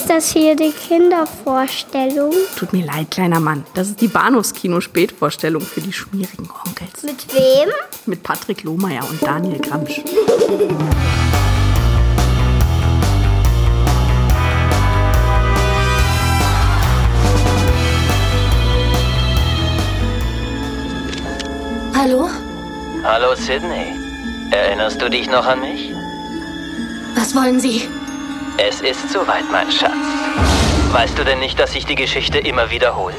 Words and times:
Ist 0.00 0.08
das 0.08 0.32
hier 0.32 0.56
die 0.56 0.72
Kindervorstellung? 0.72 2.32
Tut 2.56 2.72
mir 2.72 2.86
leid, 2.86 3.10
kleiner 3.10 3.38
Mann. 3.38 3.66
Das 3.74 3.88
ist 3.88 4.00
die 4.00 4.08
Bahnhofskino-Spätvorstellung 4.08 5.60
für 5.60 5.82
die 5.82 5.92
schmierigen 5.92 6.48
Onkels. 6.66 7.02
Mit 7.02 7.34
wem? 7.34 7.68
Mit 8.06 8.22
Patrick 8.22 8.62
Lohmeier 8.62 9.06
und 9.06 9.22
Daniel 9.22 9.58
Gramsch. 9.58 10.00
Hallo? 21.94 22.30
Hallo 23.04 23.34
Sydney. 23.34 23.98
Erinnerst 24.50 25.02
du 25.02 25.10
dich 25.10 25.28
noch 25.28 25.44
an 25.44 25.60
mich? 25.60 25.92
Was 27.14 27.34
wollen 27.34 27.60
Sie? 27.60 27.82
Es 28.62 28.82
ist 28.82 29.10
soweit, 29.10 29.50
mein 29.50 29.70
Schatz. 29.72 29.90
Weißt 30.92 31.18
du 31.18 31.24
denn 31.24 31.38
nicht, 31.38 31.58
dass 31.58 31.72
sich 31.72 31.86
die 31.86 31.94
Geschichte 31.94 32.36
immer 32.38 32.70
wiederholt? 32.70 33.14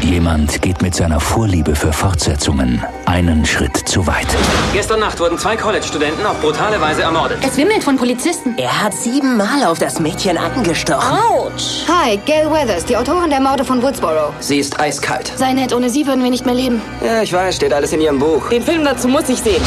Jemand 0.00 0.62
geht 0.62 0.80
mit 0.80 0.94
seiner 0.94 1.20
Vorliebe 1.20 1.76
für 1.76 1.92
Fortsetzungen 1.92 2.82
einen 3.04 3.44
Schritt 3.44 3.76
zu 3.76 4.06
weit. 4.06 4.26
Gestern 4.72 5.00
Nacht 5.00 5.20
wurden 5.20 5.36
zwei 5.36 5.56
College-Studenten 5.56 6.24
auf 6.24 6.40
brutale 6.40 6.80
Weise 6.80 7.02
ermordet. 7.02 7.36
Es 7.46 7.58
wimmelt 7.58 7.84
von 7.84 7.98
Polizisten. 7.98 8.56
Er 8.56 8.82
hat 8.82 8.94
siebenmal 8.94 9.62
auf 9.64 9.78
das 9.78 10.00
Mädchen 10.00 10.38
angestochen. 10.38 11.18
Autsch! 11.18 11.86
Hi, 11.86 12.16
Gail 12.24 12.50
Weathers, 12.50 12.86
die 12.86 12.96
Autorin 12.96 13.28
der 13.28 13.40
Morde 13.40 13.66
von 13.66 13.82
Woodsboro. 13.82 14.32
Sie 14.40 14.58
ist 14.58 14.80
eiskalt. 14.80 15.32
Sei 15.36 15.52
nett, 15.52 15.74
ohne 15.74 15.90
sie 15.90 16.06
würden 16.06 16.24
wir 16.24 16.30
nicht 16.30 16.46
mehr 16.46 16.54
leben. 16.54 16.80
Ja, 17.04 17.20
ich 17.20 17.32
weiß, 17.32 17.56
steht 17.56 17.74
alles 17.74 17.92
in 17.92 18.00
ihrem 18.00 18.18
Buch. 18.18 18.48
Den 18.48 18.62
Film 18.62 18.84
dazu 18.86 19.06
muss 19.06 19.28
ich 19.28 19.38
sehen. 19.38 19.62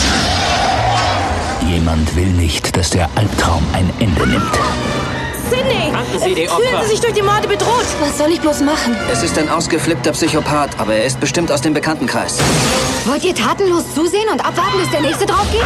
Jemand 1.73 2.16
will 2.16 2.27
nicht, 2.27 2.77
dass 2.77 2.91
der 2.91 3.09
Albtraum 3.16 3.63
ein 3.73 3.91
Ende 4.00 4.27
nimmt. 4.27 4.54
Sydney! 5.50 5.91
Kannten 5.91 6.20
Sie 6.20 6.36
die 6.36 6.48
Fühlen 6.48 6.76
Opfer? 6.76 6.84
Sie 6.84 6.90
sich 6.91 7.02
durch 7.02 7.14
die 7.14 7.23
Morde 7.23 7.48
bedroht? 7.48 7.86
Was 8.00 8.16
soll 8.20 8.31
ich 8.31 8.39
bloß 8.42 8.61
machen? 8.61 8.95
Es 9.11 9.23
ist 9.23 9.39
ein 9.39 9.50
ausgeflippter 9.50 10.12
Psychopath, 10.12 10.80
aber 10.80 10.94
er 10.94 11.06
ist 11.06 11.20
bestimmt 11.20 11.52
aus 11.52 11.62
dem 11.62 11.73
Bekanntenkreis. 11.73 12.38
Wollt 13.06 13.23
ihr 13.23 13.34
tatenlos 13.34 13.92
zusehen 13.95 14.30
und 14.31 14.45
abwarten, 14.45 14.78
bis 14.80 14.92
der 14.92 15.02
nächste 15.02 15.25
drauf 15.25 15.47
geht? 15.52 15.64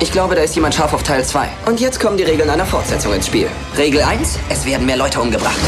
Ich 0.00 0.10
glaube, 0.12 0.34
da 0.34 0.40
ist 0.40 0.54
jemand 0.54 0.74
scharf 0.74 0.94
auf 0.94 1.02
Teil 1.02 1.22
2. 1.22 1.46
Und 1.66 1.78
jetzt 1.78 2.00
kommen 2.00 2.16
die 2.16 2.24
Regeln 2.24 2.48
einer 2.48 2.64
Fortsetzung 2.64 3.12
ins 3.12 3.26
Spiel. 3.26 3.50
Regel 3.76 4.00
1, 4.00 4.38
es 4.48 4.64
werden 4.64 4.86
mehr 4.86 4.96
Leute 4.96 5.20
umgebracht. 5.20 5.58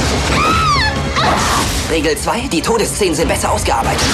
Regel 1.91 2.17
2, 2.17 2.49
die 2.51 2.63
Todesszenen 2.63 3.15
sind 3.15 3.29
besser 3.29 3.53
ausgearbeitet. 3.53 4.09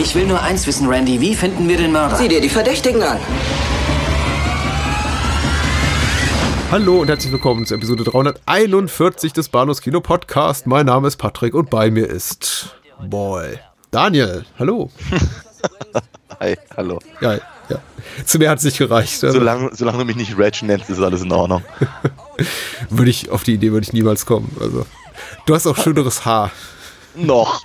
Ich 0.00 0.14
will 0.14 0.26
nur 0.26 0.40
eins 0.40 0.64
wissen, 0.68 0.88
Randy. 0.88 1.20
Wie 1.20 1.34
finden 1.34 1.68
wir 1.68 1.76
den 1.76 1.90
Mörder? 1.90 2.14
Sieh 2.14 2.28
dir 2.28 2.40
die 2.40 2.48
Verdächtigen 2.48 3.02
an. 3.02 3.18
Hallo 6.70 7.00
und 7.00 7.08
herzlich 7.08 7.32
willkommen 7.32 7.66
zur 7.66 7.78
Episode 7.78 8.04
341 8.04 9.32
des 9.32 9.48
Bahnhofs 9.48 9.80
Kino 9.80 10.00
Podcast. 10.00 10.68
Mein 10.68 10.86
Name 10.86 11.08
ist 11.08 11.16
Patrick 11.16 11.52
und 11.52 11.68
bei 11.68 11.90
mir 11.90 12.06
ist 12.08 12.76
Boy. 13.10 13.58
Daniel, 13.90 14.44
hallo. 14.56 14.88
Hi, 16.40 16.56
hallo. 16.76 17.00
Ja, 17.20 17.34
ja. 17.34 17.80
Zu 18.24 18.38
mir 18.38 18.50
hat 18.50 18.58
es 18.58 18.64
nicht 18.64 18.78
gereicht. 18.78 19.24
Also, 19.24 19.40
Solange, 19.40 19.70
solange 19.74 19.98
du 19.98 20.04
mich 20.04 20.14
nicht 20.14 20.38
Reg 20.38 20.62
nennst, 20.62 20.88
ist 20.88 21.00
alles 21.00 21.22
in 21.22 21.32
Ordnung. 21.32 21.64
würde 22.88 23.10
ich, 23.10 23.30
auf 23.30 23.42
die 23.42 23.54
Idee 23.54 23.72
würde 23.72 23.84
ich 23.84 23.92
niemals 23.92 24.26
kommen. 24.26 24.56
Also, 24.60 24.86
du 25.46 25.54
hast 25.56 25.66
auch 25.66 25.76
schöneres 25.76 26.24
Haar. 26.24 26.52
Noch. 27.16 27.62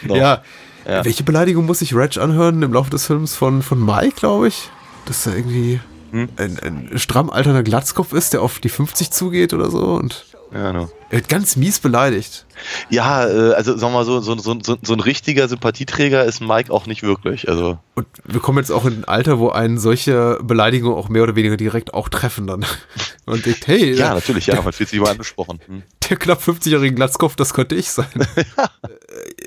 Noch. 0.00 0.16
Ja. 0.16 0.42
Ja. 0.86 1.04
Welche 1.04 1.24
Beleidigung 1.24 1.66
muss 1.66 1.80
sich 1.80 1.94
Reg 1.94 2.16
anhören 2.18 2.62
im 2.62 2.72
Laufe 2.72 2.90
des 2.90 3.06
Films 3.06 3.34
von, 3.34 3.62
von 3.62 3.84
Mike, 3.84 4.16
glaube 4.16 4.48
ich? 4.48 4.70
Dass 5.06 5.26
er 5.26 5.36
irgendwie 5.36 5.80
Hm? 6.12 6.28
ein, 6.36 6.58
ein 6.60 6.98
stramm 6.98 7.30
alternder 7.30 7.62
Glatzkopf 7.64 8.12
ist, 8.12 8.32
der 8.32 8.42
auf 8.42 8.60
die 8.60 8.68
50 8.68 9.10
zugeht 9.10 9.52
oder 9.52 9.70
so 9.70 9.94
und 9.94 10.24
Ja, 10.52 10.72
no. 10.72 10.88
Er 11.10 11.18
wird 11.18 11.28
ganz 11.28 11.56
mies 11.56 11.78
beleidigt. 11.78 12.46
ja 12.90 13.26
äh, 13.26 13.52
also 13.54 13.76
sagen 13.76 13.92
wir 13.92 13.98
mal 13.98 14.04
so, 14.04 14.20
so, 14.20 14.36
so, 14.38 14.58
so, 14.62 14.76
so 14.82 14.92
ein 14.92 15.00
richtiger 15.00 15.48
Sympathieträger 15.48 16.24
ist 16.24 16.40
Mike 16.40 16.72
auch 16.72 16.86
nicht 16.86 17.02
wirklich. 17.02 17.48
Also 17.48 17.78
Und 17.94 18.06
wir 18.24 18.40
kommen 18.40 18.58
jetzt 18.58 18.70
auch 18.70 18.84
in 18.84 18.98
ein 18.98 19.04
Alter, 19.04 19.38
wo 19.38 19.50
einen 19.50 19.78
solche 19.78 20.38
Beleidigungen 20.42 20.96
auch 20.96 21.08
mehr 21.08 21.22
oder 21.22 21.36
weniger 21.36 21.56
direkt 21.56 21.94
auch 21.94 22.08
treffen 22.08 22.46
dann. 22.46 22.64
Und 23.26 23.44
denkt, 23.44 23.66
hey, 23.66 23.92
ja, 23.92 24.14
natürlich, 24.14 24.46
ja, 24.46 24.62
man 24.62 24.72
fühlt 24.72 24.88
sich 24.88 25.00
immer 25.00 25.10
angesprochen. 25.10 25.58
Hm. 25.66 25.82
der 26.08 26.16
knapp 26.16 26.40
50-jährige 26.40 26.94
Glatzkopf, 26.94 27.34
das 27.34 27.54
könnte 27.54 27.74
ich 27.74 27.90
sein. 27.90 28.06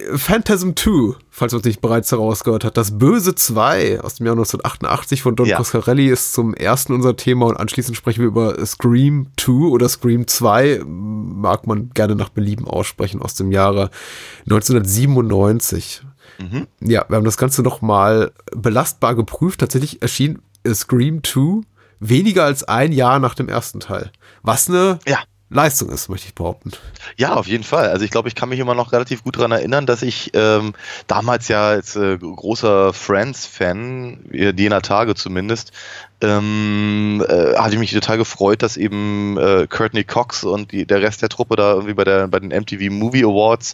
Äh, 0.09 0.17
Phantasm 0.17 0.71
2, 0.75 1.15
falls 1.29 1.51
man 1.53 1.59
es 1.59 1.65
nicht 1.65 1.81
bereits 1.81 2.11
herausgehört 2.11 2.63
hat. 2.63 2.77
Das 2.77 2.97
Böse 2.97 3.35
2 3.35 4.01
aus 4.01 4.15
dem 4.15 4.25
Jahr 4.25 4.33
1988 4.33 5.21
von 5.21 5.35
Don 5.35 5.45
Ja. 5.45 5.57
Coscarelli 5.57 6.07
ist 6.09 6.33
zum 6.33 6.53
ersten 6.53 6.93
unser 6.93 7.15
Thema 7.15 7.45
und 7.45 7.57
anschließend 7.57 7.95
sprechen 7.95 8.21
wir 8.21 8.27
über 8.27 8.65
Scream 8.65 9.27
2 9.37 9.51
oder 9.67 9.87
Scream 9.87 10.27
2, 10.27 10.81
mag 11.49 11.65
man 11.65 11.89
gerne 11.95 12.15
nach 12.15 12.29
Belieben 12.29 12.67
aussprechen, 12.67 13.23
aus 13.23 13.33
dem 13.33 13.51
Jahre 13.51 13.89
1997. 14.45 16.03
Mhm. 16.37 16.67
Ja, 16.79 17.05
wir 17.09 17.17
haben 17.17 17.25
das 17.25 17.37
Ganze 17.37 17.63
nochmal 17.63 18.31
belastbar 18.55 19.15
geprüft. 19.15 19.59
Tatsächlich 19.59 20.03
erschien 20.03 20.43
Scream 20.71 21.23
2 21.23 21.61
weniger 21.99 22.45
als 22.45 22.63
ein 22.63 22.91
Jahr 22.91 23.19
nach 23.19 23.33
dem 23.33 23.49
ersten 23.49 23.79
Teil. 23.79 24.11
Was 24.43 24.69
eine 24.69 24.99
Ja. 25.07 25.17
Leistung 25.51 25.89
ist, 25.89 26.09
möchte 26.09 26.27
ich 26.27 26.35
behaupten. 26.35 26.71
Ja, 27.17 27.33
auf 27.33 27.47
jeden 27.47 27.63
Fall. 27.63 27.89
Also 27.89 28.05
ich 28.05 28.11
glaube, 28.11 28.27
ich 28.27 28.35
kann 28.35 28.49
mich 28.49 28.59
immer 28.59 28.75
noch 28.75 28.91
relativ 28.91 29.23
gut 29.23 29.37
daran 29.37 29.51
erinnern, 29.51 29.87
dass 29.87 30.03
ich 30.03 30.29
ähm, 30.35 30.73
damals 31.07 31.47
ja 31.47 31.69
als 31.69 31.95
äh, 31.95 32.17
großer 32.19 32.93
Friends-Fan, 32.93 34.29
jener 34.31 34.81
Tage 34.83 35.15
zumindest, 35.15 35.71
ähm, 36.21 37.25
äh, 37.27 37.55
hatte 37.55 37.73
ich 37.73 37.79
mich 37.79 37.91
total 37.91 38.17
gefreut, 38.17 38.61
dass 38.61 38.77
eben 38.77 39.37
äh, 39.37 39.65
Courtney 39.67 40.03
Cox 40.03 40.43
und 40.43 40.71
die, 40.71 40.85
der 40.85 41.01
Rest 41.01 41.23
der 41.23 41.29
Truppe 41.29 41.55
da 41.55 41.73
irgendwie 41.73 41.93
bei, 41.95 42.03
der, 42.03 42.27
bei 42.27 42.39
den 42.39 42.49
MTV 42.49 42.91
Movie 42.91 43.23
Awards 43.23 43.73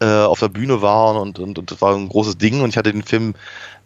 äh, 0.00 0.06
auf 0.06 0.40
der 0.40 0.48
Bühne 0.48 0.82
waren 0.82 1.16
und, 1.16 1.38
und, 1.38 1.58
und 1.58 1.70
das 1.70 1.80
war 1.80 1.94
ein 1.94 2.08
großes 2.08 2.36
Ding 2.36 2.60
und 2.60 2.68
ich 2.68 2.76
hatte 2.76 2.92
den 2.92 3.04
Film 3.04 3.34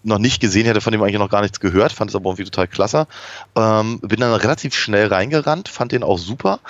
noch 0.03 0.19
nicht 0.19 0.41
gesehen, 0.41 0.62
ich 0.62 0.71
hatte 0.71 0.81
von 0.81 0.93
dem 0.93 1.03
eigentlich 1.03 1.19
noch 1.19 1.31
gar 1.31 1.43
nichts 1.43 1.60
gehört, 1.60 1.93
fand 1.93 2.10
es 2.10 2.16
aber 2.16 2.31
irgendwie 2.31 2.44
total 2.44 2.69
klasse. 2.69 3.06
Ähm, 3.56 4.00
bin 4.00 4.21
dann 4.21 4.32
relativ 4.32 4.75
schnell 4.75 5.09
reingerannt, 5.09 5.69
fand 5.69 5.93
den 5.93 6.03
auch 6.03 6.19
super. 6.19 6.60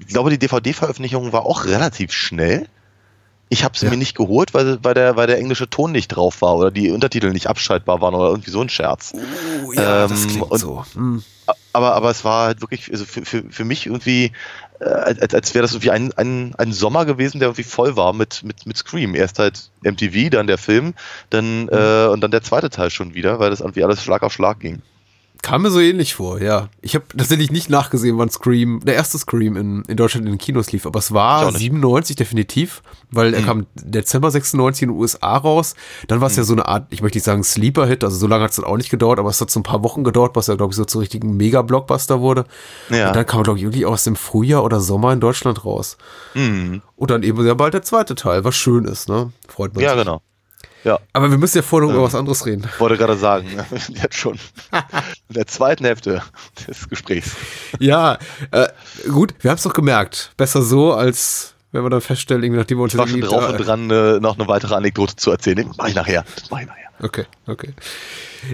Ich 0.00 0.08
glaube, 0.08 0.30
die 0.30 0.38
DVD-Veröffentlichung 0.38 1.32
war 1.32 1.46
auch 1.46 1.64
relativ 1.66 2.12
schnell. 2.12 2.66
Ich 3.52 3.64
habe 3.64 3.76
sie 3.76 3.86
Ja. 3.86 3.90
mir 3.90 3.96
nicht 3.96 4.16
geholt, 4.16 4.54
weil, 4.54 4.78
weil, 4.84 4.94
der, 4.94 5.16
weil 5.16 5.26
der 5.26 5.38
englische 5.38 5.68
Ton 5.68 5.90
nicht 5.92 6.08
drauf 6.08 6.40
war 6.40 6.56
oder 6.56 6.70
die 6.70 6.90
Untertitel 6.90 7.30
nicht 7.32 7.48
abschaltbar 7.48 8.00
waren 8.00 8.14
oder 8.14 8.28
irgendwie 8.30 8.50
so 8.52 8.60
ein 8.60 8.68
Scherz. 8.68 9.12
Oh 9.66 9.72
ja, 9.72 10.06
das 10.06 10.22
Ähm, 10.22 10.28
klingt 10.28 10.50
und- 10.50 10.58
so. 10.58 10.84
Hm. 10.94 11.22
Aber, 11.72 11.94
aber 11.94 12.10
es 12.10 12.24
war 12.24 12.46
halt 12.46 12.60
wirklich 12.60 12.90
also 12.92 13.04
für, 13.04 13.24
für, 13.24 13.42
für 13.50 13.64
mich 13.64 13.86
irgendwie, 13.86 14.30
äh, 14.80 14.84
als, 14.84 15.34
als 15.34 15.52
wäre 15.54 15.62
das 15.62 15.72
irgendwie 15.72 15.90
ein, 15.90 16.12
ein, 16.12 16.54
ein 16.58 16.72
Sommer 16.72 17.04
gewesen, 17.06 17.40
der 17.40 17.48
irgendwie 17.48 17.64
voll 17.64 17.96
war 17.96 18.12
mit, 18.12 18.44
mit, 18.44 18.66
mit 18.66 18.76
Scream. 18.76 19.16
Erst 19.16 19.40
halt 19.40 19.70
MTV, 19.82 20.30
dann 20.30 20.46
der 20.46 20.58
Film, 20.58 20.94
dann 21.30 21.68
äh, 21.68 22.06
und 22.06 22.20
dann 22.20 22.30
der 22.30 22.42
zweite 22.42 22.70
Teil 22.70 22.90
schon 22.90 23.14
wieder, 23.14 23.40
weil 23.40 23.50
das 23.50 23.60
irgendwie 23.60 23.82
alles 23.82 24.00
Schlag 24.02 24.22
auf 24.22 24.32
Schlag 24.32 24.60
ging. 24.60 24.80
Kam 25.42 25.62
mir 25.62 25.70
so 25.70 25.80
ähnlich 25.80 26.14
vor, 26.14 26.40
ja. 26.40 26.68
Ich 26.82 26.94
habe 26.94 27.04
tatsächlich 27.16 27.50
nicht 27.50 27.70
nachgesehen, 27.70 28.18
wann 28.18 28.28
Scream, 28.30 28.80
der 28.84 28.94
erste 28.94 29.16
Scream 29.16 29.56
in, 29.56 29.82
in 29.84 29.96
Deutschland 29.96 30.26
in 30.26 30.32
den 30.32 30.38
Kinos 30.38 30.70
lief, 30.70 30.84
aber 30.86 30.98
es 30.98 31.12
war 31.12 31.46
auch 31.46 31.52
nicht. 31.52 31.60
97 31.60 32.14
definitiv, 32.16 32.82
weil 33.10 33.32
er 33.32 33.42
kam 33.42 33.66
Dezember 33.74 34.30
96 34.30 34.82
in 34.82 34.88
den 34.90 34.98
USA 34.98 35.36
raus. 35.36 35.74
Dann 36.08 36.20
war 36.20 36.28
es 36.28 36.36
ja 36.36 36.42
so 36.44 36.52
eine 36.52 36.66
Art, 36.68 36.86
ich 36.90 37.00
möchte 37.00 37.16
nicht 37.16 37.24
sagen 37.24 37.42
Sleeper-Hit, 37.42 38.04
also 38.04 38.16
so 38.16 38.26
lange 38.26 38.44
hat 38.44 38.50
es 38.50 38.56
dann 38.56 38.66
auch 38.66 38.76
nicht 38.76 38.90
gedauert, 38.90 39.18
aber 39.18 39.30
es 39.30 39.40
hat 39.40 39.50
so 39.50 39.60
ein 39.60 39.64
paar 39.64 39.82
Wochen 39.82 40.04
gedauert, 40.04 40.32
was 40.36 40.46
ja, 40.48 40.56
glaube 40.56 40.72
ich, 40.72 40.76
so 40.76 40.84
zu 40.84 40.98
richtigen 40.98 41.36
Mega-Blockbuster 41.36 42.20
wurde. 42.20 42.44
Ja. 42.90 43.08
Und 43.08 43.16
dann 43.16 43.24
kam 43.26 43.40
er, 43.40 43.44
glaube 43.44 43.58
ich, 43.58 43.64
wirklich 43.64 43.86
aus 43.86 44.04
dem 44.04 44.16
Frühjahr 44.16 44.62
oder 44.62 44.80
Sommer 44.80 45.12
in 45.12 45.20
Deutschland 45.20 45.64
raus. 45.64 45.96
Mhm. 46.34 46.82
Und 46.96 47.10
dann 47.10 47.22
eben 47.22 47.42
sehr 47.42 47.54
bald 47.54 47.72
der 47.72 47.82
zweite 47.82 48.14
Teil, 48.14 48.44
was 48.44 48.54
schön 48.56 48.84
ist, 48.84 49.08
ne? 49.08 49.32
Freut 49.48 49.74
man 49.74 49.82
Ja, 49.82 49.94
sich. 49.94 50.00
genau. 50.04 50.20
Ja, 50.84 50.98
Aber 51.12 51.30
wir 51.30 51.38
müssen 51.38 51.58
ja 51.58 51.62
vorher 51.62 51.86
noch 51.88 51.94
über 51.94 52.02
Ähm. 52.02 52.06
was 52.06 52.14
anderes 52.14 52.46
reden. 52.46 52.66
wollte 52.78 52.96
gerade 52.96 53.16
sagen, 53.16 53.48
jetzt 53.88 54.16
schon. 54.16 54.34
In 55.28 55.34
der 55.34 55.46
zweiten 55.46 55.84
Hälfte 55.84 56.22
des 56.66 56.88
Gesprächs. 56.88 57.32
Ja, 57.78 58.18
äh, 58.50 58.68
gut, 59.10 59.34
wir 59.40 59.50
haben 59.50 59.58
es 59.58 59.62
doch 59.62 59.74
gemerkt. 59.74 60.32
Besser 60.36 60.62
so, 60.62 60.94
als 60.94 61.54
wenn 61.72 61.82
wir 61.84 61.90
dann 61.90 62.00
feststellen, 62.00 62.42
irgendwie 62.42 62.58
nachdem 62.58 62.78
wir 62.78 62.84
uns 62.84 62.94
Ich 62.94 62.98
war 62.98 63.06
schon 63.06 63.20
drauf 63.20 63.48
und 63.48 63.58
dran, 63.58 63.90
äh, 63.90 64.18
noch 64.20 64.38
eine 64.38 64.48
weitere 64.48 64.74
Anekdote 64.74 65.16
zu 65.16 65.30
erzählen. 65.30 65.70
Mach 65.76 65.88
ich 65.88 65.94
nachher. 65.94 66.24
Das 66.36 66.50
mach 66.50 66.60
ich 66.60 66.66
nachher. 66.66 66.88
Okay, 67.02 67.24
okay. 67.46 67.72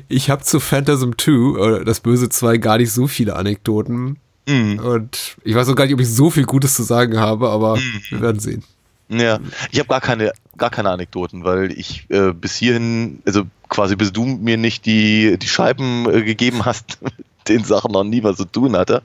Ich 0.09 0.31
habe 0.31 0.43
zu 0.43 0.61
Phantasm 0.61 1.13
2, 1.19 1.33
oder 1.59 1.85
das 1.85 2.01
Böse 2.01 2.29
2, 2.29 2.59
gar 2.59 2.79
nicht 2.79 2.93
so 2.93 3.07
viele 3.07 3.37
Anekdoten. 3.37 4.19
Mhm. 4.49 4.79
Und 4.79 5.37
ich 5.43 5.55
weiß 5.55 5.69
auch 5.69 5.75
gar 5.75 5.85
nicht, 5.87 5.95
ob 5.95 6.01
ich 6.01 6.13
so 6.13 6.31
viel 6.31 6.45
Gutes 6.45 6.75
zu 6.75 6.83
sagen 6.83 7.19
habe, 7.19 7.49
aber 7.51 7.79
wir 8.11 8.21
werden 8.21 8.39
sehen. 8.39 8.63
Ja, 9.09 9.39
ich 9.71 9.79
habe 9.79 9.89
gar 9.89 10.01
keine, 10.01 10.33
gar 10.57 10.71
keine 10.71 10.91
Anekdoten, 10.91 11.45
weil 11.45 11.71
ich 11.73 12.07
äh, 12.11 12.33
bis 12.33 12.57
hierhin, 12.57 13.23
also 13.25 13.45
quasi 13.69 13.95
bis 13.95 14.13
du 14.13 14.25
mir 14.25 14.57
nicht 14.57 14.85
die, 14.85 15.39
die 15.39 15.49
Scheiben 15.49 16.09
äh, 16.13 16.23
gegeben 16.23 16.65
hast, 16.65 16.99
den 17.49 17.63
Sachen 17.65 17.93
noch 17.93 18.05
nie 18.05 18.23
was 18.23 18.37
zu 18.37 18.45
tun 18.45 18.77
hatte. 18.77 19.03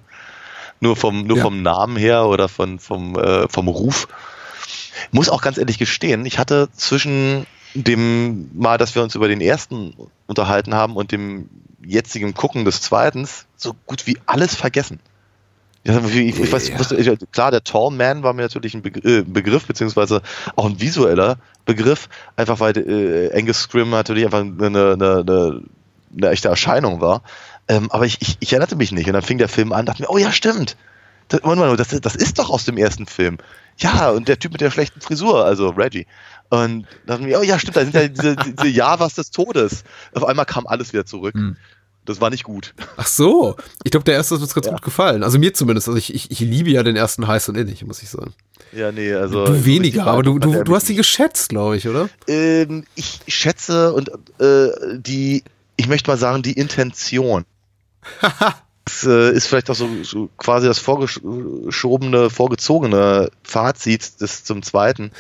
Nur 0.79 0.95
vom, 0.95 1.27
nur 1.27 1.37
Ja. 1.37 1.43
vom 1.43 1.61
Namen 1.61 1.95
her 1.97 2.25
oder 2.25 2.49
von, 2.49 2.79
vom, 2.79 3.15
äh, 3.15 3.47
vom 3.47 3.67
Ruf. 3.67 4.07
Muss 5.11 5.29
auch 5.29 5.41
ganz 5.43 5.59
ehrlich 5.59 5.77
gestehen, 5.77 6.25
ich 6.25 6.39
hatte 6.39 6.69
zwischen 6.75 7.45
dem 7.75 8.49
Mal, 8.57 8.77
dass 8.77 8.95
wir 8.95 9.03
uns 9.03 9.15
über 9.15 9.27
den 9.27 9.41
ersten 9.41 9.95
unterhalten 10.27 10.73
haben 10.73 10.95
und 10.95 11.11
dem 11.11 11.49
jetzigem 11.85 12.33
Gucken 12.33 12.65
des 12.65 12.81
Zweitens 12.81 13.45
so 13.55 13.75
gut 13.85 14.07
wie 14.07 14.17
alles 14.25 14.55
vergessen. 14.55 14.99
Ja, 15.83 15.99
ich, 16.05 16.39
ich 16.39 16.51
weiß, 16.51 16.69
ja. 16.69 17.15
klar, 17.31 17.49
der 17.49 17.63
Tall 17.63 17.89
Man 17.91 18.21
war 18.21 18.33
mir 18.33 18.43
natürlich 18.43 18.75
ein 18.75 18.83
äh, 18.85 19.23
Begriff, 19.23 19.65
beziehungsweise 19.65 20.21
auch 20.55 20.65
ein 20.65 20.79
visueller 20.79 21.37
Begriff, 21.65 22.07
einfach 22.35 22.59
weil 22.59 22.77
äh, 22.77 23.35
Angus 23.35 23.61
Scrim 23.61 23.89
natürlich 23.89 24.25
einfach 24.25 24.41
eine, 24.41 24.61
eine, 24.61 24.93
eine, 24.93 25.61
eine 26.15 26.29
echte 26.29 26.49
Erscheinung 26.49 27.01
war. 27.01 27.23
Ähm, 27.67 27.89
aber 27.91 28.05
ich, 28.05 28.21
ich, 28.21 28.37
ich, 28.39 28.53
erinnerte 28.53 28.75
mich 28.75 28.91
nicht. 28.91 29.07
Und 29.07 29.13
dann 29.13 29.23
fing 29.23 29.39
der 29.39 29.49
Film 29.49 29.73
an, 29.73 29.85
dachte 29.85 30.03
mir, 30.03 30.09
oh 30.09 30.17
ja, 30.17 30.31
stimmt. 30.31 30.77
Das, 31.29 31.41
das, 31.41 32.01
das 32.01 32.15
ist 32.15 32.37
doch 32.37 32.49
aus 32.49 32.65
dem 32.65 32.77
ersten 32.77 33.07
Film. 33.07 33.37
Ja, 33.77 34.09
und 34.11 34.27
der 34.27 34.37
Typ 34.37 34.51
mit 34.51 34.61
der 34.61 34.69
schlechten 34.69 35.01
Frisur, 35.01 35.45
also 35.45 35.69
Reggie. 35.69 36.05
Und 36.49 36.85
dann 37.05 37.19
dachte 37.19 37.29
ich, 37.29 37.37
oh 37.37 37.41
ja, 37.41 37.57
stimmt, 37.57 37.77
da 37.77 37.81
sind 37.81 37.95
ja 37.95 38.07
diese, 38.07 38.35
diese 38.35 38.67
Javas 38.67 39.15
des 39.15 39.31
Todes. 39.31 39.83
Auf 40.13 40.25
einmal 40.25 40.45
kam 40.45 40.67
alles 40.67 40.91
wieder 40.91 41.05
zurück. 41.05 41.33
Hm. 41.33 41.55
Das 42.05 42.19
war 42.19 42.29
nicht 42.29 42.43
gut. 42.43 42.73
Ach 42.97 43.07
so. 43.07 43.55
Ich 43.83 43.91
glaube, 43.91 44.03
der 44.05 44.15
erste 44.15 44.35
ist 44.35 44.41
uns 44.41 44.53
ganz 44.53 44.67
ja. 44.67 44.73
gut 44.73 44.81
gefallen. 44.81 45.23
Also 45.23 45.37
mir 45.37 45.53
zumindest. 45.53 45.87
Also 45.87 45.97
ich, 45.97 46.13
ich, 46.13 46.31
ich 46.31 46.39
liebe 46.39 46.69
ja 46.69 46.83
den 46.83 46.95
ersten 46.95 47.27
heiß 47.27 47.49
und 47.49 47.57
innig, 47.57 47.85
muss 47.85 48.01
ich 48.01 48.09
sagen. 48.09 48.33
Ja, 48.73 48.91
nee, 48.91 49.13
also. 49.13 49.45
Du 49.45 49.65
weniger, 49.65 50.07
aber 50.07 50.23
du, 50.23 50.39
du, 50.39 50.63
du 50.63 50.75
hast 50.75 50.89
ihn 50.89 50.95
geschätzt, 50.95 51.49
glaube 51.49 51.77
ich, 51.77 51.87
oder? 51.87 52.09
Ähm, 52.27 52.85
ich 52.95 53.19
schätze 53.27 53.93
und 53.93 54.09
äh, 54.39 54.69
die, 54.97 55.43
ich 55.75 55.87
möchte 55.87 56.09
mal 56.09 56.17
sagen, 56.17 56.41
die 56.41 56.53
Intention. 56.53 57.45
das 58.85 59.03
äh, 59.03 59.31
ist 59.31 59.47
vielleicht 59.47 59.69
auch 59.69 59.75
so, 59.75 59.87
so 60.03 60.29
quasi 60.37 60.67
das 60.67 60.79
vorgeschobene, 60.79 62.29
vorgezogene 62.29 63.29
Fazit 63.43 64.21
des 64.21 64.43
zum 64.43 64.63
zweiten. 64.63 65.11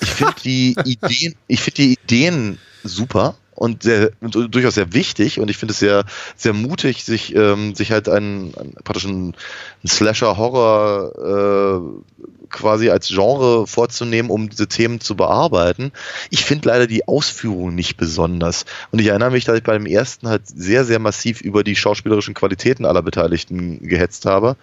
Ich 0.00 0.10
finde 0.10 0.34
die 0.44 0.76
Ideen, 0.84 1.34
ich 1.48 1.60
finde 1.60 1.82
die 1.82 1.92
Ideen 1.94 2.58
super 2.84 3.36
und, 3.58 3.82
sehr, 3.82 4.12
und 4.20 4.54
durchaus 4.54 4.76
sehr 4.76 4.92
wichtig 4.92 5.40
und 5.40 5.50
ich 5.50 5.56
finde 5.56 5.72
es 5.72 5.80
sehr, 5.80 6.04
sehr 6.36 6.52
mutig, 6.52 7.04
sich, 7.04 7.34
ähm, 7.34 7.74
sich 7.74 7.90
halt 7.90 8.08
einen, 8.08 8.54
einen 8.56 8.74
praktisch 8.84 9.04
einen, 9.04 9.34
einen 9.34 9.88
Slasher-Horror 9.88 11.82
äh, 11.82 12.48
quasi 12.50 12.88
als 12.90 13.08
Genre 13.08 13.66
vorzunehmen, 13.66 14.30
um 14.30 14.48
diese 14.48 14.68
Themen 14.68 15.00
zu 15.00 15.16
bearbeiten. 15.16 15.90
Ich 16.30 16.44
finde 16.44 16.68
leider 16.68 16.86
die 16.86 17.08
Ausführung 17.08 17.74
nicht 17.74 17.96
besonders. 17.96 18.64
Und 18.92 19.00
ich 19.00 19.08
erinnere 19.08 19.32
mich, 19.32 19.44
dass 19.44 19.58
ich 19.58 19.64
bei 19.64 19.76
dem 19.76 19.86
ersten 19.86 20.28
halt 20.28 20.42
sehr, 20.46 20.84
sehr 20.84 21.00
massiv 21.00 21.40
über 21.40 21.64
die 21.64 21.76
schauspielerischen 21.76 22.34
Qualitäten 22.34 22.86
aller 22.86 23.02
Beteiligten 23.02 23.80
gehetzt 23.86 24.24
habe, 24.24 24.56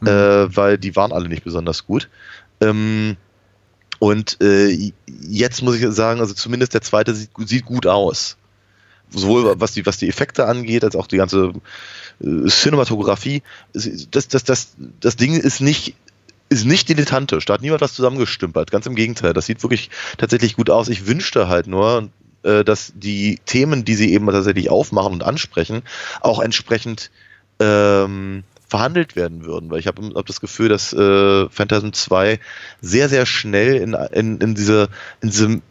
mhm. 0.00 0.08
äh, 0.08 0.56
weil 0.56 0.78
die 0.78 0.94
waren 0.94 1.12
alle 1.12 1.28
nicht 1.28 1.44
besonders 1.44 1.86
gut. 1.86 2.08
Ähm, 2.60 3.16
und 3.98 4.38
äh, 4.42 4.92
jetzt 5.20 5.62
muss 5.62 5.76
ich 5.76 5.86
sagen, 5.92 6.20
also 6.20 6.34
zumindest 6.34 6.74
der 6.74 6.82
zweite 6.82 7.14
sieht, 7.14 7.30
sieht 7.46 7.64
gut 7.64 7.86
aus. 7.86 8.36
Sowohl 9.10 9.60
was 9.60 9.72
die, 9.72 9.86
was 9.86 9.98
die 9.98 10.08
Effekte 10.08 10.46
angeht, 10.46 10.84
als 10.84 10.96
auch 10.96 11.06
die 11.06 11.16
ganze 11.16 11.52
äh, 12.20 12.48
Cinematografie. 12.48 13.42
Das, 13.72 14.28
das, 14.28 14.44
das, 14.44 14.76
das 15.00 15.16
Ding 15.16 15.34
ist 15.34 15.60
nicht, 15.60 15.94
ist 16.48 16.66
nicht 16.66 16.88
dilettantisch. 16.88 17.44
Da 17.44 17.54
hat 17.54 17.62
niemand 17.62 17.80
was 17.80 17.94
zusammengestümpert. 17.94 18.70
Ganz 18.70 18.86
im 18.86 18.96
Gegenteil. 18.96 19.32
Das 19.32 19.46
sieht 19.46 19.62
wirklich 19.62 19.90
tatsächlich 20.18 20.56
gut 20.56 20.70
aus. 20.70 20.88
Ich 20.88 21.06
wünschte 21.06 21.48
halt 21.48 21.68
nur, 21.68 22.10
äh, 22.42 22.64
dass 22.64 22.92
die 22.94 23.38
Themen, 23.46 23.84
die 23.84 23.94
sie 23.94 24.12
eben 24.12 24.26
tatsächlich 24.26 24.70
aufmachen 24.70 25.12
und 25.12 25.22
ansprechen, 25.22 25.82
auch 26.20 26.40
entsprechend 26.40 27.10
ähm, 27.60 28.42
verhandelt 28.68 29.16
werden 29.16 29.44
würden, 29.44 29.70
weil 29.70 29.78
ich 29.78 29.86
habe 29.86 30.02
hab 30.14 30.26
das 30.26 30.40
Gefühl, 30.40 30.68
dass 30.68 30.92
äh, 30.92 31.48
Phantasm 31.48 31.92
2 31.92 32.40
sehr, 32.80 33.08
sehr 33.08 33.26
schnell 33.26 33.76
in, 33.76 33.94
in, 33.94 34.38
in 34.38 34.54
diese 34.54 34.88
in 35.20 35.30
diesem 35.30 35.62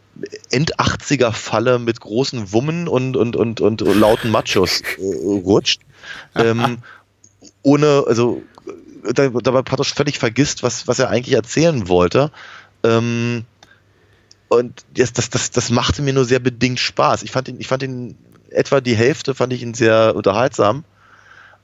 End-80er 0.50 1.32
Falle 1.32 1.78
mit 1.78 2.00
großen 2.00 2.52
Wummen 2.52 2.88
und, 2.88 3.16
und, 3.16 3.36
und, 3.36 3.60
und 3.60 3.80
lauten 3.82 4.30
Machos 4.30 4.80
äh, 4.80 5.02
rutscht. 5.02 5.80
Ähm, 6.36 6.78
ohne, 7.62 8.04
also 8.06 8.42
dabei 9.12 9.62
praktisch 9.62 9.92
völlig 9.92 10.18
vergisst, 10.18 10.62
was, 10.62 10.86
was 10.86 11.00
er 11.00 11.10
eigentlich 11.10 11.34
erzählen 11.34 11.88
wollte. 11.88 12.30
Ähm, 12.84 13.44
und 14.48 14.84
das, 14.94 15.12
das, 15.12 15.30
das, 15.30 15.50
das 15.50 15.70
machte 15.70 16.02
mir 16.02 16.12
nur 16.12 16.24
sehr 16.24 16.38
bedingt 16.38 16.78
Spaß. 16.78 17.24
Ich 17.24 17.32
fand 17.32 17.48
ihn, 17.48 17.58
ich 17.58 17.66
fand 17.66 17.82
ihn 17.82 18.16
etwa 18.50 18.80
die 18.80 18.94
Hälfte 18.94 19.34
fand 19.34 19.52
ich 19.52 19.62
ihn 19.62 19.74
sehr 19.74 20.14
unterhaltsam. 20.14 20.84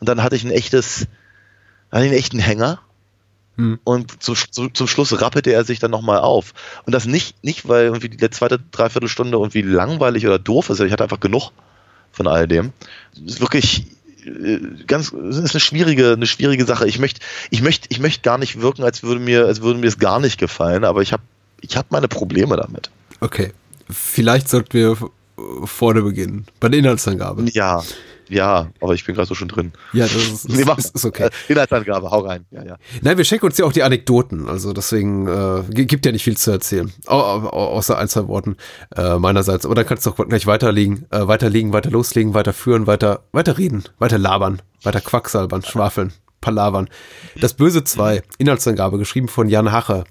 Und 0.01 0.09
dann 0.09 0.23
hatte 0.23 0.37
ich 0.37 0.45
ein 0.45 0.51
echtes, 0.51 1.07
hatte 1.93 2.05
einen 2.05 2.15
echten 2.15 2.39
Hänger. 2.39 2.81
Hm. 3.57 3.79
Und 3.85 4.23
zu, 4.23 4.35
zu, 4.35 4.69
zum 4.69 4.87
Schluss 4.87 5.21
rappelte 5.21 5.53
er 5.53 5.65
sich 5.65 5.79
dann 5.79 5.91
nochmal 5.91 6.19
auf. 6.19 6.55
Und 6.87 6.93
das 6.93 7.05
nicht, 7.05 7.45
nicht, 7.45 7.69
weil 7.69 7.85
irgendwie 7.85 8.09
die 8.09 8.31
zweite 8.31 8.59
Dreiviertelstunde 8.59 9.37
irgendwie 9.37 9.63
langweilig 9.63 10.27
oder 10.27 10.39
doof 10.39 10.71
ist. 10.71 10.81
Ich 10.81 10.93
hatte 10.93 11.05
einfach 11.05 11.21
genug 11.21 11.51
von 12.11 12.27
all 12.27 12.49
dem. 12.49 12.73
Das 13.15 13.35
ist 13.35 13.41
wirklich 13.41 13.87
äh, 14.25 14.59
ganz, 14.87 15.11
das 15.11 15.37
ist 15.37 15.55
eine 15.55 15.61
schwierige, 15.61 16.13
eine 16.13 16.27
schwierige 16.27 16.65
Sache. 16.65 16.89
Ich 16.89 16.99
möchte, 16.99 17.21
ich 17.51 17.63
möchte, 17.63 17.89
ich 17.91 18.01
möchte 18.01 18.23
gar 18.23 18.39
nicht 18.39 18.61
wirken, 18.61 18.85
als 18.85 19.03
würde 19.03 19.21
mir, 19.21 19.47
als 19.47 19.61
würde 19.61 19.79
mir 19.79 19.89
es 19.89 19.99
gar 19.99 20.21
nicht 20.21 20.39
gefallen, 20.39 20.85
aber 20.85 21.03
ich 21.03 21.13
habe, 21.13 21.23
ich 21.61 21.77
habe 21.77 21.89
meine 21.91 22.09
Probleme 22.09 22.57
damit. 22.57 22.91
Okay. 23.21 23.53
Vielleicht 23.91 24.49
sollten 24.49 24.73
wir 24.73 24.97
vorne 25.65 26.03
beginnen. 26.03 26.47
Bei 26.61 26.69
der 26.69 26.79
Inhaltsangabe. 26.79 27.45
Ja. 27.53 27.83
Ja, 28.33 28.71
aber 28.81 28.95
ich 28.95 29.05
bin 29.05 29.15
gerade 29.15 29.29
so 29.29 29.35
schon 29.35 29.49
drin. 29.49 29.73
Ja, 29.93 30.05
das 30.05 30.17
ist, 30.17 30.49
nee, 30.49 30.65
ist, 30.79 30.95
ist 30.95 31.05
okay. 31.05 31.29
Inhaltsangabe, 31.49 32.11
hau 32.11 32.21
rein. 32.21 32.47
Ja, 32.51 32.65
ja. 32.65 32.77
Nein, 33.03 33.19
wir 33.19 33.25
schenken 33.25 33.45
uns 33.45 33.59
ja 33.59 33.67
auch 33.67 33.73
die 33.73 33.83
Anekdoten. 33.83 34.49
Also 34.49 34.73
deswegen 34.73 35.29
äh, 35.29 35.85
gibt 35.85 36.07
ja 36.07 36.13
nicht 36.13 36.25
viel 36.25 36.39
zu 36.39 36.51
erzählen. 36.51 36.91
Au, 37.07 37.19
außer 37.19 37.99
ein, 37.99 38.09
zwei 38.09 38.27
Worten 38.29 38.57
äh, 38.97 39.19
meinerseits. 39.19 39.67
Aber 39.67 39.75
dann 39.75 39.85
kannst 39.85 40.07
du 40.07 40.11
doch 40.11 40.27
gleich 40.27 40.47
weiterlegen, 40.47 41.05
äh, 41.11 41.27
weiterlegen, 41.29 41.75
weiter 41.75 41.91
loslegen, 41.91 42.33
weiter 42.33 42.55
führen, 42.55 42.87
weiter, 42.87 43.25
weiter 43.33 43.59
reden, 43.59 43.85
weiter 43.99 44.17
labern, 44.17 44.63
weiter 44.83 45.03
quacksalbern, 45.03 45.63
schwafeln, 45.63 46.15
palavern. 46.41 46.89
Das 47.39 47.53
Böse 47.53 47.85
2, 47.85 48.23
Inhaltsangabe, 48.39 48.97
geschrieben 48.97 49.29
von 49.29 49.51
Jan 49.51 49.73
Hache. 49.73 50.05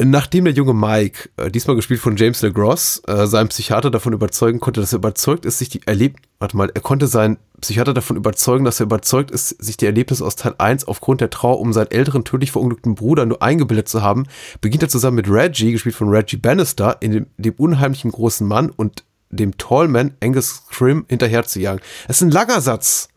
Nachdem 0.00 0.44
der 0.44 0.54
junge 0.54 0.74
Mike, 0.74 1.28
äh, 1.36 1.50
diesmal 1.50 1.74
gespielt 1.74 2.00
von 2.00 2.16
James 2.16 2.40
LeGross, 2.40 3.02
äh, 3.08 3.26
seinen 3.26 3.48
Psychiater 3.48 3.90
davon 3.90 4.12
überzeugen 4.12 4.60
konnte, 4.60 4.80
dass 4.80 4.92
er 4.92 4.98
überzeugt 4.98 5.44
ist, 5.44 5.58
sich 5.58 5.70
die 5.70 5.84
erlebt, 5.86 6.20
warte 6.38 6.56
mal, 6.56 6.70
er 6.72 6.80
konnte 6.80 7.08
seinen 7.08 7.36
Psychiater 7.60 7.94
davon 7.94 8.16
überzeugen, 8.16 8.64
dass 8.64 8.80
er 8.80 8.84
überzeugt 8.84 9.30
ist, 9.30 9.48
sich 9.48 9.76
die 9.76 9.86
Erlebnisse 9.86 10.24
aus 10.24 10.36
Teil 10.36 10.54
1 10.58 10.86
aufgrund 10.86 11.20
der 11.20 11.30
Trauer 11.30 11.60
um 11.60 11.72
seinen 11.72 11.90
älteren 11.90 12.24
tödlich 12.24 12.52
verunglückten 12.52 12.94
Bruder 12.94 13.26
nur 13.26 13.42
eingebildet 13.42 13.88
zu 13.88 14.02
haben, 14.02 14.26
beginnt 14.60 14.82
er 14.82 14.88
zusammen 14.88 15.16
mit 15.16 15.28
Reggie, 15.28 15.72
gespielt 15.72 15.94
von 15.94 16.08
Reggie 16.08 16.36
Bannister, 16.36 16.96
in 17.00 17.12
dem, 17.12 17.26
dem 17.36 17.54
unheimlichen 17.54 18.12
großen 18.12 18.46
Mann 18.46 18.70
und 18.70 19.04
dem 19.30 19.58
Tallman 19.58 20.14
Angus 20.22 20.62
Scrim 20.70 21.04
hinterher 21.08 21.44
zu 21.44 21.60
jagen. 21.60 21.80
Das 22.06 22.16
ist 22.16 22.22
ein 22.22 22.30
langer 22.30 22.60
Satz. 22.60 23.08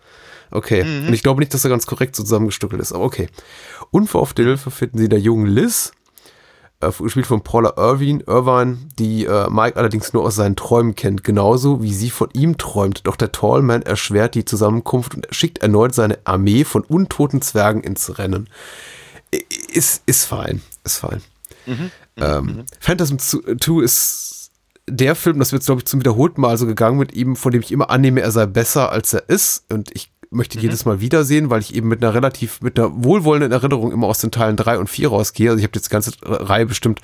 Okay. 0.52 0.84
Mhm. 0.84 1.08
Und 1.08 1.14
ich 1.14 1.24
glaube 1.24 1.40
nicht, 1.40 1.54
dass 1.54 1.64
er 1.64 1.70
ganz 1.70 1.86
korrekt 1.86 2.16
zusammengestückelt 2.16 2.82
ist, 2.82 2.92
aber 2.92 3.06
okay. 3.06 3.28
Unverhoffte 3.92 4.44
Hilfe 4.44 4.72
finden 4.72 4.98
sie 4.98 5.10
der 5.10 5.20
jungen 5.20 5.48
Liz, 5.48 5.94
gespielt 6.82 7.28
von 7.28 7.42
Paula 7.42 7.74
Irvine, 7.78 8.24
Irvine, 8.28 8.78
die 8.98 9.26
äh, 9.26 9.50
Mike 9.50 9.78
allerdings 9.78 10.14
nur 10.14 10.24
aus 10.24 10.36
seinen 10.36 10.56
Träumen 10.56 10.96
kennt, 10.96 11.24
genauso 11.24 11.82
wie 11.82 11.94
sie 11.94 12.10
von 12.10 12.30
ihm 12.34 12.58
träumt. 12.58 13.08
Doch 13.08 13.16
der 13.16 13.32
Tallman 13.32 13.82
erschwert 13.84 14.36
die 14.36 14.46
Zusammenkunft 14.46 15.16
und 15.16 15.28
schickt 15.32 15.60
erneut 15.60 15.96
seine 15.96 16.20
Armee 16.26 16.64
von 16.64 16.84
untoten 16.84 17.42
Zwergen 17.42 17.82
ins 17.82 18.18
Rennen. 18.18 18.50
Ist, 19.72 20.04
ist 20.06 20.26
fein, 20.26 20.62
ist 20.84 20.98
fein. 20.98 21.22
Mhm. 21.66 21.92
Ähm, 22.18 22.46
mhm. 22.46 22.66
Phantasm 22.80 23.18
2 23.18 23.84
ist 23.84 24.52
der 24.88 25.16
Film, 25.16 25.40
das 25.40 25.54
wird, 25.54 25.64
glaube 25.64 25.80
ich, 25.80 25.86
zum 25.86 26.00
wiederholten 26.02 26.42
Mal 26.42 26.58
so 26.58 26.66
gegangen 26.66 26.98
mit 26.98 27.14
ihm, 27.14 27.36
von 27.36 27.52
dem 27.52 27.62
ich 27.62 27.72
immer 27.72 27.90
annehme, 27.90 28.22
er 28.22 28.32
sei 28.32 28.46
besser, 28.46 28.92
als 28.92 29.14
er 29.14 29.30
ist. 29.30 29.66
Und 29.72 29.92
ich 29.96 30.11
möchte 30.32 30.58
mhm. 30.58 30.64
jedes 30.64 30.86
Mal 30.86 31.02
wiedersehen, 31.02 31.50
weil 31.50 31.60
ich 31.60 31.76
eben 31.76 31.90
mit 31.90 32.04
einer 32.04 32.14
relativ, 32.14 32.62
mit 32.62 32.80
einer 32.80 32.92
wohlwollenden 33.04 33.52
Erinnerung 33.52 33.92
immer 33.92 34.08
aus 34.08 34.20
den 34.20 34.32
Teilen 34.32 34.56
drei 34.56 34.80
und 34.80 34.90
vier 34.90 35.10
rausgehe. 35.10 35.50
Also 35.50 35.60
ich 35.60 35.66
habe 35.66 35.74
jetzt 35.76 35.88
die 35.88 35.92
ganze 35.92 36.12
Reihe 36.24 36.66
bestimmt, 36.66 37.02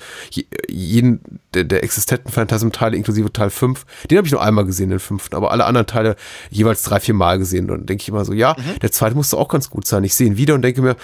jeden 0.68 1.40
der, 1.54 1.64
der 1.64 1.84
existenten 1.84 2.32
Phantasm-Teile 2.32 2.96
inklusive 2.96 3.32
Teil 3.32 3.50
5, 3.50 3.84
den 4.10 4.18
habe 4.18 4.26
ich 4.26 4.32
nur 4.32 4.42
einmal 4.42 4.64
gesehen, 4.64 4.90
den 4.90 4.98
fünften, 4.98 5.36
aber 5.36 5.50
alle 5.50 5.66
anderen 5.66 5.86
Teile 5.86 6.16
jeweils 6.50 6.82
drei, 6.82 7.00
vier 7.00 7.14
Mal 7.14 7.38
gesehen. 7.38 7.70
Und 7.70 7.78
dann 7.78 7.86
denke 7.86 8.02
ich 8.02 8.08
immer 8.08 8.24
so, 8.24 8.32
ja, 8.32 8.56
mhm. 8.58 8.78
der 8.80 8.90
zweite 8.90 9.14
musste 9.14 9.36
auch 9.36 9.48
ganz 9.48 9.68
gut 9.68 9.86
sein. 9.86 10.02
Ich 10.04 10.14
sehe 10.14 10.26
ihn 10.26 10.38
wieder 10.38 10.54
und 10.54 10.62
denke 10.62 10.80
mir, 10.80 10.96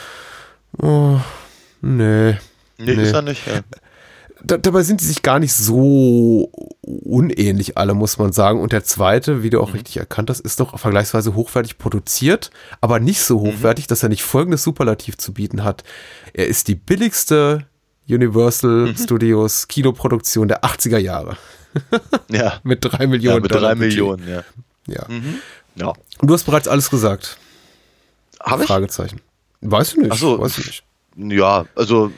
oh, 0.78 1.20
nee. 1.82 2.36
Nee, 2.76 2.96
nee. 2.96 3.02
ist 3.02 3.12
er 3.12 3.22
nicht, 3.22 3.46
ja 3.46 3.60
da, 4.44 4.58
dabei 4.58 4.82
sind 4.82 5.00
sie 5.00 5.08
sich 5.08 5.22
gar 5.22 5.38
nicht 5.38 5.54
so 5.54 6.50
unähnlich 6.82 7.76
alle, 7.78 7.94
muss 7.94 8.18
man 8.18 8.32
sagen. 8.32 8.60
Und 8.60 8.72
der 8.72 8.84
zweite, 8.84 9.42
wie 9.42 9.50
du 9.50 9.60
auch 9.60 9.68
mhm. 9.68 9.74
richtig 9.74 9.96
erkannt 9.96 10.30
hast, 10.30 10.40
ist 10.40 10.60
doch 10.60 10.78
vergleichsweise 10.78 11.34
hochwertig 11.34 11.78
produziert, 11.78 12.50
aber 12.80 13.00
nicht 13.00 13.20
so 13.20 13.38
mhm. 13.38 13.46
hochwertig, 13.48 13.86
mhm. 13.86 13.88
dass 13.88 14.02
er 14.02 14.08
nicht 14.08 14.22
folgendes 14.22 14.62
Superlativ 14.62 15.16
zu 15.16 15.32
bieten 15.32 15.64
hat. 15.64 15.82
Er 16.32 16.46
ist 16.46 16.68
die 16.68 16.74
billigste 16.74 17.66
Universal 18.08 18.88
mhm. 18.88 18.96
Studios 18.96 19.66
Kinoproduktion 19.68 20.48
der 20.48 20.62
80er 20.62 20.98
Jahre. 20.98 21.36
ja. 22.28 22.60
mit 22.62 22.80
drei 22.82 23.06
Millionen. 23.06 23.36
Ja, 23.36 23.42
mit 23.42 23.52
drei 23.52 23.74
Millionen, 23.74 24.28
ja. 24.28 24.44
Ja. 24.86 25.06
Mhm. 25.08 25.40
ja. 25.76 25.88
Und 26.18 26.28
du 26.28 26.34
hast 26.34 26.44
bereits 26.44 26.68
alles 26.68 26.90
gesagt. 26.90 27.38
Habe 28.40 28.62
ich? 28.62 28.68
Fragezeichen. 28.68 29.20
Weißt 29.62 29.94
du 29.94 30.02
nicht. 30.02 30.12
Ach 30.12 30.18
so. 30.18 30.38
Weiß 30.38 30.58
ich 30.58 30.66
nicht. 30.66 30.83
Ja, 31.16 31.66
also 31.76 32.10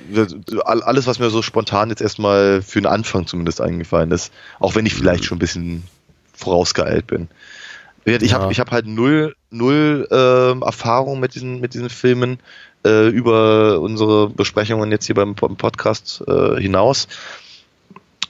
alles, 0.65 1.07
was 1.07 1.19
mir 1.19 1.29
so 1.29 1.43
spontan 1.43 1.91
jetzt 1.91 2.01
erstmal 2.01 2.63
für 2.63 2.81
den 2.81 2.87
Anfang 2.87 3.27
zumindest 3.27 3.61
eingefallen 3.61 4.11
ist, 4.11 4.33
auch 4.59 4.75
wenn 4.75 4.87
ich 4.87 4.95
vielleicht 4.95 5.25
schon 5.25 5.37
ein 5.37 5.41
bisschen 5.41 5.85
vorausgeeilt 6.33 7.07
bin. 7.07 7.29
Ich 8.07 8.33
habe 8.33 8.53
ich 8.53 8.61
hab 8.61 8.71
halt 8.71 8.87
null, 8.87 9.35
null 9.51 10.07
ähm, 10.13 10.63
Erfahrung 10.63 11.19
mit 11.19 11.35
diesen, 11.35 11.61
mit 11.61 11.75
diesen 11.75 11.91
Filmen 11.91 12.39
äh, 12.85 13.09
über 13.09 13.81
unsere 13.81 14.31
Besprechungen 14.31 14.93
jetzt 14.93 15.07
hier 15.07 15.17
beim, 15.17 15.35
Podcast 15.35 16.23
äh, 16.29 16.61
hinaus. 16.61 17.09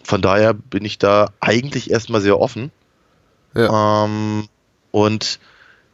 Von 0.02 0.22
daher 0.22 0.54
bin 0.54 0.84
ich 0.86 0.98
da 0.98 1.30
eigentlich 1.40 1.90
erstmal 1.90 2.22
sehr 2.22 2.40
offen. 2.40 2.70
Ja. 3.54 4.04
Ähm, 4.04 4.48
und 4.92 5.38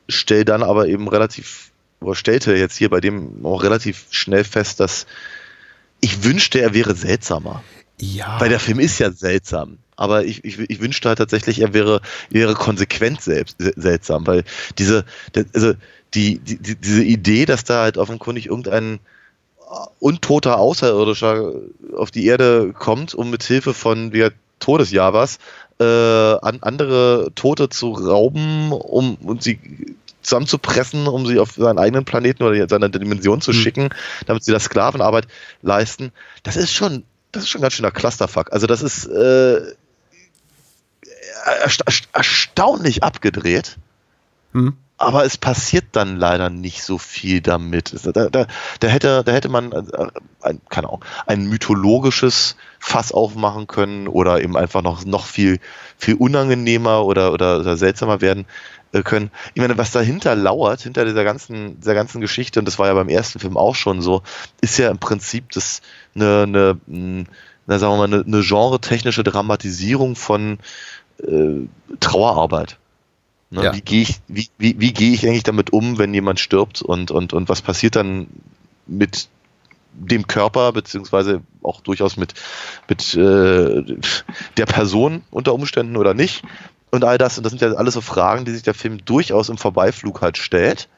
stell 0.09 0.45
dann 0.45 0.63
aber 0.63 0.87
eben 0.87 1.09
relativ, 1.09 1.72
oder 2.03 2.15
stellte 2.15 2.55
jetzt 2.55 2.77
hier 2.77 2.91
bei 2.91 3.01
dem 3.01 3.45
auch 3.45 3.63
relativ 3.63 4.07
schnell 4.11 4.45
fest, 4.45 4.81
dass 4.81 5.07
ich 6.01 6.25
wünschte, 6.25 6.61
er 6.61 6.75
wäre 6.75 6.95
seltsamer. 6.95 7.63
Ja. 8.01 8.41
Weil 8.41 8.49
der 8.49 8.61
Film 8.61 8.81
ist 8.81 8.99
ja 8.99 9.13
seltsam. 9.13 9.79
Aber 9.97 10.25
ich, 10.25 10.45
ich, 10.45 10.59
ich 10.59 10.81
wünschte 10.81 11.09
halt 11.09 11.19
tatsächlich, 11.19 11.61
er 11.61 11.75
wäre, 11.75 12.01
wäre 12.31 12.55
konsequent 12.55 13.21
selbst, 13.21 13.57
seltsam, 13.59 14.27
weil 14.27 14.45
diese, 14.79 15.05
also 15.55 15.75
die, 16.15 16.39
die, 16.39 16.57
die, 16.57 16.77
diese 16.77 17.05
Idee, 17.05 17.47
dass 17.47 17.65
da 17.65 17.83
halt 17.83 17.99
offenkundig 17.99 18.47
irgendein 18.47 18.99
untoter 20.01 20.59
Außerirdischer 20.59 21.53
auf 21.97 22.11
die 22.11 22.27
Erde 22.27 22.75
kommt, 22.77 23.15
um 23.15 23.31
mit 23.31 23.43
Hilfe 23.45 23.75
von 23.75 24.13
wie 24.13 24.29
Todesjavas 24.59 25.39
äh, 25.81 25.85
an 25.85 26.59
andere 26.61 27.33
Tote 27.35 27.69
zu 27.69 27.93
rauben, 27.93 28.73
um 28.73 29.17
und 29.17 29.43
sie 29.43 29.59
zusammenzupressen, 30.23 31.07
um 31.07 31.27
sie 31.27 31.39
auf 31.39 31.53
seinen 31.53 31.79
eigenen 31.79 32.05
Planeten 32.05 32.43
oder 32.43 32.69
seine 32.69 32.91
Dimension 32.91 33.41
zu 33.41 33.53
Hm. 33.53 33.59
schicken, 33.59 33.89
damit 34.27 34.45
sie 34.45 34.53
da 34.53 34.61
Sklavenarbeit 34.61 35.27
leisten. 35.63 36.13
Das 36.43 36.57
ist 36.57 36.73
schon, 36.73 37.05
das 37.33 37.45
ist 37.45 37.49
schon 37.51 37.61
ein 37.61 37.63
ganz 37.63 37.75
schöner 37.75 37.91
Clusterfuck. 37.91 38.53
Also 38.53 38.67
das 38.67 38.83
ist 38.83 39.07
äh, 39.07 39.61
ersta 41.63 41.85
erstaunlich 42.13 43.03
abgedreht. 43.03 43.79
Hm. 44.53 44.77
Aber 44.99 45.25
es 45.25 45.37
passiert 45.37 45.87
dann 45.93 46.17
leider 46.17 46.49
nicht 46.49 46.85
so 46.85 46.97
viel 46.97 47.41
damit. 47.41 47.93
Da, 48.05 48.29
da, 48.29 48.47
da, 48.79 48.89
hätte, 48.89 49.25
da 49.25 49.33
hätte 49.33 49.49
man 49.49 49.73
äh, 49.73 49.83
ein, 50.43 50.61
keine 50.69 50.89
Ahnung, 50.89 51.05
ein 51.27 51.49
mythologisches 51.49 52.57
Fass 52.79 53.11
aufmachen 53.11 53.67
können 53.67 54.07
oder 54.07 54.41
eben 54.41 54.57
einfach 54.57 54.83
noch, 54.83 55.05
noch 55.05 55.27
viel, 55.27 55.59
viel 55.99 56.15
unangenehmer 56.15 57.05
oder, 57.05 57.33
oder, 57.33 57.59
oder 57.61 57.77
seltsamer 57.77 58.21
werden 58.21 58.47
können. 59.01 59.31
Ich 59.55 59.63
meine, 59.63 59.79
was 59.79 59.91
dahinter 59.91 60.35
lauert, 60.35 60.83
hinter 60.83 61.07
dieser 61.07 61.25
ganzen, 61.25 61.81
dieser 61.81 61.95
ganzen 61.95 62.21
Geschichte, 62.21 62.59
und 62.59 62.67
das 62.67 62.79
war 62.79 62.89
ja 62.89 62.95
beim 62.95 63.09
ersten 63.09 63.39
Film 63.39 63.57
auch 63.57 63.75
schon 63.75 64.03
so, 64.03 64.23
ist 64.61 64.79
ja 64.79 64.91
im 64.91 64.99
Prinzip 64.99 65.51
das 65.53 65.81
eine, 66.15 66.43
eine, 66.43 67.27
na, 67.67 67.79
sagen 67.79 67.95
wir 67.95 67.97
mal, 67.97 68.13
eine, 68.13 68.25
eine 68.27 68.43
genre-technische 68.43 69.25
Dramatisierung 69.25 70.15
von 70.15 70.59
äh, 71.23 71.67
Trauerarbeit. 72.01 72.79
Ne, 73.51 73.65
Ja. 73.65 73.75
Wie 73.75 73.81
gehe 73.81 74.03
ich, 74.03 74.21
wie, 74.29 74.49
wie, 74.59 74.79
wie 74.79 74.93
gehe 74.93 75.13
ich 75.13 75.27
eigentlich 75.27 75.43
damit 75.43 75.73
um, 75.73 75.97
wenn 75.99 76.13
jemand 76.13 76.41
stirbt 76.41 76.83
und, 76.83 77.11
und, 77.11 77.33
und 77.33 77.49
was 77.49 77.63
passiert 77.63 77.97
dann 77.97 78.27
mit 78.87 79.29
dem 79.95 80.27
Körper, 80.27 80.73
beziehungsweise 80.73 81.43
auch 81.63 81.81
durchaus 81.81 82.17
mit, 82.17 82.35
mit 82.89 83.15
äh, 83.15 83.83
der 84.57 84.67
Person 84.67 85.23
unter 85.31 85.55
Umständen 85.55 85.97
oder 85.97 86.15
nicht. 86.15 86.43
Und 86.93 87.05
all 87.05 87.17
das, 87.19 87.39
und 87.39 87.45
das 87.45 87.51
sind 87.53 87.63
ja 87.63 87.73
alles 87.73 87.95
so 87.95 88.03
Fragen, 88.03 88.45
die 88.45 88.53
sich 88.53 88.63
der 88.63 88.75
Film 88.75 89.03
durchaus 89.05 89.49
im 89.49 89.57
Vorbeiflug 89.57 90.21
halt 90.21 90.37
stellt. 90.37 90.89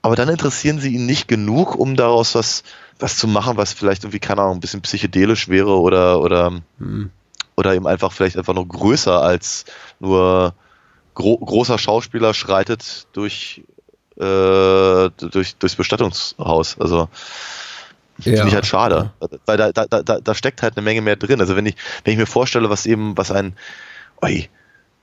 Aber 0.00 0.14
dann 0.14 0.28
interessieren 0.28 0.78
sie 0.78 0.94
ihn 0.94 1.06
nicht 1.06 1.26
genug, 1.26 1.74
um 1.74 1.96
daraus 1.96 2.36
was, 2.36 2.62
was 3.00 3.16
zu 3.16 3.26
machen, 3.26 3.56
was 3.56 3.72
vielleicht 3.72 4.04
irgendwie, 4.04 4.20
keine 4.20 4.42
Ahnung, 4.42 4.58
ein 4.58 4.60
bisschen 4.60 4.80
psychedelisch 4.80 5.48
wäre 5.48 5.76
oder, 5.80 6.20
oder, 6.20 6.60
Hm. 6.78 7.10
oder 7.56 7.74
eben 7.74 7.88
einfach 7.88 8.12
vielleicht 8.12 8.36
einfach 8.38 8.54
noch 8.54 8.64
größer 8.64 9.20
als 9.20 9.64
nur 9.98 10.54
gro 11.14 11.36
großer 11.36 11.78
Schauspieler 11.78 12.32
schreitet 12.32 13.08
durch, 13.12 13.64
äh, 14.20 15.10
durch 15.10 15.56
durchs 15.58 15.74
Bestattungshaus. 15.74 16.76
Also 16.78 17.08
Ja. 18.18 18.32
finde 18.34 18.48
ich 18.48 18.54
halt 18.54 18.66
schade, 18.66 19.10
weil 19.46 19.56
da, 19.56 19.72
da, 19.72 19.86
da, 19.86 20.20
da 20.20 20.34
steckt 20.36 20.62
halt 20.62 20.76
eine 20.76 20.84
Menge 20.84 21.02
mehr 21.02 21.16
drin. 21.16 21.40
Also 21.40 21.56
wenn 21.56 21.66
ich 21.66 21.74
wenn 22.04 22.12
ich 22.12 22.18
mir 22.18 22.26
vorstelle, 22.26 22.70
was 22.70 22.86
eben 22.86 23.16
was 23.18 23.32
ein 23.32 23.56
oi, 24.22 24.48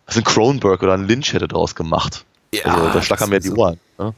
was 0.06 0.18
ein 0.18 0.24
Cronenberg 0.24 0.82
oder 0.84 0.94
ein 0.94 1.08
Lynch 1.08 1.34
hätte 1.34 1.48
draus 1.48 1.76
gemacht. 1.76 2.26
Ja, 2.54 2.66
also 2.66 2.90
da 2.94 3.02
schlackern 3.02 3.30
mir 3.30 3.40
die 3.40 3.50
so. 3.50 3.56
Ohren. 3.56 3.80
Ne? 3.98 4.14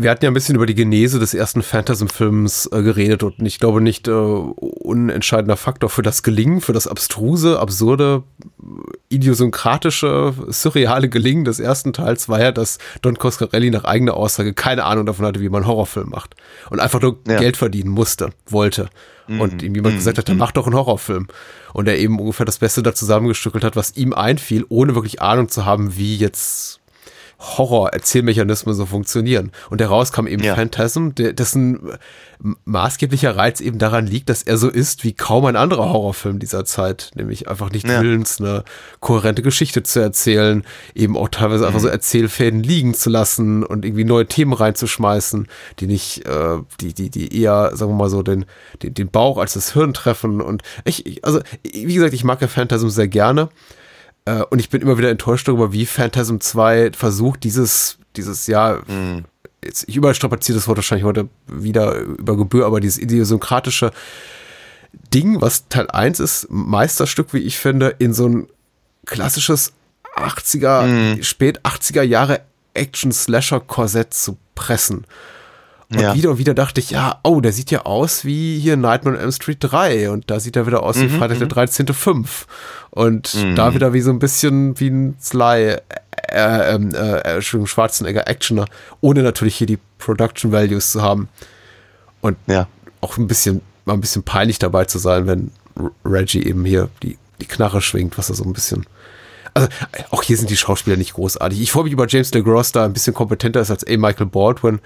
Wir 0.00 0.10
hatten 0.10 0.24
ja 0.24 0.30
ein 0.30 0.34
bisschen 0.34 0.54
über 0.56 0.64
die 0.64 0.74
Genese 0.74 1.18
des 1.18 1.34
ersten 1.34 1.62
Phantasm-Films 1.62 2.70
äh, 2.72 2.82
geredet 2.82 3.22
und 3.22 3.44
ich 3.44 3.58
glaube 3.58 3.82
nicht 3.82 4.08
äh, 4.08 4.12
unentscheidender 4.12 5.58
Faktor 5.58 5.90
für 5.90 6.00
das 6.00 6.22
Gelingen, 6.22 6.62
für 6.62 6.72
das 6.72 6.86
abstruse, 6.86 7.60
absurde, 7.60 8.22
idiosynkratische, 9.10 10.32
surreale 10.48 11.10
Gelingen 11.10 11.44
des 11.44 11.60
ersten 11.60 11.92
Teils 11.92 12.30
war 12.30 12.40
ja, 12.40 12.50
dass 12.50 12.78
Don 13.02 13.16
Coscarelli 13.16 13.70
nach 13.70 13.84
eigener 13.84 14.14
Aussage 14.14 14.54
keine 14.54 14.84
Ahnung 14.84 15.04
davon 15.04 15.26
hatte, 15.26 15.40
wie 15.40 15.50
man 15.50 15.66
Horrorfilm 15.66 16.08
macht 16.08 16.34
und 16.70 16.80
einfach 16.80 17.02
nur 17.02 17.18
Ja. 17.28 17.38
Geld 17.38 17.58
verdienen 17.58 17.90
musste, 17.90 18.30
wollte. 18.46 18.88
Und 19.28 19.62
ihm 19.62 19.76
jemand 19.76 19.94
gesagt 19.94 20.18
hat, 20.18 20.28
dann 20.28 20.38
mach 20.38 20.50
doch 20.50 20.66
einen 20.66 20.74
Horrorfilm. 20.74 21.28
Und 21.72 21.86
er 21.86 21.96
eben 21.98 22.18
ungefähr 22.18 22.46
das 22.46 22.58
Beste 22.58 22.82
da 22.82 22.96
zusammengestückelt 22.96 23.62
hat, 23.62 23.76
was 23.76 23.96
ihm 23.96 24.12
einfiel, 24.12 24.64
ohne 24.68 24.96
wirklich 24.96 25.22
Ahnung 25.22 25.48
zu 25.48 25.64
haben, 25.64 25.96
wie 25.96 26.16
jetzt 26.16 26.79
Horror-Erzählmechanismen 27.40 28.74
so 28.74 28.86
funktionieren. 28.86 29.50
Und 29.70 29.80
heraus 29.80 30.12
kam 30.12 30.26
eben 30.26 30.42
Ja. 30.42 30.54
Phantasm, 30.54 31.10
dessen 31.14 31.90
maßgeblicher 32.64 33.36
Reiz 33.36 33.60
eben 33.60 33.78
daran 33.78 34.06
liegt, 34.06 34.28
dass 34.28 34.42
er 34.42 34.56
so 34.56 34.68
ist 34.68 35.04
wie 35.04 35.12
kaum 35.12 35.44
ein 35.46 35.56
anderer 35.56 35.90
Horrorfilm 35.90 36.38
dieser 36.38 36.64
Zeit, 36.64 37.10
nämlich 37.14 37.48
einfach 37.48 37.70
nicht 37.70 37.86
Ja. 37.88 38.00
willens, 38.02 38.40
eine 38.40 38.64
kohärente 39.00 39.42
Geschichte 39.42 39.82
zu 39.82 40.00
erzählen, 40.00 40.64
eben 40.94 41.16
auch 41.16 41.28
teilweise 41.28 41.66
einfach 41.66 41.80
so 41.80 41.88
Erzählfäden 41.88 42.62
liegen 42.62 42.94
zu 42.94 43.10
lassen 43.10 43.64
und 43.64 43.84
irgendwie 43.84 44.04
neue 44.04 44.26
Themen 44.26 44.52
reinzuschmeißen, 44.52 45.48
die 45.80 45.86
nicht, 45.86 46.26
äh, 46.26 46.58
die, 46.80 46.94
die, 46.94 47.10
die 47.10 47.40
eher, 47.40 47.74
sagen 47.74 47.92
wir 47.92 47.96
mal 47.96 48.10
so, 48.10 48.22
den, 48.22 48.44
den, 48.82 48.94
den 48.94 49.10
Bauch 49.10 49.38
als 49.38 49.54
das 49.54 49.72
Hirn 49.72 49.94
treffen. 49.94 50.40
Und 50.40 50.62
ich, 50.84 51.06
ich 51.06 51.24
also, 51.24 51.40
wie 51.62 51.94
gesagt, 51.94 52.14
ich 52.14 52.24
mag 52.24 52.40
ja 52.40 52.48
Phantasm 52.48 52.88
sehr 52.88 53.08
gerne. 53.08 53.48
Äh, 54.30 54.44
und 54.50 54.58
ich 54.58 54.70
bin 54.70 54.82
immer 54.82 54.98
wieder 54.98 55.10
enttäuscht 55.10 55.48
darüber, 55.48 55.72
wie 55.72 55.86
Phantasm 55.86 56.38
2 56.38 56.92
versucht, 56.92 57.44
dieses, 57.44 57.98
dieses, 58.16 58.46
ja, 58.46 58.80
jetzt, 59.64 59.88
ich 59.88 59.96
überstrapaziere 59.96 60.58
das 60.58 60.68
Wort 60.68 60.78
wahrscheinlich 60.78 61.04
heute 61.04 61.28
wieder 61.46 61.94
über 61.96 62.36
Gebühr, 62.36 62.66
aber 62.66 62.80
dieses 62.80 62.98
idiosynkratische 62.98 63.90
Ding, 65.14 65.40
was 65.40 65.68
Teil 65.68 65.90
1 65.90 66.20
ist, 66.20 66.46
Meisterstück, 66.50 67.32
wie 67.32 67.38
ich 67.38 67.58
finde, 67.58 67.94
in 67.98 68.12
so 68.12 68.28
ein 68.28 68.46
klassisches 69.06 69.72
80er, 70.16 71.22
spät 71.22 71.60
80er 71.62 72.02
Jahre 72.02 72.40
Action-Slasher-Korsett 72.74 74.12
zu 74.14 74.36
pressen. 74.54 75.06
Und 75.90 76.00
Ja. 76.00 76.14
wieder 76.14 76.30
und 76.30 76.38
wieder 76.38 76.54
dachte 76.54 76.78
ich, 76.80 76.90
ja, 76.90 77.18
oh, 77.24 77.40
der 77.40 77.52
sieht 77.52 77.70
ja 77.72 77.82
aus 77.84 78.24
wie 78.24 78.58
hier 78.60 78.76
Nightmare 78.76 79.16
on 79.16 79.22
Elm 79.22 79.32
Street 79.32 79.58
3 79.60 80.10
und 80.10 80.30
da 80.30 80.38
sieht 80.38 80.54
er 80.56 80.66
wieder 80.66 80.82
aus 80.84 81.00
wie 81.00 81.08
Freitag 81.08 81.38
der 81.38 81.48
13. 81.48 81.88
5 81.88 82.46
und 82.90 83.36
da 83.56 83.74
wieder 83.74 83.92
wie 83.92 84.00
so 84.00 84.10
ein 84.10 84.20
bisschen 84.20 84.78
wie 84.78 84.88
ein 84.88 85.16
Sly, 85.20 85.76
äh, 86.28 86.74
ähm, 86.74 86.94
äh, 86.94 87.18
Entschuldigung, 87.34 87.66
Schwarzenegger 87.66 88.28
Actioner, 88.28 88.66
ohne 89.00 89.22
natürlich 89.24 89.56
hier 89.56 89.66
die 89.66 89.78
Production 89.98 90.52
Values 90.52 90.92
zu 90.92 91.02
haben 91.02 91.28
und 92.20 92.36
Ja. 92.46 92.68
auch 93.00 93.16
ein 93.16 93.26
bisschen, 93.26 93.60
mal 93.84 93.94
ein 93.94 94.00
bisschen 94.00 94.22
peinlich 94.22 94.60
dabei 94.60 94.84
zu 94.84 94.98
sein, 94.98 95.26
wenn 95.26 95.50
Reggie 96.04 96.44
eben 96.46 96.64
hier 96.64 96.88
die, 97.02 97.18
die 97.40 97.46
Knarre 97.46 97.80
schwingt, 97.80 98.16
was 98.16 98.28
er 98.28 98.36
so 98.36 98.44
ein 98.44 98.52
bisschen 98.52 98.86
also 99.54 99.68
auch 100.10 100.22
hier 100.22 100.36
sind 100.36 100.50
die 100.50 100.56
Schauspieler 100.56 100.96
nicht 100.96 101.14
großartig. 101.14 101.60
Ich 101.60 101.72
freue 101.72 101.84
mich 101.84 101.92
über 101.92 102.06
James 102.08 102.32
LeGros, 102.32 102.72
da 102.72 102.84
ein 102.84 102.92
bisschen 102.92 103.14
kompetenter 103.14 103.60
ist 103.60 103.70
als 103.70 103.86
A. 103.86 103.96
Michael 103.96 104.26
Baldwin. 104.26 104.80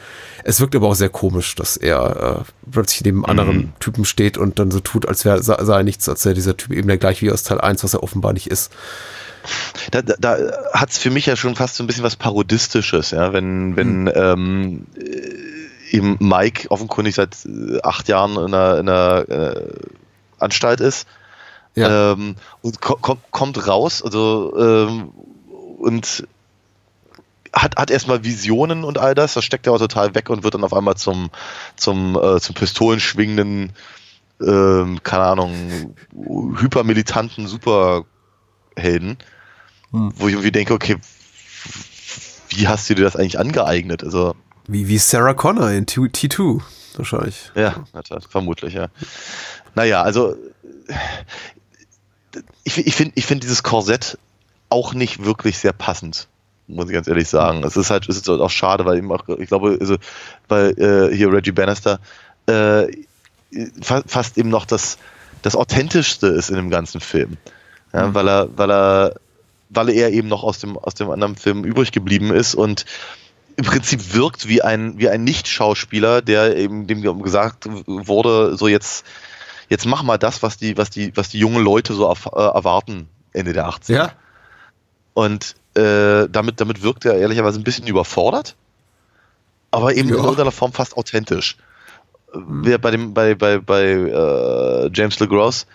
Es 0.44 0.60
wirkt 0.60 0.74
aber 0.74 0.88
auch 0.88 0.94
sehr 0.94 1.08
komisch, 1.08 1.54
dass 1.54 1.76
er 1.76 2.44
äh, 2.46 2.70
plötzlich 2.70 3.04
neben 3.04 3.24
anderen 3.24 3.72
Typen 3.80 4.04
steht 4.04 4.38
und 4.38 4.58
dann 4.58 4.70
so 4.70 4.80
tut, 4.80 5.06
als 5.06 5.24
wäre 5.24 5.42
sei 5.42 5.54
er 5.76 5.82
nichts, 5.82 6.08
als 6.08 6.24
wäre 6.24 6.34
dieser 6.34 6.56
Typ 6.56 6.72
eben 6.72 6.88
der 6.88 6.98
gleich 6.98 7.22
wie 7.22 7.30
aus 7.30 7.42
Teil 7.42 7.60
1, 7.60 7.84
was 7.84 7.94
er 7.94 8.02
offenbar 8.02 8.32
nicht 8.32 8.48
ist. 8.48 8.72
da, 9.90 10.02
da, 10.02 10.14
da 10.18 10.36
hat 10.72 10.90
es 10.90 10.98
für 10.98 11.10
mich 11.10 11.26
ja 11.26 11.36
schon 11.36 11.54
fast 11.54 11.76
so 11.76 11.84
ein 11.84 11.86
bisschen 11.86 12.04
was 12.04 12.16
Parodistisches, 12.16 13.10
ja, 13.10 13.32
wenn, 13.32 13.76
wenn 13.76 14.10
ähm, 14.14 14.86
äh, 14.96 15.96
eben 15.96 16.16
Mike 16.20 16.70
offenkundig 16.70 17.14
seit 17.14 17.36
äh, 17.44 17.80
acht 17.82 18.08
Jahren 18.08 18.32
in 18.32 18.54
einer, 18.54 18.78
in 18.78 18.88
einer 18.88 19.28
äh, 19.28 19.72
Anstalt 20.38 20.80
ist 20.80 21.06
Ja. 21.76 22.12
ähm, 22.12 22.36
und 22.62 22.80
ko 22.80 22.96
kommt, 23.30 23.66
raus, 23.66 24.02
also 24.02 24.54
ähm, 24.56 25.08
und 25.78 26.26
hat, 27.52 27.76
hat 27.76 27.90
erstmal 27.90 28.24
Visionen 28.24 28.84
und 28.84 28.98
all 28.98 29.14
das, 29.14 29.34
das 29.34 29.44
steckt 29.44 29.66
er 29.66 29.72
auch 29.72 29.78
total 29.78 30.14
weg 30.14 30.30
und 30.30 30.44
wird 30.44 30.54
dann 30.54 30.64
auf 30.64 30.72
einmal 30.72 30.96
zum, 30.96 31.30
zum, 31.76 32.16
äh, 32.20 32.40
zum 32.40 32.54
pistolenschwingenden, 32.54 33.72
ähm, 34.40 35.00
keine 35.02 35.24
Ahnung, 35.24 35.94
hypermilitanten 36.60 37.46
Superhelden, 37.46 39.18
wo 39.90 40.26
ich 40.28 40.34
irgendwie 40.34 40.52
denke, 40.52 40.74
okay, 40.74 40.96
wie 42.50 42.68
hast 42.68 42.88
du 42.90 42.94
dir 42.94 43.04
das 43.04 43.16
eigentlich 43.16 43.38
angeeignet? 43.38 44.02
Also, 44.04 44.34
Wie, 44.66 44.88
wie 44.88 44.98
Sarah 44.98 45.34
Connor 45.34 45.70
in 45.70 45.86
T- 45.86 46.00
T2 46.00 46.60
wahrscheinlich. 46.96 47.50
ja, 47.54 47.84
vermutlich, 48.28 48.74
ja. 48.74 48.88
Naja, 49.74 50.02
also 50.02 50.36
ich, 52.64 52.78
ich 52.78 52.94
finde 52.94 53.12
ich 53.16 53.26
find 53.26 53.42
dieses 53.42 53.62
Korsett 53.62 54.18
auch 54.68 54.94
nicht 54.94 55.24
wirklich 55.24 55.58
sehr 55.58 55.72
passend 55.72 56.28
muss 56.66 56.86
ich 56.86 56.92
ganz 56.92 57.08
ehrlich 57.08 57.28
sagen. 57.28 57.62
Es 57.64 57.76
ist 57.76 57.90
halt, 57.90 58.08
es 58.08 58.16
ist 58.16 58.28
auch 58.28 58.50
schade, 58.50 58.84
weil 58.84 58.98
eben 58.98 59.12
auch, 59.12 59.28
ich 59.38 59.48
glaube, 59.48 59.76
also, 59.80 59.96
weil 60.48 60.70
äh, 60.78 61.14
hier 61.14 61.32
Reggie 61.32 61.52
Bannister 61.52 62.00
äh, 62.46 62.86
fa 63.80 64.02
fast 64.06 64.38
eben 64.38 64.48
noch 64.48 64.64
das, 64.64 64.98
das 65.42 65.56
Authentischste 65.56 66.28
ist 66.28 66.50
in 66.50 66.56
dem 66.56 66.70
ganzen 66.70 67.00
Film. 67.00 67.36
Ja, 67.92 68.08
mhm. 68.08 68.14
weil 68.14 68.28
er, 68.28 68.48
weil 68.56 68.70
er, 68.70 69.14
weil 69.70 69.90
er 69.90 70.10
eben 70.10 70.28
noch 70.28 70.42
aus 70.42 70.58
dem, 70.58 70.76
aus 70.78 70.94
dem 70.94 71.10
anderen 71.10 71.36
Film 71.36 71.64
übrig 71.64 71.92
geblieben 71.92 72.32
ist 72.32 72.54
und 72.54 72.84
im 73.56 73.64
Prinzip 73.64 74.14
wirkt 74.14 74.48
wie 74.48 74.62
ein, 74.62 74.98
wie 74.98 75.08
ein 75.08 75.22
Nicht-Schauspieler, 75.22 76.22
der 76.22 76.56
eben 76.56 76.88
dem 76.88 77.22
gesagt 77.22 77.66
wurde, 77.86 78.56
so 78.56 78.66
jetzt, 78.66 79.04
jetzt 79.74 79.86
mach 79.86 80.04
mal 80.04 80.18
das, 80.18 80.42
was 80.44 80.56
die, 80.56 80.76
was 80.76 80.90
die, 80.90 81.16
was 81.16 81.28
die 81.30 81.40
jungen 81.40 81.62
Leute 81.62 81.94
so 81.94 82.08
äh, 82.08 82.40
erwarten 82.40 83.08
Ende 83.32 83.52
der 83.52 83.68
80er. 83.68 83.92
Ja. 83.92 84.12
Und 85.14 85.56
äh, 85.74 86.28
damit, 86.30 86.60
damit 86.60 86.82
wirkt 86.82 87.04
er 87.04 87.14
ehrlicherweise 87.14 87.58
ein 87.58 87.64
bisschen 87.64 87.88
überfordert, 87.88 88.54
aber 89.72 89.94
eben 89.96 90.08
ja. 90.08 90.14
in 90.14 90.22
irgendeiner 90.22 90.52
Form 90.52 90.72
fast 90.72 90.96
authentisch. 90.96 91.56
Mhm. 92.32 92.78
Bei 92.80 92.90
dem, 92.92 93.14
bei, 93.14 93.34
bei, 93.34 93.58
bei 93.58 93.82
äh, 93.82 94.90
James 94.94 95.18
LeGros 95.18 95.66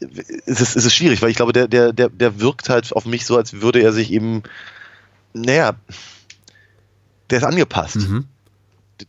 ist 0.00 0.60
es, 0.60 0.76
ist 0.76 0.84
es 0.84 0.94
schwierig, 0.94 1.22
weil 1.22 1.30
ich 1.30 1.36
glaube, 1.36 1.52
der, 1.52 1.68
der, 1.68 1.94
der, 1.94 2.10
der 2.10 2.40
wirkt 2.40 2.68
halt 2.68 2.92
auf 2.92 3.06
mich 3.06 3.24
so, 3.24 3.36
als 3.36 3.62
würde 3.62 3.80
er 3.80 3.92
sich 3.92 4.12
eben, 4.12 4.42
naja, 5.32 5.72
der 7.30 7.38
ist 7.38 7.44
angepasst. 7.44 7.96
Mhm. 7.96 8.26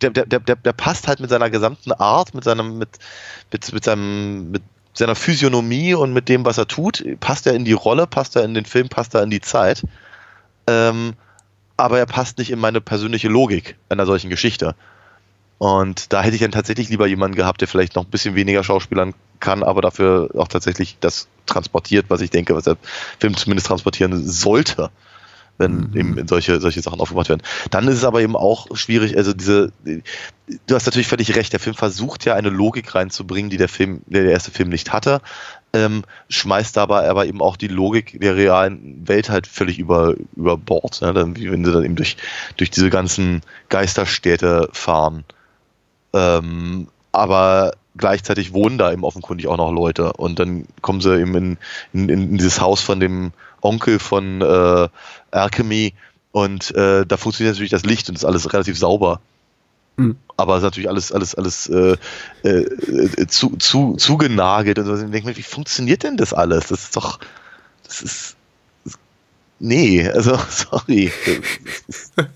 Der, 0.01 0.11
der, 0.11 0.25
der, 0.25 0.55
der 0.55 0.73
passt 0.73 1.07
halt 1.07 1.19
mit 1.19 1.29
seiner 1.29 1.49
gesamten 1.49 1.91
Art, 1.91 2.33
mit 2.33 2.43
seinem, 2.43 2.77
mit, 2.77 2.89
mit, 3.51 3.73
mit 3.73 3.83
seinem, 3.83 4.51
mit 4.51 4.61
seiner 4.93 5.15
Physiognomie 5.15 5.93
und 5.93 6.13
mit 6.13 6.29
dem, 6.29 6.45
was 6.45 6.57
er 6.57 6.67
tut, 6.67 7.03
passt 7.19 7.47
er 7.47 7.53
in 7.53 7.65
die 7.65 7.73
Rolle, 7.73 8.05
passt 8.05 8.35
er 8.35 8.43
in 8.43 8.53
den 8.53 8.65
Film, 8.65 8.89
passt 8.89 9.15
er 9.15 9.23
in 9.23 9.29
die 9.29 9.41
Zeit. 9.41 9.83
Ähm, 10.67 11.13
aber 11.77 11.99
er 11.99 12.05
passt 12.05 12.37
nicht 12.37 12.51
in 12.51 12.59
meine 12.59 12.81
persönliche 12.81 13.29
Logik 13.29 13.77
einer 13.87 14.05
solchen 14.05 14.29
Geschichte. 14.29 14.75
Und 15.57 16.13
da 16.13 16.21
hätte 16.21 16.35
ich 16.35 16.41
dann 16.41 16.51
tatsächlich 16.51 16.89
lieber 16.89 17.07
jemanden 17.07 17.35
gehabt, 17.35 17.61
der 17.61 17.67
vielleicht 17.67 17.95
noch 17.95 18.05
ein 18.05 18.11
bisschen 18.11 18.35
weniger 18.35 18.63
Schauspielern 18.63 19.13
kann, 19.39 19.63
aber 19.63 19.81
dafür 19.81 20.29
auch 20.37 20.47
tatsächlich 20.47 20.97
das 20.99 21.27
transportiert, 21.45 22.05
was 22.09 22.21
ich 22.21 22.29
denke, 22.29 22.55
was 22.55 22.65
der 22.65 22.77
Film 23.19 23.35
zumindest 23.35 23.67
transportieren 23.67 24.25
sollte 24.25 24.89
wenn 25.59 25.91
mhm. 25.91 25.97
eben 25.97 26.27
solche, 26.27 26.59
solche 26.59 26.81
Sachen 26.81 26.99
aufgemacht 26.99 27.29
werden. 27.29 27.43
Dann 27.69 27.87
ist 27.87 27.97
es 27.97 28.03
aber 28.03 28.21
eben 28.21 28.35
auch 28.35 28.75
schwierig, 28.75 29.15
also 29.15 29.33
diese, 29.33 29.71
du 29.83 30.75
hast 30.75 30.85
natürlich 30.85 31.07
völlig 31.07 31.35
recht, 31.35 31.53
der 31.53 31.59
Film 31.59 31.75
versucht 31.75 32.25
ja 32.25 32.33
eine 32.33 32.49
Logik 32.49 32.95
reinzubringen, 32.95 33.51
die 33.51 33.57
der 33.57 33.69
Film, 33.69 34.01
der, 34.07 34.23
der 34.23 34.31
erste 34.31 34.51
Film 34.51 34.69
nicht 34.69 34.91
hatte, 34.91 35.21
ähm, 35.73 36.03
schmeißt 36.29 36.75
dabei 36.75 37.07
aber 37.07 37.27
eben 37.27 37.41
auch 37.41 37.57
die 37.57 37.67
Logik 37.67 38.19
der 38.19 38.35
realen 38.35 39.07
Welt 39.07 39.29
halt 39.29 39.45
völlig 39.45 39.77
über, 39.77 40.15
über 40.35 40.57
Bord, 40.57 41.01
ne? 41.01 41.13
dann, 41.13 41.35
wenn 41.35 41.63
sie 41.63 41.71
dann 41.71 41.83
eben 41.83 41.95
durch, 41.95 42.17
durch 42.57 42.71
diese 42.71 42.89
ganzen 42.89 43.41
Geisterstädte 43.67 44.69
fahren. 44.71 45.25
Ähm, 46.13 46.87
aber 47.11 47.73
gleichzeitig 47.97 48.53
wohnen 48.53 48.77
da 48.77 48.91
eben 48.91 49.03
offenkundig 49.03 49.47
auch 49.47 49.57
noch 49.57 49.71
Leute 49.71 50.13
und 50.13 50.39
dann 50.39 50.65
kommen 50.81 51.01
sie 51.01 51.19
eben 51.19 51.35
in, 51.35 51.57
in, 51.93 52.09
in 52.09 52.37
dieses 52.37 52.61
Haus 52.61 52.81
von 52.81 52.99
dem 52.99 53.31
Onkel 53.61 53.99
von 53.99 54.41
äh, 54.41 54.87
Alchemy 55.31 55.93
und 56.31 56.73
äh, 56.75 57.05
da 57.05 57.17
funktioniert 57.17 57.55
natürlich 57.55 57.71
das 57.71 57.83
Licht 57.83 58.09
und 58.09 58.15
ist 58.15 58.25
alles 58.25 58.51
relativ 58.53 58.77
sauber. 58.77 59.19
Mhm. 59.97 60.17
Aber 60.37 60.53
es 60.53 60.59
ist 60.59 60.63
natürlich 60.63 60.89
alles, 60.89 61.11
alles, 61.11 61.35
alles 61.35 61.67
äh, 61.67 61.97
äh, 62.43 63.27
zu, 63.27 63.57
zu, 63.57 63.95
zugenagelt 63.97 64.79
und 64.79 64.85
so. 64.85 64.95
Ich 64.95 65.11
denke 65.11 65.27
mir, 65.27 65.37
wie 65.37 65.43
funktioniert 65.43 66.03
denn 66.03 66.17
das 66.17 66.33
alles? 66.33 66.67
Das 66.67 66.83
ist 66.83 66.95
doch, 66.95 67.19
das 67.85 68.01
ist, 68.01 68.35
das, 68.85 68.93
nee, 69.59 70.07
also 70.07 70.39
sorry. 70.49 71.11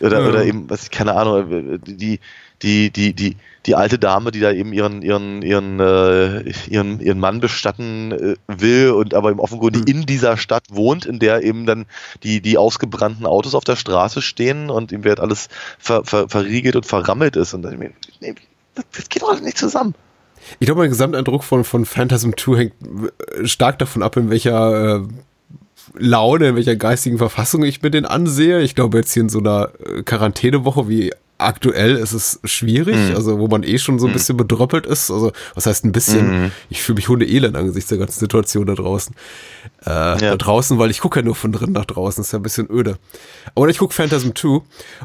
oder, 0.00 0.28
oder 0.28 0.44
eben, 0.44 0.68
was 0.68 0.84
ich 0.84 0.90
keine 0.90 1.14
Ahnung, 1.14 1.78
die, 1.84 2.18
die, 2.62 2.90
die, 2.90 3.12
die, 3.12 3.36
die 3.66 3.74
alte 3.74 3.98
Dame, 3.98 4.30
die 4.30 4.40
da 4.40 4.52
eben 4.52 4.72
ihren, 4.72 5.02
ihren, 5.02 5.42
ihren, 5.42 5.80
äh, 5.80 6.50
ihren, 6.68 7.00
ihren 7.00 7.18
Mann 7.18 7.40
bestatten 7.40 8.12
äh, 8.12 8.36
will 8.46 8.90
und 8.90 9.14
aber 9.14 9.30
eben 9.30 9.40
offenkundig 9.40 9.82
mhm. 9.82 9.88
in 9.88 10.06
dieser 10.06 10.36
Stadt 10.36 10.64
wohnt, 10.70 11.06
in 11.06 11.18
der 11.18 11.42
eben 11.42 11.66
dann 11.66 11.86
die, 12.22 12.40
die 12.40 12.58
ausgebrannten 12.58 13.26
Autos 13.26 13.54
auf 13.54 13.64
der 13.64 13.76
Straße 13.76 14.22
stehen 14.22 14.70
und 14.70 14.92
ihm 14.92 15.04
wird 15.04 15.20
alles 15.20 15.48
ver, 15.78 16.04
ver, 16.04 16.28
verriegelt 16.28 16.76
und 16.76 16.86
verrammelt 16.86 17.36
ist. 17.36 17.54
Und 17.54 17.62
dann, 17.62 17.78
nee, 18.20 18.34
das 18.74 19.08
geht 19.08 19.22
doch 19.22 19.30
alles 19.30 19.42
nicht 19.42 19.58
zusammen. 19.58 19.94
Ich 20.60 20.66
glaube, 20.66 20.80
mein 20.80 20.90
Gesamteindruck 20.90 21.44
von, 21.44 21.64
von 21.64 21.84
Phantasm 21.84 22.30
2 22.36 22.56
hängt 22.56 22.74
stark 23.44 23.78
davon 23.78 24.02
ab, 24.02 24.16
in 24.16 24.30
welcher 24.30 24.96
äh, 24.96 25.00
Laune, 25.96 26.48
in 26.48 26.56
welcher 26.56 26.76
geistigen 26.76 27.18
Verfassung 27.18 27.64
ich 27.64 27.82
mir 27.82 27.90
den 27.90 28.04
ansehe. 28.04 28.60
Ich 28.62 28.74
glaube, 28.74 28.98
jetzt 28.98 29.12
hier 29.12 29.22
in 29.22 29.28
so 29.28 29.38
einer 29.38 29.70
äh, 29.84 30.02
Quarantänewoche 30.02 30.88
wie 30.88 31.12
aktuell 31.38 31.94
ist 31.96 32.12
es 32.12 32.40
schwierig, 32.44 32.96
mhm. 32.96 33.14
also 33.14 33.38
wo 33.38 33.46
man 33.46 33.62
eh 33.62 33.78
schon 33.78 33.98
so 33.98 34.06
ein 34.06 34.10
mhm. 34.10 34.14
bisschen 34.14 34.36
bedröppelt 34.36 34.86
ist. 34.86 35.10
Also 35.10 35.32
was 35.54 35.66
heißt 35.66 35.84
ein 35.84 35.92
bisschen? 35.92 36.42
Mhm. 36.42 36.52
Ich 36.68 36.82
fühle 36.82 36.96
mich 36.96 37.08
hundeelend 37.08 37.56
angesichts 37.56 37.88
der 37.88 37.98
ganzen 37.98 38.18
Situation 38.18 38.66
da 38.66 38.74
draußen. 38.74 39.14
Äh, 39.86 39.90
ja. 39.90 40.16
Da 40.16 40.36
draußen, 40.36 40.78
weil 40.78 40.90
ich 40.90 41.00
gucke 41.00 41.20
ja 41.20 41.24
nur 41.24 41.36
von 41.36 41.52
drin 41.52 41.70
nach 41.70 41.84
draußen, 41.84 42.22
ist 42.22 42.32
ja 42.32 42.38
ein 42.38 42.42
bisschen 42.42 42.68
öde. 42.68 42.98
Aber 43.54 43.68
ich 43.68 43.78
gucke 43.78 43.94
Phantasm 43.94 44.30
2 44.34 44.60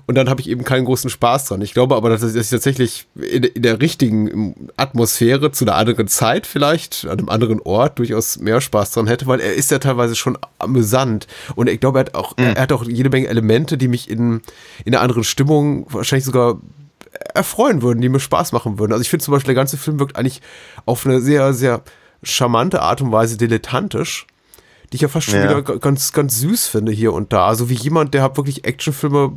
und 0.08 0.16
dann 0.16 0.30
habe 0.30 0.42
ich 0.42 0.50
eben 0.50 0.64
keinen 0.64 0.86
großen 0.86 1.12
Spaß 1.12 1.46
dran. 1.46 1.62
Ich 1.62 1.74
glaube 1.74 1.96
aber, 1.96 2.10
dass 2.10 2.24
ich 2.24 2.50
tatsächlich 2.50 3.06
in, 3.16 3.44
in, 3.44 3.62
der 3.62 3.82
richtigen 3.82 4.70
Atmosphäre 4.76 5.52
zu 5.52 5.66
einer 5.66 5.76
anderen 5.76 6.08
Zeit 6.08 6.48
vielleicht, 6.48 7.06
an 7.06 7.20
einem 7.20 7.30
anderen 7.30 7.60
Ort 7.62 8.00
durchaus 8.00 8.40
mehr 8.40 8.62
Spaß 8.62 8.92
dran 8.92 9.08
hätte, 9.08 9.28
weil 9.28 9.42
er 9.42 9.54
ist 9.54 9.70
ja 9.70 9.78
teilweise 9.78 10.16
schon 10.16 10.40
amüsant. 10.58 11.28
Und 11.56 11.70
ich 11.70 11.80
glaube, 11.80 12.00
er 12.00 12.06
hat 12.06 12.16
auch, 12.16 12.36
mhm. 12.38 12.46
er 12.56 12.62
hat 12.64 12.72
auch 12.72 12.84
jede 12.84 13.10
Menge 13.10 13.28
Elemente, 13.28 13.78
die 13.78 13.88
mich 13.88 14.10
in, 14.10 14.42
in 14.86 14.96
einer 14.96 15.04
anderen 15.04 15.24
Stimmung 15.24 15.86
wahrscheinlich 15.90 16.26
sogar 16.26 16.60
erfreuen 17.36 17.84
würden, 17.84 18.02
die 18.02 18.10
mir 18.10 18.20
Spaß 18.20 18.54
machen 18.54 18.80
würden. 18.80 18.92
Also 18.92 19.04
ich 19.04 19.10
finde 19.10 19.24
zum 19.24 19.34
Beispiel, 19.34 19.54
der 19.54 19.62
ganze 19.62 19.78
Film 19.78 20.00
wirkt 20.00 20.16
eigentlich 20.16 20.42
auf 20.86 21.06
eine 21.06 21.22
sehr, 21.22 21.54
sehr 21.54 21.84
charmante 22.24 22.82
Art 22.82 23.02
und 23.02 23.12
Weise 23.12 23.38
dilettantisch 23.38 24.26
die 24.92 24.96
ich 24.96 25.02
ja 25.02 25.08
fast 25.08 25.30
schon 25.30 25.40
ja. 25.40 25.50
wieder 25.50 25.80
ganz, 25.80 26.12
ganz 26.14 26.40
süß 26.40 26.68
finde 26.68 26.92
hier 26.92 27.14
und 27.14 27.34
da. 27.34 27.48
Also 27.48 27.70
wie 27.70 27.76
jemand, 27.76 28.14
der 28.14 28.22
halt 28.22 28.38
wirklich 28.38 28.66
Actionfilme 28.66 29.34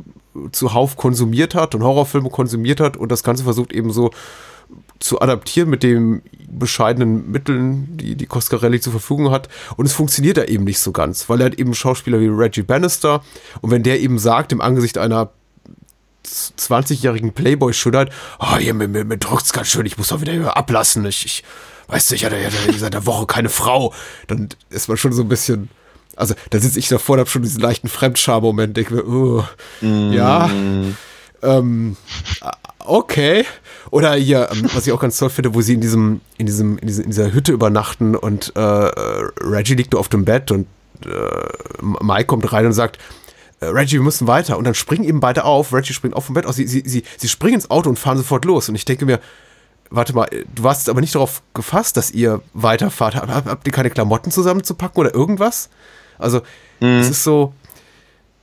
zuhauf 0.51 0.95
konsumiert 0.97 1.55
hat 1.55 1.75
und 1.75 1.83
Horrorfilme 1.83 2.29
konsumiert 2.29 2.79
hat 2.79 2.97
und 2.97 3.11
das 3.11 3.23
Ganze 3.23 3.43
versucht 3.43 3.73
eben 3.73 3.91
so 3.91 4.11
zu 4.99 5.21
adaptieren 5.21 5.69
mit 5.69 5.83
den 5.83 6.21
bescheidenen 6.49 7.31
Mitteln, 7.31 7.97
die 7.97 8.15
die 8.15 8.25
Coscarelli 8.25 8.79
zur 8.79 8.91
Verfügung 8.91 9.31
hat. 9.31 9.47
Und 9.75 9.85
es 9.85 9.93
funktioniert 9.93 10.37
da 10.37 10.43
eben 10.43 10.63
nicht 10.63 10.79
so 10.79 10.91
ganz, 10.91 11.29
weil 11.29 11.41
er 11.41 11.47
hat 11.47 11.55
eben 11.55 11.73
Schauspieler 11.73 12.19
wie 12.19 12.27
Reggie 12.27 12.63
Bannister 12.63 13.23
und 13.61 13.71
wenn 13.71 13.83
der 13.83 13.99
eben 13.99 14.19
sagt, 14.19 14.51
im 14.51 14.61
Angesicht 14.61 14.97
einer 14.97 15.29
20-jährigen 16.25 17.33
Playboy-Schüler, 17.33 18.09
oh, 18.39 18.57
hier, 18.57 18.73
mir, 18.73 18.87
mir, 18.87 19.05
mir 19.05 19.17
drückt's 19.17 19.53
ganz 19.53 19.67
schön, 19.67 19.85
ich 19.85 19.97
muss 19.97 20.09
doch 20.09 20.19
wieder 20.19 20.57
ablassen, 20.57 21.05
ich, 21.05 21.25
ich 21.25 21.43
weißt 21.87 22.11
du, 22.11 22.15
ich 22.15 22.25
hatte 22.25 22.37
ja 22.37 22.49
seit 22.77 22.95
einer 22.95 23.05
Woche 23.05 23.25
keine 23.25 23.49
Frau. 23.49 23.93
Dann 24.27 24.49
ist 24.69 24.87
man 24.87 24.97
schon 24.97 25.13
so 25.13 25.23
ein 25.23 25.29
bisschen, 25.29 25.69
also 26.15 26.35
da 26.49 26.59
sitze 26.59 26.79
ich 26.79 26.87
davor 26.87 27.13
und 27.13 27.19
habe 27.21 27.29
schon 27.29 27.41
diesen 27.41 27.61
leichten 27.61 27.87
Fremdscham-Moment, 27.87 28.77
denke 28.77 28.95
mir, 28.95 29.07
oh, 29.07 29.43
mm. 29.81 30.13
ja, 30.13 30.49
ähm, 31.41 31.95
okay. 32.79 33.45
Oder 33.89 34.15
hier, 34.15 34.49
ähm, 34.51 34.69
was 34.73 34.87
ich 34.87 34.93
auch 34.93 34.99
ganz 34.99 35.17
toll 35.17 35.29
finde, 35.29 35.53
wo 35.53 35.61
sie 35.61 35.73
in 35.73 35.81
diesem, 35.81 36.21
in 36.37 36.45
diesem, 36.45 36.77
in, 36.77 36.87
dieser 36.87 37.31
Hütte 37.31 37.51
übernachten 37.51 38.15
und 38.15 38.55
äh, 38.55 38.59
Reggie 38.59 39.75
liegt 39.75 39.95
auf 39.95 40.09
dem 40.09 40.25
Bett 40.25 40.51
und 40.51 40.67
äh, 41.05 41.81
Mike 41.81 42.25
kommt 42.25 42.51
rein 42.51 42.65
und 42.65 42.73
sagt, 42.73 42.97
äh, 43.59 43.67
Reggie, 43.67 43.95
wir 43.95 44.03
müssen 44.03 44.27
weiter. 44.27 44.57
Und 44.57 44.65
dann 44.65 44.75
springen 44.75 45.03
eben 45.03 45.19
beide 45.19 45.45
auf. 45.45 45.73
Reggie 45.73 45.93
springt 45.93 46.15
auf 46.15 46.27
dem 46.27 46.35
Bett 46.35 46.45
aus. 46.45 46.55
Sie, 46.55 46.67
sie, 46.67 46.83
sie, 46.85 47.03
sie 47.17 47.29
springen 47.29 47.55
ins 47.55 47.71
Auto 47.71 47.89
und 47.89 47.97
fahren 47.97 48.17
sofort 48.17 48.45
los. 48.45 48.69
Und 48.69 48.75
ich 48.75 48.85
denke 48.85 49.05
mir, 49.05 49.19
warte 49.89 50.13
mal, 50.13 50.27
du 50.55 50.63
warst 50.63 50.89
aber 50.89 51.01
nicht 51.01 51.15
darauf 51.15 51.41
gefasst, 51.53 51.97
dass 51.97 52.11
ihr 52.11 52.41
weiterfahrt. 52.53 53.15
Hab, 53.15 53.45
habt 53.45 53.67
ihr 53.67 53.73
keine 53.73 53.89
Klamotten 53.89 54.31
zusammenzupacken 54.31 54.99
oder 54.99 55.13
irgendwas? 55.13 55.69
Also, 56.17 56.41
mhm. 56.79 56.99
es 56.99 57.09
ist 57.09 57.23
so 57.23 57.53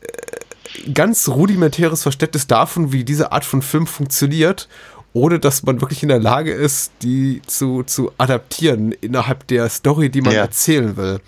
äh, 0.01 0.91
ganz 0.93 1.29
rudimentäres 1.29 2.03
Verständnis 2.03 2.47
davon, 2.47 2.93
wie 2.93 3.05
diese 3.05 3.33
Art 3.33 3.45
von 3.45 3.63
Film 3.63 3.87
funktioniert, 3.87 4.69
ohne 5.13 5.39
dass 5.39 5.63
man 5.63 5.81
wirklich 5.81 6.03
in 6.03 6.09
der 6.09 6.21
Lage 6.21 6.53
ist, 6.53 6.93
die 7.03 7.41
zu, 7.47 7.85
zu 7.85 8.13
adaptieren 8.19 8.93
innerhalb 8.93 9.47
der 9.47 9.69
Story, 9.69 10.11
die 10.11 10.23
man 10.23 10.35
ja. 10.35 10.41
erzählen 10.41 10.97
will. 10.97 11.21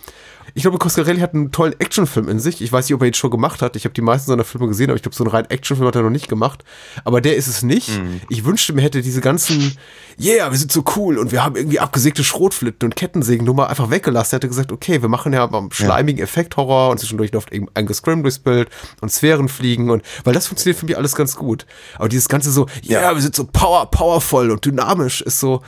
Ich 0.56 0.62
glaube, 0.62 0.78
Coscarelli 0.78 1.20
hat 1.20 1.34
einen 1.34 1.52
tollen 1.52 1.78
Actionfilm 1.78 2.30
in 2.30 2.40
sich. 2.40 2.62
Ich 2.62 2.72
weiß 2.72 2.88
nicht, 2.88 2.94
ob 2.94 3.02
er 3.02 3.08
ihn 3.08 3.12
schon 3.12 3.30
gemacht 3.30 3.60
hat. 3.60 3.76
Ich 3.76 3.84
habe 3.84 3.92
die 3.92 4.00
meisten 4.00 4.30
seiner 4.30 4.42
Filme 4.42 4.66
gesehen, 4.68 4.88
aber 4.88 4.96
ich 4.96 5.02
glaube, 5.02 5.14
so 5.14 5.22
einen 5.22 5.30
reinen 5.30 5.50
Actionfilm 5.50 5.86
hat 5.86 5.96
er 5.96 6.00
noch 6.00 6.08
nicht 6.08 6.28
gemacht. 6.28 6.64
Aber 7.04 7.20
der 7.20 7.36
ist 7.36 7.46
es 7.46 7.62
nicht. 7.62 7.90
Mhm. 7.90 8.22
Ich 8.30 8.46
wünschte, 8.46 8.72
mir 8.72 8.80
hätte 8.80 9.02
diese 9.02 9.20
ganzen, 9.20 9.76
yeah, 10.18 10.50
wir 10.50 10.56
sind 10.56 10.72
so 10.72 10.82
cool 10.96 11.18
und 11.18 11.30
wir 11.30 11.44
haben 11.44 11.56
irgendwie 11.56 11.78
abgesägte 11.78 12.24
Schrotflitten 12.24 12.86
und 12.86 12.96
Kettensägen 12.96 13.44
nur 13.44 13.54
mal 13.54 13.66
einfach 13.66 13.90
weggelassen. 13.90 14.32
Er 14.32 14.36
hätte 14.36 14.48
gesagt, 14.48 14.72
okay, 14.72 15.02
wir 15.02 15.10
machen 15.10 15.34
ja 15.34 15.44
am 15.44 15.70
schleimigen 15.72 16.20
ja. 16.20 16.24
Effekt-Horror 16.24 16.88
und 16.88 17.00
zwischendurch 17.00 17.32
läuft 17.32 17.52
eben 17.52 17.66
ein 17.74 17.84
Gescrim 17.84 18.22
durchs 18.22 18.38
Bild 18.38 18.70
und 19.02 19.12
Sphären 19.12 19.50
fliegen 19.50 19.90
und, 19.90 20.04
weil 20.24 20.32
das 20.32 20.46
funktioniert 20.46 20.78
für 20.78 20.86
mich 20.86 20.96
alles 20.96 21.14
ganz 21.14 21.36
gut. 21.36 21.66
Aber 21.96 22.08
dieses 22.08 22.30
ganze 22.30 22.50
so, 22.50 22.66
ja, 22.80 23.00
yeah, 23.00 23.14
wir 23.14 23.20
sind 23.20 23.36
so 23.36 23.44
power, 23.44 23.90
powervoll 23.90 24.50
und 24.50 24.64
dynamisch 24.64 25.20
ist 25.20 25.38
so, 25.38 25.60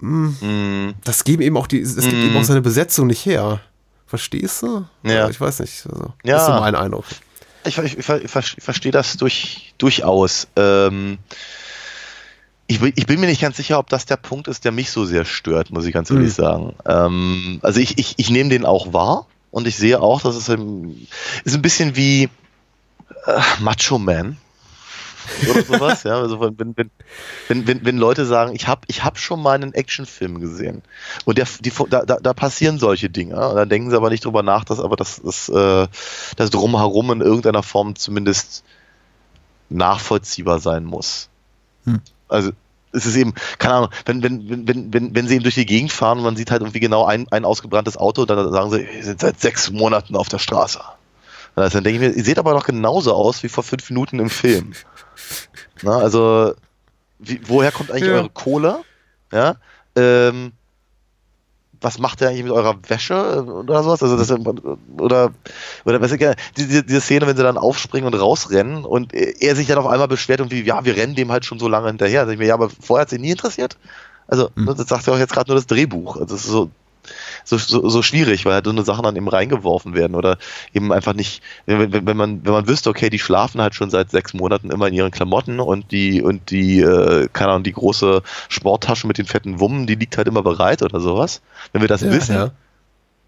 mm, 0.00 0.28
mhm. 0.40 0.94
das 1.04 1.24
geben 1.24 1.42
eben 1.42 1.58
auch 1.58 1.66
die, 1.66 1.80
es 1.80 1.94
gibt 1.96 2.14
eben 2.14 2.38
auch 2.38 2.44
seine 2.44 2.62
Besetzung 2.62 3.06
nicht 3.06 3.26
her. 3.26 3.60
Verstehst 4.08 4.62
du? 4.62 4.84
Ja. 5.04 5.28
Ich 5.28 5.40
weiß 5.40 5.60
nicht. 5.60 5.86
Also, 5.88 6.12
Ja. 6.24 6.34
Das 6.34 6.42
ist 6.42 6.46
so 6.48 6.60
mein 6.60 6.74
Eindruck. 6.74 7.04
Ich, 7.64 7.78
ich, 7.78 7.98
ich, 7.98 8.08
ich, 8.08 8.30
verstehe 8.30 8.90
das 8.92 9.16
durch, 9.18 9.74
durchaus. 9.78 10.48
Ähm, 10.56 11.18
ich, 12.66 12.80
bin- 12.80 13.20
mir 13.20 13.26
nicht 13.26 13.40
ganz 13.40 13.56
sicher, 13.58 13.78
ob 13.78 13.88
das 13.90 14.06
der 14.06 14.16
Punkt 14.16 14.48
ist, 14.48 14.64
der 14.64 14.72
mich 14.72 14.90
so 14.90 15.04
sehr 15.04 15.24
stört, 15.24 15.70
muss 15.70 15.84
ich 15.86 15.92
ganz 15.92 16.10
ehrlich 16.10 16.32
sagen. 16.34 16.74
Ähm, 16.86 17.60
also 17.62 17.80
ich, 17.80 17.98
ich, 17.98 18.14
ich 18.16 18.30
nehme 18.30 18.50
den 18.50 18.64
auch 18.64 18.92
wahr 18.92 19.26
und 19.50 19.66
ich 19.66 19.76
sehe 19.76 20.00
auch, 20.00 20.20
dass 20.22 20.36
es 20.36 20.48
ein, 20.50 21.06
ist 21.44 21.54
ein 21.54 21.62
bisschen 21.62 21.94
wie 21.96 22.24
äh, 23.26 23.40
Macho 23.60 23.98
Man. 23.98 24.36
Oder 25.50 25.62
sowas, 25.62 26.02
ja. 26.02 26.20
Also 26.20 26.40
wenn, 26.40 26.76
wenn, 26.76 26.90
wenn, 27.48 27.66
wenn, 27.66 27.84
wenn 27.84 27.98
Leute 27.98 28.26
sagen, 28.26 28.54
ich 28.54 28.68
habe 28.68 28.82
ich 28.86 29.04
hab 29.04 29.18
schon 29.18 29.42
mal 29.42 29.54
einen 29.54 29.74
Actionfilm 29.74 30.40
gesehen 30.40 30.82
und 31.24 31.38
der, 31.38 31.46
die, 31.60 31.72
da, 31.90 32.04
da, 32.04 32.16
da 32.16 32.32
passieren 32.34 32.78
solche 32.78 33.10
Dinge 33.10 33.48
und 33.48 33.56
dann 33.56 33.68
denken 33.68 33.90
sie 33.90 33.96
aber 33.96 34.10
nicht 34.10 34.24
drüber 34.24 34.42
nach, 34.42 34.64
dass 34.64 34.80
aber 34.80 34.96
das, 34.96 35.20
das, 35.22 35.48
äh, 35.48 35.86
das 36.36 36.50
Drumherum 36.50 37.12
in 37.12 37.20
irgendeiner 37.20 37.62
Form 37.62 37.96
zumindest 37.96 38.64
nachvollziehbar 39.68 40.60
sein 40.60 40.84
muss. 40.84 41.28
Hm. 41.84 42.00
Also 42.28 42.52
es 42.92 43.06
ist 43.06 43.16
eben, 43.16 43.34
keine 43.58 43.74
Ahnung, 43.74 43.90
wenn, 44.06 44.22
wenn, 44.22 44.48
wenn, 44.48 44.68
wenn, 44.68 44.92
wenn, 44.94 45.14
wenn 45.14 45.28
sie 45.28 45.34
eben 45.34 45.42
durch 45.42 45.54
die 45.54 45.66
Gegend 45.66 45.92
fahren 45.92 46.18
und 46.18 46.24
man 46.24 46.36
sieht 46.36 46.50
halt 46.50 46.62
irgendwie 46.62 46.80
genau 46.80 47.04
ein, 47.04 47.26
ein 47.30 47.44
ausgebranntes 47.44 47.96
Auto, 47.96 48.24
dann 48.24 48.50
sagen 48.50 48.70
sie, 48.70 48.88
wir 48.90 49.04
sind 49.04 49.20
seit 49.20 49.40
sechs 49.40 49.70
Monaten 49.70 50.16
auf 50.16 50.28
der 50.28 50.38
Straße. 50.38 50.80
Also 51.54 51.78
dann 51.78 51.84
denke 51.84 51.96
ich 51.96 52.10
mir, 52.10 52.16
ihr 52.16 52.24
seht 52.24 52.38
aber 52.38 52.54
noch 52.54 52.64
genauso 52.64 53.14
aus 53.14 53.42
wie 53.42 53.48
vor 53.48 53.64
fünf 53.64 53.90
Minuten 53.90 54.18
im 54.18 54.30
Film. 54.30 54.72
Na, 55.82 55.98
also, 55.98 56.54
wie, 57.18 57.40
woher 57.46 57.72
kommt 57.72 57.90
eigentlich 57.90 58.08
Ja. 58.08 58.14
eure 58.14 58.30
Kohle? 58.30 58.80
Ja. 59.32 59.56
Ähm, 59.96 60.52
was 61.80 61.98
macht 61.98 62.20
ihr 62.20 62.28
eigentlich 62.28 62.42
mit 62.44 62.52
eurer 62.52 62.76
Wäsche 62.88 63.14
äh, 63.14 63.50
oder 63.50 63.82
sowas? 63.82 64.02
Also 64.02 64.16
das, 64.16 64.30
oder 64.98 65.30
oder 65.84 66.00
was 66.00 66.12
ich, 66.12 66.24
diese, 66.56 66.82
diese 66.82 67.00
Szene, 67.00 67.26
wenn 67.26 67.36
sie 67.36 67.42
dann 67.42 67.56
aufspringen 67.58 68.12
und 68.12 68.18
rausrennen 68.18 68.84
und 68.84 69.14
er 69.14 69.54
sich 69.54 69.68
dann 69.68 69.78
auf 69.78 69.86
einmal 69.86 70.08
beschwert 70.08 70.40
und 70.40 70.50
wie, 70.50 70.62
ja, 70.62 70.84
wir 70.84 70.96
rennen 70.96 71.14
dem 71.14 71.30
halt 71.30 71.44
schon 71.44 71.58
so 71.58 71.68
lange 71.68 71.86
hinterher. 71.88 72.22
Da 72.22 72.26
sag 72.26 72.32
ich 72.32 72.38
mir, 72.38 72.46
ja, 72.46 72.54
aber 72.54 72.70
vorher 72.70 73.02
hat 73.02 73.10
sie 73.10 73.18
nie 73.18 73.30
interessiert. 73.30 73.76
Also, 74.26 74.50
Hm. 74.56 74.66
das 74.66 74.88
sagt 74.88 75.06
ja 75.06 75.12
auch 75.12 75.18
jetzt 75.18 75.32
gerade 75.32 75.50
nur 75.50 75.56
das 75.56 75.66
Drehbuch. 75.66 76.16
Also, 76.16 76.34
das 76.34 76.44
ist 76.44 76.50
so, 76.50 76.70
so, 77.44 77.56
so, 77.58 77.88
so 77.88 78.02
schwierig, 78.02 78.44
weil 78.44 78.54
halt 78.54 78.64
so 78.64 78.70
eine 78.70 78.82
Sachen 78.82 79.02
dann 79.02 79.16
eben 79.16 79.28
reingeworfen 79.28 79.94
werden 79.94 80.14
oder 80.14 80.38
eben 80.74 80.92
einfach 80.92 81.14
nicht, 81.14 81.42
wenn, 81.66 81.92
wenn, 81.92 82.16
man, 82.16 82.44
wenn 82.44 82.52
man 82.52 82.68
wüsste, 82.68 82.90
okay, 82.90 83.10
die 83.10 83.18
schlafen 83.18 83.60
halt 83.60 83.74
schon 83.74 83.90
seit 83.90 84.10
sechs 84.10 84.34
Monaten 84.34 84.70
immer 84.70 84.88
in 84.88 84.94
ihren 84.94 85.10
Klamotten 85.10 85.60
und 85.60 85.90
die, 85.92 86.22
und 86.22 86.50
die, 86.50 86.80
äh, 86.80 87.28
keine 87.32 87.50
Ahnung, 87.52 87.64
die 87.64 87.72
große 87.72 88.22
Sporttasche 88.48 89.06
mit 89.06 89.18
den 89.18 89.26
fetten 89.26 89.60
Wummen, 89.60 89.86
die 89.86 89.94
liegt 89.94 90.16
halt 90.16 90.28
immer 90.28 90.42
bereit 90.42 90.82
oder 90.82 91.00
sowas. 91.00 91.40
Wenn 91.72 91.80
wir 91.82 91.88
das 91.88 92.02
Ja, 92.02 92.10
wissen, 92.12 92.34
ja. 92.34 92.50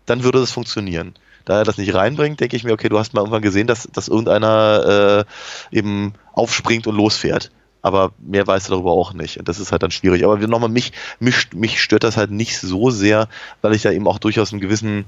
dann 0.07 0.23
würde 0.25 0.41
das 0.41 0.53
funktionieren. 0.53 1.15
Da 1.45 1.59
er 1.59 1.65
das 1.65 1.79
nicht 1.79 1.95
reinbringt, 1.95 2.41
denke 2.41 2.57
ich 2.57 2.65
mir, 2.65 2.73
okay, 2.73 2.89
du 2.89 2.99
hast 2.99 3.15
mal 3.15 3.21
irgendwann 3.23 3.43
gesehen, 3.43 3.67
dass, 3.67 3.89
dass 3.93 4.09
irgendeiner 4.09 5.25
äh, 5.73 5.77
eben 5.77 6.13
aufspringt 6.33 6.87
und 6.87 6.97
losfährt. 6.97 7.51
Aber 7.83 8.13
mehr 8.19 8.47
weißt 8.47 8.69
du 8.69 8.73
darüber 8.73 8.93
auch 8.93 9.15
nicht. 9.15 9.39
Und 9.39 9.49
das 9.49 9.59
ist 9.59 9.73
halt 9.73 9.83
dann 9.83 9.91
schwierig. 9.91 10.25
Aber 10.25 10.37
nochmal, 10.39 10.69
mich, 10.69 10.93
mich, 11.19 11.49
mich 11.55 11.81
stört 11.83 12.05
das 12.05 12.17
halt 12.17 12.31
nicht 12.31 12.59
so 12.59 12.91
sehr, 12.91 13.29
weil 13.63 13.75
ich 13.75 13.83
da 13.83 13.91
eben 13.91 14.07
auch 14.07 14.19
durchaus 14.19 14.53
einen 14.53 14.61
gewissen, 14.61 15.07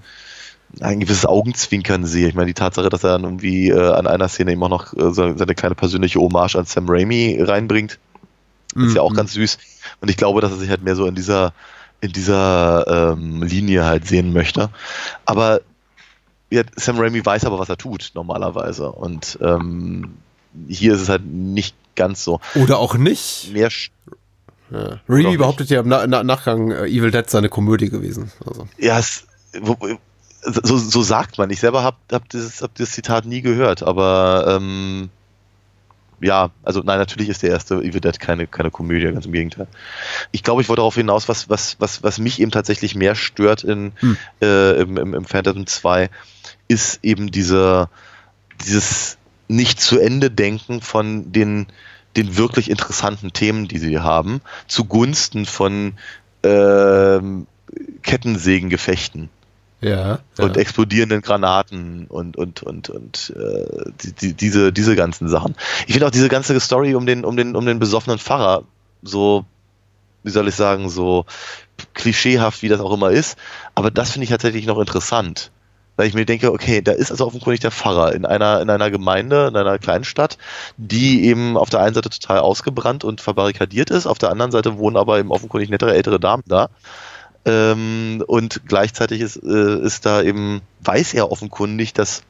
ein 0.80 1.00
gewisses 1.00 1.26
Augenzwinkern 1.26 2.06
sehe. 2.06 2.28
Ich 2.28 2.35
meine, 2.35 2.46
die 2.46 2.54
Tatsache, 2.54 2.88
dass 2.88 3.04
er 3.04 3.11
dann 3.11 3.24
irgendwie 3.24 3.68
äh, 3.68 3.92
an 3.92 4.06
einer 4.06 4.28
Szene 4.28 4.52
eben 4.52 4.62
auch 4.62 4.70
noch 4.70 4.94
äh, 4.94 5.12
so- 5.12 5.37
seine 5.37 5.54
kleine 5.54 5.74
persönliche 5.74 6.18
Hommage 6.18 6.56
an 6.56 6.64
Sam 6.64 6.87
Raimi 6.88 7.38
reinbringt, 7.42 7.98
ist 8.74 8.94
ja 8.94 9.02
auch 9.02 9.11
Mhm. 9.11 9.16
ganz 9.16 9.35
süß. 9.35 9.58
Und 10.00 10.08
ich 10.11 10.16
glaube, 10.16 10.40
dass 10.40 10.50
er 10.52 10.56
sich 10.56 10.70
halt 10.70 10.82
mehr 10.82 10.96
so 10.96 11.04
in 11.06 11.14
dieser, 11.14 11.52
in 12.00 12.11
dieser 12.12 13.12
ähm, 13.12 13.42
Linie 13.42 13.85
halt 13.85 14.06
sehen 14.06 14.32
möchte. 14.32 14.70
Aber 15.26 15.61
ja, 16.50 16.62
Sam 16.76 16.98
Raimi 16.98 17.24
weiß 17.24 17.44
aber, 17.44 17.58
was 17.58 17.68
er 17.68 17.76
tut, 17.76 18.12
normalerweise. 18.14 18.90
Und 18.90 19.38
ähm, 19.42 20.14
hier 20.68 20.94
ist 20.94 21.02
es 21.02 21.08
halt 21.11 21.26
nicht 21.26 21.76
ganz 21.96 22.24
so. 22.24 22.40
Oder 22.55 22.78
auch 22.78 22.94
nicht. 22.94 23.50
Mehr 23.52 23.70
sch- 23.70 23.90
Ja. 24.70 25.00
Nicht. 25.07 25.38
behauptet 25.38 25.68
ja 25.70 25.81
im 25.81 25.88
Na 25.88 26.07
Na 26.07 26.22
Nachgang, 26.22 26.70
äh, 26.70 26.87
Evil 26.87 27.11
Dead 27.11 27.28
sei 27.28 27.38
eine 27.38 27.48
Komödie 27.48 27.90
gewesen. 27.90 28.33
Also. 28.46 28.66
ja, 28.78 28.98
es, 28.98 29.26
wo, 29.61 29.76
so, 30.42 30.78
so 30.78 31.02
sagt 31.02 31.38
man. 31.38 31.50
Ich 31.50 31.61
selber 31.61 31.83
habe 31.83 31.96
hab 32.11 32.28
dieses, 32.31 32.62
hab 32.62 32.74
dieses 32.74 32.92
Zitat 32.92 33.26
nie 33.26 33.42
gehört, 33.42 33.83
aber 33.83 34.57
ähm, 34.57 35.11
ja, 36.20 36.50
also 36.62 36.81
nein, 36.85 36.98
natürlich 36.98 37.28
ist 37.28 37.42
der 37.42 37.50
erste 37.50 37.74
Evil 37.76 38.00
Dead 38.00 38.18
keine, 38.20 38.46
keine 38.46 38.70
Komödie, 38.70 39.12
ganz 39.12 39.26
im 39.26 39.33
Gegenteil. 39.33 39.66
Ich 40.31 40.42
glaube, 40.44 40.62
ich 40.62 40.68
wollte 40.68 40.78
darauf 40.81 40.94
hinaus, 40.94 41.28
was, 41.28 41.48
was, 41.50 41.76
was, 41.81 42.02
was 42.05 42.18
mich 42.18 42.40
eben 42.40 42.50
tatsächlich 42.52 42.94
mehr 42.94 43.14
stört 43.16 43.64
in, 43.64 43.92
Hm. 43.98 44.16
äh, 44.40 44.81
im, 44.81 44.96
im, 44.98 45.14
im 45.14 45.24
Phantom 45.24 45.66
2, 45.66 46.11
ist 46.68 47.00
eben 47.02 47.31
diese, 47.33 47.88
dieses 48.64 49.18
nicht 49.48 49.81
zu 49.81 49.98
Ende 49.98 50.31
denken 50.31 50.81
von 50.81 51.33
den, 51.33 51.66
den 52.16 52.37
wirklich 52.37 52.70
interessanten 52.70 53.33
Themen, 53.33 53.68
die 53.68 53.78
sie 53.78 53.98
haben, 53.98 54.40
zugunsten 54.66 55.46
von 55.46 55.94
ähm, 56.42 57.46
Kettensägengefechten 58.02 59.31
Ja. 59.81 60.20
und 60.38 60.57
ja. 60.57 60.62
explodierenden 60.62 61.22
Granaten 61.22 62.07
und 62.07 62.37
und 62.37 62.62
und 62.62 62.90
und 62.90 63.33
äh, 63.37 63.90
die, 64.02 64.12
die, 64.12 64.35
diese 64.35 64.72
diese 64.72 64.96
ganzen 64.96 65.28
Sachen. 65.28 65.55
Ich 65.87 65.92
finde 65.94 66.07
auch 66.07 66.11
diese 66.11 66.28
ganze 66.28 66.59
Story 66.61 66.94
um 66.94 67.07
den 67.07 67.24
um 67.24 67.37
den 67.37 67.57
um 67.57 67.66
den 67.66 67.78
besoffenen 67.78 68.18
Pfarrer 68.18 68.64
so 69.02 69.44
wie 70.22 70.31
soll 70.31 70.48
ich 70.48 70.55
sagen 70.55 70.88
so 70.88 71.24
klischeehaft 71.94 72.62
wie 72.62 72.68
das 72.68 72.81
auch 72.81 72.92
immer 72.92 73.11
ist, 73.11 73.38
aber 73.74 73.90
das 73.90 74.12
finde 74.12 74.24
ich 74.24 74.31
tatsächlich 74.31 74.66
noch 74.66 74.78
interessant. 74.78 75.50
Weil 75.96 76.09
ich 76.09 76.14
mir 76.14 76.24
denke, 76.24 76.52
okay, 76.52 76.81
da 76.81 76.92
ist 76.92 77.11
also 77.11 77.26
offenkundig 77.26 77.61
der 77.61 77.70
Pfarrer 77.70 78.14
in 78.14 78.24
einer, 78.24 78.61
in 78.62 78.70
einer 78.70 78.90
Gemeinde, 78.90 79.48
in 79.48 79.57
einer 79.57 79.78
kleinen 79.78 80.05
Stadt, 80.05 80.38
die 80.78 81.24
eben 81.26 81.57
auf 81.57 81.70
der 81.70 81.81
einen 81.81 81.94
Seite 81.94 82.09
total 82.09 82.38
ausgebrannt 82.38 83.05
und 83.05 83.20
verbarrikadiert 83.20 83.90
ist, 83.90 84.07
auf 84.07 84.18
der 84.18 84.31
anderen 84.31 84.52
Seite 84.52 84.78
wohnen 84.78 84.96
aber 84.96 85.18
eben 85.18 85.31
offenkundig 85.31 85.68
nettere 85.68 85.94
ältere 85.94 86.18
Damen 86.18 86.42
da. 86.46 86.70
Ähm, 87.44 88.22
und 88.26 88.62
gleichzeitig 88.66 89.20
ist, 89.20 89.37
äh, 89.37 89.78
ist 89.81 90.07
da 90.07 90.22
eben, 90.22 90.62
weiß 90.81 91.14
er 91.14 91.31
offenkundig, 91.31 91.92
dass, 91.92 92.22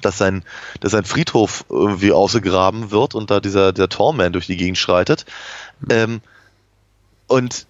dass, 0.00 0.16
sein, 0.16 0.44
dass 0.80 0.92
sein 0.92 1.04
Friedhof 1.04 1.64
irgendwie 1.68 2.12
ausgegraben 2.12 2.90
wird 2.90 3.14
und 3.14 3.30
da 3.30 3.40
dieser, 3.40 3.72
der 3.72 3.88
Torman 3.88 4.32
durch 4.32 4.46
die 4.46 4.56
Gegend 4.56 4.78
schreitet. 4.78 5.26
Ähm, 5.90 6.20
und 7.26 7.66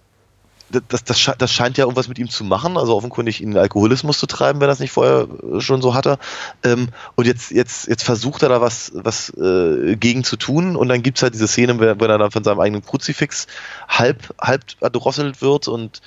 das, 0.87 1.03
das, 1.03 1.17
sche- 1.19 1.35
das 1.37 1.51
scheint 1.51 1.77
ja 1.77 1.83
irgendwas 1.85 2.07
mit 2.07 2.19
ihm 2.19 2.29
zu 2.29 2.43
machen, 2.43 2.77
also 2.77 2.95
offenkundig 2.95 3.41
ihn 3.41 3.47
in 3.49 3.51
den 3.53 3.61
Alkoholismus 3.61 4.19
zu 4.19 4.27
treiben, 4.27 4.59
wenn 4.59 4.67
er 4.67 4.73
das 4.73 4.79
nicht 4.79 4.91
vorher 4.91 5.27
äh, 5.55 5.61
schon 5.61 5.81
so 5.81 5.93
hatte. 5.93 6.17
Ähm, 6.63 6.89
und 7.15 7.25
jetzt, 7.25 7.51
jetzt, 7.51 7.87
jetzt 7.87 8.03
versucht 8.03 8.43
er 8.43 8.49
da 8.49 8.61
was, 8.61 8.91
was 8.95 9.29
äh, 9.31 9.95
gegen 9.95 10.23
zu 10.23 10.37
tun 10.37 10.75
und 10.75 10.87
dann 10.89 11.01
gibt's 11.03 11.21
halt 11.23 11.33
diese 11.33 11.47
Szene, 11.47 11.79
wenn, 11.79 11.99
wenn 11.99 12.09
er 12.09 12.17
dann 12.17 12.31
von 12.31 12.43
seinem 12.43 12.59
eigenen 12.59 12.83
Kruzifix 12.85 13.47
halb, 13.87 14.33
halb 14.39 14.63
erdrosselt 14.79 15.41
wird 15.41 15.67
und 15.67 16.01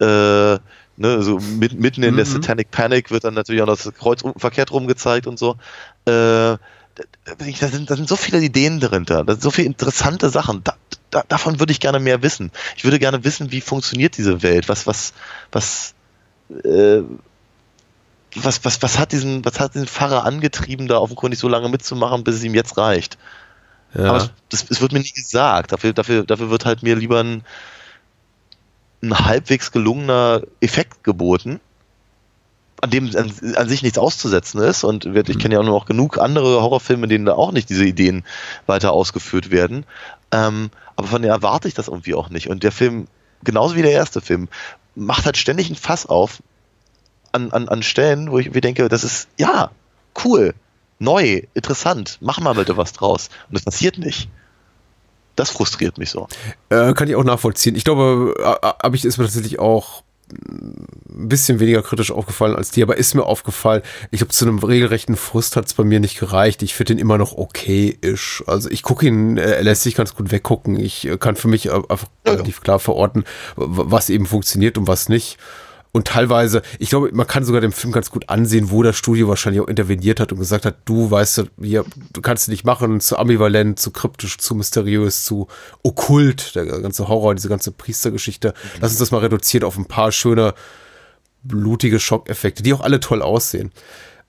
äh, 0.00 0.04
ne, 0.04 1.22
so 1.22 1.38
mit, 1.38 1.78
mitten 1.78 2.02
in 2.02 2.16
der 2.16 2.26
Mhm. 2.26 2.30
Satanic 2.30 2.70
Panic 2.70 3.10
wird 3.10 3.24
dann 3.24 3.34
natürlich 3.34 3.62
auch 3.62 3.66
noch 3.66 3.76
das 3.80 3.92
Kreuz 3.94 4.22
verkehrt 4.36 4.70
rum 4.72 4.86
gezeigt 4.86 5.26
und 5.26 5.38
so. 5.38 5.56
Äh, 6.06 6.56
da, 6.94 7.04
da, 7.38 7.68
sind, 7.68 7.90
da 7.90 7.96
sind 7.96 8.08
so 8.08 8.16
viele 8.16 8.40
Ideen 8.40 8.80
drin, 8.80 9.04
da, 9.04 9.22
da 9.22 9.32
sind 9.34 9.42
so 9.42 9.50
viele 9.50 9.66
interessante 9.68 10.28
Sachen. 10.30 10.62
Da, 10.64 10.74
da, 11.10 11.24
davon 11.28 11.60
würde 11.60 11.72
ich 11.72 11.80
gerne 11.80 12.00
mehr 12.00 12.22
wissen. 12.22 12.50
Ich 12.76 12.84
würde 12.84 12.98
gerne 12.98 13.24
wissen, 13.24 13.52
wie 13.52 13.60
funktioniert 13.60 14.16
diese 14.16 14.42
Welt? 14.42 14.68
Was, 14.68 14.86
was, 14.86 15.12
was, 15.52 15.94
äh, 16.64 17.02
was, 18.36 18.64
was, 18.64 18.82
was 18.82 18.98
hat 18.98 19.12
diesen, 19.12 19.44
was 19.44 19.58
hat 19.58 19.74
diesen 19.74 19.88
Pfarrer 19.88 20.24
angetrieben, 20.24 20.86
da 20.86 20.98
offenkundig 20.98 21.38
so 21.38 21.48
lange 21.48 21.68
mitzumachen, 21.68 22.24
bis 22.24 22.36
es 22.36 22.44
ihm 22.44 22.54
jetzt 22.54 22.76
reicht? 22.76 23.18
ja. 23.94 24.04
Aber 24.04 24.18
es, 24.18 24.30
das, 24.48 24.66
es 24.70 24.80
wird 24.80 24.92
mir 24.92 25.00
nie 25.00 25.12
gesagt. 25.12 25.72
Dafür, 25.72 25.92
dafür, 25.92 26.24
dafür 26.24 26.50
wird 26.50 26.64
halt 26.64 26.82
mir 26.82 26.96
lieber 26.96 27.22
ein, 27.22 27.42
ein 29.02 29.18
halbwegs 29.18 29.72
gelungener 29.72 30.42
Effekt 30.60 31.04
geboten, 31.04 31.60
an 32.80 32.90
dem 32.90 33.14
an, 33.16 33.32
an 33.56 33.68
sich 33.68 33.82
nichts 33.82 33.98
auszusetzen 33.98 34.60
ist. 34.62 34.84
Und 34.84 35.04
ich 35.04 35.38
kenne 35.38 35.54
ja 35.54 35.60
auch 35.60 35.64
noch 35.64 35.86
genug 35.86 36.18
andere 36.18 36.62
Horrorfilme, 36.62 37.04
in 37.04 37.10
denen 37.10 37.24
da 37.26 37.34
auch 37.34 37.52
nicht 37.52 37.68
diese 37.68 37.84
Ideen 37.84 38.24
weiter 38.66 38.92
ausgeführt 38.92 39.50
werden. 39.50 39.84
Ähm, 40.32 40.70
aber 40.96 41.08
von 41.08 41.22
denen 41.22 41.34
erwarte 41.34 41.68
ich 41.68 41.74
das 41.74 41.88
irgendwie 41.88 42.14
auch 42.14 42.30
nicht. 42.30 42.48
Und 42.48 42.62
der 42.62 42.72
Film, 42.72 43.06
genauso 43.44 43.76
wie 43.76 43.82
der 43.82 43.92
erste 43.92 44.20
Film, 44.20 44.48
macht 44.94 45.24
halt 45.24 45.36
ständig 45.36 45.70
ein 45.70 45.76
Fass 45.76 46.06
auf 46.06 46.42
an, 47.32 47.52
an, 47.52 47.68
an 47.68 47.82
Stellen, 47.82 48.30
wo 48.30 48.38
ich 48.38 48.52
mir 48.52 48.60
denke, 48.60 48.88
das 48.88 49.04
ist, 49.04 49.28
ja, 49.38 49.70
cool, 50.24 50.54
neu, 50.98 51.42
interessant, 51.54 52.18
mach 52.20 52.40
mal 52.40 52.54
bitte 52.54 52.76
was 52.76 52.92
draus. 52.92 53.28
Und 53.48 53.54
das 53.54 53.64
passiert 53.64 53.98
nicht. 53.98 54.28
Das 55.36 55.50
frustriert 55.50 55.96
mich 55.96 56.10
so. 56.10 56.28
Äh, 56.68 56.92
kann 56.92 57.08
ich 57.08 57.16
auch 57.16 57.24
nachvollziehen. 57.24 57.76
Ich 57.76 57.84
glaube, 57.84 58.34
äh, 58.38 58.66
habe 58.82 58.96
ich 58.96 59.04
ist 59.04 59.16
mir 59.16 59.24
tatsächlich 59.24 59.58
auch 59.58 60.02
ein 61.12 61.28
bisschen 61.28 61.60
weniger 61.60 61.82
kritisch 61.82 62.10
aufgefallen 62.10 62.56
als 62.56 62.70
dir, 62.70 62.84
aber 62.84 62.96
ist 62.96 63.14
mir 63.14 63.24
aufgefallen, 63.24 63.82
ich 64.10 64.20
glaube, 64.20 64.32
zu 64.32 64.44
einem 64.46 64.58
regelrechten 64.58 65.16
Frust 65.16 65.56
hat 65.56 65.66
es 65.66 65.74
bei 65.74 65.84
mir 65.84 66.00
nicht 66.00 66.18
gereicht. 66.18 66.62
Ich 66.62 66.74
finde 66.74 66.94
ihn 66.94 66.98
immer 66.98 67.18
noch 67.18 67.36
okay-ish. 67.36 68.44
Also 68.46 68.70
ich 68.70 68.82
gucke 68.82 69.06
ihn, 69.06 69.36
äh, 69.36 69.52
er 69.52 69.62
lässt 69.62 69.82
sich 69.82 69.94
ganz 69.94 70.14
gut 70.14 70.30
weggucken. 70.30 70.78
Ich 70.78 71.06
äh, 71.06 71.18
kann 71.18 71.36
für 71.36 71.48
mich 71.48 71.66
äh, 71.66 71.70
einfach 71.70 72.08
relativ 72.26 72.60
klar 72.60 72.78
verorten, 72.78 73.24
was 73.56 74.10
eben 74.10 74.26
funktioniert 74.26 74.78
und 74.78 74.86
was 74.86 75.08
nicht. 75.08 75.38
und 75.92 76.06
teilweise, 76.06 76.62
ich 76.78 76.90
glaube, 76.90 77.10
man 77.12 77.26
kann 77.26 77.44
sogar 77.44 77.60
dem 77.60 77.72
Film 77.72 77.92
ganz 77.92 78.10
gut 78.10 78.28
ansehen, 78.28 78.70
wo 78.70 78.82
das 78.82 78.96
Studio 78.96 79.28
wahrscheinlich 79.28 79.60
auch 79.60 79.68
interveniert 79.68 80.20
hat 80.20 80.32
und 80.32 80.38
gesagt 80.38 80.64
hat, 80.64 80.76
du 80.84 81.10
weißt 81.10 81.38
du, 81.38 81.44
hier, 81.60 81.84
du 82.12 82.20
kannst 82.20 82.48
nicht 82.48 82.64
machen, 82.64 83.00
zu 83.00 83.18
ambivalent, 83.18 83.78
zu 83.80 83.90
kryptisch, 83.90 84.38
zu 84.38 84.54
mysteriös, 84.54 85.24
zu 85.24 85.48
okkult, 85.82 86.54
der 86.54 86.66
ganze 86.66 87.08
Horror, 87.08 87.34
diese 87.34 87.48
ganze 87.48 87.72
Priestergeschichte. 87.72 88.54
Lass 88.80 88.92
uns 88.92 89.00
das 89.00 89.10
mal 89.10 89.18
reduziert 89.18 89.64
auf 89.64 89.76
ein 89.76 89.86
paar 89.86 90.12
schöne, 90.12 90.54
blutige 91.42 92.00
Schockeffekte, 92.00 92.62
die 92.62 92.72
auch 92.74 92.80
alle 92.80 93.00
toll 93.00 93.22
aussehen. 93.22 93.72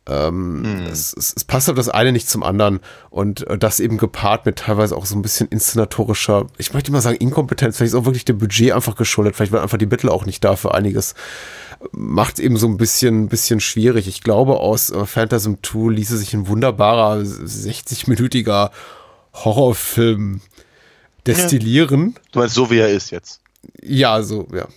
Ähm, 0.10 0.62
Mhm. 0.62 0.86
es, 0.88 1.14
es, 1.16 1.32
es 1.38 1.44
passt 1.44 1.70
aber 1.70 1.76
das 1.76 1.88
eine 1.88 2.12
nicht 2.12 2.28
zum 2.28 2.42
anderen 2.42 2.80
und 3.12 3.46
äh, 3.48 3.56
das 3.56 3.80
eben 3.80 4.00
gepaart 4.00 4.48
mit 4.48 4.56
teilweise 4.58 4.98
auch 4.98 5.06
so 5.06 5.16
ein 5.16 5.22
bisschen 5.22 5.48
inszenatorischer, 5.50 6.48
ich 6.58 6.74
möchte 6.74 6.92
mal 6.92 7.02
sagen 7.02 7.18
Inkompetenz, 7.18 7.78
vielleicht 7.78 7.94
ist 7.94 8.00
auch 8.00 8.06
wirklich 8.06 8.26
dem 8.26 8.40
Budget 8.40 8.72
einfach 8.72 8.96
geschuldet, 8.96 9.36
vielleicht 9.36 9.52
waren 9.52 9.62
einfach 9.62 9.78
die 9.78 9.86
Mittel 9.86 10.10
auch 10.10 10.26
nicht 10.26 10.44
da 10.44 10.56
für 10.56 10.74
einiges, 10.74 11.14
macht 11.92 12.40
eben 12.40 12.58
so 12.58 12.68
ein 12.68 12.78
bisschen, 12.78 13.28
bisschen 13.30 13.60
schwierig. 13.60 14.08
Ich 14.08 14.24
glaube, 14.24 14.60
aus 14.60 14.90
äh, 14.90 15.06
Phantasm 15.06 15.54
2 15.62 15.92
ließe 15.94 16.18
sich 16.18 16.34
ein 16.34 16.48
wunderbarer 16.48 17.18
60-minütiger 17.22 18.72
Horrorfilm 19.36 20.42
destillieren. 21.28 22.16
Du 22.32 22.40
meinst, 22.40 22.56
so 22.56 22.72
wie 22.72 22.80
er 22.80 22.90
ist 22.90 23.12
jetzt. 23.12 23.40
Ja, 23.84 24.24
so, 24.24 24.48
ja. 24.52 24.68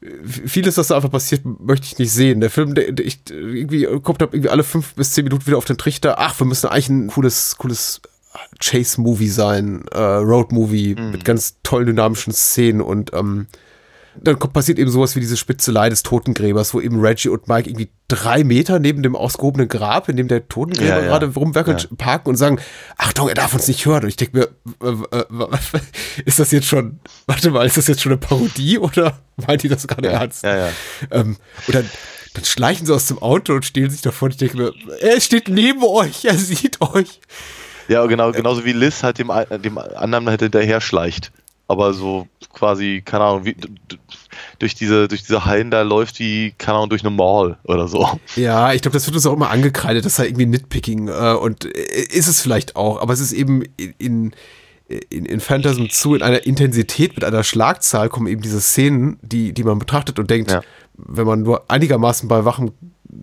Vieles, 0.00 0.76
was 0.76 0.88
da 0.88 0.96
einfach 0.96 1.10
passiert, 1.10 1.42
möchte 1.44 1.86
ich 1.86 1.98
nicht 1.98 2.12
sehen. 2.12 2.40
Der 2.40 2.50
Film, 2.50 2.74
der, 2.74 2.92
der 2.92 3.04
ich 3.04 3.20
irgendwie 3.30 3.84
kommt 4.00 4.22
ab 4.22 4.32
irgendwie 4.32 4.50
alle 4.50 4.62
fünf 4.62 4.94
bis 4.94 5.12
zehn 5.12 5.24
Minuten 5.24 5.46
wieder 5.46 5.58
auf 5.58 5.64
den 5.64 5.76
Trichter. 5.76 6.18
Ach, 6.18 6.38
wir 6.38 6.46
müssen 6.46 6.68
eigentlich 6.68 6.88
ein 6.88 7.08
cooles, 7.08 7.56
cooles 7.58 8.00
Chase-Movie 8.60 9.28
sein, 9.28 9.84
äh, 9.90 9.98
Road-Movie 9.98 10.94
mit 10.94 11.24
ganz 11.24 11.56
tollen 11.62 11.86
dynamischen 11.86 12.32
Szenen 12.32 12.80
und 12.80 13.12
ähm, 13.12 13.46
dann 14.22 14.38
passiert 14.38 14.78
eben 14.78 14.90
sowas 14.90 15.14
wie 15.16 15.20
diese 15.20 15.36
Spitzelei 15.36 15.88
des 15.88 16.02
Totengräbers, 16.02 16.74
wo 16.74 16.80
eben 16.80 17.00
Reggie 17.00 17.28
und 17.28 17.48
Mike 17.48 17.68
irgendwie 17.68 17.90
drei 18.08 18.44
Meter 18.44 18.78
neben 18.78 19.02
dem 19.02 19.14
ausgehobenen 19.16 19.68
Grab, 19.68 20.08
in 20.08 20.16
dem 20.16 20.28
der 20.28 20.48
Totengräber 20.48 20.88
Ja, 20.96 21.00
ja. 21.00 21.06
gerade 21.06 21.26
rumwerkelt, 21.34 21.82
Ja. 21.90 21.96
parken 21.96 22.30
und 22.30 22.36
sagen, 22.36 22.58
Achtung, 22.96 23.28
er 23.28 23.34
darf 23.34 23.54
uns 23.54 23.68
nicht 23.68 23.84
hören. 23.86 24.02
Und 24.04 24.08
ich 24.08 24.16
denke 24.16 24.38
mir, 24.38 24.48
äh, 24.82 25.16
äh, 25.16 25.24
äh, 25.42 25.80
ist 26.24 26.38
das 26.38 26.50
jetzt 26.50 26.66
schon, 26.66 27.00
warte 27.26 27.50
mal, 27.50 27.66
ist 27.66 27.76
das 27.76 27.86
jetzt 27.86 28.02
schon 28.02 28.12
eine 28.12 28.18
Parodie 28.20 28.78
oder 28.78 29.18
meint 29.46 29.62
die 29.62 29.68
das 29.68 29.86
gerade 29.86 30.08
ernst? 30.08 30.42
Ja, 30.44 30.56
ja. 30.56 30.68
Ähm, 31.10 31.36
und 31.66 31.74
dann, 31.74 31.88
dann 32.34 32.44
schleichen 32.44 32.86
sie 32.86 32.94
aus 32.94 33.06
dem 33.06 33.18
Auto 33.18 33.54
und 33.54 33.64
stehlen 33.64 33.90
sich 33.90 34.00
davon. 34.00 34.30
Ich 34.30 34.36
denke 34.36 34.56
mir, 34.56 34.72
er 35.00 35.20
steht 35.20 35.48
neben 35.48 35.82
euch, 35.82 36.24
er 36.24 36.34
sieht 36.36 36.80
euch. 36.80 37.20
Ja, 37.88 38.04
genau, 38.06 38.32
genauso 38.32 38.64
wie 38.64 38.72
Liz 38.72 39.02
halt 39.02 39.18
dem, 39.18 39.30
dem 39.62 39.78
anderen 39.78 40.28
halt 40.28 40.40
hinterher 40.42 40.80
schleicht. 40.80 41.32
Aber 41.68 41.92
so 41.94 42.26
quasi, 42.52 43.02
keine 43.04 43.24
Ahnung, 43.24 43.44
wie, 43.44 43.54
durch 44.58 44.74
diese, 44.74 45.06
durch 45.06 45.22
diese 45.22 45.44
Hallen 45.44 45.70
da 45.70 45.82
läuft 45.82 46.18
die, 46.18 46.54
keine 46.58 46.78
Ahnung, 46.78 46.90
durch 46.90 47.02
eine 47.02 47.10
Mall 47.14 47.58
oder 47.64 47.86
so. 47.88 48.18
Ja, 48.36 48.72
ich 48.72 48.82
glaube, 48.82 48.94
das 48.94 49.06
wird 49.06 49.14
uns 49.14 49.26
auch 49.26 49.34
immer 49.34 49.50
angekreidet, 49.50 50.04
das 50.04 50.16
sei 50.16 50.26
irgendwie 50.26 50.46
Nitpicking 50.46 51.08
äh, 51.08 51.34
und 51.34 51.64
äh, 51.66 51.68
ist 52.10 52.26
es 52.26 52.40
vielleicht 52.40 52.74
auch, 52.76 53.00
aber 53.00 53.12
es 53.12 53.20
ist 53.20 53.32
eben 53.32 53.62
in, 53.76 54.32
in, 55.10 55.26
in 55.26 55.40
Phantasm 55.40 55.86
zu 55.90 56.14
in 56.14 56.22
einer 56.22 56.46
Intensität 56.46 57.14
mit 57.14 57.24
einer 57.24 57.44
Schlagzahl 57.44 58.08
kommen 58.08 58.26
eben 58.28 58.40
diese 58.40 58.60
Szenen, 58.60 59.18
die, 59.22 59.52
die 59.52 59.62
man 59.64 59.78
betrachtet 59.78 60.18
und 60.18 60.30
denkt, 60.30 60.50
Ja. 60.50 60.62
wenn 60.96 61.26
man 61.26 61.42
nur 61.42 61.70
einigermaßen 61.70 62.28
bei 62.28 62.44
wachem 62.46 62.72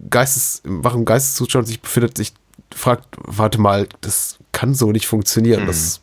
Geistes, 0.10 0.62
im 0.63 0.84
wachen 0.84 1.05
Geisteszustand 1.05 1.67
sich 1.67 1.81
befindet, 1.81 2.17
sich 2.17 2.34
fragt, 2.73 3.08
warte 3.17 3.60
mal, 3.60 3.88
das 4.01 4.38
kann 4.51 4.73
so 4.73 4.91
nicht 4.91 5.08
funktionieren. 5.08 5.65
Das, 5.67 6.01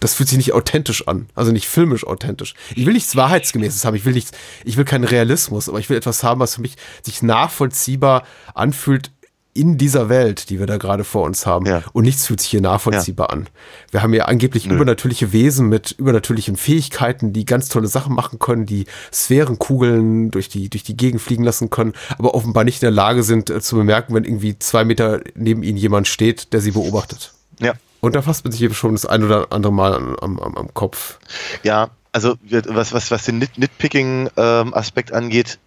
das 0.00 0.14
fühlt 0.14 0.28
sich 0.28 0.38
nicht 0.38 0.52
authentisch 0.52 1.08
an, 1.08 1.28
also 1.34 1.52
nicht 1.52 1.68
filmisch 1.68 2.06
authentisch. 2.06 2.54
Ich 2.74 2.86
will 2.86 2.94
nichts 2.94 3.16
Wahrheitsgemäßes 3.16 3.84
haben, 3.84 3.96
ich 3.96 4.04
will 4.04 4.12
nichts, 4.12 4.32
ich 4.64 4.76
will 4.76 4.84
keinen 4.84 5.04
Realismus, 5.04 5.68
aber 5.68 5.78
ich 5.78 5.88
will 5.88 5.96
etwas 5.96 6.22
haben, 6.22 6.40
was 6.40 6.56
für 6.56 6.60
mich 6.60 6.76
sich 7.02 7.22
nachvollziehbar 7.22 8.24
anfühlt 8.54 9.10
in 9.54 9.76
dieser 9.76 10.08
Welt, 10.08 10.48
die 10.48 10.58
wir 10.58 10.66
da 10.66 10.78
gerade 10.78 11.04
vor 11.04 11.24
uns 11.24 11.44
haben. 11.44 11.66
Ja. 11.66 11.82
Und 11.92 12.04
nichts 12.04 12.26
fühlt 12.26 12.40
sich 12.40 12.50
hier 12.50 12.62
nachvollziehbar 12.62 13.30
an. 13.30 13.48
Wir 13.90 14.02
haben 14.02 14.14
ja 14.14 14.24
angeblich 14.24 14.66
übernatürliche 14.66 15.32
Wesen 15.32 15.68
mit 15.68 15.92
übernatürlichen 15.92 16.56
Fähigkeiten, 16.56 17.32
die 17.32 17.44
ganz 17.44 17.68
tolle 17.68 17.86
Sachen 17.86 18.14
machen 18.14 18.38
können, 18.38 18.64
die 18.64 18.86
Sphärenkugeln 19.12 20.30
durch 20.30 20.48
die, 20.48 20.70
durch 20.70 20.84
die 20.84 20.96
Gegend 20.96 21.20
fliegen 21.20 21.44
lassen 21.44 21.68
können, 21.68 21.92
aber 22.16 22.34
offenbar 22.34 22.64
nicht 22.64 22.82
in 22.82 22.86
der 22.86 22.92
Lage 22.92 23.22
sind 23.22 23.50
äh, 23.50 23.60
zu 23.60 23.76
bemerken, 23.76 24.14
wenn 24.14 24.24
irgendwie 24.24 24.58
zwei 24.58 24.84
Meter 24.84 25.20
neben 25.34 25.62
ihnen 25.62 25.76
jemand 25.76 26.08
steht, 26.08 26.52
der 26.54 26.62
sie 26.62 26.70
beobachtet. 26.70 27.34
Ja. 27.60 27.74
Und 28.02 28.16
da 28.16 28.22
fasst 28.22 28.44
man 28.44 28.50
sich 28.50 28.60
eben 28.62 28.74
schon 28.74 28.92
das 28.92 29.06
ein 29.06 29.22
oder 29.22 29.52
andere 29.52 29.72
Mal 29.72 29.94
am, 29.94 30.16
am, 30.20 30.38
am, 30.56 30.74
Kopf. 30.74 31.20
Ja, 31.62 31.90
also 32.10 32.34
was, 32.42 32.92
was, 32.92 33.12
was 33.12 33.24
den 33.24 33.38
Nit 33.38 33.56
Nitpicking-Aspekt 33.56 35.12
angeht, 35.12 35.60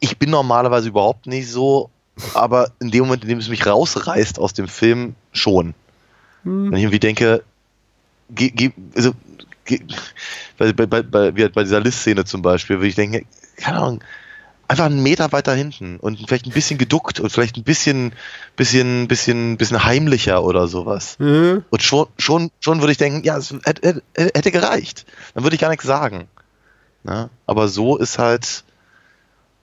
ich 0.00 0.18
bin 0.18 0.30
normalerweise 0.30 0.88
überhaupt 0.88 1.28
nicht 1.28 1.48
so, 1.48 1.90
aber 2.34 2.72
in 2.80 2.90
dem 2.90 3.04
Moment, 3.04 3.22
in 3.22 3.28
dem 3.28 3.38
es 3.38 3.48
mich 3.48 3.64
rausreißt 3.64 4.40
aus 4.40 4.52
dem 4.52 4.66
Film, 4.66 5.14
schon. 5.32 5.74
Wenn 6.42 6.72
ich 6.74 6.82
irgendwie 6.82 6.98
denke, 6.98 7.44
ge, 8.30 8.50
ge, 8.50 8.72
also, 8.96 9.12
ge, 9.64 9.80
bei, 10.58 10.72
bei, 10.72 10.86
bei, 11.02 11.30
bei, 11.30 11.62
dieser 11.62 11.80
Liz-Szene 11.80 12.24
zum 12.24 12.42
Beispiel, 12.42 12.78
würde 12.78 12.88
ich 12.88 12.96
denken, 12.96 13.26
keine 13.56 13.78
Ahnung, 13.78 14.04
einfach 14.68 14.86
einen 14.86 15.02
Meter 15.02 15.32
weiter 15.32 15.54
hinten 15.54 15.98
und 15.98 16.18
vielleicht 16.26 16.46
ein 16.46 16.52
bisschen 16.52 16.78
geduckt 16.78 17.20
und 17.20 17.30
vielleicht 17.30 17.56
ein 17.56 17.64
bisschen, 17.64 18.12
bisschen, 18.56 19.08
bisschen, 19.08 19.56
bisschen 19.56 19.84
heimlicher 19.84 20.42
oder 20.44 20.68
sowas. 20.68 21.16
Und 21.70 21.82
schon, 21.82 22.06
schon, 22.18 22.50
schon 22.60 22.80
würde 22.80 22.92
ich 22.92 22.98
denken, 22.98 23.24
ja, 23.24 23.36
es 23.36 23.54
hätte, 23.64 24.02
hätte, 24.14 24.50
gereicht. 24.50 25.06
Dann 25.34 25.44
würde 25.44 25.54
ich 25.54 25.60
gar 25.60 25.70
nichts 25.70 25.84
sagen. 25.84 26.28
Na? 27.02 27.30
Aber 27.46 27.68
so 27.68 27.96
ist 27.96 28.18
halt, 28.18 28.64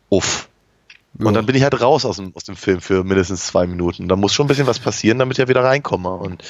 uff. 0.10 0.48
Und 1.20 1.34
dann 1.34 1.46
bin 1.46 1.56
ich 1.56 1.64
halt 1.64 1.80
raus 1.82 2.06
aus 2.06 2.18
dem, 2.18 2.32
aus 2.36 2.46
dem 2.46 2.56
Film 2.56 2.80
für 2.80 3.04
mindestens 3.04 3.46
zwei 3.46 3.68
Minuten. 3.68 4.08
Da 4.08 4.16
muss 4.16 4.34
schon 4.34 4.46
ein 4.46 4.48
bisschen 4.48 4.68
was 4.68 4.80
passieren, 4.80 5.20
damit 5.20 5.38
ich 5.38 5.42
ja 5.42 5.48
wieder 5.50 5.64
reinkomme. 5.64 6.10
Und 6.10 6.44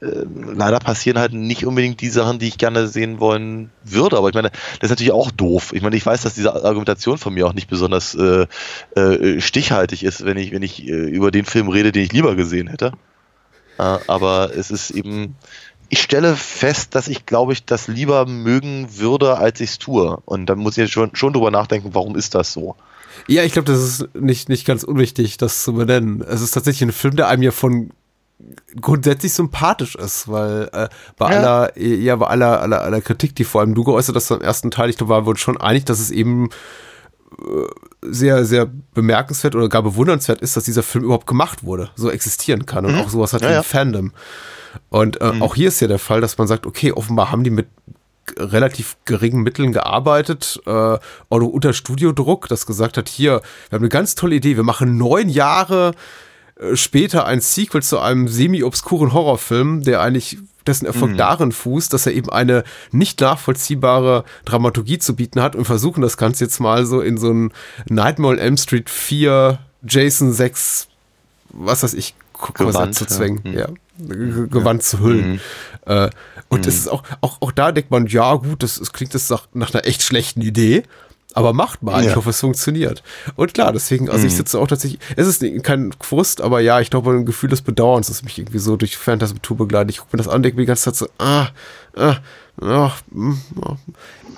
leider 0.00 0.78
passieren 0.78 1.18
halt 1.18 1.32
nicht 1.32 1.64
unbedingt 1.66 2.00
die 2.00 2.08
Sachen, 2.08 2.38
die 2.38 2.48
ich 2.48 2.58
gerne 2.58 2.88
sehen 2.88 3.20
wollen 3.20 3.70
würde. 3.84 4.16
Aber 4.18 4.28
ich 4.28 4.34
meine, 4.34 4.50
das 4.50 4.82
ist 4.82 4.90
natürlich 4.90 5.12
auch 5.12 5.30
doof. 5.30 5.72
Ich 5.72 5.82
meine, 5.82 5.96
ich 5.96 6.04
weiß, 6.04 6.22
dass 6.22 6.34
diese 6.34 6.54
Argumentation 6.54 7.18
von 7.18 7.34
mir 7.34 7.46
auch 7.46 7.54
nicht 7.54 7.68
besonders 7.68 8.14
äh, 8.14 8.46
äh, 8.94 9.40
stichhaltig 9.40 10.04
ist, 10.04 10.24
wenn 10.24 10.36
ich, 10.36 10.52
wenn 10.52 10.62
ich 10.62 10.86
äh, 10.86 10.90
über 10.90 11.30
den 11.30 11.44
Film 11.44 11.68
rede, 11.68 11.92
den 11.92 12.04
ich 12.04 12.12
lieber 12.12 12.34
gesehen 12.34 12.68
hätte. 12.68 12.92
Äh, 13.78 13.98
aber 14.06 14.54
es 14.54 14.70
ist 14.70 14.90
eben, 14.90 15.36
ich 15.88 16.00
stelle 16.00 16.36
fest, 16.36 16.94
dass 16.94 17.08
ich, 17.08 17.26
glaube 17.26 17.52
ich, 17.52 17.64
das 17.64 17.88
lieber 17.88 18.26
mögen 18.26 18.88
würde, 18.98 19.38
als 19.38 19.60
ich 19.60 19.70
es 19.70 19.78
tue. 19.78 20.18
Und 20.24 20.46
dann 20.46 20.58
muss 20.58 20.76
ich 20.78 20.90
schon, 20.90 21.14
schon 21.14 21.32
drüber 21.32 21.50
nachdenken, 21.50 21.90
warum 21.92 22.16
ist 22.16 22.34
das 22.34 22.52
so? 22.52 22.76
Ja, 23.28 23.44
ich 23.44 23.52
glaube, 23.52 23.70
das 23.70 23.80
ist 23.80 24.14
nicht, 24.14 24.48
nicht 24.48 24.66
ganz 24.66 24.84
unwichtig, 24.84 25.36
das 25.36 25.62
zu 25.62 25.72
benennen. 25.72 26.22
Es 26.22 26.42
ist 26.42 26.52
tatsächlich 26.52 26.82
ein 26.82 26.92
Film, 26.92 27.16
der 27.16 27.28
einem 27.28 27.42
ja 27.42 27.50
von 27.50 27.90
grundsätzlich 28.80 29.32
sympathisch 29.32 29.94
ist, 29.94 30.28
weil 30.28 30.68
äh, 30.72 30.88
bei 31.16 31.30
Ja. 31.32 31.38
aller, 31.38 31.78
ja, 31.78 32.16
bei 32.16 32.26
aller, 32.26 32.60
aller, 32.60 32.82
aller 32.82 33.00
Kritik, 33.00 33.34
die 33.34 33.44
vor 33.44 33.60
allem 33.62 33.74
du 33.74 33.84
geäußert 33.84 34.14
hast 34.16 34.30
am 34.30 34.40
ersten 34.42 34.70
Teil, 34.70 34.90
ich 34.90 34.96
glaube, 34.98 35.12
waren 35.12 35.24
wir 35.24 35.30
uns 35.30 35.40
schon 35.40 35.56
einig, 35.56 35.84
dass 35.86 36.00
es 36.00 36.10
eben 36.10 36.50
äh, 37.38 37.44
sehr, 38.02 38.44
sehr 38.44 38.68
bemerkenswert 38.94 39.54
oder 39.54 39.68
gar 39.68 39.82
bewundernswert 39.82 40.40
ist, 40.42 40.56
dass 40.56 40.64
dieser 40.64 40.82
Film 40.82 41.04
überhaupt 41.04 41.26
gemacht 41.26 41.64
wurde, 41.64 41.90
so 41.96 42.10
existieren 42.10 42.66
kann 42.66 42.84
und 42.86 42.94
auch 42.96 43.08
sowas 43.08 43.32
hat 43.32 43.42
Ja, 43.42 43.48
wie 43.48 43.52
ja. 43.54 43.62
Fandom. 43.62 44.12
Und 44.90 45.20
äh, 45.22 45.32
auch 45.40 45.54
hier 45.54 45.68
ist 45.68 45.80
ja 45.80 45.88
der 45.88 45.98
Fall, 45.98 46.20
dass 46.20 46.36
man 46.36 46.46
sagt, 46.46 46.66
okay, 46.66 46.92
offenbar 46.92 47.32
haben 47.32 47.42
die 47.42 47.50
mit 47.50 47.66
relativ 48.38 48.96
geringen 49.04 49.42
Mitteln 49.42 49.72
gearbeitet, 49.72 50.60
äh, 50.66 50.70
auch 50.70 50.98
unter 51.30 51.72
Studiodruck, 51.72 52.48
das 52.48 52.66
gesagt 52.66 52.96
hat, 52.98 53.08
hier, 53.08 53.40
wir 53.70 53.76
haben 53.76 53.82
eine 53.84 53.88
ganz 53.88 54.14
tolle 54.14 54.34
Idee, 54.34 54.56
wir 54.56 54.64
machen 54.64 54.98
neun 54.98 55.28
Jahre 55.28 55.92
später 56.74 57.26
ein 57.26 57.40
Sequel 57.40 57.82
zu 57.82 57.98
einem 57.98 58.28
semi-obskuren 58.28 59.12
Horrorfilm, 59.12 59.82
der 59.82 60.00
eigentlich 60.00 60.38
dessen 60.66 60.86
Erfolg 60.86 61.16
darin 61.16 61.52
fußt, 61.52 61.92
dass 61.92 62.06
er 62.06 62.12
eben 62.12 62.28
eine 62.30 62.64
nicht 62.90 63.20
nachvollziehbare 63.20 64.24
Dramaturgie 64.44 64.98
zu 64.98 65.14
bieten 65.14 65.40
hat. 65.40 65.54
Und 65.54 65.64
versuchen 65.64 66.00
das 66.02 66.16
Ganze 66.16 66.44
jetzt 66.44 66.58
mal 66.58 66.86
so 66.86 67.00
in 67.00 67.18
so 67.18 67.30
ein 67.32 67.52
Nightmare 67.88 68.32
on 68.34 68.38
Elm 68.38 68.56
Street 68.56 68.90
4, 68.90 69.58
Jason 69.86 70.32
6, 70.32 70.88
was 71.50 71.82
weiß 71.84 71.94
ich, 71.94 72.14
Gewand, 72.54 72.94
zu 72.96 73.04
ja. 73.04 73.08
zwängen, 73.10 73.40
Mhm. 73.44 73.52
ja, 73.58 73.68
Ge- 73.98 74.48
Gewand 74.48 74.82
zu 74.82 74.98
hüllen. 75.00 75.40
Äh, 75.86 76.10
und 76.48 76.66
das 76.66 76.74
ist 76.74 76.88
auch, 76.88 77.02
auch, 77.20 77.40
auch 77.40 77.52
da 77.52 77.70
denkt 77.72 77.90
man, 77.90 78.06
ja 78.08 78.34
gut, 78.34 78.62
das, 78.62 78.78
das 78.78 78.92
klingt 78.92 79.14
jetzt 79.14 79.30
nach, 79.30 79.46
nach 79.54 79.72
einer 79.72 79.86
echt 79.86 80.02
schlechten 80.02 80.42
Idee, 80.42 80.82
aber 81.36 81.52
macht 81.52 81.82
mal, 81.82 82.00
ich 82.02 82.08
Ja. 82.10 82.16
hoffe, 82.16 82.30
es 82.30 82.40
funktioniert. 82.40 83.02
Und 83.36 83.52
klar, 83.54 83.72
deswegen, 83.72 84.08
also 84.08 84.26
ich 84.26 84.32
Mhm. 84.32 84.36
sitze 84.38 84.58
auch 84.58 84.66
tatsächlich, 84.66 84.98
es 85.16 85.28
ist 85.28 85.44
kein 85.62 85.92
Frust, 86.00 86.40
aber 86.40 86.60
ja, 86.60 86.80
ich 86.80 86.88
glaube, 86.90 87.10
ein 87.12 87.26
Gefühl 87.26 87.50
des 87.50 87.60
Bedauerns, 87.62 88.08
das 88.08 88.22
mich 88.22 88.38
irgendwie 88.38 88.58
so 88.58 88.76
durch 88.76 88.96
Phantasm 88.96 89.36
2 89.42 89.54
begleitet. 89.54 89.90
Ich 89.90 89.98
gucke 89.98 90.16
mir 90.16 90.22
das 90.24 90.28
an, 90.32 90.42
denke 90.42 90.56
mir 90.56 90.62
die 90.62 90.66
ganze 90.66 90.84
Zeit 90.84 90.96
so, 90.96 91.08
ah, 91.18 91.48
ah, 91.94 92.16
ah, 92.62 92.90
mm, 93.10 93.32
ah. 93.62 93.76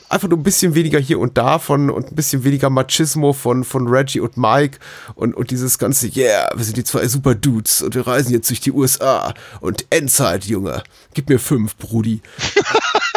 einfach 0.09 0.27
nur 0.29 0.39
ein 0.39 0.43
bisschen 0.43 0.75
weniger 0.75 0.99
hier 0.99 1.21
und 1.21 1.39
da 1.39 1.59
von 1.61 1.89
und 1.91 2.11
ein 2.11 2.17
bisschen 2.17 2.43
weniger 2.43 2.69
Machismo 2.69 3.33
von, 3.33 3.63
von 3.63 3.87
Reggie 3.87 4.19
und 4.21 4.37
Mike 4.37 4.79
und, 5.15 5.35
und 5.37 5.51
dieses 5.53 5.79
ganze, 5.79 6.09
yeah, 6.09 6.51
wir 6.57 6.65
sind 6.65 6.77
die 6.79 6.85
zwei 6.85 7.07
super 7.07 7.35
Dudes 7.37 7.81
und 7.83 7.95
wir 7.95 8.07
reisen 8.09 8.33
jetzt 8.33 8.51
durch 8.51 8.61
die 8.61 8.73
USA 8.73 9.35
und 9.61 9.87
Endzeit, 9.91 10.47
Junge. 10.47 10.83
Gib 11.15 11.29
mir 11.29 11.39
fünf, 11.39 11.77
Brudi. 11.77 12.23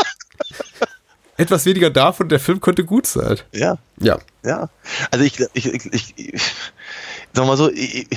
etwas 1.37 1.65
weniger 1.65 1.89
davon, 1.89 2.29
der 2.29 2.39
Film 2.39 2.59
könnte 2.61 2.83
gut 2.85 3.07
sein. 3.07 3.37
Ja. 3.51 3.77
Ja. 3.99 4.19
Ja. 4.43 4.69
Also 5.11 5.25
ich, 5.25 5.39
ich, 5.53 5.65
ich, 5.65 5.85
ich, 5.93 6.13
ich 6.17 6.41
sag 7.33 7.45
mal 7.47 7.57
so, 7.57 7.71
ich, 7.71 8.07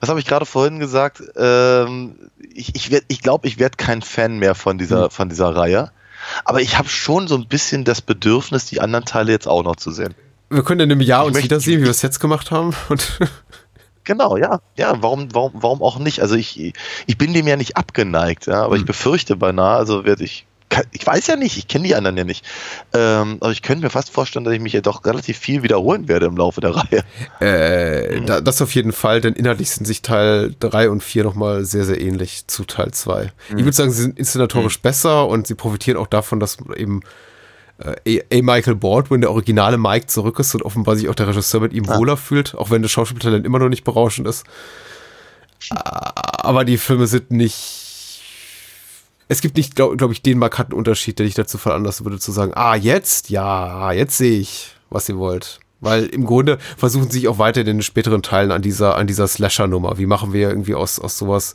was 0.00 0.08
habe 0.08 0.20
ich 0.20 0.26
gerade 0.26 0.46
vorhin 0.46 0.78
gesagt? 0.78 1.22
Ähm, 1.36 2.16
ich 2.54 2.74
ich, 2.74 2.90
werd, 2.90 3.04
ich 3.08 3.20
glaube, 3.22 3.48
ich 3.48 3.58
werde 3.58 3.76
kein 3.76 4.02
Fan 4.02 4.38
mehr 4.38 4.54
von 4.54 4.78
dieser, 4.78 5.06
Mhm. 5.06 5.10
von 5.10 5.28
dieser 5.28 5.54
Reihe. 5.54 5.90
Aber 6.44 6.60
ich 6.60 6.76
habe 6.76 6.88
schon 6.88 7.26
so 7.28 7.36
ein 7.36 7.46
bisschen 7.48 7.84
das 7.84 8.02
Bedürfnis, 8.02 8.66
die 8.66 8.80
anderen 8.80 9.04
Teile 9.04 9.32
jetzt 9.32 9.48
auch 9.48 9.62
noch 9.62 9.76
zu 9.76 9.90
sehen. 9.90 10.14
Wir 10.50 10.62
können 10.62 10.80
in 10.80 10.92
einem 10.92 11.00
Jahr 11.00 11.22
Ich 11.22 11.28
uns 11.34 11.42
wiedersehen, 11.42 11.80
wie 11.80 11.84
wir 11.84 11.90
es 11.90 12.02
jetzt 12.02 12.20
gemacht 12.20 12.50
haben. 12.50 12.74
Genau, 14.04 14.38
ja, 14.38 14.60
ja, 14.76 14.94
warum, 15.02 15.28
warum, 15.34 15.52
warum 15.56 15.82
auch 15.82 15.98
nicht? 15.98 16.22
Also 16.22 16.34
ich, 16.34 16.72
ich 17.06 17.18
bin 17.18 17.34
dem 17.34 17.46
ja 17.46 17.56
nicht 17.56 17.76
abgeneigt, 17.76 18.46
ja, 18.46 18.64
aber 18.64 18.76
ich 18.76 18.86
befürchte 18.86 19.36
beinahe, 19.36 19.76
also 19.76 20.06
werde 20.06 20.24
ich, 20.24 20.46
ich 20.92 21.06
weiß 21.06 21.26
ja 21.28 21.36
nicht, 21.36 21.56
ich 21.56 21.68
kenne 21.68 21.86
die 21.86 21.94
anderen 21.94 22.16
ja 22.16 22.24
nicht, 22.24 22.44
ähm, 22.92 23.38
aber 23.40 23.52
ich 23.52 23.62
könnte 23.62 23.84
mir 23.84 23.90
fast 23.90 24.10
vorstellen, 24.10 24.44
dass 24.44 24.54
ich 24.54 24.60
mich 24.60 24.72
ja 24.72 24.80
doch 24.80 25.04
relativ 25.04 25.38
viel 25.38 25.62
wiederholen 25.62 26.08
werde 26.08 26.26
im 26.26 26.36
Laufe 26.36 26.60
der 26.60 26.74
Reihe. 26.76 27.04
äh, 27.40 28.20
da, 28.22 28.40
das 28.40 28.60
auf 28.62 28.74
jeden 28.74 28.92
Fall, 28.92 29.20
denn 29.20 29.34
inhaltlich 29.34 29.70
sind 29.70 29.86
sich 29.86 30.02
Teil 30.02 30.54
3 30.60 30.90
und 30.90 31.02
4 31.02 31.24
nochmal 31.24 31.64
sehr, 31.64 31.84
sehr 31.84 32.00
ähnlich 32.00 32.46
zu 32.46 32.64
Teil 32.64 32.92
2. 32.92 33.32
Ich 33.50 33.56
würde 33.56 33.72
sagen, 33.72 33.90
sie 33.90 34.02
sind 34.02 34.18
inszenatorisch 34.18 34.80
besser 34.80 35.26
und 35.26 35.46
sie 35.46 35.54
profitieren 35.54 35.96
auch 35.96 36.06
davon, 36.06 36.40
dass 36.40 36.58
eben 36.76 37.00
äh, 37.78 38.20
A. 38.30 38.36
A. 38.36 38.42
Michael 38.42 38.76
Baldwin, 38.76 39.20
der 39.20 39.30
originale 39.30 39.78
Mike, 39.78 40.06
zurück 40.06 40.38
ist 40.38 40.54
und 40.54 40.62
offenbar 40.62 40.96
sich 40.96 41.08
auch 41.08 41.14
der 41.14 41.28
Regisseur 41.28 41.60
mit 41.60 41.72
ihm 41.72 41.86
wohler 41.86 42.16
fühlt, 42.16 42.54
auch 42.54 42.70
wenn 42.70 42.82
das 42.82 42.90
Schauspieltalent 42.90 43.46
immer 43.46 43.58
noch 43.58 43.68
nicht 43.68 43.84
berauschend 43.84 44.26
ist. 44.26 44.44
Aber 45.70 46.64
die 46.64 46.78
Filme 46.78 47.06
sind 47.06 47.30
nicht. 47.30 47.87
Es 49.28 49.40
gibt 49.42 49.56
nicht, 49.56 49.76
glaube 49.76 49.96
glaub 49.96 50.10
ich, 50.10 50.22
den 50.22 50.38
markanten 50.38 50.74
Unterschied, 50.74 51.18
der 51.18 51.26
dich 51.26 51.34
dazu 51.34 51.58
veranlassen 51.58 52.06
würde, 52.06 52.18
zu 52.18 52.32
sagen, 52.32 52.52
ah, 52.54 52.74
jetzt, 52.74 53.28
ja, 53.30 53.92
jetzt 53.92 54.16
sehe 54.16 54.38
ich, 54.40 54.74
was 54.90 55.08
ihr 55.08 55.18
wollt. 55.18 55.60
Weil 55.80 56.06
im 56.06 56.24
Grunde 56.24 56.58
versuchen 56.76 57.10
sie 57.10 57.18
sich 57.20 57.28
auch 57.28 57.38
weiter 57.38 57.60
in 57.60 57.66
den 57.66 57.82
späteren 57.82 58.22
Teilen 58.22 58.50
an 58.50 58.62
dieser, 58.62 58.96
an 58.96 59.06
dieser 59.06 59.28
Slasher-Nummer. 59.28 59.98
Wie 59.98 60.06
machen 60.06 60.32
wir 60.32 60.48
irgendwie 60.48 60.74
aus, 60.74 60.98
aus 60.98 61.16
sowas 61.18 61.54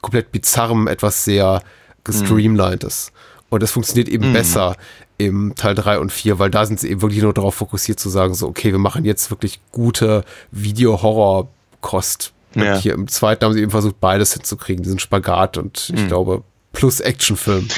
komplett 0.00 0.30
bizarrem 0.32 0.86
etwas 0.86 1.24
sehr 1.24 1.62
gestreamlinedes? 2.04 3.10
Und 3.48 3.62
das 3.62 3.70
funktioniert 3.72 4.08
eben 4.08 4.28
Mhm. 4.28 4.32
besser 4.34 4.76
im 5.16 5.54
Teil 5.56 5.74
3 5.74 5.98
und 6.00 6.12
4, 6.12 6.38
weil 6.38 6.50
da 6.50 6.66
sind 6.66 6.78
sie 6.80 6.90
eben 6.90 7.02
wirklich 7.02 7.22
nur 7.22 7.32
darauf 7.32 7.54
fokussiert 7.54 7.98
zu 8.00 8.10
sagen, 8.10 8.34
so, 8.34 8.46
okay, 8.48 8.70
wir 8.72 8.78
machen 8.78 9.04
jetzt 9.04 9.30
wirklich 9.30 9.60
gute 9.72 10.24
Video-Horror-Kost. 10.50 12.32
Ja. 12.56 12.78
hier 12.78 12.94
im 12.94 13.08
zweiten 13.08 13.44
haben 13.44 13.52
sie 13.52 13.62
eben 13.62 13.72
versucht, 13.72 13.98
beides 14.00 14.32
hinzukriegen, 14.32 14.84
diesen 14.84 15.00
Spagat 15.00 15.58
und 15.58 15.90
ich 15.92 16.02
Mhm. 16.02 16.06
glaube, 16.08 16.42
plus 16.74 17.00
Actionfilm. 17.00 17.68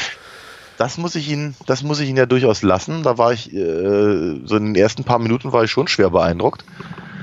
Das 0.79 0.99
muss 0.99 1.15
ich 1.15 1.29
Ihnen, 1.31 1.55
das 1.67 1.83
muss 1.83 2.01
ich 2.01 2.09
Ihnen 2.09 2.19
ja 2.19 2.27
durchaus 2.27 2.63
lassen. 2.63 3.03
Da 3.03 3.17
war 3.17 3.33
ich, 3.33 3.53
äh, 3.55 4.41
so 4.45 4.57
in 4.57 4.67
den 4.67 4.75
ersten 4.75 5.05
paar 5.05 5.19
Minuten 5.19 5.53
war 5.53 5.65
ich 5.65 5.71
schon 5.71 5.89
schwer 5.89 6.11
beeindruckt. 6.11 6.65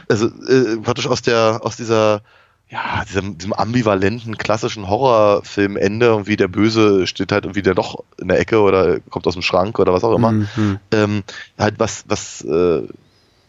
Also 0.10 0.28
äh, 0.28 0.78
praktisch 0.82 1.08
aus 1.08 1.22
der, 1.22 1.60
aus 1.64 1.76
dieser, 1.78 2.22
ja, 2.70 3.04
diesem, 3.08 3.38
diesem 3.38 3.54
ambivalenten 3.54 4.38
klassischen 4.38 4.88
Horrorfilmende 4.90 6.16
und 6.16 6.26
wie 6.28 6.36
der 6.36 6.48
Böse 6.48 7.06
steht 7.06 7.32
halt 7.32 7.46
irgendwie 7.46 7.62
der 7.62 7.76
doch 7.76 8.04
in 8.20 8.28
der 8.28 8.40
Ecke 8.40 8.60
oder 8.62 9.00
kommt 9.12 9.28
aus 9.28 9.34
dem 9.34 9.44
Schrank 9.44 9.78
oder 9.78 9.94
was 9.94 10.04
auch 10.04 10.16
immer. 10.16 10.32
Mhm. 10.32 10.80
Ähm, 10.92 11.24
halt 11.60 11.76
was, 11.78 12.06
was, 12.08 12.42
äh, 12.42 12.82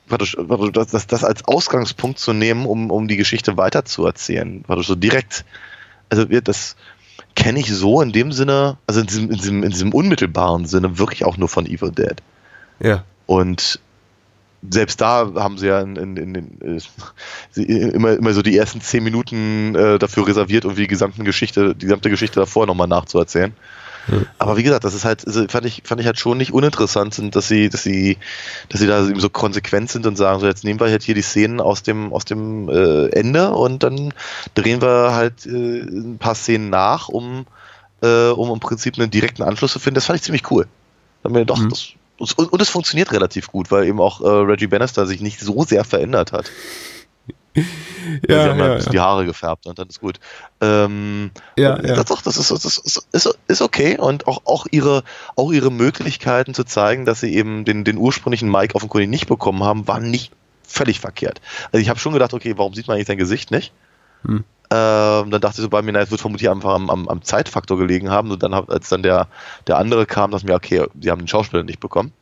praktisch 0.06 0.36
das, 0.74 0.88
das, 0.88 1.06
das 1.06 1.24
als 1.24 1.46
Ausgangspunkt 1.46 2.18
zu 2.18 2.34
nehmen, 2.34 2.66
um, 2.66 2.90
um 2.90 3.08
die 3.08 3.16
Geschichte 3.16 3.56
weiterzuerzählen. 3.56 4.62
Praktisch 4.62 4.88
so 4.88 4.94
direkt, 4.96 5.46
also 6.10 6.28
wir- 6.28 6.42
das 6.42 6.76
kenne 7.34 7.60
ich 7.60 7.72
so 7.72 8.00
in 8.00 8.12
dem 8.12 8.32
Sinne, 8.32 8.78
also 8.86 9.00
in 9.00 9.06
diesem, 9.06 9.30
in, 9.30 9.36
diesem, 9.36 9.62
in 9.62 9.70
diesem 9.70 9.92
unmittelbaren 9.92 10.66
Sinne 10.66 10.98
wirklich 10.98 11.24
auch 11.24 11.36
nur 11.36 11.48
von 11.48 11.66
Evil 11.66 11.90
Dead. 11.90 12.16
Ja. 12.80 13.04
Und 13.26 13.80
selbst 14.70 15.00
da 15.00 15.32
haben 15.36 15.58
sie 15.58 15.66
ja 15.66 15.80
in, 15.80 15.96
in, 15.96 16.16
in, 16.16 16.80
äh, 17.56 17.62
immer, 17.62 18.14
immer 18.14 18.32
so 18.32 18.42
die 18.42 18.56
ersten 18.56 18.80
zehn 18.80 19.04
Minuten 19.04 19.74
äh, 19.74 19.98
dafür 19.98 20.26
reserviert, 20.26 20.64
um 20.64 20.74
die 20.74 20.86
gesamte 20.86 21.22
Geschichte, 21.22 21.74
die 21.74 21.86
gesamte 21.86 22.10
Geschichte 22.10 22.40
davor 22.40 22.66
nochmal 22.66 22.88
nachzuerzählen. 22.88 23.52
Aber 24.38 24.56
wie 24.56 24.62
gesagt, 24.62 24.84
das 24.84 24.94
ist 24.94 25.04
halt, 25.04 25.26
also 25.26 25.46
fand 25.48 25.66
ich, 25.66 25.82
fand 25.84 26.00
ich 26.00 26.06
halt 26.06 26.18
schon 26.18 26.38
nicht 26.38 26.52
uninteressant, 26.52 27.14
sind, 27.14 27.36
dass 27.36 27.48
sie, 27.48 27.68
dass 27.68 27.82
sie, 27.82 28.18
dass 28.68 28.80
sie 28.80 28.86
da 28.86 29.06
eben 29.06 29.20
so 29.20 29.30
konsequent 29.30 29.90
sind 29.90 30.06
und 30.06 30.16
sagen, 30.16 30.40
so 30.40 30.46
jetzt 30.46 30.64
nehmen 30.64 30.80
wir 30.80 30.88
halt 30.88 31.02
hier 31.02 31.14
die 31.14 31.22
Szenen 31.22 31.60
aus 31.60 31.82
dem, 31.82 32.12
aus 32.12 32.24
dem 32.24 32.68
äh, 32.68 33.06
Ende 33.08 33.50
und 33.50 33.82
dann 33.82 34.12
drehen 34.54 34.82
wir 34.82 35.14
halt 35.14 35.46
äh, 35.46 35.50
ein 35.50 36.18
paar 36.18 36.34
Szenen 36.34 36.70
nach, 36.70 37.08
um, 37.08 37.46
äh, 38.02 38.28
um 38.28 38.50
im 38.50 38.60
Prinzip 38.60 38.98
einen 38.98 39.10
direkten 39.10 39.42
Anschluss 39.42 39.72
zu 39.72 39.78
finden. 39.78 39.96
Das 39.96 40.06
fand 40.06 40.18
ich 40.18 40.22
ziemlich 40.24 40.50
cool. 40.50 40.66
Da 41.22 41.28
haben 41.28 41.34
wir 41.34 41.44
doch, 41.44 41.58
das, 41.68 41.94
und, 42.18 42.52
und 42.52 42.62
es 42.62 42.68
funktioniert 42.68 43.12
relativ 43.12 43.48
gut, 43.48 43.70
weil 43.70 43.86
eben 43.86 44.00
auch 44.00 44.20
äh, 44.20 44.28
Reggie 44.28 44.66
Bannister 44.66 45.06
sich 45.06 45.20
nicht 45.20 45.40
so 45.40 45.62
sehr 45.64 45.84
verändert 45.84 46.32
hat. 46.32 46.50
Ja, 47.56 47.62
sie 48.42 48.50
haben 48.50 48.58
ja, 48.58 48.64
ein 48.64 48.76
bisschen 48.76 48.92
ja. 48.92 48.92
die 48.92 49.00
Haare 49.00 49.26
gefärbt 49.26 49.66
und 49.66 49.78
dann 49.78 49.88
ist 49.88 50.00
gut. 50.00 50.18
Ähm, 50.60 51.30
Ja, 51.56 51.80
ja. 51.80 51.94
Das, 51.94 52.06
das, 52.06 52.36
ist, 52.36 52.50
das 52.50 52.64
ist, 52.64 53.06
ist, 53.12 53.38
ist 53.46 53.62
okay 53.62 53.96
und 53.96 54.26
auch, 54.26 54.42
auch, 54.44 54.66
ihre, 54.70 55.04
auch 55.36 55.52
ihre 55.52 55.70
Möglichkeiten 55.70 56.52
zu 56.52 56.64
zeigen, 56.64 57.04
dass 57.06 57.20
sie 57.20 57.34
eben 57.34 57.64
den, 57.64 57.84
den 57.84 57.96
ursprünglichen 57.96 58.50
Mike 58.50 58.74
offenkundig 58.74 59.08
nicht 59.08 59.28
bekommen 59.28 59.62
haben, 59.62 59.86
waren 59.86 60.10
nicht 60.10 60.32
völlig 60.66 60.98
verkehrt. 60.98 61.40
Also 61.72 61.80
ich 61.80 61.88
habe 61.88 62.00
schon 62.00 62.12
gedacht, 62.12 62.34
okay, 62.34 62.54
warum 62.56 62.74
sieht 62.74 62.88
man 62.88 62.96
eigentlich 62.96 63.06
sein 63.06 63.18
Gesicht 63.18 63.50
nicht? 63.50 63.72
Hm. 64.24 64.44
Ähm, 64.70 65.30
dann 65.30 65.40
dachte 65.40 65.58
ich 65.58 65.62
so 65.62 65.68
bei 65.68 65.82
mir, 65.82 65.92
na, 65.92 66.00
es 66.00 66.10
wird 66.10 66.20
vermutlich 66.20 66.50
einfach 66.50 66.74
am, 66.74 66.90
am, 66.90 67.08
am 67.08 67.22
Zeitfaktor 67.22 67.78
gelegen 67.78 68.10
haben. 68.10 68.30
Und 68.30 68.42
dann, 68.42 68.54
als 68.54 68.88
dann 68.88 69.02
der, 69.02 69.28
der 69.66 69.78
andere 69.78 70.06
kam, 70.06 70.30
dachte 70.30 70.44
ich 70.44 70.48
mir, 70.48 70.56
okay, 70.56 70.86
sie 71.00 71.10
haben 71.10 71.20
den 71.20 71.28
Schauspieler 71.28 71.62
nicht 71.62 71.80
bekommen. 71.80 72.12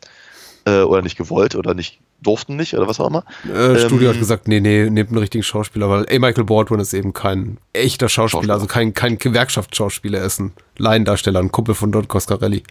Äh, 0.65 0.83
oder 0.83 1.03
nicht 1.03 1.17
gewollt 1.17 1.55
oder 1.57 1.75
nicht 1.75 2.01
durften 2.23 2.57
nicht 2.57 2.75
oder 2.75 2.89
was 2.89 2.99
auch 3.01 3.09
immer. 3.09 3.25
Äh, 3.45 3.79
Studio 3.79 4.09
Ähm, 4.09 4.15
hat 4.15 4.19
gesagt, 4.19 4.49
nee, 4.49 4.61
nee, 4.61 4.89
nehmt 4.89 5.11
einen 5.11 5.19
richtigen 5.19 5.45
Schauspieler, 5.45 5.91
weil 5.91 6.07
A. 6.09 6.19
Michael 6.19 6.45
Baldwin 6.45 6.81
ist 6.81 6.95
eben 6.95 7.13
kein 7.13 7.59
echter 7.73 8.09
Schauspieler, 8.09 8.55
also 8.55 8.67
kein, 8.67 8.95
kein 8.95 9.19
Gewerkschaftsschauspieler, 9.19 10.21
er 10.21 10.25
ist 10.27 10.41
ein 10.41 10.53
Laiendarsteller, 10.79 11.41
ein 11.41 11.53
Kumpel 11.53 11.75
von 11.75 11.93
Don 11.93 12.09
Coscarelli. 12.09 12.63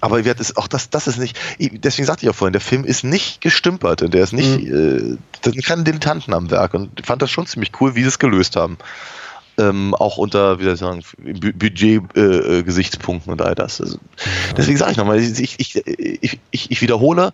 Aber 0.00 0.20
ich 0.20 0.24
werd 0.24 0.38
es 0.38 0.56
auch 0.56 0.68
das, 0.68 0.90
das 0.90 1.08
ist 1.08 1.18
nicht, 1.18 1.36
ich- 1.58 1.72
deswegen 1.80 2.06
sagte 2.06 2.24
ich 2.24 2.30
auch 2.30 2.36
vorhin, 2.36 2.52
der 2.52 2.60
Film 2.60 2.84
ist 2.84 3.02
nicht 3.02 3.40
gestümpert 3.40 4.00
und 4.02 4.14
der 4.14 4.22
ist 4.22 4.32
nicht, 4.32 4.64
äh, 4.66 5.16
da 5.42 5.50
sind 5.50 5.64
keine 5.64 5.82
Dilettanten 5.82 6.32
am 6.34 6.52
Werk 6.52 6.74
und 6.74 7.00
ich 7.00 7.06
fand 7.06 7.20
das 7.20 7.32
schon 7.32 7.46
ziemlich 7.46 7.72
cool, 7.80 7.96
wie 7.96 8.02
sie 8.02 8.08
es 8.08 8.20
gelöst 8.20 8.54
haben. 8.54 8.78
Ähm, 9.58 9.94
auch 9.94 10.16
unter, 10.16 10.60
wie 10.60 10.64
soll 10.64 10.72
ich 10.74 10.80
sagen, 10.80 11.02
Budget-Gesichtspunkten 11.18 13.30
äh, 13.30 13.32
und 13.32 13.42
all 13.42 13.54
das. 13.54 13.80
Also, 13.80 13.98
deswegen 14.56 14.78
sage 14.78 14.92
ich 14.92 14.96
nochmal, 14.96 15.20
ich, 15.20 15.58
ich, 15.60 15.80
ich, 16.50 16.70
ich 16.70 16.80
wiederhole, 16.82 17.32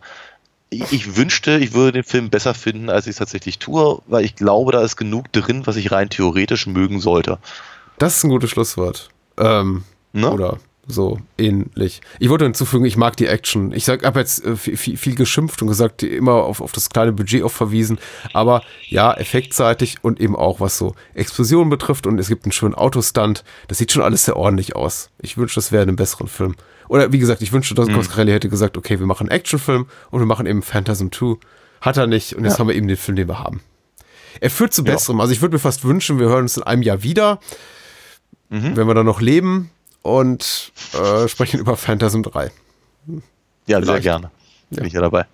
ich, 0.71 1.17
wünschte, 1.17 1.59
ich 1.59 1.73
würde 1.73 1.93
den 1.93 2.05
Film 2.05 2.31
besser 2.31 2.55
finden, 2.55 2.91
als 2.91 3.07
ich 3.07 3.13
es 3.13 3.17
tatsächlich 3.17 3.59
tue, 3.59 4.01
weil 4.07 4.25
ich 4.25 4.35
glaube, 4.35 4.73
da 4.73 4.83
ist 4.83 4.97
genug 4.97 5.33
drin, 5.33 5.67
was 5.67 5.77
ich 5.77 5.91
rein 5.93 6.11
theoretisch 6.11 6.67
mögen 6.67 7.01
sollte. 7.01 7.39
Das 7.99 8.17
ist 8.17 8.25
ein 8.25 8.31
gutes 8.31 8.51
Schlusswort. 8.51 9.09
Ähm, 9.39 9.85
Ne? 10.13 10.31
Oder 10.31 10.59
so 10.91 11.19
ähnlich. 11.37 12.01
Ich 12.19 12.31
wollte 12.31 12.45
hinzufügen, 12.45 12.85
ich 12.87 12.97
mag 12.97 13.17
die 13.19 13.27
Action. 13.27 13.73
Ich 13.73 13.85
sag, 13.85 14.05
habe 14.05 14.19
jetzt 14.21 14.45
äh, 14.45 14.57
viel, 14.57 14.77
viel, 14.77 14.97
viel 14.97 15.15
geschimpft 15.15 15.61
und 15.63 15.69
gesagt, 15.69 16.03
immer 16.03 16.33
auf, 16.33 16.61
auf 16.63 16.73
das 16.73 16.89
kleine 16.91 17.13
Budget 17.13 17.43
auch 17.43 17.53
verwiesen. 17.53 17.99
Aber 18.33 18.63
ja, 18.89 19.13
effektseitig 19.15 19.97
und 20.03 20.19
eben 20.21 20.35
auch 20.35 20.61
was 20.61 20.79
so 20.79 20.95
Explosionen 21.15 21.69
betrifft 21.69 22.07
und 22.07 22.19
es 22.19 22.29
gibt 22.29 22.45
einen 22.47 22.53
schönen 22.53 22.75
Autostunt. 22.75 23.45
Das 23.69 23.79
sieht 23.79 23.93
schon 23.93 24.03
alles 24.03 24.25
sehr 24.25 24.37
ordentlich 24.37 24.75
aus. 24.75 25.11
Ich 25.21 25.37
wünsche, 25.37 25.57
das 25.57 25.71
wäre 25.73 25.83
in 25.83 25.91
einem 25.91 25.97
besseren 25.97 26.27
Film. 26.27 26.55
Oder 26.89 27.13
wie 27.13 27.19
gesagt, 27.19 27.43
ich 27.43 27.53
wünschte, 27.53 27.75
dass 27.75 27.89
Mhm. 27.89 27.93
Coscarelli 27.95 28.33
hätte 28.33 28.49
gesagt, 28.49 28.79
okay, 28.79 28.99
wir 28.99 29.07
machen 29.07 29.29
einen 29.29 29.39
Actionfilm 29.39 29.87
und 30.11 30.21
wir 30.21 30.27
machen 30.27 30.47
eben 30.47 30.63
Phantasm 30.63 31.09
2. 31.13 31.37
Hat 31.83 31.99
er 31.99 32.07
nicht 32.07 32.33
und 32.35 32.45
jetzt 32.45 32.55
Ja. 32.55 32.59
haben 32.61 32.69
wir 32.69 32.75
eben 32.75 32.89
den 32.89 32.97
Film, 32.97 33.17
den 33.17 33.29
wir 33.29 33.39
haben. 33.39 33.61
Er 34.41 34.49
führt 34.51 34.73
zu 34.73 34.83
Ja. 34.85 34.93
Besserem. 34.95 35.21
Also 35.21 35.33
ich 35.35 35.43
würde 35.43 35.55
mir 35.57 35.59
fast 35.61 35.85
wünschen, 35.85 36.19
wir 36.19 36.29
hören 36.29 36.43
uns 36.45 36.57
in 36.57 36.63
einem 36.63 36.81
Jahr 36.83 37.03
wieder, 37.03 37.41
Mhm. 38.51 38.77
wenn 38.77 38.87
wir 38.87 38.95
dann 38.95 39.05
noch 39.07 39.21
leben 39.21 39.71
und 40.09 40.73
äh, 40.95 41.29
sprechen 41.29 41.61
über 41.61 41.77
Phantasm 41.77 42.23
3. 42.23 42.51
Ja, 43.67 43.77
sehr 43.77 43.83
Vielleicht. 43.83 44.03
gerne. 44.03 44.31
Bin 44.71 44.85
ich 44.85 44.93
ja 44.93 45.01
dabei. 45.01 45.27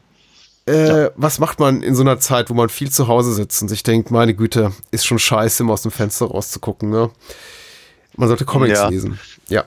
Äh, 0.66 1.10
Was 1.16 1.38
macht 1.38 1.60
man 1.60 1.82
in 1.82 1.94
so 1.94 2.02
einer 2.02 2.18
Zeit, 2.20 2.48
wo 2.50 2.54
man 2.54 2.68
viel 2.68 2.90
zu 2.90 3.06
Hause 3.08 3.34
sitzt 3.34 3.60
und 3.62 3.68
sich 3.68 3.82
denkt, 3.82 4.10
meine 4.10 4.34
Güte, 4.34 4.72
ist 4.90 5.04
schon 5.04 5.18
scheiße, 5.18 5.62
immer 5.62 5.74
aus 5.74 5.82
dem 5.82 5.90
Fenster 5.90 6.26
rauszugucken, 6.26 6.88
ne? 6.90 7.10
Man 8.16 8.28
sollte 8.28 8.44
Comics 8.44 8.78
Ja. 8.78 8.88
lesen. 8.88 9.18
Ja. 9.48 9.64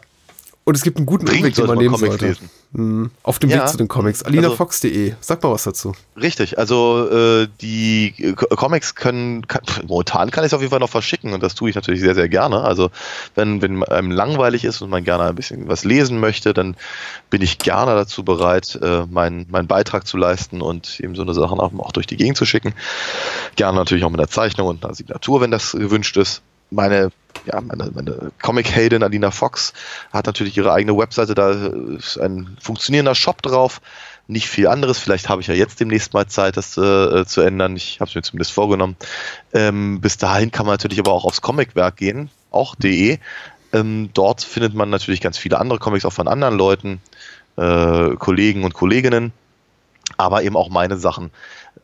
Und 0.67 0.75
es 0.75 0.83
gibt 0.83 0.97
einen 0.97 1.05
guten 1.05 1.25
Dringend 1.25 1.43
Umweg, 1.45 1.55
den 1.55 1.65
man 1.67 1.77
nehmen 1.77 1.93
Comics 1.95 2.09
sollte. 2.09 2.25
lesen. 2.25 2.49
Mhm. 2.73 3.11
Auf 3.23 3.39
dem 3.39 3.49
Ja, 3.49 3.61
Weg 3.61 3.69
zu 3.69 3.77
den 3.77 3.87
Comics. 3.87 4.21
also- 4.21 4.37
AlinaFox.de. 4.37 5.13
Sag 5.21 5.41
mal 5.41 5.49
was 5.53 5.63
dazu. 5.63 5.93
Richtig, 6.19 6.59
also 6.59 7.07
äh, 7.09 7.47
die 7.61 8.33
Co- 8.35 8.47
Comics 8.53 8.93
können, 8.95 9.47
kann, 9.47 9.61
momentan 9.87 10.29
kann 10.29 10.43
ich 10.43 10.49
es 10.49 10.53
auf 10.53 10.59
jeden 10.59 10.71
Fall 10.71 10.81
noch 10.81 10.89
verschicken 10.89 11.31
und 11.31 11.41
das 11.41 11.55
tue 11.55 11.69
ich 11.69 11.75
natürlich 11.77 12.01
sehr, 12.01 12.15
sehr 12.15 12.27
gerne. 12.27 12.65
Also 12.65 12.89
wenn, 13.33 13.61
wenn 13.61 13.81
einem 13.85 14.11
langweilig 14.11 14.65
ist 14.65 14.81
und 14.81 14.89
man 14.89 15.05
gerne 15.05 15.23
ein 15.23 15.35
bisschen 15.35 15.69
was 15.69 15.85
lesen 15.85 16.19
möchte, 16.19 16.53
dann 16.53 16.75
bin 17.29 17.41
ich 17.41 17.59
gerne 17.59 17.95
dazu 17.95 18.25
bereit, 18.25 18.77
äh, 18.81 19.05
meinen, 19.09 19.45
meinen 19.49 19.67
Beitrag 19.67 20.05
zu 20.05 20.17
leisten 20.17 20.61
und 20.61 20.99
eben 20.99 21.15
so 21.15 21.21
eine 21.21 21.33
Sachen 21.33 21.61
auch, 21.61 21.71
auch 21.79 21.93
durch 21.93 22.07
die 22.07 22.17
Gegend 22.17 22.35
zu 22.35 22.45
schicken. 22.45 22.73
Gerne 23.55 23.77
natürlich 23.77 24.03
auch 24.03 24.09
mit 24.09 24.19
einer 24.19 24.27
Zeichnung 24.27 24.67
und 24.67 24.83
einer 24.83 24.93
Signatur, 24.95 25.39
wenn 25.39 25.51
das 25.51 25.71
gewünscht 25.71 26.17
ist. 26.17 26.41
Meine 26.71 27.11
ja, 27.47 27.61
meine, 27.61 27.91
meine 27.93 28.31
Comic-Heldin 28.41 29.03
Alina 29.03 29.31
Fox 29.31 29.73
hat 30.11 30.25
natürlich 30.25 30.57
ihre 30.57 30.73
eigene 30.73 30.97
Webseite, 30.97 31.35
da 31.35 31.51
ist 31.51 32.17
ein 32.17 32.57
funktionierender 32.61 33.15
Shop 33.15 33.41
drauf. 33.41 33.81
Nicht 34.29 34.49
viel 34.49 34.67
anderes. 34.67 34.99
Vielleicht 34.99 35.29
habe 35.29 35.41
ich 35.41 35.47
ja 35.47 35.53
jetzt 35.53 35.79
demnächst 35.79 36.13
mal 36.13 36.27
Zeit, 36.27 36.57
das 36.57 36.77
äh, 36.77 37.25
zu 37.25 37.41
ändern. 37.41 37.77
Ich 37.77 38.01
habe 38.01 38.09
es 38.09 38.15
mir 38.15 38.21
zumindest 38.21 38.51
vorgenommen. 38.51 38.97
Ähm, 39.53 40.01
bis 40.01 40.17
dahin 40.17 40.51
kann 40.51 40.65
man 40.65 40.73
natürlich 40.73 40.99
aber 40.99 41.13
auch 41.13 41.23
aufs 41.23 41.41
Comicwerk 41.41 41.95
gehen, 41.95 42.29
auch 42.51 42.75
de. 42.75 43.19
Ähm, 43.71 44.09
dort 44.13 44.43
findet 44.43 44.73
man 44.73 44.89
natürlich 44.89 45.21
ganz 45.21 45.37
viele 45.37 45.59
andere 45.59 45.79
Comics 45.79 46.05
auch 46.05 46.13
von 46.13 46.27
anderen 46.27 46.57
Leuten, 46.57 47.01
äh, 47.55 48.15
Kollegen 48.15 48.65
und 48.65 48.73
Kolleginnen, 48.73 49.31
aber 50.17 50.43
eben 50.43 50.57
auch 50.57 50.69
meine 50.69 50.97
Sachen. 50.97 51.31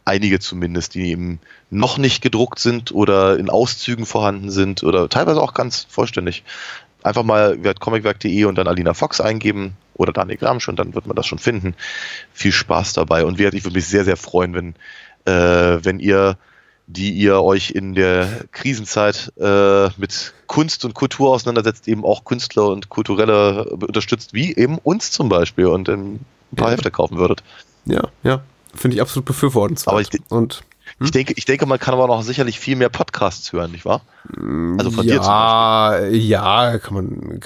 Einige 0.05 0.39
zumindest, 0.39 0.95
die 0.95 1.09
eben 1.09 1.39
noch 1.69 1.97
nicht 1.97 2.21
gedruckt 2.21 2.59
sind 2.59 2.91
oder 2.91 3.37
in 3.37 3.49
Auszügen 3.49 4.05
vorhanden 4.05 4.49
sind 4.49 4.83
oder 4.83 5.09
teilweise 5.09 5.41
auch 5.41 5.53
ganz 5.53 5.87
vollständig. 5.89 6.43
Einfach 7.03 7.23
mal 7.23 7.57
comicwerk.de 7.57 8.45
und 8.45 8.55
dann 8.55 8.67
Alina 8.67 8.93
Fox 8.93 9.19
eingeben 9.19 9.75
oder 9.95 10.13
Daniel 10.13 10.37
Gramsch 10.37 10.69
und 10.69 10.77
dann 10.77 10.95
wird 10.95 11.05
man 11.05 11.15
das 11.15 11.27
schon 11.27 11.39
finden. 11.39 11.75
Viel 12.33 12.51
Spaß 12.51 12.93
dabei 12.93 13.25
und 13.25 13.39
ich 13.39 13.63
würde 13.63 13.75
mich 13.75 13.87
sehr, 13.87 14.05
sehr 14.05 14.17
freuen, 14.17 14.53
wenn, 14.53 14.75
äh, 15.25 15.83
wenn 15.83 15.99
ihr 15.99 16.37
die 16.87 17.11
ihr 17.11 17.41
euch 17.41 17.71
in 17.71 17.95
der 17.95 18.45
Krisenzeit 18.51 19.31
äh, 19.39 19.89
mit 19.97 20.33
Kunst 20.47 20.83
und 20.85 20.93
Kultur 20.93 21.31
auseinandersetzt, 21.31 21.87
eben 21.87 22.03
auch 22.03 22.25
Künstler 22.25 22.67
und 22.67 22.89
Kulturelle 22.89 23.65
unterstützt, 23.65 24.33
wie 24.33 24.55
eben 24.55 24.77
uns 24.79 25.11
zum 25.11 25.29
Beispiel 25.29 25.67
und 25.67 25.89
ein 25.89 26.25
paar 26.55 26.69
ja. 26.69 26.73
Hefte 26.73 26.91
kaufen 26.91 27.17
würdet. 27.17 27.43
Ja, 27.85 28.09
ja, 28.23 28.43
finde 28.75 28.95
ich 28.95 29.01
absolut 29.01 29.25
befürwortenswert. 29.25 29.93
Aber 29.93 30.01
ich, 30.01 30.09
und 30.29 30.63
hm? 30.97 31.05
Ich, 31.05 31.11
denke, 31.11 31.33
ich 31.35 31.45
denke, 31.45 31.65
man 31.65 31.79
kann 31.79 31.93
aber 31.93 32.07
noch 32.07 32.21
sicherlich 32.23 32.59
viel 32.59 32.75
mehr 32.75 32.89
Podcasts 32.89 33.51
hören, 33.53 33.71
nicht 33.71 33.85
wahr? 33.85 34.01
Also 34.77 34.91
von 34.91 35.05
ja, 35.05 35.15
dir 35.15 35.21
zum 35.21 35.33
Beispiel. 35.33 36.29
Ja, 36.29 36.77
kann 36.77 36.93
man, 36.93 37.39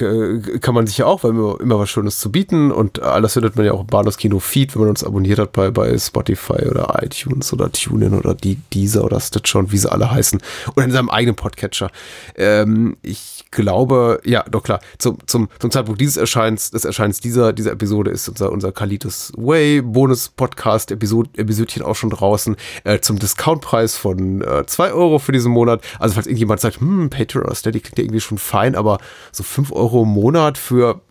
kann 0.61 0.75
man 0.75 0.85
sich 0.85 0.99
ja 0.99 1.07
auch, 1.07 1.23
weil 1.23 1.33
wir 1.33 1.59
immer 1.59 1.79
was 1.79 1.89
Schönes 1.89 2.19
zu 2.19 2.31
bieten 2.31 2.71
und 2.71 3.01
alles 3.01 3.33
findet 3.33 3.55
man 3.55 3.65
ja 3.65 3.71
auch 3.71 3.81
im 3.81 3.87
Bahnhofskino 3.87 4.39
Feed, 4.39 4.75
wenn 4.75 4.81
man 4.81 4.89
uns 4.89 5.03
abonniert 5.03 5.39
hat 5.39 5.53
bei, 5.53 5.71
bei 5.71 5.97
Spotify 5.97 6.67
oder 6.67 6.99
iTunes 7.01 7.51
oder 7.51 7.71
TuneIn 7.71 8.13
oder 8.13 8.35
die, 8.35 8.57
Deezer 8.73 9.03
oder 9.03 9.19
Stitcher 9.19 9.59
und 9.59 9.71
wie 9.71 9.77
sie 9.77 9.91
alle 9.91 10.11
heißen 10.11 10.39
oder 10.75 10.85
in 10.85 10.91
seinem 10.91 11.09
eigenen 11.09 11.35
Podcatcher. 11.35 11.89
Ähm, 12.35 12.97
ich 13.01 13.45
glaube, 13.49 14.21
ja, 14.23 14.43
doch 14.43 14.61
klar, 14.61 14.79
zum, 14.99 15.17
zum, 15.25 15.49
zum 15.59 15.71
Zeitpunkt 15.71 15.99
dieses 15.99 16.17
Erscheins, 16.17 16.69
des 16.69 16.85
Erscheins 16.85 17.19
dieser, 17.19 17.53
dieser 17.53 17.71
Episode 17.71 18.11
ist 18.11 18.29
unser, 18.29 18.51
unser 18.51 18.71
Kalitus 18.71 19.33
Way 19.35 19.81
Bonus 19.81 20.29
Podcast 20.29 20.91
Episod, 20.91 21.29
Episodchen 21.37 21.81
auch 21.81 21.95
schon 21.95 22.11
draußen 22.11 22.55
äh, 22.83 22.99
zum 22.99 23.17
Discountpreis 23.17 23.95
von 23.95 24.45
2 24.67 24.87
äh, 24.87 24.91
Euro 24.91 25.17
für 25.17 25.31
diesen 25.31 25.51
Monat. 25.51 25.81
Also 25.97 26.13
falls 26.13 26.27
irgendjemand 26.27 26.61
sagt, 26.61 26.66
hm, 26.75 27.09
Patreon 27.09 27.45
oder 27.45 27.55
Steady 27.55 27.79
klingt 27.79 27.97
ja 27.97 28.03
irgendwie 28.03 28.19
schon 28.19 28.37
fein, 28.37 28.75
aber 28.75 28.99
so 29.31 29.43
5 29.43 29.71
Euro 29.71 30.03
im 30.03 30.09
Monat 30.09 30.57
für 30.57 31.01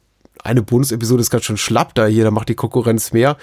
eine 0.44 0.62
Bonus-Episode 0.62 1.20
ist 1.20 1.30
ganz 1.30 1.44
schön 1.44 1.57
schlapp, 1.57 1.94
da 1.94 2.07
jeder 2.07 2.30
macht 2.30 2.48
die 2.48 2.54
Konkurrenz 2.54 3.12
mehr. 3.12 3.36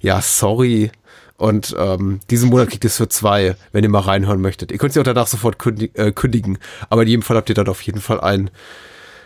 Ja, 0.00 0.20
sorry. 0.20 0.90
Und 1.36 1.74
ähm, 1.78 2.20
diesen 2.28 2.50
Monat 2.50 2.68
kriegt 2.68 2.84
ihr 2.84 2.88
es 2.88 2.98
für 2.98 3.08
zwei, 3.08 3.56
wenn 3.72 3.82
ihr 3.82 3.88
mal 3.88 4.00
reinhören 4.00 4.42
möchtet. 4.42 4.70
Ihr 4.70 4.76
könnt 4.76 4.92
sie 4.92 5.00
auch 5.00 5.04
danach 5.04 5.26
sofort 5.26 5.58
kündig, 5.58 5.98
äh, 5.98 6.12
kündigen. 6.12 6.58
Aber 6.90 7.02
in 7.02 7.08
jedem 7.08 7.22
Fall 7.22 7.38
habt 7.38 7.48
ihr 7.48 7.54
dann 7.54 7.68
auf 7.68 7.80
jeden 7.80 8.02
Fall 8.02 8.20
einen, 8.20 8.50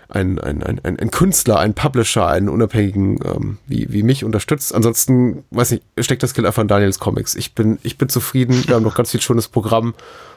einen, 0.09 0.39
einen, 0.39 0.63
einen, 0.63 0.79
einen 0.85 1.11
Künstler, 1.11 1.59
einen 1.59 1.75
Publisher, 1.75 2.29
einen 2.29 2.49
Unabhängigen 2.49 3.19
ähm, 3.25 3.59
wie, 3.67 3.93
wie 3.93 4.05
mich 4.05 4.23
unterstützt. 4.23 4.73
Ansonsten, 4.73 5.43
weiß 5.51 5.73
nicht, 5.73 5.83
steckt 5.99 6.23
das 6.23 6.35
Kind 6.35 6.47
einfach 6.47 6.63
in 6.63 6.69
Daniels 6.69 7.01
Comics. 7.01 7.35
Ich 7.35 7.53
bin, 7.53 7.79
ich 7.83 7.99
bin 7.99 8.09
zufrieden. 8.09 8.63
Wir 8.69 8.77
haben 8.77 8.85
noch 8.85 8.95
ganz 8.95 9.11
viel 9.11 9.21
schönes 9.21 9.49
Programm 9.49 9.95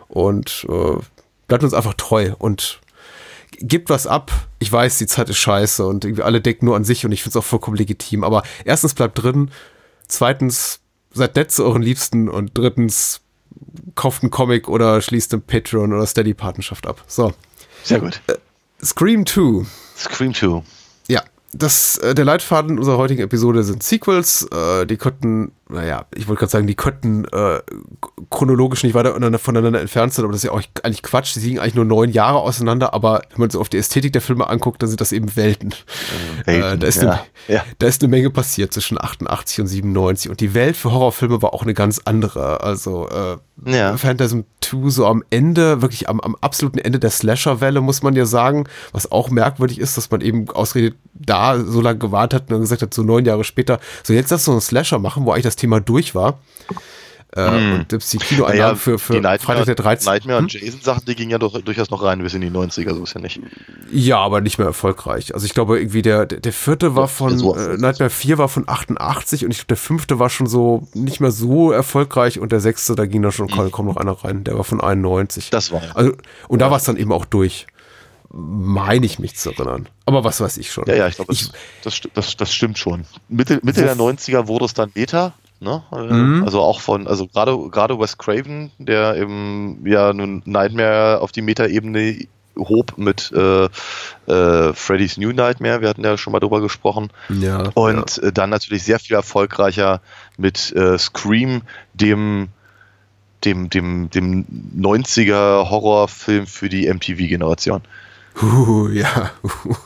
und 0.07 0.65
äh, 0.69 0.97
bleibt 1.47 1.63
uns 1.63 1.73
einfach 1.73 1.93
treu 1.93 2.33
und 2.37 2.79
gibt 3.59 3.89
was 3.89 4.07
ab. 4.07 4.31
Ich 4.59 4.71
weiß, 4.71 4.97
die 4.97 5.07
Zeit 5.07 5.29
ist 5.29 5.37
scheiße 5.37 5.85
und 5.85 6.05
irgendwie 6.05 6.23
alle 6.23 6.41
denken 6.41 6.65
nur 6.65 6.75
an 6.75 6.83
sich 6.83 7.05
und 7.05 7.11
ich 7.11 7.23
finde 7.23 7.37
es 7.39 7.43
auch 7.43 7.47
vollkommen 7.47 7.77
legitim. 7.77 8.23
Aber 8.23 8.43
erstens 8.65 8.93
bleibt 8.93 9.21
drin, 9.21 9.51
zweitens 10.07 10.79
seid 11.11 11.35
nett 11.35 11.51
zu 11.51 11.63
euren 11.63 11.81
Liebsten 11.81 12.29
und 12.29 12.57
drittens 12.57 13.21
kauft 13.95 14.23
einen 14.23 14.31
Comic 14.31 14.67
oder 14.67 15.01
schließt 15.01 15.33
eine 15.33 15.41
Patreon 15.41 15.93
oder 15.93 16.05
Steady 16.05 16.33
Partnerschaft 16.33 16.85
ab. 16.85 17.03
So. 17.07 17.33
Sehr 17.83 17.99
gut. 17.99 18.21
Äh, 18.27 18.35
Scream 18.83 19.25
2. 19.25 19.65
Scream 19.97 20.33
2. 20.33 20.63
Ja, 21.07 21.23
das, 21.53 21.97
äh, 21.97 22.13
der 22.13 22.25
Leitfaden 22.25 22.77
unserer 22.77 22.97
heutigen 22.97 23.21
Episode 23.21 23.63
sind 23.63 23.81
Sequels. 23.81 24.47
Äh, 24.51 24.85
die 24.85 24.97
könnten, 24.97 25.51
naja, 25.69 26.05
ich 26.15 26.27
wollte 26.27 26.39
gerade 26.39 26.51
sagen, 26.51 26.67
die 26.67 26.75
könnten 26.75 27.25
äh, 27.25 27.59
chronologisch 28.29 28.83
nicht 28.83 28.93
weiter 28.93 29.13
voneinander 29.37 29.81
entfernt 29.81 30.13
sein, 30.13 30.23
aber 30.23 30.31
das 30.31 30.43
ist 30.43 30.47
ja 30.47 30.51
auch 30.51 30.61
eigentlich 30.83 31.03
Quatsch. 31.03 31.35
Die 31.35 31.39
liegen 31.41 31.59
eigentlich 31.59 31.75
nur 31.75 31.85
neun 31.85 32.09
Jahre 32.11 32.39
auseinander, 32.39 32.93
aber 32.93 33.21
wenn 33.31 33.41
man 33.41 33.49
so 33.49 33.59
auf 33.59 33.69
die 33.69 33.77
Ästhetik 33.77 34.13
der 34.13 34.21
Filme 34.21 34.49
anguckt, 34.49 34.81
dann 34.81 34.89
sind 34.89 35.01
das 35.01 35.11
eben 35.11 35.35
Welten. 35.35 35.73
Welten 36.45 36.71
äh, 36.73 36.77
da, 36.77 36.87
ist 36.87 37.01
ja. 37.01 37.11
Eine, 37.11 37.19
ja. 37.47 37.65
da 37.79 37.87
ist 37.87 38.01
eine 38.01 38.09
Menge 38.09 38.29
passiert 38.29 38.73
zwischen 38.73 39.01
88 39.01 39.61
und 39.61 39.67
97 39.67 40.31
und 40.31 40.39
die 40.39 40.53
Welt 40.53 40.77
für 40.77 40.91
Horrorfilme 40.91 41.41
war 41.41 41.53
auch 41.53 41.63
eine 41.63 41.73
ganz 41.73 42.01
andere. 42.05 42.61
Also 42.61 43.09
äh, 43.09 43.37
ja. 43.65 43.97
Phantasm 43.97 44.41
2 44.61 44.89
so 44.89 45.05
am 45.05 45.23
Ende, 45.29 45.81
wirklich 45.81 46.07
am, 46.07 46.19
am 46.21 46.35
absoluten 46.41 46.79
Ende 46.79 46.99
der 46.99 47.09
Slasher-Welle, 47.09 47.81
muss 47.81 48.03
man 48.03 48.15
ja 48.15 48.25
sagen, 48.25 48.65
was 48.91 49.11
auch 49.11 49.29
merkwürdig 49.29 49.79
ist, 49.79 49.97
dass 49.97 50.11
man 50.11 50.21
eben 50.21 50.49
ausredet, 50.49 50.95
da 51.13 51.59
so 51.59 51.81
lange 51.81 51.97
gewartet 51.97 52.41
hat 52.41 52.41
und 52.43 52.51
dann 52.51 52.61
gesagt 52.61 52.81
hat, 52.81 52.93
so 52.93 53.03
neun 53.03 53.25
Jahre 53.25 53.43
später, 53.43 53.79
so 54.03 54.13
jetzt 54.13 54.29
lass 54.29 54.47
uns 54.47 54.53
einen 54.55 54.61
Slasher 54.61 54.99
machen, 54.99 55.25
wo 55.25 55.31
eigentlich 55.31 55.43
das 55.43 55.56
Thema 55.57 55.81
durch 55.81 56.15
war. 56.15 56.39
Äh, 57.35 57.51
hm. 57.51 57.85
Und 57.91 58.13
die 58.13 58.17
Kinoeinnahmen 58.17 58.57
naja, 58.57 58.75
für, 58.75 58.97
für 58.97 59.21
Freitag 59.21 59.65
der 59.65 59.75
13. 59.75 60.05
Nightmare 60.05 60.37
hm? 60.39 60.45
und 60.45 60.53
Jason-Sachen, 60.53 61.05
die 61.05 61.15
gingen 61.15 61.29
ja 61.29 61.37
doch, 61.37 61.61
durchaus 61.61 61.89
noch 61.89 62.01
rein 62.01 62.23
bis 62.23 62.33
in 62.33 62.41
die 62.41 62.49
90er, 62.49 62.95
so 62.95 63.03
ist 63.03 63.13
ja 63.13 63.21
nicht. 63.21 63.41
Ja, 63.91 64.17
aber 64.19 64.39
nicht 64.39 64.57
mehr 64.57 64.67
erfolgreich. 64.67 65.33
Also 65.33 65.45
ich 65.45 65.53
glaube 65.53 65.77
irgendwie 65.77 66.01
der, 66.01 66.25
der, 66.25 66.53
vierte 66.53 66.95
war 66.95 67.09
von, 67.09 67.37
so 67.37 67.55
äh, 67.55 67.77
Nightmare 67.77 68.09
4 68.09 68.37
war 68.37 68.47
von 68.47 68.63
88 68.67 69.43
und 69.43 69.51
ich 69.51 69.57
glaube 69.57 69.67
der 69.67 69.77
fünfte 69.77 70.19
war 70.19 70.29
schon 70.29 70.47
so 70.47 70.87
nicht 70.93 71.19
mehr 71.19 71.31
so 71.31 71.71
erfolgreich 71.71 72.39
und 72.39 72.51
der 72.51 72.61
sechste, 72.61 72.95
da 72.95 73.05
ging 73.05 73.21
da 73.21 73.31
schon 73.31 73.49
hm. 73.49 73.71
kaum 73.71 73.85
noch 73.85 73.97
einer 73.97 74.13
rein, 74.13 74.45
der 74.45 74.55
war 74.55 74.63
von 74.63 74.81
91. 74.81 75.49
Das 75.49 75.71
war. 75.71 75.81
Also, 75.95 76.13
und 76.47 76.61
ja. 76.61 76.65
da 76.65 76.71
war 76.71 76.77
es 76.77 76.85
dann 76.85 76.97
eben 76.97 77.11
auch 77.11 77.25
durch 77.25 77.67
meine 78.29 79.05
ich 79.05 79.19
mich 79.19 79.35
zu 79.35 79.51
erinnern. 79.51 79.87
Aber 80.05 80.23
was 80.23 80.41
weiß 80.41 80.57
ich 80.57 80.71
schon. 80.71 80.83
Ja, 80.87 80.95
ja, 80.95 81.07
ich 81.07 81.15
glaube, 81.15 81.33
das, 81.33 81.51
das, 81.81 82.01
das, 82.13 82.35
das, 82.35 82.53
stimmt 82.53 82.77
schon. 82.77 83.05
Mitte, 83.29 83.59
Mitte 83.63 83.83
der 83.83 83.95
90er 83.95 84.47
wurde 84.47 84.65
es 84.65 84.73
dann 84.73 84.91
Beta. 84.91 85.33
Ne? 85.59 85.83
Mhm. 85.91 86.43
Also 86.43 86.61
auch 86.61 86.81
von, 86.81 87.07
also 87.07 87.27
gerade 87.27 87.57
gerade 87.69 87.99
Wes 87.99 88.17
Craven, 88.17 88.71
der 88.77 89.15
eben 89.15 89.85
ja 89.85 90.13
nun 90.13 90.43
Nightmare 90.45 91.19
auf 91.21 91.31
die 91.31 91.41
Meta-Ebene 91.41 92.27
hob 92.57 92.97
mit 92.97 93.31
äh, 93.33 93.65
äh, 93.65 94.73
Freddy's 94.73 95.17
New 95.17 95.31
Nightmare, 95.31 95.81
wir 95.81 95.89
hatten 95.89 96.03
ja 96.03 96.17
schon 96.17 96.33
mal 96.33 96.39
drüber 96.39 96.61
gesprochen. 96.61 97.09
Ja, 97.29 97.69
und 97.73 98.17
ja. 98.17 98.23
Äh, 98.23 98.31
dann 98.31 98.49
natürlich 98.49 98.83
sehr 98.83 98.99
viel 98.99 99.15
erfolgreicher 99.15 100.01
mit 100.37 100.71
äh, 100.75 100.97
Scream, 100.97 101.61
dem 101.93 102.49
dem, 103.45 103.69
dem, 103.69 104.09
dem 104.09 104.45
90er 104.79 105.69
Horrorfilm 105.69 106.47
für 106.47 106.69
die 106.69 106.91
MTV-Generation. 106.91 107.81
Uh, 108.41 108.89
ja. 108.89 109.31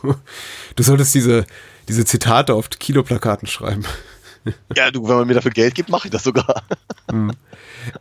Du 0.75 0.83
solltest 0.83 1.13
diese, 1.13 1.45
diese 1.89 2.05
Zitate 2.05 2.53
auf 2.53 2.69
Kinoplakaten 2.69 3.47
schreiben. 3.47 3.83
Ja, 4.75 4.91
du, 4.91 5.07
wenn 5.07 5.15
man 5.15 5.27
mir 5.27 5.33
dafür 5.33 5.51
Geld 5.51 5.75
gibt, 5.75 5.89
mache 5.89 6.07
ich 6.07 6.11
das 6.11 6.23
sogar. 6.23 6.63
Hm. 7.09 7.31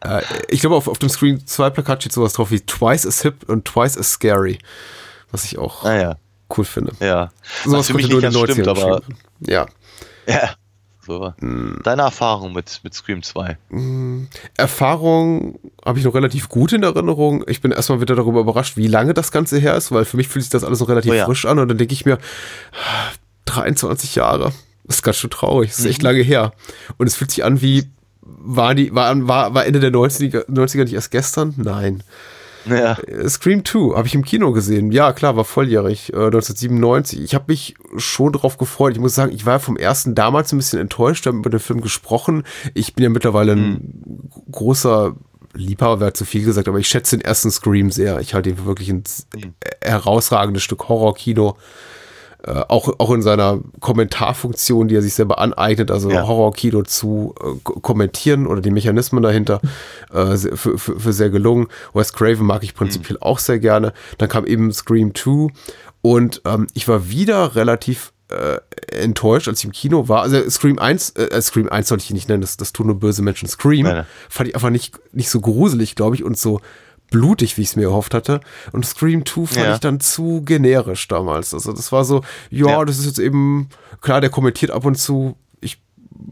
Äh, 0.03 0.23
ich 0.49 0.61
glaube, 0.61 0.77
auf, 0.77 0.89
auf 0.89 0.99
dem 0.99 1.09
Screen 1.09 1.47
2 1.47 1.71
Plakat 1.71 2.03
steht 2.03 2.13
sowas 2.13 2.33
drauf 2.33 2.51
wie 2.51 2.61
Twice 2.61 3.07
as 3.07 3.23
hip 3.23 3.49
und 3.49 3.65
Twice 3.65 3.99
as 3.99 4.13
scary. 4.13 4.59
Was 5.31 5.45
ich 5.45 5.59
auch 5.59 5.85
ah, 5.85 5.95
ja. 5.95 6.17
cool 6.57 6.65
finde. 6.65 6.93
Ja. 7.01 7.31
Sowas 7.65 7.87
für 7.87 7.95
mich 7.95 8.09
nicht 8.09 8.21
ganz 8.21 8.39
stimmt, 8.39 8.69
aber. 8.69 9.03
Ja. 9.41 9.67
Ja. 10.27 10.51
So. 11.07 11.33
Hm. 11.41 11.81
Deine 11.83 12.03
Erfahrung 12.03 12.53
mit, 12.53 12.81
mit 12.85 12.95
Scream 12.95 13.23
2? 13.23 13.57
Hm. 13.71 14.29
Erfahrung 14.57 15.59
habe 15.85 15.99
ich 15.99 16.05
noch 16.05 16.15
relativ 16.15 16.49
gut 16.49 16.73
in 16.73 16.83
Erinnerung. 16.83 17.45
Ich 17.49 17.61
bin 17.61 17.73
erstmal 17.73 18.01
wieder 18.01 18.15
darüber 18.15 18.41
überrascht, 18.41 18.77
wie 18.77 18.87
lange 18.87 19.15
das 19.15 19.33
Ganze 19.33 19.59
her 19.59 19.75
ist, 19.75 19.91
weil 19.93 20.05
für 20.05 20.17
mich 20.17 20.29
fühlt 20.29 20.45
sich 20.45 20.51
das 20.51 20.63
alles 20.63 20.81
noch 20.81 20.89
relativ 20.89 21.13
oh, 21.13 21.15
ja. 21.15 21.25
frisch 21.25 21.47
an 21.47 21.59
und 21.59 21.69
dann 21.69 21.79
denke 21.79 21.95
ich 21.95 22.05
mir, 22.05 22.19
23 23.47 24.15
Jahre. 24.15 24.53
Das 24.91 24.97
ist 24.97 25.03
ganz 25.05 25.19
schön 25.19 25.31
traurig. 25.31 25.71
Das 25.71 25.79
ist 25.79 25.85
echt 25.85 26.03
mhm. 26.03 26.07
lange 26.07 26.23
her. 26.23 26.53
Und 26.99 27.07
es 27.07 27.15
fühlt 27.15 27.31
sich 27.31 27.45
an 27.45 27.63
wie, 27.63 27.85
war, 28.23 28.75
die, 28.75 28.93
war, 28.93 29.15
war, 29.29 29.55
war 29.55 29.65
Ende 29.65 29.79
der 29.79 29.93
90er, 29.93 30.49
90er 30.49 30.83
nicht 30.83 30.95
erst 30.95 31.13
gestern? 31.13 31.55
Nein. 31.57 32.03
Ja. 32.67 32.99
Äh, 32.99 33.29
Scream 33.29 33.65
2 33.65 33.97
habe 33.97 34.09
ich 34.09 34.17
im 34.17 34.25
Kino 34.25 34.51
gesehen. 34.51 34.91
Ja, 34.91 35.13
klar, 35.13 35.37
war 35.37 35.45
volljährig, 35.45 36.13
äh, 36.13 36.17
1997. 36.17 37.23
Ich 37.23 37.37
habe 37.37 37.45
mich 37.47 37.77
schon 37.99 38.33
darauf 38.33 38.59
gefreut. 38.59 38.95
Ich 38.95 38.99
muss 39.01 39.15
sagen, 39.15 39.33
ich 39.33 39.47
war 39.47 39.61
vom 39.61 39.77
ersten 39.77 40.17
damals 40.17 40.53
ein 40.53 40.57
bisschen 40.57 40.81
enttäuscht, 40.81 41.25
habe 41.27 41.37
über 41.37 41.51
den 41.51 41.61
Film 41.61 41.83
gesprochen. 41.83 42.43
Ich 42.75 42.97
bin 42.97 43.05
ja 43.05 43.11
mittlerweile 43.11 43.53
ein 43.53 43.69
mhm. 43.71 44.31
großer 44.51 45.15
Liebhaber, 45.55 46.01
wäre 46.01 46.15
zu 46.15 46.25
viel 46.25 46.45
gesagt, 46.45 46.67
aber 46.67 46.81
ich 46.81 46.89
schätze 46.89 47.17
den 47.17 47.25
ersten 47.25 47.53
Scream 47.53 47.93
sehr. 47.93 48.19
Ich 48.19 48.35
halte 48.35 48.51
ihn 48.51 48.57
für 48.57 48.67
wirklich 48.67 48.91
ein 48.91 49.05
mhm. 49.37 49.55
herausragendes 49.85 50.65
Stück 50.65 50.89
Horror-Kino. 50.89 51.57
Äh, 52.47 52.63
auch, 52.69 52.93
auch 52.99 53.11
in 53.13 53.23
seiner 53.23 53.61
Kommentarfunktion, 53.81 54.89
die 54.89 54.97
er 54.97 55.03
sich 55.03 55.15
selber 55.15 55.39
aneignet, 55.39 55.91
also 55.91 56.11
Ja. 56.11 56.27
Horror-Kino 56.27 56.83
zu 56.83 57.35
äh, 57.41 57.59
ko- 57.63 57.81
kommentieren 57.81 58.47
oder 58.47 58.61
die 58.61 58.71
Mechanismen 58.71 59.23
dahinter, 59.23 59.61
äh, 60.13 60.37
sehr- 60.37 60.57
für, 60.57 60.79
für, 60.79 60.99
für 60.99 61.13
sehr 61.13 61.31
gelungen. 61.31 61.69
Wes 61.95 62.13
Craven 62.13 62.47
mag 62.47 62.63
ich 62.63 62.75
prinzipiell 62.75 63.19
auch 63.21 63.39
sehr 63.39 63.59
gerne. 63.59 63.93
Dann 64.19 64.29
kam 64.29 64.47
eben 64.47 64.73
Scream 64.73 65.15
2 65.15 65.49
und 66.03 66.41
ähm, 66.47 66.67
ich 66.75 66.89
war 66.89 67.09
wieder 67.11 67.55
relativ 67.57 68.13
äh, 68.31 68.59
enttäuscht, 68.97 69.49
als 69.49 69.59
ich 69.59 69.65
im 69.67 69.73
Kino 69.73 70.09
war. 70.09 70.23
Also 70.23 70.49
Scream 70.49 70.79
1, 70.79 71.11
äh, 71.17 71.43
Scream 71.43 71.69
1 71.69 71.89
sollte 71.89 72.05
ich 72.05 72.11
nicht 72.13 72.29
nennen, 72.29 72.41
das, 72.43 72.57
das 72.57 72.73
tun 72.73 72.87
nur 72.87 72.99
böse 72.99 73.23
Menschen. 73.23 73.49
Scream 73.49 73.85
Nein, 73.85 73.95
nein. 73.97 74.07
fand 74.29 74.49
ich 74.49 74.55
einfach 74.55 74.71
nicht, 74.71 74.99
nicht 75.13 75.29
so 75.31 75.41
gruselig, 75.41 75.95
glaube 75.97 76.15
ich, 76.15 76.25
und 76.25 76.39
so 76.39 76.61
blutig, 77.11 77.57
wie 77.57 77.63
ich 77.63 77.69
es 77.69 77.77
mir 77.77 77.85
erhofft 77.85 78.15
hatte. 78.15 78.41
Und 78.73 78.87
Scream 78.87 79.27
2 79.27 79.47
fand 79.47 79.67
Ja. 79.67 79.75
ich 79.75 79.81
dann 79.81 80.01
zu 80.01 80.43
generisch 80.45 81.09
damals. 81.09 81.53
Also 81.55 81.73
das 81.73 81.91
war 81.93 82.05
so, 82.05 82.23
ja, 82.51 82.67
Ja. 82.69 82.85
das 82.85 82.99
ist 82.99 83.07
jetzt 83.07 83.19
eben, 83.19 83.69
klar, 84.01 84.21
der 84.21 84.31
kommentiert 84.31 84.71
ab 84.71 84.85
und 84.85 84.97
zu, 84.97 85.37
ich, 85.61 85.81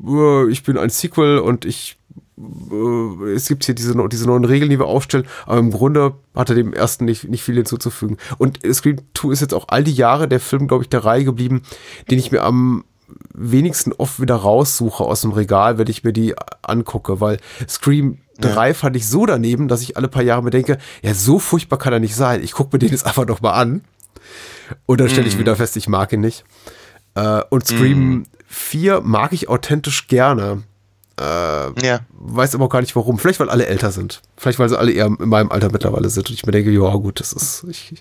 äh, 0.07 0.49
ich 0.51 0.63
bin 0.63 0.79
ein 0.79 0.91
Sequel 0.91 1.39
und 1.39 1.65
ich 1.65 1.97
äh, 2.41 3.31
es 3.33 3.49
gibt 3.49 3.65
hier 3.65 3.75
diese, 3.75 3.95
diese 4.09 4.27
neuen 4.27 4.45
Regeln, 4.45 4.71
die 4.71 4.79
wir 4.79 4.87
aufstellen, 4.87 5.27
aber 5.47 5.59
im 5.59 5.73
Grunde 5.73 6.15
hat 6.37 6.49
er 6.51 6.55
dem 6.55 6.73
ersten 6.73 7.05
nicht, 7.05 7.25
nicht 7.29 7.43
viel 7.43 7.57
hinzuzufügen. 7.57 8.17
Und 8.39 8.61
Scream 8.73 8.99
2 9.15 9.33
ist 9.33 9.41
jetzt 9.41 9.55
auch 9.55 9.65
all 9.69 9.83
die 9.83 9.93
Jahre 9.93 10.29
der 10.29 10.39
Film, 10.39 10.69
glaube 10.69 10.85
ich, 10.85 10.89
der 10.89 11.05
Reihe 11.05 11.25
geblieben, 11.25 11.63
den 12.11 12.19
ich 12.21 12.31
mir 12.31 12.45
am 12.45 12.85
wenigsten 13.35 13.93
oft 13.93 14.21
wieder 14.21 14.37
raussuche 14.37 15.03
aus 15.03 15.23
dem 15.23 15.33
Regal, 15.33 15.79
wenn 15.79 15.89
ich 15.89 16.05
mir 16.05 16.13
die 16.13 16.35
angucke, 16.63 17.21
weil 17.21 17.39
Scream 17.69 18.19
3 18.41 18.75
fand 18.75 18.97
ich 18.97 19.07
so 19.09 19.27
daneben, 19.27 19.69
dass 19.69 19.83
ich 19.83 19.97
alle 19.97 20.09
paar 20.09 20.23
Jahre 20.23 20.43
mir 20.43 20.51
denke, 20.51 20.79
ja, 21.03 21.15
so 21.15 21.39
furchtbar 21.39 21.79
kann 21.79 21.93
er 21.93 22.01
nicht 22.01 22.15
sein. 22.15 22.43
Ich 22.43 22.53
gucke 22.53 22.71
mir 22.75 22.79
den 22.79 22.91
jetzt 22.91 23.07
einfach 23.07 23.27
noch 23.27 23.41
mal 23.41 23.53
an. 23.53 23.83
Und 24.87 25.01
dann 25.01 25.09
stelle 25.09 25.27
ich 25.27 25.39
wieder 25.39 25.57
fest, 25.57 25.77
ich 25.77 25.89
mag 25.89 26.13
ihn 26.13 26.21
nicht. 26.21 26.45
Äh, 27.15 27.43
und 27.51 27.67
Scream 27.67 28.25
4 28.47 29.01
mag 29.01 29.33
ich 29.33 29.49
authentisch 29.49 30.07
gerne. 30.09 30.63
Äh, 31.19 31.23
Ja. 31.85 32.01
weiß 32.13 32.55
aber 32.55 32.67
auch 32.67 32.71
gar 32.71 32.81
nicht 32.81 32.95
warum. 32.95 33.19
Vielleicht, 33.19 33.41
weil 33.41 33.51
alle 33.51 33.67
älter 33.67 33.91
sind. 33.91 34.23
Vielleicht, 34.37 34.59
weil 34.61 34.69
sie 34.69 34.79
alle 34.79 34.93
eher 34.93 35.07
in 35.07 35.17
meinem 35.29 35.51
Alter 35.51 35.73
mittlerweile 35.73 36.09
sind. 36.11 36.29
Und 36.29 36.35
ich 36.35 36.47
mir 36.47 36.53
denke, 36.53 36.71
ja, 36.71 36.91
gut, 36.95 37.19
das 37.19 37.33
ist, 37.33 37.65
ich, 37.69 37.95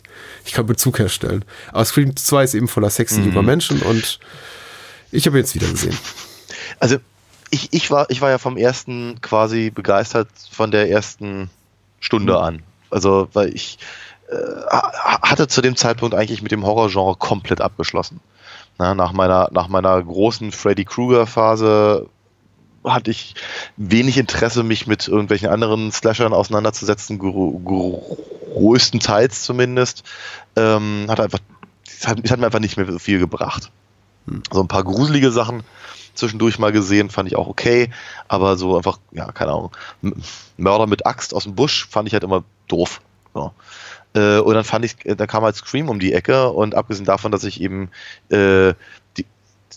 ich 0.46 0.52
kann 0.54 0.66
Bezug 0.68 1.00
herstellen. 1.00 1.44
Aber 1.72 1.84
Scream 1.86 2.16
2 2.16 2.44
ist 2.44 2.54
eben 2.54 2.68
voller 2.68 2.90
sexy 2.92 3.22
junger 3.22 3.42
Menschen 3.42 3.82
und 3.82 4.20
ich 5.12 5.26
habe 5.26 5.38
ihn 5.38 5.42
jetzt 5.42 5.56
wieder 5.56 5.68
gesehen. 5.68 5.98
Also 6.80 6.98
ich, 7.52 7.74
ich, 7.74 7.92
war, 7.92 8.10
ich 8.10 8.22
war 8.22 8.30
ja 8.30 8.38
vom 8.38 8.58
ersten 8.58 9.20
quasi 9.22 9.70
begeistert 9.70 10.30
von 10.52 10.72
der 10.72 10.90
ersten 10.90 11.50
Stunde 12.00 12.40
an. 12.40 12.64
Also, 12.90 13.28
weil 13.34 13.54
ich 13.54 13.80
äh, 14.30 14.36
ha- 14.70 15.22
hatte 15.22 15.48
zu 15.48 15.62
dem 15.62 15.76
Zeitpunkt 15.76 16.16
eigentlich 16.16 16.42
mit 16.42 16.52
dem 16.52 16.66
Horrorgenre 16.66 17.16
komplett 17.16 17.62
abgeschlossen. 17.62 18.20
Na, 18.78 18.94
nach, 18.94 19.12
meiner, 19.12 19.50
nach 19.52 19.68
meiner 19.68 20.02
großen 20.02 20.52
Freddy 20.52 20.86
Krueger-Phase 20.86 22.08
hatte 22.84 23.12
ich 23.12 23.36
wenig 23.76 24.18
Interesse, 24.18 24.64
mich 24.64 24.88
mit 24.88 25.08
irgendwelchen 25.08 25.50
anderen 25.50 25.92
Slashern 25.92 26.32
auseinanderzusetzen, 26.34 27.20
größtenteils 28.54 29.44
zumindest. 29.44 30.04
Ähm, 30.56 31.08
hat 31.10 31.20
einfach, 31.20 31.40
es 31.86 32.08
hat, 32.08 32.20
es 32.24 32.32
hat 32.32 32.40
mir 32.40 32.46
einfach 32.46 32.60
nicht 32.60 32.78
mehr 32.78 32.90
so 32.90 33.00
viel 33.00 33.20
gebracht. 33.20 33.72
So 34.52 34.62
ein 34.62 34.68
paar 34.68 34.84
gruselige 34.84 35.32
Sachen 35.32 35.64
zwischendurch 36.18 36.60
mal 36.60 36.72
gesehen, 36.72 37.10
fand 37.10 37.30
ich 37.30 37.36
auch 37.36 37.48
okay, 37.48 37.90
aber 38.28 38.58
so 38.58 38.76
einfach, 38.78 39.00
ja, 39.12 39.32
keine 39.32 39.52
Ahnung, 39.52 39.72
Mörder 40.58 40.88
mit 40.88 41.06
Axt 41.06 41.34
aus 41.34 41.44
dem 41.44 41.56
Busch 41.56 41.88
fand 41.90 42.08
ich 42.08 42.14
halt 42.14 42.24
immer 42.24 42.44
doof. 42.68 43.02
So. 43.34 43.52
Äh, 44.14 44.40
und 44.40 44.54
dann 44.54 44.64
fand 44.64 44.86
ich, 44.86 45.06
äh, 45.06 45.16
dann 45.16 45.28
kam 45.28 45.44
halt 45.44 45.56
Scream 45.56 45.90
um 45.90 46.00
die 46.00 46.14
Ecke 46.14 46.50
und 46.50 46.76
abgesehen 46.76 47.06
davon, 47.06 47.32
dass 47.32 47.44
ich 47.44 47.62
eben 47.62 47.90
äh, 48.30 48.74
die, 49.18 49.26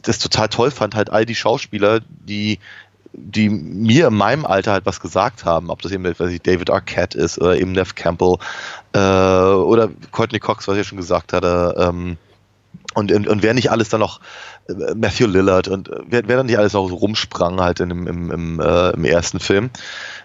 das 0.03 0.19
total 0.19 0.49
toll 0.49 0.71
fand, 0.71 0.95
halt 0.95 1.11
all 1.11 1.27
die 1.27 1.35
Schauspieler, 1.35 2.01
die 2.09 2.59
die 3.13 3.49
mir 3.49 4.07
in 4.07 4.15
meinem 4.15 4.47
Alter 4.47 4.73
halt 4.73 4.87
was 4.87 5.01
gesagt 5.01 5.45
haben, 5.45 5.71
ob 5.71 5.83
das 5.83 5.91
eben 5.93 6.05
weiß 6.05 6.31
ich, 6.31 6.43
David 6.43 6.71
Arquette 6.71 7.19
ist 7.19 7.39
oder 7.39 7.59
eben 7.59 7.73
Nev 7.73 7.95
Campbell 7.95 8.37
äh, 8.93 8.99
oder 8.99 9.89
Courtney 10.13 10.39
Cox, 10.39 10.69
was 10.69 10.75
ich 10.75 10.79
ja 10.79 10.85
schon 10.85 10.99
gesagt 10.99 11.33
hatte, 11.33 11.75
ähm, 11.77 12.17
und, 12.95 13.13
und, 13.13 13.29
und 13.29 13.43
wer 13.43 13.55
nicht 13.55 13.71
alles 13.71 13.89
dann 13.89 14.01
noch 14.01 14.21
Matthew 14.95 15.27
Lillard 15.27 15.69
und 15.69 15.89
äh, 15.89 16.01
wer, 16.07 16.23
wer 16.27 16.37
dann 16.37 16.47
nicht 16.47 16.59
alles 16.59 16.73
noch 16.73 16.89
so 16.89 16.95
rumsprang 16.95 17.61
halt 17.61 17.81
in 17.81 17.89
dem, 17.89 18.07
im, 18.07 18.31
im, 18.31 18.61
äh, 18.61 18.91
im 18.91 19.05
ersten 19.05 19.41
Film. 19.41 19.71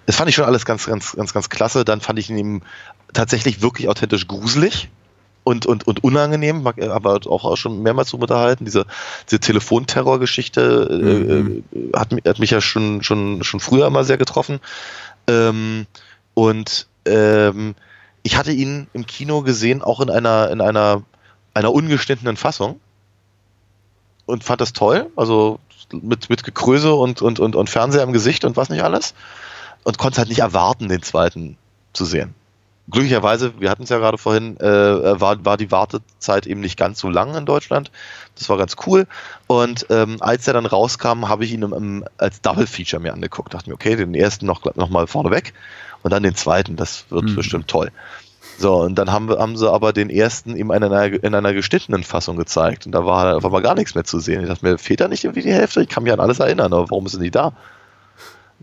Das 0.05 0.15
fand 0.15 0.29
ich 0.29 0.35
schon 0.35 0.45
alles 0.45 0.65
ganz, 0.65 0.85
ganz, 0.85 1.13
ganz, 1.13 1.33
ganz 1.33 1.49
klasse. 1.49 1.85
Dann 1.85 2.01
fand 2.01 2.19
ich 2.19 2.29
ihn 2.29 2.37
eben 2.37 2.61
tatsächlich 3.13 3.61
wirklich 3.61 3.89
authentisch 3.89 4.27
gruselig 4.27 4.89
und, 5.43 5.65
und, 5.65 5.87
und 5.87 6.03
unangenehm, 6.03 6.63
mag- 6.63 6.81
aber 6.81 7.19
auch, 7.27 7.45
auch 7.45 7.57
schon 7.57 7.81
mehrmals 7.83 8.09
so 8.09 8.17
unterhalten. 8.17 8.65
Diese, 8.65 8.85
diese 9.29 9.39
Telefonterror-Geschichte 9.39 10.89
äh, 10.91 11.33
äh, 11.33 11.63
hat, 11.95 12.09
hat 12.25 12.39
mich 12.39 12.51
ja 12.51 12.61
schon, 12.61 13.03
schon, 13.03 13.43
schon 13.43 13.59
früher 13.59 13.87
immer 13.87 14.03
sehr 14.03 14.17
getroffen. 14.17 14.59
Ähm, 15.27 15.85
und 16.33 16.87
ähm, 17.05 17.75
ich 18.23 18.37
hatte 18.37 18.51
ihn 18.51 18.87
im 18.93 19.05
Kino 19.05 19.43
gesehen, 19.43 19.81
auch 19.83 20.01
in 20.01 20.09
einer, 20.09 20.49
in 20.49 20.61
einer, 20.61 21.03
einer 21.53 21.71
ungeschnittenen 21.71 22.37
Fassung. 22.37 22.79
Und 24.25 24.43
fand 24.43 24.61
das 24.61 24.73
toll. 24.73 25.07
Also 25.15 25.59
mit, 25.91 26.29
mit 26.29 26.43
Gekröse 26.43 26.93
und, 26.93 27.21
und, 27.21 27.39
und, 27.39 27.55
und 27.55 27.69
Fernseher 27.69 28.03
im 28.03 28.13
Gesicht 28.13 28.43
und 28.45 28.57
was 28.57 28.69
nicht 28.69 28.83
alles. 28.83 29.13
Und 29.83 29.97
konnte 29.97 30.17
halt 30.17 30.29
nicht 30.29 30.39
erwarten, 30.39 30.89
den 30.89 31.03
zweiten 31.03 31.57
zu 31.93 32.05
sehen. 32.05 32.33
Glücklicherweise, 32.89 33.59
wir 33.59 33.71
hatten 33.71 33.83
es 33.83 33.89
ja 33.89 33.97
gerade 33.97 34.17
vorhin, 34.19 34.59
äh, 34.59 35.19
war, 35.19 35.43
war 35.43 35.57
die 35.57 35.71
Wartezeit 35.71 36.45
eben 36.45 36.59
nicht 36.61 36.77
ganz 36.77 36.99
so 36.99 37.09
lang 37.09 37.35
in 37.35 37.45
Deutschland. 37.45 37.91
Das 38.37 38.47
war 38.47 38.57
ganz 38.57 38.75
cool. 38.85 39.07
Und 39.47 39.87
ähm, 39.89 40.17
als 40.19 40.47
er 40.47 40.53
dann 40.53 40.67
rauskam, 40.67 41.27
habe 41.27 41.45
ich 41.45 41.51
ihn 41.53 41.63
im, 41.63 41.73
im, 41.73 42.05
als 42.17 42.41
Double 42.41 42.67
Feature 42.67 43.01
mir 43.01 43.13
angeguckt. 43.13 43.53
Dachte 43.55 43.69
mir, 43.69 43.75
okay, 43.75 43.95
den 43.95 44.13
ersten 44.13 44.45
noch, 44.45 44.63
noch 44.75 44.89
mal 44.89 45.07
vorne 45.07 45.31
weg 45.31 45.53
und 46.03 46.11
dann 46.11 46.21
den 46.21 46.35
zweiten. 46.35 46.75
Das 46.75 47.05
wird 47.09 47.25
Mhm. 47.25 47.35
bestimmt 47.35 47.67
toll. 47.67 47.91
So, 48.57 48.75
und 48.81 48.95
dann 48.95 49.11
haben, 49.11 49.27
wir, 49.27 49.39
haben 49.39 49.57
sie 49.57 49.69
aber 49.69 49.91
den 49.91 50.09
ersten 50.09 50.55
eben 50.55 50.71
in 50.71 50.83
einer, 50.83 51.05
in 51.05 51.35
einer 51.35 51.53
geschnittenen 51.53 52.03
Fassung 52.03 52.37
gezeigt. 52.37 52.85
Und 52.85 52.93
da 52.93 53.05
war 53.05 53.35
auf 53.35 53.45
einmal 53.45 53.61
gar 53.61 53.75
nichts 53.75 53.95
mehr 53.95 54.05
zu 54.05 54.19
sehen. 54.19 54.41
Ich 54.41 54.47
dachte 54.47 54.65
mir, 54.65 54.77
fehlt 54.77 55.01
da 55.01 55.07
nicht 55.07 55.25
irgendwie 55.25 55.41
die 55.41 55.53
Hälfte? 55.53 55.81
Ich 55.81 55.89
kann 55.89 56.03
mich 56.03 56.13
an 56.13 56.19
alles 56.19 56.39
erinnern, 56.39 56.71
aber 56.73 56.89
warum 56.89 57.05
ist 57.05 57.15
denn 57.15 57.21
die 57.21 57.31
da? 57.31 57.53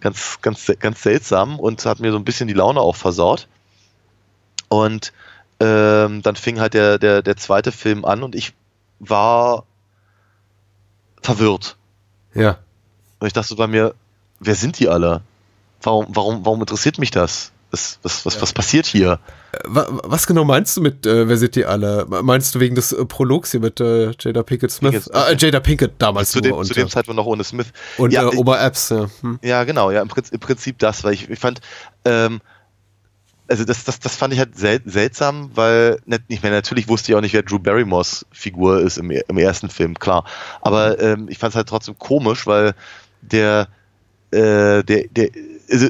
Ganz, 0.01 0.39
ganz, 0.41 0.73
ganz 0.79 1.03
seltsam 1.03 1.61
und 1.61 1.85
hat 1.85 2.01
mir 2.01 2.11
so 2.11 2.17
ein 2.17 2.25
bisschen 2.25 2.49
die 2.49 2.55
Laune 2.55 2.81
auch 2.81 2.97
versaut. 2.97 3.49
Und 4.69 5.13
ähm, 5.61 6.23
dann 6.23 6.37
fing 6.37 6.59
halt 6.59 6.75
der, 6.75 6.99
der, 6.99 7.23
der 7.23 7.37
zweite 7.37 7.71
Film 7.71 8.05
an 8.05 8.23
und 8.23 8.35
ich 8.35 8.55
war 8.99 9.65
verwirrt. 11.21 11.77
Ja. 12.35 12.59
Und 13.19 13.27
ich 13.27 13.33
dachte 13.33 13.49
so 13.49 13.57
bei 13.57 13.67
mir, 13.67 13.95
wer 14.41 14.55
sind 14.55 14.79
die 14.79 14.89
alle? 14.89 15.23
Warum, 15.83 16.07
warum, 16.09 16.45
warum 16.45 16.61
interessiert 16.61 16.99
mich 16.99 17.11
das? 17.11 17.53
Was, 17.73 17.99
was, 18.03 18.25
was, 18.27 18.41
was 18.43 18.53
passiert 18.53 18.87
hier? 18.87 19.19
Äh, 19.53 19.59
wa- 19.65 19.89
Was 20.05 20.27
genau 20.27 20.45
meinst 20.45 20.77
du 20.77 20.83
mit, 20.83 21.07
äh, 21.07 21.27
wer 21.27 21.37
sind 21.39 21.57
die 21.57 21.65
alle? 21.65 22.07
Meinst 22.09 22.55
du 22.55 22.61
wegen 22.61 22.75
des 22.75 22.93
äh, 22.93 23.05
Prologs 23.07 23.51
hier 23.51 23.61
mit 23.61 23.81
äh, 23.81 24.13
Jada 24.21 24.43
Pinkett 24.43 24.71
Smith? 24.71 24.93
Pinkett 24.93 25.15
Ah, 25.15 25.31
ja. 25.31 25.37
Jada 25.39 25.59
Pinkett 25.61 25.93
damals 25.99 26.31
Zu 26.33 26.43
dem, 26.43 26.53
und, 26.53 26.67
zu 26.67 26.75
dem 26.75 26.87
äh, 26.87 26.91
Zeitpunkt 26.91 27.17
noch 27.17 27.25
ohne 27.27 27.43
Smith. 27.45 27.67
und 27.97 28.13
ja, 28.13 28.25
äh, 28.25 28.37
Ober-Apps, 28.37 28.91
ja. 28.91 29.09
Hm. 29.23 29.39
Ja, 29.43 29.65
genau, 29.65 29.91
ja, 29.91 30.03
im 30.03 30.09
Prinzip, 30.09 30.35
im 30.35 30.41
Prinzip 30.41 30.79
das, 30.81 31.03
weil 31.03 31.15
ich, 31.15 31.31
ich 31.31 31.39
fand, 31.39 31.61
ähm, 32.05 32.41
also 33.49 33.65
das, 33.65 33.85
das, 33.85 33.99
das 34.01 34.17
fand 34.17 34.33
ich 34.35 34.39
halt 34.39 34.57
sel 34.57 34.81
seltsam, 34.85 35.51
weil 35.55 35.99
nicht, 36.07 36.29
nicht 36.29 36.43
mehr, 36.43 36.53
natürlich 36.53 36.89
wusste 36.89 37.13
ich 37.13 37.17
auch 37.17 37.21
nicht, 37.23 37.33
wer 37.33 37.43
Drew 37.43 37.59
Barrymores 37.59 38.25
Figur 38.33 38.81
ist 38.81 38.99
im, 38.99 39.11
im 39.11 39.39
ersten 39.39 39.69
Film, 39.71 39.99
klar. 39.99 40.25
Aber 40.61 40.99
ähm, 41.01 41.27
ich 41.31 41.39
fand 41.39 41.53
es 41.53 41.57
halt 41.57 41.69
trotzdem 41.71 41.99
komisch, 41.99 42.47
weil 42.47 42.75
der, 43.23 43.69
äh, 44.31 44.83
der, 44.85 45.05
der, 45.11 45.29
also, 45.71 45.89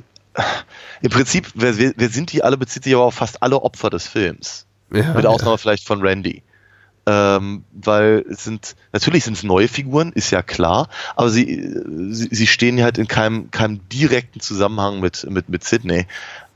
im 1.03 1.11
Prinzip, 1.11 1.51
wer, 1.55 1.77
wer, 1.79 2.09
sind 2.09 2.33
die 2.33 2.43
alle, 2.43 2.57
bezieht 2.57 2.85
sich 2.85 2.95
aber 2.95 3.05
auf 3.05 3.15
fast 3.15 3.43
alle 3.43 3.63
Opfer 3.63 3.91
des 3.91 4.07
Films. 4.07 4.67
Ja, 4.93 5.15
Mit 5.15 5.25
ja. 5.25 5.31
Ausnahme 5.31 5.59
vielleicht 5.59 5.87
von 5.87 6.03
Randy. 6.03 6.43
Ähm, 7.05 7.65
weil 7.73 8.25
es 8.31 8.45
sind, 8.45 8.77
natürlich 8.93 9.25
sind 9.25 9.37
es 9.37 9.43
neue 9.43 9.67
Figuren, 9.67 10.13
ist 10.13 10.31
ja 10.31 10.41
klar, 10.41 10.89
aber 11.17 11.31
sie, 11.31 11.69
sie, 12.11 12.29
sie 12.31 12.47
stehen 12.47 12.81
halt 12.81 12.97
in 12.97 13.09
keinem, 13.09 13.51
keinem 13.51 13.81
direkten 13.89 14.39
Zusammenhang 14.39 15.01
mit, 15.01 15.29
mit, 15.29 15.49
mit 15.49 15.65
Sydney. 15.65 16.07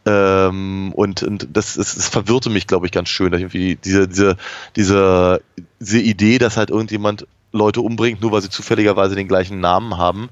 Ähm, 0.07 0.93
und, 0.95 1.25
und 1.25 1.49
das, 1.53 1.75
das, 1.75 1.97
das 1.97 2.09
verwirrte 2.09 2.49
mich, 2.49 2.69
glaube 2.69 2.87
ich, 2.87 2.93
ganz 2.93 3.09
schön. 3.09 3.33
dass 3.33 3.41
Irgendwie 3.41 3.75
diese, 3.75 4.07
diese, 4.07 4.37
diese, 4.77 5.43
diese 5.81 5.99
Idee, 5.99 6.39
dass 6.39 6.57
halt 6.57 6.71
irgendjemand 6.71 7.27
Leute 7.51 7.81
umbringt, 7.81 8.21
nur 8.21 8.31
weil 8.31 8.43
sie 8.43 8.51
zufälligerweise 8.51 9.17
den 9.17 9.27
gleichen 9.27 9.59
Namen 9.59 9.99
haben, 9.99 10.29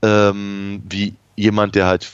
ähm, 0.00 0.82
wie 0.88 1.14
jemand, 1.36 1.74
der 1.74 1.86
halt 1.86 2.10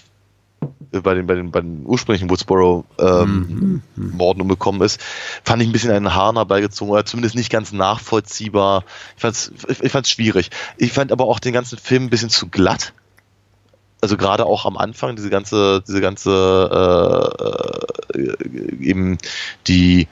bei 0.90 1.14
den, 1.14 1.26
bei 1.26 1.34
den, 1.34 1.50
bei 1.50 1.60
den 1.60 1.84
ursprünglichen 1.84 2.30
Woodsboro 2.30 2.84
ähm, 2.98 3.82
Morden 3.96 4.40
umgekommen 4.40 4.80
ist, 4.82 5.00
fand 5.44 5.62
ich 5.62 5.68
ein 5.68 5.72
bisschen 5.72 5.90
einen 5.90 6.14
Hahn 6.14 6.36
herbeigezogen 6.36 6.92
oder 6.92 7.04
zumindest 7.04 7.34
nicht 7.34 7.50
ganz 7.50 7.72
nachvollziehbar. 7.72 8.84
Ich 9.16 9.22
fand's, 9.22 9.52
ich, 9.68 9.82
ich 9.82 9.92
fand's 9.92 10.10
schwierig. 10.10 10.50
Ich 10.76 10.92
fand 10.92 11.12
aber 11.12 11.26
auch 11.26 11.40
den 11.40 11.52
ganzen 11.52 11.78
Film 11.78 12.04
ein 12.04 12.10
bisschen 12.10 12.30
zu 12.30 12.48
glatt. 12.48 12.92
Also 14.00 14.16
gerade 14.16 14.46
auch 14.46 14.64
am 14.64 14.76
Anfang, 14.76 15.16
diese 15.16 15.28
ganze, 15.28 15.82
diese 15.86 16.00
ganze 16.00 17.32
äh, 18.14 18.18
äh, 18.18 18.36
eben 18.80 19.18
die 19.66 20.08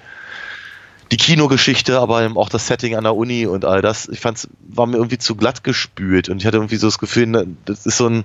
die 1.12 1.16
Kinogeschichte, 1.16 2.00
aber 2.00 2.24
eben 2.24 2.36
auch 2.36 2.48
das 2.48 2.66
Setting 2.66 2.96
an 2.96 3.04
der 3.04 3.14
Uni 3.14 3.46
und 3.46 3.64
all 3.64 3.80
das, 3.80 4.08
ich 4.08 4.18
fand 4.18 4.38
es, 4.38 4.48
war 4.68 4.86
mir 4.86 4.96
irgendwie 4.96 5.18
zu 5.18 5.36
glatt 5.36 5.62
gespült 5.62 6.28
und 6.28 6.38
ich 6.38 6.46
hatte 6.46 6.56
irgendwie 6.56 6.76
so 6.76 6.88
das 6.88 6.98
Gefühl, 6.98 7.26
ne, 7.28 7.46
das 7.64 7.86
ist 7.86 7.96
so 7.96 8.08
ein, 8.08 8.24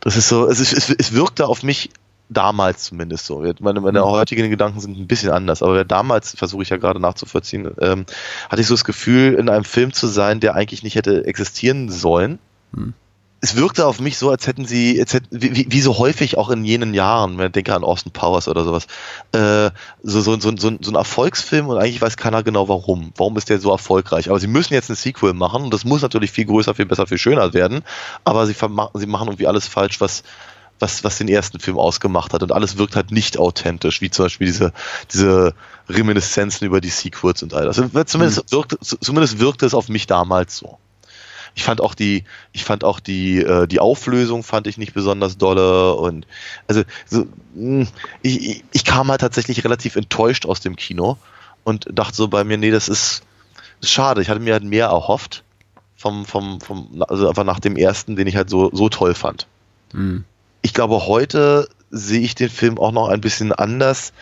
das 0.00 0.16
ist 0.16 0.28
so, 0.28 0.48
es, 0.48 0.60
ist, 0.60 0.72
es, 0.72 0.90
es 0.90 1.12
wirkte 1.12 1.46
auf 1.46 1.62
mich 1.62 1.90
damals 2.28 2.84
zumindest 2.84 3.26
so. 3.26 3.44
Meine, 3.60 3.80
meine 3.80 4.04
heutigen 4.04 4.50
Gedanken 4.50 4.80
sind 4.80 4.96
ein 4.96 5.06
bisschen 5.06 5.30
anders, 5.30 5.62
aber 5.62 5.84
damals, 5.84 6.34
versuche 6.36 6.62
ich 6.62 6.68
ja 6.68 6.76
gerade 6.76 7.00
nachzuvollziehen, 7.00 7.70
ähm, 7.80 8.06
hatte 8.48 8.62
ich 8.62 8.68
so 8.68 8.74
das 8.74 8.84
Gefühl, 8.84 9.34
in 9.34 9.48
einem 9.48 9.64
Film 9.64 9.92
zu 9.92 10.06
sein, 10.06 10.40
der 10.40 10.54
eigentlich 10.54 10.82
nicht 10.82 10.94
hätte 10.94 11.24
existieren 11.26 11.90
sollen. 11.90 12.38
Hm 12.74 12.94
es 13.42 13.56
wirkte 13.56 13.86
auf 13.86 14.00
mich 14.00 14.18
so, 14.18 14.30
als 14.30 14.46
hätten 14.46 14.66
sie, 14.66 15.00
als 15.00 15.14
hätten, 15.14 15.28
wie, 15.30 15.66
wie 15.70 15.80
so 15.80 15.98
häufig 15.98 16.36
auch 16.36 16.50
in 16.50 16.64
jenen 16.64 16.92
Jahren, 16.92 17.38
wenn 17.38 17.46
ich 17.46 17.52
denke 17.52 17.74
an 17.74 17.84
Austin 17.84 18.12
Powers 18.12 18.48
oder 18.48 18.64
sowas, 18.64 18.86
äh, 19.32 19.70
so, 20.02 20.20
so, 20.20 20.38
so, 20.38 20.52
so, 20.56 20.68
ein 20.68 20.94
Erfolgsfilm 20.94 21.68
und 21.68 21.78
eigentlich 21.78 22.02
weiß 22.02 22.18
keiner 22.18 22.42
genau 22.42 22.68
warum. 22.68 23.12
Warum 23.16 23.36
ist 23.38 23.48
der 23.48 23.58
so 23.58 23.70
erfolgreich? 23.70 24.28
Aber 24.28 24.38
sie 24.38 24.46
müssen 24.46 24.74
jetzt 24.74 24.90
ein 24.90 24.96
Sequel 24.96 25.32
machen 25.32 25.64
und 25.64 25.72
das 25.72 25.84
muss 25.84 26.02
natürlich 26.02 26.30
viel 26.30 26.44
größer, 26.44 26.74
viel 26.74 26.86
besser, 26.86 27.06
viel 27.06 27.18
schöner 27.18 27.54
werden, 27.54 27.82
aber 28.24 28.46
sie, 28.46 28.54
sie 28.54 29.06
machen 29.06 29.28
irgendwie 29.28 29.46
alles 29.46 29.66
falsch, 29.66 30.02
was, 30.02 30.22
was, 30.78 31.02
was 31.02 31.16
den 31.16 31.28
ersten 31.28 31.60
Film 31.60 31.78
ausgemacht 31.78 32.34
hat 32.34 32.42
und 32.42 32.52
alles 32.52 32.76
wirkt 32.76 32.94
halt 32.94 33.10
nicht 33.10 33.38
authentisch, 33.38 34.02
wie 34.02 34.10
zum 34.10 34.26
Beispiel 34.26 34.48
diese, 34.48 34.72
diese 35.12 35.54
Reminiszenzen 35.88 36.66
über 36.66 36.82
die 36.82 36.90
Sequels 36.90 37.42
und 37.42 37.54
all 37.54 37.64
das. 37.64 37.76
Zumindest, 37.76 38.52
mhm. 38.52 38.56
wirkt, 38.56 38.76
zumindest 38.82 39.38
wirkte 39.38 39.64
es 39.64 39.72
auf 39.72 39.88
mich 39.88 40.06
damals 40.06 40.58
so. 40.58 40.78
Ich 41.54 41.64
fand 41.64 41.80
auch 41.80 41.94
die, 41.94 42.24
ich 42.52 42.64
fand 42.64 42.84
auch 42.84 43.00
die, 43.00 43.38
äh, 43.38 43.66
die 43.66 43.80
Auflösung 43.80 44.42
fand 44.42 44.66
ich 44.66 44.78
nicht 44.78 44.94
besonders 44.94 45.38
dolle 45.38 45.94
und 45.94 46.26
also 46.68 46.82
so, 47.06 47.26
hm, 47.54 47.86
ich, 48.22 48.64
ich 48.72 48.84
kam 48.84 49.08
halt 49.08 49.20
tatsächlich 49.20 49.64
relativ 49.64 49.96
enttäuscht 49.96 50.46
aus 50.46 50.60
dem 50.60 50.76
Kino 50.76 51.18
und 51.64 51.86
dachte 51.92 52.16
so 52.16 52.28
bei 52.28 52.44
mir, 52.44 52.58
nee, 52.58 52.70
das 52.70 52.88
ist, 52.88 53.22
ist 53.80 53.90
schade. 53.90 54.22
Ich 54.22 54.28
hatte 54.28 54.40
mir 54.40 54.52
halt 54.52 54.64
mehr 54.64 54.86
erhofft 54.86 55.44
vom, 55.96 56.24
vom, 56.24 56.60
vom, 56.60 57.04
also 57.08 57.28
einfach 57.28 57.44
nach 57.44 57.60
dem 57.60 57.76
ersten, 57.76 58.16
den 58.16 58.26
ich 58.26 58.36
halt 58.36 58.50
so, 58.50 58.70
so 58.72 58.88
toll 58.88 59.14
fand. 59.14 59.46
Mhm. 59.92 60.24
Ich 60.62 60.74
glaube, 60.74 61.06
heute 61.06 61.68
sehe 61.90 62.20
ich 62.20 62.34
den 62.34 62.50
Film 62.50 62.78
auch 62.78 62.92
noch 62.92 63.08
ein 63.08 63.20
bisschen 63.20 63.52
anders 63.52 64.12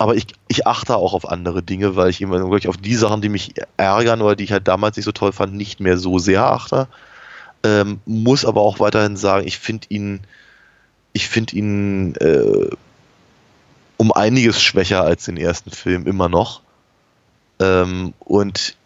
aber 0.00 0.16
ich, 0.16 0.28
ich 0.48 0.66
achte 0.66 0.96
auch 0.96 1.12
auf 1.12 1.28
andere 1.28 1.62
Dinge, 1.62 1.94
weil 1.94 2.08
ich 2.08 2.22
immer 2.22 2.40
wirklich 2.40 2.68
auf 2.68 2.78
die 2.78 2.94
Sachen, 2.94 3.20
die 3.20 3.28
mich 3.28 3.52
ärgern 3.76 4.22
oder 4.22 4.34
die 4.34 4.44
ich 4.44 4.52
halt 4.52 4.66
damals 4.66 4.96
nicht 4.96 5.04
so 5.04 5.12
toll 5.12 5.30
fand, 5.30 5.52
nicht 5.52 5.78
mehr 5.78 5.98
so 5.98 6.18
sehr 6.18 6.46
achte. 6.46 6.88
Ähm, 7.62 8.00
muss 8.06 8.46
aber 8.46 8.62
auch 8.62 8.80
weiterhin 8.80 9.18
sagen, 9.18 9.46
ich 9.46 9.58
finde 9.58 9.88
ihn, 9.90 10.20
ich 11.12 11.28
finde 11.28 11.54
ihn 11.54 12.14
äh, 12.14 12.70
um 13.98 14.10
einiges 14.10 14.62
schwächer 14.62 15.02
als 15.02 15.26
den 15.26 15.36
ersten 15.36 15.70
Film 15.70 16.06
immer 16.06 16.30
noch. 16.30 16.62
Ähm, 17.58 18.14
und 18.20 18.78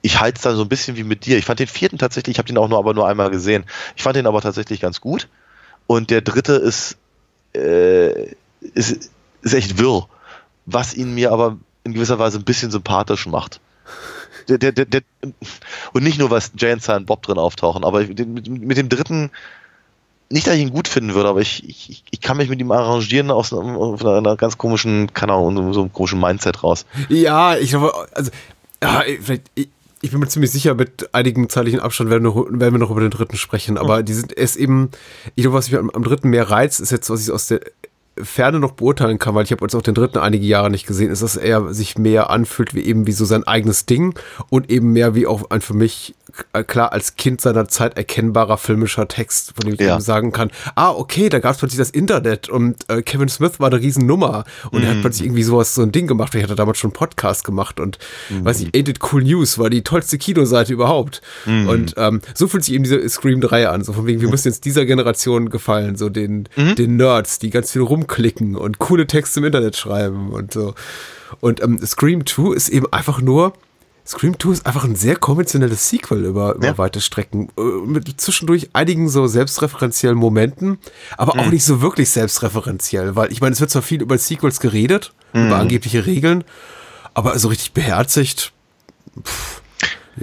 ich 0.00 0.20
halte 0.20 0.36
es 0.36 0.42
dann 0.42 0.56
so 0.56 0.62
ein 0.62 0.70
bisschen 0.70 0.96
wie 0.96 1.04
mit 1.04 1.26
dir. 1.26 1.36
Ich 1.36 1.44
fand 1.44 1.60
den 1.60 1.66
vierten 1.66 1.98
tatsächlich, 1.98 2.36
ich 2.36 2.38
habe 2.38 2.48
den 2.48 2.56
auch 2.56 2.68
nur 2.68 2.78
aber 2.78 2.94
nur 2.94 3.06
einmal 3.06 3.28
gesehen. 3.28 3.66
Ich 3.94 4.02
fand 4.02 4.16
den 4.16 4.26
aber 4.26 4.40
tatsächlich 4.40 4.80
ganz 4.80 5.02
gut. 5.02 5.28
Und 5.86 6.08
der 6.08 6.22
dritte 6.22 6.54
ist, 6.54 6.96
äh, 7.54 8.30
ist, 8.72 9.10
ist 9.42 9.52
echt 9.52 9.76
wirr 9.76 10.08
was 10.66 10.94
ihn 10.94 11.14
mir 11.14 11.32
aber 11.32 11.56
in 11.84 11.94
gewisser 11.94 12.18
Weise 12.18 12.38
ein 12.38 12.44
bisschen 12.44 12.70
sympathisch 12.70 13.26
macht. 13.26 13.60
Der, 14.48 14.58
der, 14.58 14.72
der, 14.72 15.02
und 15.92 16.04
nicht 16.04 16.18
nur, 16.18 16.30
was 16.30 16.52
Jay 16.56 16.72
und 16.72 16.82
Silent 16.82 17.06
Bob 17.06 17.22
drin 17.22 17.38
auftauchen, 17.38 17.82
aber 17.82 18.02
mit, 18.04 18.46
mit, 18.48 18.76
dem 18.76 18.88
dritten, 18.88 19.30
nicht, 20.30 20.46
dass 20.46 20.54
ich 20.54 20.62
ihn 20.62 20.70
gut 20.70 20.86
finden 20.86 21.14
würde, 21.14 21.28
aber 21.28 21.40
ich, 21.40 21.68
ich, 21.68 22.04
ich 22.08 22.20
kann 22.20 22.36
mich 22.36 22.48
mit 22.48 22.60
ihm 22.60 22.70
arrangieren 22.70 23.32
aus 23.32 23.52
einer, 23.52 24.16
einer 24.16 24.36
ganz 24.36 24.56
komischen, 24.56 25.12
keine 25.14 25.32
Ahnung, 25.32 25.72
so 25.72 25.80
einem 25.80 25.92
komischen 25.92 26.20
Mindset 26.20 26.62
raus. 26.62 26.86
Ja, 27.08 27.56
ich 27.56 27.70
glaube, 27.70 27.92
also, 28.12 28.30
ja, 28.82 29.02
vielleicht, 29.20 29.50
ich, 29.56 29.68
ich 30.00 30.10
bin 30.12 30.20
mir 30.20 30.28
ziemlich 30.28 30.52
sicher, 30.52 30.74
mit 30.74 31.12
einigem 31.12 31.48
zeitlichen 31.48 31.80
Abstand 31.80 32.10
werden, 32.10 32.22
noch, 32.22 32.36
werden 32.36 32.74
wir 32.74 32.78
noch 32.78 32.90
über 32.90 33.00
den 33.00 33.10
dritten 33.10 33.36
sprechen, 33.36 33.78
aber 33.78 34.04
die 34.04 34.14
sind, 34.14 34.36
es 34.36 34.54
eben, 34.54 34.90
ich 35.34 35.42
glaube, 35.42 35.56
was 35.56 35.70
mich 35.70 35.78
am, 35.78 35.90
am 35.90 36.04
dritten 36.04 36.28
mehr 36.28 36.48
reizt, 36.48 36.80
ist 36.80 36.92
jetzt, 36.92 37.10
was 37.10 37.22
ich 37.22 37.32
aus 37.32 37.48
der 37.48 37.60
Ferne 38.22 38.60
noch 38.60 38.72
beurteilen 38.72 39.18
kann, 39.18 39.34
weil 39.34 39.44
ich 39.44 39.52
habe 39.52 39.64
jetzt 39.64 39.74
auch 39.74 39.82
den 39.82 39.94
dritten 39.94 40.18
einige 40.18 40.46
Jahre 40.46 40.70
nicht 40.70 40.86
gesehen, 40.86 41.10
ist, 41.10 41.22
dass 41.22 41.36
er 41.36 41.74
sich 41.74 41.98
mehr 41.98 42.30
anfühlt 42.30 42.74
wie 42.74 42.80
eben 42.80 43.06
wie 43.06 43.12
so 43.12 43.24
sein 43.24 43.44
eigenes 43.44 43.86
Ding 43.86 44.18
und 44.48 44.70
eben 44.70 44.92
mehr 44.92 45.14
wie 45.14 45.26
auch 45.26 45.50
ein 45.50 45.60
für 45.60 45.74
mich 45.74 46.14
klar 46.66 46.92
als 46.92 47.16
Kind 47.16 47.40
seiner 47.40 47.68
Zeit 47.68 47.96
erkennbarer 47.96 48.58
filmischer 48.58 49.08
Text, 49.08 49.54
von 49.56 49.66
dem 49.66 49.74
ich 49.74 49.80
ja. 49.80 50.00
sagen 50.00 50.32
kann, 50.32 50.50
ah, 50.74 50.90
okay, 50.90 51.28
da 51.28 51.38
gab 51.38 51.52
es 51.52 51.58
plötzlich 51.58 51.78
das 51.78 51.90
Internet 51.90 52.48
und 52.48 52.76
äh, 52.88 53.02
Kevin 53.02 53.28
Smith 53.28 53.58
war 53.60 53.70
eine 53.70 53.80
Riesennummer 53.80 54.44
und 54.70 54.80
mm. 54.80 54.82
er 54.82 54.88
hat 54.90 54.96
mhm. 54.96 55.00
plötzlich 55.02 55.26
irgendwie 55.26 55.42
sowas, 55.42 55.74
so 55.74 55.82
ein 55.82 55.92
Ding 55.92 56.06
gemacht, 56.06 56.34
ich 56.34 56.42
hatte 56.42 56.54
damals 56.54 56.78
schon 56.78 56.90
einen 56.90 56.96
Podcast 56.96 57.44
gemacht 57.44 57.80
und 57.80 57.98
mm. 58.30 58.44
weiß 58.44 58.60
ich, 58.60 58.68
Ain't 58.68 58.88
It 58.88 59.00
Cool 59.12 59.22
News 59.22 59.58
war 59.58 59.70
die 59.70 59.82
tollste 59.82 60.18
Kinoseite 60.18 60.72
überhaupt 60.72 61.22
mm. 61.46 61.68
und 61.68 61.94
ähm, 61.96 62.20
so 62.34 62.48
fühlt 62.48 62.64
sich 62.64 62.74
eben 62.74 62.84
diese 62.84 63.08
Scream 63.08 63.40
3 63.40 63.68
an, 63.68 63.84
so 63.84 63.92
von 63.92 64.06
wegen, 64.06 64.20
wir 64.20 64.28
müssen 64.28 64.48
jetzt 64.48 64.64
dieser 64.64 64.84
Generation 64.86 65.50
gefallen, 65.50 65.96
so 65.96 66.08
den, 66.08 66.48
mhm. 66.56 66.74
den 66.74 66.96
Nerds, 66.96 67.38
die 67.38 67.50
ganz 67.50 67.72
viel 67.72 67.82
rumklicken 67.82 68.56
und 68.56 68.78
coole 68.78 69.06
Texte 69.06 69.40
im 69.40 69.46
Internet 69.46 69.76
schreiben 69.76 70.30
und 70.30 70.52
so. 70.52 70.74
Und 71.40 71.62
ähm, 71.62 71.78
Scream 71.84 72.24
2 72.24 72.54
ist 72.54 72.68
eben 72.68 72.92
einfach 72.92 73.20
nur 73.20 73.52
Scream 74.06 74.38
2 74.38 74.52
ist 74.52 74.66
einfach 74.66 74.84
ein 74.84 74.94
sehr 74.94 75.16
konventionelles 75.16 75.88
Sequel 75.88 76.24
über, 76.24 76.54
über 76.54 76.66
ja. 76.66 76.78
weite 76.78 77.00
Strecken. 77.00 77.48
Äh, 77.58 77.62
mit 77.62 78.20
zwischendurch 78.20 78.70
einigen 78.72 79.08
so 79.08 79.26
selbstreferenziellen 79.26 80.16
Momenten, 80.16 80.78
aber 81.16 81.34
mhm. 81.34 81.40
auch 81.40 81.46
nicht 81.46 81.64
so 81.64 81.80
wirklich 81.80 82.10
selbstreferenziell, 82.10 83.16
weil 83.16 83.32
ich 83.32 83.40
meine, 83.40 83.52
es 83.52 83.60
wird 83.60 83.70
zwar 83.70 83.82
viel 83.82 84.02
über 84.02 84.16
Sequels 84.16 84.60
geredet, 84.60 85.12
mhm. 85.32 85.46
über 85.46 85.56
angebliche 85.56 86.06
Regeln, 86.06 86.44
aber 87.14 87.36
so 87.38 87.48
richtig 87.48 87.72
beherzigt. 87.72 88.52
Pff, 89.22 89.60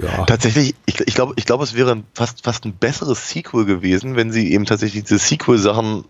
ja. 0.00 0.24
Tatsächlich, 0.24 0.74
ich, 0.86 1.00
ich 1.00 1.14
glaube, 1.14 1.34
ich 1.36 1.44
glaube, 1.44 1.62
es 1.62 1.74
wäre 1.74 2.02
fast, 2.14 2.42
fast 2.42 2.64
ein 2.64 2.72
besseres 2.72 3.28
Sequel 3.28 3.64
gewesen, 3.66 4.16
wenn 4.16 4.32
sie 4.32 4.52
eben 4.52 4.64
tatsächlich 4.64 5.04
diese 5.04 5.18
Sequel-Sachen 5.18 6.04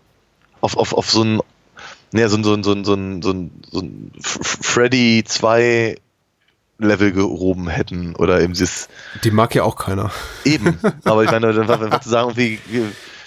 auf, 0.61 0.77
auf, 0.77 0.93
auf 0.93 1.11
so 1.11 1.23
ein, 1.23 1.41
naja, 2.11 2.29
so 2.29 2.37
ein, 2.37 2.43
so 2.43 2.53
ein, 2.53 2.63
so 2.63 2.71
ein, 2.71 2.83
so 2.85 2.93
ein, 2.93 3.21
so 3.21 3.31
ein, 3.31 3.51
so 3.69 3.79
ein 3.79 4.11
Freddy 4.21 5.23
2 5.25 5.97
Level 6.77 7.11
gehoben 7.11 7.67
hätten 7.67 8.15
oder 8.15 8.41
eben 8.41 8.53
dieses. 8.53 8.89
Die 9.23 9.31
mag 9.31 9.55
ja 9.55 9.63
auch 9.63 9.75
keiner. 9.75 10.11
Eben, 10.43 10.77
aber 11.05 11.23
ich 11.23 11.31
meine, 11.31 11.53
dann 11.53 12.01
zu 12.01 12.09
sagen, 12.09 12.35
wir, 12.35 12.57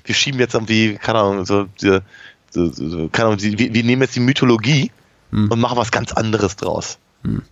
wir 0.05 0.15
schieben 0.15 0.41
jetzt 0.41 0.55
irgendwie, 0.55 0.97
keine 0.97 1.21
Ahnung, 1.21 1.45
so, 1.45 1.67
so, 1.77 2.01
so 2.51 3.09
keine 3.09 3.29
Ahnung, 3.29 3.43
wir, 3.43 3.75
wir, 3.75 3.85
nehmen 3.85 4.03
jetzt 4.03 4.17
die 4.17 4.21
Mythologie 4.21 4.91
hm. 5.31 5.51
und 5.51 5.61
machen 5.61 5.79
was 5.79 5.91
ganz 5.91 6.13
anderes 6.13 6.57
draus. 6.57 6.99
Hm. 7.23 7.43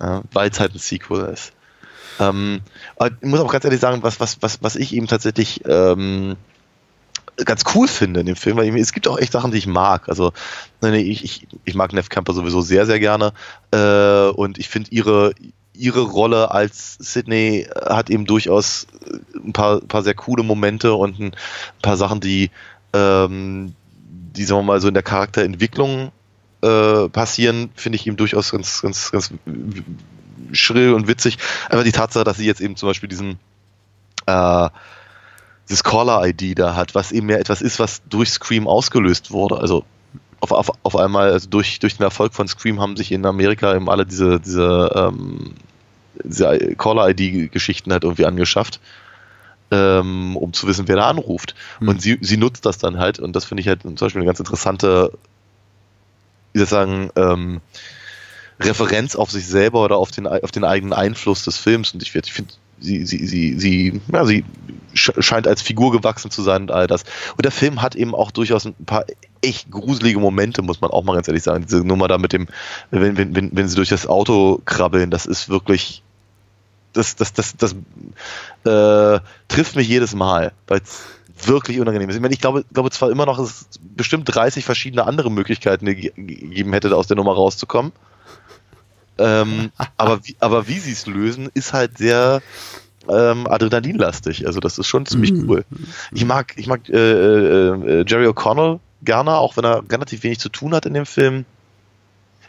Ja, 0.00 0.22
Weil 0.32 0.50
es 0.50 0.60
halt 0.60 0.74
ein 0.74 0.78
Sequel 0.78 1.32
ist. 1.32 1.52
Ähm, 2.18 2.60
aber 2.96 3.10
ich 3.20 3.28
muss 3.28 3.40
auch 3.40 3.52
ganz 3.52 3.64
ehrlich 3.64 3.80
sagen, 3.80 4.02
was, 4.02 4.20
was, 4.20 4.38
was, 4.40 4.62
was 4.62 4.76
ich 4.76 4.94
eben 4.94 5.06
tatsächlich 5.06 5.62
ähm, 5.66 6.36
ganz 7.44 7.64
cool 7.74 7.88
finde 7.88 8.20
in 8.20 8.26
dem 8.26 8.36
Film, 8.36 8.56
weil 8.56 8.76
es 8.76 8.92
gibt 8.92 9.08
auch 9.08 9.18
echt 9.18 9.32
Sachen, 9.32 9.50
die 9.50 9.58
ich 9.58 9.66
mag. 9.66 10.08
Also 10.08 10.32
ich, 10.82 11.24
ich, 11.24 11.48
ich 11.64 11.74
mag 11.74 11.92
Neff 11.92 12.08
Camper 12.08 12.32
sowieso 12.32 12.60
sehr, 12.60 12.86
sehr 12.86 13.00
gerne 13.00 13.32
äh, 13.72 14.28
und 14.30 14.58
ich 14.58 14.68
finde 14.68 14.90
ihre 14.90 15.32
ihre 15.80 16.02
Rolle 16.02 16.50
als 16.50 16.96
Sydney 16.98 17.66
hat 17.74 18.10
eben 18.10 18.26
durchaus 18.26 18.86
ein 19.34 19.52
paar, 19.52 19.80
paar 19.80 20.02
sehr 20.02 20.14
coole 20.14 20.42
Momente 20.42 20.92
und 20.92 21.18
ein 21.18 21.32
paar 21.80 21.96
Sachen, 21.96 22.20
die, 22.20 22.50
ähm, 22.92 23.74
die 23.96 24.44
sagen 24.44 24.60
wir 24.60 24.64
mal 24.64 24.80
so 24.80 24.88
in 24.88 24.94
der 24.94 25.02
Charakterentwicklung 25.02 26.12
äh, 26.60 27.08
passieren, 27.08 27.70
finde 27.74 27.96
ich 27.96 28.06
ihm 28.06 28.16
durchaus 28.16 28.50
ganz, 28.52 28.82
ganz, 28.82 29.10
ganz 29.10 29.32
schrill 30.52 30.92
und 30.92 31.08
witzig. 31.08 31.38
Aber 31.70 31.82
die 31.82 31.92
Tatsache, 31.92 32.24
dass 32.24 32.36
sie 32.36 32.46
jetzt 32.46 32.60
eben 32.60 32.76
zum 32.76 32.88
Beispiel 32.88 33.08
diesen 33.08 33.38
äh, 34.26 34.68
dieses 35.70 35.84
Caller-ID 35.84 36.58
da 36.58 36.74
hat, 36.74 36.96
was 36.96 37.12
eben 37.12 37.30
ja 37.30 37.36
etwas 37.36 37.62
ist, 37.62 37.78
was 37.78 38.02
durch 38.10 38.30
Scream 38.30 38.66
ausgelöst 38.66 39.30
wurde. 39.30 39.58
Also 39.58 39.84
auf, 40.40 40.50
auf, 40.50 40.70
auf 40.82 40.96
einmal, 40.96 41.30
also 41.30 41.48
durch, 41.48 41.78
durch 41.78 41.96
den 41.96 42.02
Erfolg 42.02 42.34
von 42.34 42.48
Scream 42.48 42.80
haben 42.80 42.96
sich 42.96 43.12
in 43.12 43.24
Amerika 43.24 43.74
eben 43.74 43.88
alle 43.88 44.04
diese, 44.04 44.40
diese, 44.40 44.90
ähm, 44.96 45.54
diese 46.24 46.74
Caller-ID-Geschichten 46.76 47.92
halt 47.92 48.02
irgendwie 48.02 48.26
angeschafft, 48.26 48.80
ähm, 49.70 50.36
um 50.36 50.52
zu 50.52 50.66
wissen, 50.66 50.88
wer 50.88 50.96
da 50.96 51.08
anruft. 51.08 51.54
Hm. 51.78 51.88
Und 51.88 52.02
sie, 52.02 52.18
sie 52.20 52.36
nutzt 52.36 52.66
das 52.66 52.78
dann 52.78 52.98
halt 52.98 53.20
und 53.20 53.36
das 53.36 53.44
finde 53.44 53.60
ich 53.60 53.68
halt 53.68 53.82
zum 53.82 53.94
Beispiel 53.94 54.20
eine 54.20 54.26
ganz 54.26 54.40
interessante, 54.40 55.12
wie 56.52 56.58
soll 56.58 56.64
ich 56.64 56.70
sagen, 56.70 57.10
ähm, 57.14 57.60
Referenz 58.58 59.14
auf 59.14 59.30
sich 59.30 59.46
selber 59.46 59.84
oder 59.84 59.96
auf 59.96 60.10
den, 60.10 60.26
auf 60.26 60.50
den 60.50 60.64
eigenen 60.64 60.92
Einfluss 60.92 61.44
des 61.44 61.56
Films. 61.56 61.94
Und 61.94 62.02
ich, 62.02 62.14
ich 62.14 62.32
finde, 62.32 62.52
sie, 62.80 63.04
sie, 63.06 63.26
sie, 63.26 63.58
sie, 63.58 64.00
ja, 64.12 64.24
sie 64.24 64.44
scheint 64.94 65.46
als 65.46 65.62
Figur 65.62 65.92
gewachsen 65.92 66.30
zu 66.30 66.42
sein 66.42 66.62
und 66.62 66.72
all 66.72 66.86
das. 66.86 67.04
Und 67.36 67.44
der 67.44 67.52
Film 67.52 67.82
hat 67.82 67.94
eben 67.94 68.14
auch 68.14 68.30
durchaus 68.30 68.64
ein 68.64 68.74
paar 68.86 69.04
echt 69.42 69.70
gruselige 69.70 70.18
Momente, 70.18 70.62
muss 70.62 70.80
man 70.80 70.90
auch 70.90 71.04
mal 71.04 71.14
ganz 71.14 71.28
ehrlich 71.28 71.42
sagen. 71.42 71.64
Diese 71.64 71.84
Nummer 71.84 72.08
da 72.08 72.18
mit 72.18 72.32
dem, 72.32 72.48
wenn, 72.90 73.16
wenn, 73.16 73.34
wenn, 73.34 73.50
wenn 73.52 73.68
sie 73.68 73.76
durch 73.76 73.88
das 73.88 74.06
Auto 74.06 74.60
krabbeln, 74.64 75.10
das 75.10 75.26
ist 75.26 75.48
wirklich, 75.48 76.02
das, 76.92 77.16
das, 77.16 77.32
das, 77.32 77.56
das, 77.56 77.72
äh, 78.64 79.20
trifft 79.48 79.76
mich 79.76 79.88
jedes 79.88 80.14
Mal, 80.14 80.52
weil 80.66 80.80
es 80.80 81.02
wirklich 81.46 81.80
unangenehm 81.80 82.10
ist. 82.10 82.16
Ich 82.16 82.22
meine, 82.22 82.34
ich 82.34 82.40
glaube, 82.40 82.64
glaube 82.72 82.90
zwar 82.90 83.10
immer 83.10 83.26
noch, 83.26 83.38
dass 83.38 83.66
es 83.70 83.80
bestimmt 83.80 84.34
30 84.34 84.64
verschiedene 84.64 85.06
andere 85.06 85.30
Möglichkeiten 85.30 85.86
gegeben 85.86 86.72
hätte, 86.72 86.94
aus 86.94 87.06
der 87.06 87.16
Nummer 87.16 87.34
rauszukommen. 87.34 87.92
Ähm, 89.20 89.70
aber, 89.96 90.20
wie, 90.24 90.36
aber 90.40 90.66
wie 90.68 90.78
sie 90.78 90.92
es 90.92 91.06
lösen, 91.06 91.48
ist 91.54 91.72
halt 91.72 91.98
sehr 91.98 92.42
ähm, 93.08 93.46
adrenalinlastig. 93.46 94.46
Also 94.46 94.60
das 94.60 94.78
ist 94.78 94.86
schon 94.86 95.06
ziemlich 95.06 95.32
Mhm. 95.32 95.48
cool. 95.48 95.64
Ich 96.12 96.24
mag, 96.24 96.54
ich 96.56 96.66
mag 96.66 96.88
äh, 96.88 96.92
äh, 96.96 98.00
äh, 98.00 98.04
Jerry 98.06 98.26
O'Connell 98.26 98.78
gerne, 99.02 99.36
auch 99.36 99.56
wenn 99.56 99.64
er 99.64 99.82
relativ 99.90 100.22
wenig 100.22 100.38
zu 100.38 100.48
tun 100.48 100.74
hat 100.74 100.86
in 100.86 100.94
dem 100.94 101.06
Film. 101.06 101.44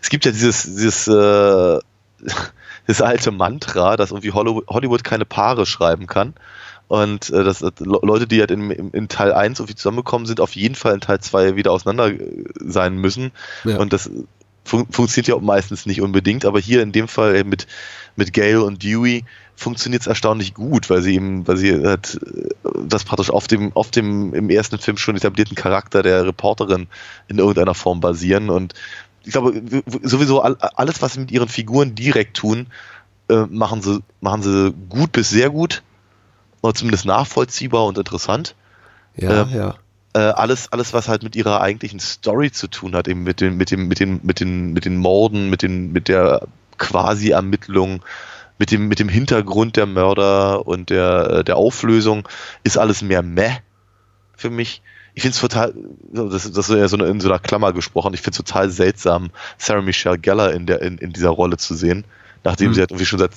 Es 0.01 0.09
gibt 0.09 0.25
ja 0.25 0.31
dieses, 0.31 0.63
dieses, 0.63 1.07
äh, 1.07 1.79
das 2.87 3.01
alte 3.01 3.31
Mantra, 3.31 3.97
dass 3.97 4.11
irgendwie 4.11 4.31
Hollywood, 4.31 5.03
keine 5.03 5.25
Paare 5.25 5.65
schreiben 5.65 6.07
kann. 6.07 6.33
Und 6.87 7.29
äh, 7.29 7.43
dass 7.45 7.61
Le- 7.61 7.71
Leute, 7.79 8.27
die 8.27 8.41
halt 8.41 8.51
in, 8.51 8.69
in, 8.69 8.91
in 8.91 9.07
Teil 9.07 9.31
1 9.31 9.59
irgendwie 9.59 9.75
zusammengekommen 9.75 10.25
sind, 10.27 10.41
auf 10.41 10.55
jeden 10.57 10.75
Fall 10.75 10.93
in 10.93 10.99
Teil 10.99 11.21
2 11.21 11.55
wieder 11.55 11.71
auseinander 11.71 12.07
äh, 12.11 12.43
sein 12.59 12.97
müssen. 12.97 13.31
Ja. 13.63 13.77
Und 13.77 13.93
das 13.93 14.09
fun 14.63 14.87
funktioniert 14.89 15.27
ja 15.27 15.35
auch 15.35 15.41
meistens 15.41 15.85
nicht 15.85 16.01
unbedingt, 16.01 16.45
aber 16.45 16.59
hier 16.59 16.81
in 16.81 16.91
dem 16.91 17.07
Fall 17.07 17.35
eben 17.35 17.49
mit, 17.49 17.67
mit 18.15 18.33
Gail 18.33 18.59
und 18.59 18.83
Dewey 18.83 19.23
funktioniert 19.55 20.01
es 20.01 20.07
erstaunlich 20.07 20.53
gut, 20.53 20.89
weil 20.89 21.01
sie 21.01 21.15
eben, 21.15 21.47
weil 21.47 21.57
sie 21.57 21.85
halt 21.85 22.19
äh, 22.25 22.69
das 22.85 23.03
praktisch 23.03 23.29
auf 23.29 23.47
dem, 23.47 23.75
auf 23.75 23.91
dem 23.91 24.33
im 24.33 24.49
ersten 24.49 24.79
Film 24.79 24.97
schon 24.97 25.15
etablierten 25.15 25.55
Charakter 25.55 26.03
der 26.03 26.25
Reporterin 26.25 26.87
in 27.27 27.37
irgendeiner 27.37 27.75
Form 27.75 27.99
basieren. 27.99 28.49
Und 28.49 28.73
ich 29.23 29.31
glaube, 29.31 29.61
sowieso 30.01 30.41
all, 30.41 30.57
alles, 30.75 31.01
was 31.01 31.13
sie 31.13 31.19
mit 31.19 31.31
ihren 31.31 31.47
Figuren 31.47 31.93
direkt 31.93 32.37
tun, 32.37 32.67
äh, 33.29 33.45
machen 33.49 33.81
sie, 33.81 34.01
machen 34.19 34.41
sie 34.41 34.73
gut 34.89 35.11
bis 35.11 35.29
sehr 35.29 35.49
gut. 35.49 35.83
Oder 36.61 36.73
zumindest 36.73 37.05
nachvollziehbar 37.05 37.85
und 37.85 37.97
interessant. 37.97 38.55
Ja, 39.15 39.43
Ähm, 39.43 39.49
ja. 39.53 39.75
Äh, 40.13 40.19
alles, 40.19 40.71
alles, 40.71 40.93
was 40.93 41.07
halt 41.07 41.23
mit 41.23 41.35
ihrer 41.35 41.61
eigentlichen 41.61 41.99
Story 41.99 42.51
zu 42.51 42.67
tun 42.67 42.95
hat, 42.95 43.07
eben 43.07 43.23
mit 43.23 43.41
den, 43.41 43.57
mit 43.57 43.71
dem, 43.71 43.87
mit 43.87 43.99
den, 43.99 44.19
mit 44.23 44.39
den, 44.39 44.73
mit 44.73 44.85
den 44.85 44.97
Morden, 44.97 45.49
mit 45.49 45.61
den, 45.61 45.91
mit 45.91 46.07
der 46.07 46.47
Quasi-Ermittlung, 46.77 48.01
mit 48.57 48.71
dem, 48.71 48.87
mit 48.87 48.99
dem 48.99 49.09
Hintergrund 49.09 49.77
der 49.77 49.85
Mörder 49.85 50.67
und 50.67 50.89
der, 50.89 51.29
äh, 51.29 51.43
der 51.43 51.57
Auflösung, 51.57 52.27
ist 52.63 52.77
alles 52.77 53.01
mehr 53.01 53.21
meh 53.21 53.57
für 54.35 54.49
mich. 54.49 54.81
Ich 55.13 55.23
finde 55.23 55.35
es 55.35 55.41
total, 55.41 55.73
das, 56.13 56.51
das 56.51 56.69
ist 56.69 56.75
ja 56.75 56.87
so 56.87 56.97
eine, 56.97 57.07
in 57.07 57.19
so 57.19 57.29
einer 57.29 57.39
Klammer 57.39 57.73
gesprochen, 57.73 58.13
ich 58.13 58.21
finde 58.21 58.31
es 58.31 58.37
total 58.37 58.69
seltsam, 58.69 59.31
Sarah 59.57 59.81
Michelle 59.81 60.17
Gellar 60.17 60.53
in, 60.53 60.65
der, 60.65 60.81
in, 60.81 60.97
in 60.97 61.11
dieser 61.11 61.29
Rolle 61.29 61.57
zu 61.57 61.75
sehen, 61.75 62.05
nachdem 62.43 62.69
Mhm. 62.69 62.73
sie 62.73 62.79
halt 62.81 62.91
irgendwie 62.91 63.05
schon 63.05 63.19
seit 63.19 63.31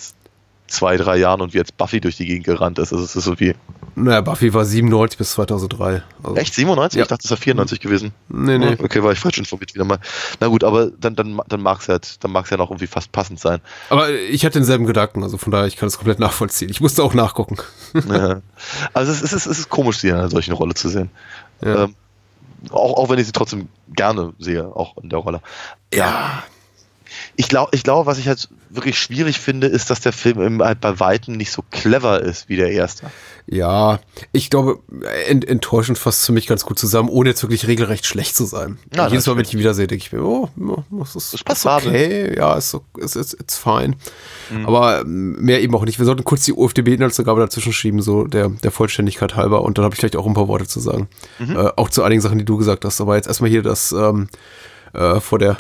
zwei, 0.67 0.97
drei 0.97 1.17
Jahren 1.17 1.41
und 1.41 1.53
wie 1.53 1.59
jetzt 1.59 1.77
Buffy 1.77 2.01
durch 2.01 2.17
die 2.17 2.27
Gegend 2.27 2.45
gerannt 2.45 2.79
ist. 2.79 2.93
Also 2.93 3.05
es 3.05 3.17
ist 3.17 3.25
so 3.25 3.39
wie, 3.41 3.55
Naja, 3.97 4.21
Buffy 4.21 4.53
war 4.53 4.65
97 4.65 5.19
bis 5.19 5.33
2003. 5.33 6.03
Also, 6.23 6.37
Echt? 6.37 6.55
97? 6.55 6.99
Ja. 6.99 7.03
Ich 7.03 7.09
dachte, 7.09 7.23
das 7.23 7.31
war 7.31 7.39
94 7.39 7.81
gewesen. 7.81 8.13
Nee, 8.29 8.59
nee. 8.59 8.77
Okay, 8.83 9.03
war 9.03 9.13
ich 9.13 9.21
falsch 9.21 9.39
informiert 9.39 9.75
wieder 9.75 9.85
mal. 9.85 9.99
Na 10.41 10.49
gut, 10.49 10.65
aber 10.65 10.91
dann, 10.91 11.15
dann, 11.15 11.41
dann 11.47 11.61
mag 11.61 11.87
es 11.87 12.19
dann 12.19 12.33
mag 12.33 12.45
es 12.45 12.51
ja 12.51 12.57
noch 12.57 12.71
irgendwie 12.71 12.87
fast 12.87 13.13
passend 13.13 13.39
sein. 13.39 13.61
Aber 13.91 14.11
ich 14.11 14.45
hatte 14.45 14.59
denselben 14.59 14.87
Gedanken, 14.87 15.23
also 15.23 15.39
von 15.39 15.53
daher, 15.53 15.67
ich 15.67 15.77
kann 15.77 15.87
das 15.87 15.97
komplett 15.97 16.19
nachvollziehen. 16.19 16.71
Ich 16.71 16.81
musste 16.81 17.03
auch 17.03 17.15
nachgucken. 17.15 17.57
ja. 18.09 18.41
Also 18.93 19.13
es 19.13 19.23
ist, 19.23 19.33
es, 19.33 19.47
ist, 19.47 19.47
es 19.47 19.59
ist 19.61 19.69
komisch, 19.69 19.99
sie 19.99 20.09
in 20.09 20.17
einer 20.17 20.31
solchen 20.31 20.55
Rolle 20.55 20.75
zu 20.75 20.89
sehen. 20.89 21.11
Ja. 21.63 21.85
Ähm, 21.85 21.95
auch, 22.71 22.97
auch 22.97 23.09
wenn 23.11 23.19
ich 23.19 23.27
sie 23.27 23.33
trotzdem 23.33 23.69
gerne 23.89 24.33
sehe, 24.39 24.65
auch 24.75 24.97
in 24.99 25.09
der 25.09 25.21
Rolle. 25.21 25.41
Ja. 25.93 26.43
Ich 27.37 27.49
glaube, 27.49 27.71
ich 27.75 27.83
glaube, 27.83 28.07
was 28.07 28.19
ich 28.19 28.29
halt 28.29 28.49
wirklich 28.71 28.99
schwierig 28.99 29.39
finde, 29.39 29.67
ist, 29.67 29.91
dass 29.91 30.01
der 30.01 30.13
Film 30.13 30.63
halt 30.63 30.81
bei 30.81 30.99
Weitem 31.01 31.37
nicht 31.37 31.51
so 31.51 31.63
clever 31.71 32.21
ist 32.21 32.49
wie 32.49 32.57
der 32.57 32.71
erste. 32.71 33.11
Ja, 33.47 33.99
ich 34.33 34.51
glaube, 34.51 34.79
ent 35.27 35.47
enttäuschend 35.47 35.99
fasst 35.99 36.25
für 36.25 36.33
mich 36.33 36.47
ganz 36.47 36.65
gut 36.65 36.79
zusammen, 36.79 37.09
ohne 37.09 37.31
jetzt 37.31 37.43
wirklich 37.43 37.67
regelrecht 37.67 38.07
schlecht 38.07 38.37
zu 38.37 38.45
sein. 38.47 38.79
Ja, 38.95 39.09
Jedes 39.09 39.27
Mal, 39.27 39.37
wenn 39.37 39.45
ich 39.45 39.53
ihn 39.53 39.59
wiedersehe, 39.61 39.87
denke 39.87 40.05
ich 40.05 40.13
mir, 40.13 40.23
oh, 40.23 40.49
ja, 40.57 40.85
das 40.99 41.09
ist, 41.09 41.15
Das 41.17 41.25
ist 41.25 41.35
ist 41.35 41.45
passabel. 41.45 41.89
okay, 41.89 42.37
ja, 42.37 42.55
ist, 42.55 42.77
ist, 42.99 43.17
ist 43.17 43.35
it's 43.41 43.57
fine. 43.57 43.97
Mhm. 44.51 44.67
Aber 44.67 45.01
ähm, 45.03 45.37
mehr 45.41 45.61
eben 45.61 45.75
auch 45.75 45.85
nicht. 45.85 45.99
Wir 45.99 46.07
sollten 46.07 46.25
kurz 46.25 46.45
die 46.45 46.53
OFDB-Inhaltsangabe 46.55 47.41
dazwischen 47.41 47.73
schieben, 47.73 48.01
so 48.01 48.25
der, 48.25 48.49
der 48.49 48.71
Vollständigkeit 48.71 49.37
halber. 49.37 49.63
Und 49.63 49.77
dann 49.77 49.85
habe 49.85 49.95
ich 49.95 50.01
vielleicht 50.01 50.17
auch 50.17 50.27
ein 50.27 50.35
paar 50.35 50.49
Worte 50.49 50.67
zu 50.67 50.81
sagen. 50.81 51.09
Mhm. 51.39 51.57
Äh, 51.57 51.71
auch 51.77 51.91
zu 51.91 52.03
einigen 52.03 52.23
Sachen, 52.23 52.39
die 52.39 52.45
du 52.45 52.57
gesagt 52.57 52.85
hast. 52.85 53.01
Aber 53.01 53.17
jetzt 53.17 53.27
erstmal 53.27 53.51
hier 53.51 53.63
das 53.63 53.93
ähm, 53.93 54.29
äh, 54.95 55.21
vor 55.21 55.39
der 55.39 55.59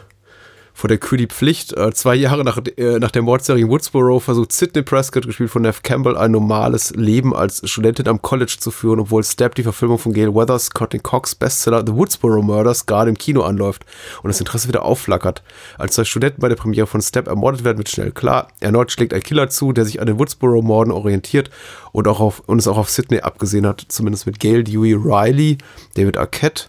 vor 0.74 0.88
der 0.88 0.98
Kühe 0.98 1.16
die 1.16 1.28
Pflicht. 1.28 1.72
Äh, 1.72 1.92
zwei 1.94 2.16
Jahre 2.16 2.44
nach, 2.44 2.58
äh, 2.76 2.98
nach 2.98 3.12
der 3.12 3.22
Mordserie 3.22 3.68
Woodsboro 3.68 4.18
versucht 4.18 4.52
Sidney 4.52 4.82
Prescott, 4.82 5.24
gespielt 5.24 5.50
von 5.50 5.62
Nev 5.62 5.80
Campbell, 5.82 6.16
ein 6.16 6.32
normales 6.32 6.90
Leben 6.96 7.34
als 7.34 7.62
Studentin 7.70 8.08
am 8.08 8.20
College 8.20 8.56
zu 8.58 8.72
führen, 8.72 8.98
obwohl 8.98 9.22
Step, 9.22 9.54
die 9.54 9.62
Verfilmung 9.62 9.98
von 9.98 10.12
Gail 10.12 10.34
Weathers, 10.34 10.72
Courtney 10.72 10.98
Cox 10.98 11.36
Bestseller 11.36 11.84
The 11.86 11.94
Woodsboro 11.94 12.42
Murders, 12.42 12.86
gerade 12.86 13.08
im 13.08 13.16
Kino 13.16 13.42
anläuft 13.42 13.86
und 14.22 14.28
das 14.28 14.40
Interesse 14.40 14.66
wieder 14.66 14.84
aufflackert. 14.84 15.44
Als 15.78 15.94
zwei 15.94 16.04
Studenten 16.04 16.40
bei 16.40 16.48
der 16.48 16.56
Premiere 16.56 16.88
von 16.88 17.00
Step 17.00 17.28
ermordet 17.28 17.62
werden, 17.62 17.78
wird 17.78 17.88
schnell 17.88 18.10
klar. 18.10 18.48
Erneut 18.58 18.90
schlägt 18.90 19.14
ein 19.14 19.22
Killer 19.22 19.48
zu, 19.48 19.72
der 19.72 19.84
sich 19.84 20.00
an 20.00 20.06
den 20.06 20.18
Woodsboro-Morden 20.18 20.92
orientiert 20.92 21.50
und, 21.92 22.08
auch 22.08 22.18
auf, 22.18 22.40
und 22.46 22.58
es 22.58 22.66
auch 22.66 22.78
auf 22.78 22.90
Sidney 22.90 23.20
abgesehen 23.20 23.64
hat, 23.64 23.84
zumindest 23.88 24.26
mit 24.26 24.40
Gail 24.40 24.64
Dewey 24.64 24.94
Riley, 24.94 25.58
David 25.94 26.16
Arquette, 26.16 26.64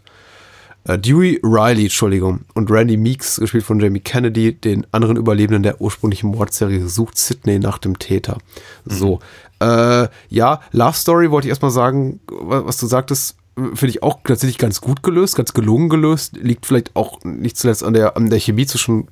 äh, 0.86 0.98
Dewey 0.98 1.40
Riley, 1.44 1.84
Entschuldigung, 1.84 2.42
und 2.54 2.72
Randy 2.72 2.98
Meeks, 2.98 3.38
gespielt 3.38 3.64
von 3.64 3.80
Jamie 3.80 4.00
Kennedy, 4.00 4.54
den 4.54 4.86
anderen 4.92 5.18
Überlebenden 5.18 5.64
der 5.64 5.82
ursprünglichen 5.82 6.32
Mordserie, 6.32 6.88
sucht 6.88 7.18
Sidney 7.18 7.60
nach 7.60 7.78
dem 7.78 8.00
Täter. 8.00 8.38
So. 8.86 9.20
Äh, 9.60 10.08
ja, 10.30 10.62
Love 10.72 10.94
Story 10.98 11.32
wollte 11.32 11.48
ich 11.48 11.50
erstmal 11.50 11.72
sagen, 11.72 12.20
wa- 12.28 12.66
was 12.66 12.78
du 12.78 12.88
sagtest, 12.88 13.38
finde 13.56 13.88
ich 13.88 14.04
auch 14.04 14.20
tatsächlich 14.26 14.58
ganz 14.58 14.82
gut 14.82 15.02
gelöst, 15.02 15.36
ganz 15.38 15.54
gelungen 15.54 15.88
gelöst. 15.88 16.36
Liegt 16.36 16.66
vielleicht 16.66 16.94
auch 16.96 17.24
nicht 17.24 17.58
zuletzt 17.58 17.84
an 17.84 17.94
der, 17.94 18.18
an 18.18 18.30
der 18.30 18.40
Chemie 18.40 18.66
zwischen 18.66 19.08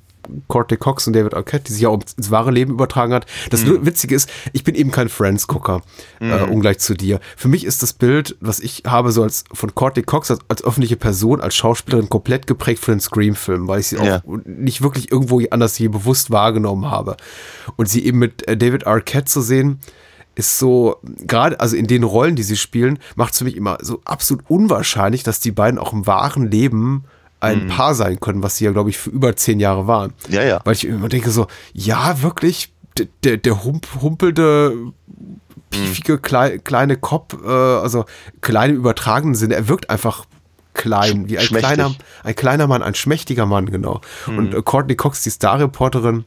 Courtney 0.48 0.76
Cox 0.76 1.06
und 1.06 1.14
David 1.14 1.34
Arquette, 1.34 1.64
die 1.64 1.72
sich 1.72 1.82
ja 1.82 1.88
auch 1.88 2.00
ins 2.16 2.30
wahre 2.30 2.50
Leben 2.50 2.72
übertragen 2.72 3.12
hat. 3.14 3.26
Das 3.50 3.64
Mhm. 3.64 3.84
Witzige 3.86 4.14
ist, 4.14 4.28
ich 4.52 4.64
bin 4.64 4.74
eben 4.74 4.90
kein 4.90 5.08
Friends-Gucker, 5.08 5.82
äh, 6.20 6.24
Mhm. 6.44 6.50
ungleich 6.52 6.78
zu 6.78 6.94
dir. 6.94 7.20
Für 7.36 7.48
mich 7.48 7.64
ist 7.64 7.82
das 7.82 7.92
Bild, 7.92 8.36
was 8.40 8.60
ich 8.60 8.82
habe, 8.86 9.12
so 9.12 9.22
als 9.22 9.44
von 9.52 9.74
Courtney 9.74 10.02
Cox 10.02 10.30
als, 10.30 10.40
als 10.48 10.64
öffentliche 10.64 10.96
Person, 10.96 11.40
als 11.40 11.54
Schauspielerin 11.56 12.08
komplett 12.08 12.46
geprägt 12.46 12.84
von 12.84 12.94
den 12.94 13.00
Scream-Filmen, 13.00 13.68
weil 13.68 13.80
ich 13.80 13.88
sie 13.88 13.96
Ja. 13.96 14.16
auch 14.18 14.22
nicht 14.44 14.82
wirklich 14.82 15.10
irgendwo 15.10 15.40
anders 15.50 15.78
je 15.78 15.88
bewusst 15.88 16.30
wahrgenommen 16.30 16.90
habe. 16.90 17.16
Und 17.76 17.88
sie 17.88 18.04
eben 18.04 18.18
mit 18.18 18.46
äh, 18.48 18.56
David 18.56 18.86
Arquette 18.86 19.24
zu 19.26 19.40
sehen, 19.40 19.80
ist 20.36 20.58
so, 20.58 20.96
gerade, 21.20 21.60
also 21.60 21.76
in 21.76 21.86
den 21.86 22.02
Rollen, 22.02 22.34
die 22.34 22.42
sie 22.42 22.56
spielen, 22.56 22.98
macht 23.14 23.32
es 23.34 23.38
für 23.38 23.44
mich 23.44 23.56
immer 23.56 23.78
so 23.82 24.00
absolut 24.04 24.44
unwahrscheinlich, 24.48 25.22
dass 25.22 25.38
die 25.38 25.52
beiden 25.52 25.78
auch 25.78 25.92
im 25.92 26.08
wahren 26.08 26.50
Leben 26.50 27.04
ein 27.44 27.64
Mhm. 27.64 27.68
Paar 27.68 27.94
sein 27.94 28.20
können, 28.20 28.42
was 28.42 28.56
sie 28.56 28.64
ja, 28.64 28.72
glaube 28.72 28.90
ich, 28.90 28.98
für 28.98 29.10
über 29.10 29.36
zehn 29.36 29.60
Jahre 29.60 29.86
waren. 29.86 30.12
Ja, 30.28 30.42
ja. 30.42 30.60
Weil 30.64 30.74
ich 30.74 30.84
immer 30.86 31.08
denke 31.08 31.30
so, 31.30 31.46
ja, 31.72 32.20
wirklich, 32.22 32.72
der, 33.24 33.36
der, 33.36 33.64
hump, 33.64 33.86
humpelnde, 34.00 34.92
piefige, 35.70 36.18
klei, 36.18 36.58
kleine 36.58 36.96
Kopf, 36.96 37.36
äh, 37.44 37.48
also 37.48 38.04
klein 38.40 38.70
im 38.70 38.76
übertragenen 38.76 39.34
Sinne, 39.34 39.54
er 39.54 39.68
wirkt 39.68 39.90
einfach 39.90 40.24
klein, 40.74 41.28
wie 41.28 41.38
ein 41.38 41.46
kleiner, 41.46 41.94
ein 42.24 42.34
kleiner 42.34 42.66
Mann, 42.66 42.82
ein 42.82 42.94
schmächtiger 42.94 43.46
Mann, 43.46 43.66
genau. 43.70 44.00
Mhm. 44.26 44.38
Und 44.38 44.54
äh, 44.54 44.62
Courtney 44.62 44.96
Cox, 44.96 45.22
die 45.22 45.30
Star-Reporterin, 45.30 46.24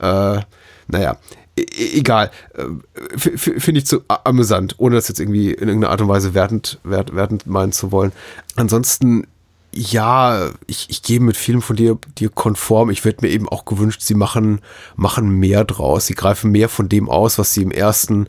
äh, 0.00 0.40
naja, 0.88 1.16
e 1.56 1.62
e- 1.62 1.98
egal, 1.98 2.30
äh, 2.54 3.18
finde 3.18 3.78
ich 3.78 3.86
zu 3.86 4.02
amüsant, 4.08 4.74
ohne 4.78 4.96
das 4.96 5.08
jetzt 5.08 5.20
irgendwie 5.20 5.52
in 5.52 5.68
irgendeiner 5.68 5.92
Art 5.92 6.00
und 6.02 6.08
Weise 6.08 6.34
wertend, 6.34 6.78
wert, 6.84 7.14
wertend 7.14 7.46
meinen 7.46 7.72
zu 7.72 7.92
wollen. 7.92 8.12
Ansonsten, 8.56 9.26
ja, 9.72 10.50
ich, 10.66 10.86
ich 10.90 11.02
gehe 11.02 11.20
mit 11.20 11.36
vielem 11.36 11.62
von 11.62 11.76
dir, 11.76 11.96
dir 12.18 12.28
konform. 12.28 12.90
Ich 12.90 13.04
werde 13.04 13.24
mir 13.24 13.32
eben 13.32 13.48
auch 13.48 13.64
gewünscht, 13.64 14.00
sie 14.02 14.14
machen, 14.14 14.60
machen 14.96 15.30
mehr 15.30 15.64
draus. 15.64 16.06
Sie 16.06 16.14
greifen 16.14 16.50
mehr 16.50 16.68
von 16.68 16.88
dem 16.88 17.08
aus, 17.08 17.38
was 17.38 17.54
sie 17.54 17.62
im 17.62 17.70
ersten, 17.70 18.26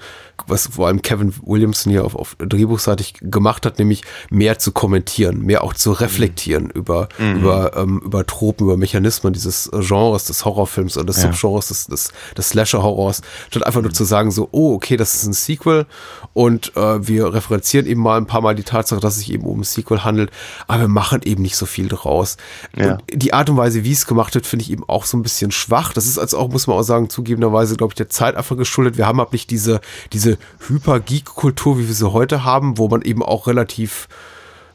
was 0.47 0.67
vor 0.67 0.87
allem 0.87 1.01
Kevin 1.01 1.33
Williamson 1.43 1.91
hier 1.91 2.03
auf, 2.05 2.15
auf 2.15 2.35
drehbuchseitig 2.39 3.15
gemacht 3.21 3.65
hat, 3.65 3.79
nämlich 3.79 4.03
mehr 4.29 4.59
zu 4.59 4.71
kommentieren, 4.71 5.41
mehr 5.41 5.63
auch 5.63 5.73
zu 5.73 5.91
reflektieren 5.91 6.69
über, 6.69 7.09
Mhm. 7.17 7.35
über, 7.41 7.77
ähm, 7.77 8.01
über 8.03 8.25
Tropen, 8.25 8.65
über 8.65 8.77
Mechanismen 8.77 9.33
dieses 9.33 9.69
Genres 9.71 10.25
des 10.25 10.45
Horrorfilms 10.45 10.97
oder 10.97 11.07
des 11.07 11.17
Ja. 11.23 11.31
Subgenres 11.31 11.67
des, 11.69 11.87
des, 11.87 12.11
des 12.37 12.49
Slasher-Horrors, 12.49 13.21
statt 13.49 13.65
einfach 13.65 13.81
nur 13.81 13.93
zu 13.93 14.03
sagen 14.03 14.29
so, 14.31 14.47
oh, 14.51 14.73
okay, 14.75 14.97
das 14.97 15.13
ist 15.15 15.25
ein 15.25 15.33
Sequel 15.33 15.85
und 16.33 16.75
äh, 16.75 17.07
wir 17.07 17.33
referenzieren 17.33 17.85
eben 17.87 18.01
mal 18.01 18.17
ein 18.17 18.25
paar 18.27 18.41
Mal 18.41 18.55
die 18.55 18.63
Tatsache, 18.63 18.99
dass 18.99 19.13
es 19.13 19.19
sich 19.19 19.31
eben 19.33 19.43
um 19.45 19.61
ein 19.61 19.63
Sequel 19.63 20.03
handelt, 20.03 20.31
aber 20.67 20.81
wir 20.81 20.87
machen 20.87 21.21
eben 21.23 21.30
nicht 21.39 21.55
so 21.55 21.65
viel 21.65 21.87
draus. 21.87 22.37
Ja. 22.75 22.93
Und 22.93 23.03
die 23.13 23.33
Art 23.33 23.49
und 23.49 23.57
Weise, 23.57 23.83
wie 23.83 23.91
es 23.91 24.07
gemacht 24.07 24.35
wird, 24.35 24.45
finde 24.45 24.63
ich 24.63 24.71
eben 24.71 24.83
auch 24.87 25.05
so 25.05 25.17
ein 25.17 25.23
bisschen 25.23 25.51
schwach. 25.51 25.93
Das 25.93 26.05
ist 26.05 26.17
also 26.17 26.37
auch, 26.37 26.49
muss 26.49 26.67
man 26.67 26.77
auch 26.77 26.83
sagen, 26.83 27.09
zugegebenerweise, 27.09 27.75
glaube 27.75 27.91
ich, 27.91 27.95
der 27.95 28.09
Zeit 28.09 28.35
einfach 28.35 28.57
geschuldet. 28.57 28.97
Wir 28.97 29.07
haben 29.07 29.19
halt 29.19 29.33
nicht 29.33 29.49
diese, 29.49 29.81
diese 30.13 30.37
Hyper-Geek-Kultur, 30.67 31.79
wie 31.79 31.87
wir 31.87 31.95
sie 31.95 32.11
heute 32.11 32.43
haben, 32.43 32.77
wo 32.77 32.87
man 32.87 33.01
eben 33.01 33.23
auch 33.23 33.47
relativ 33.47 34.07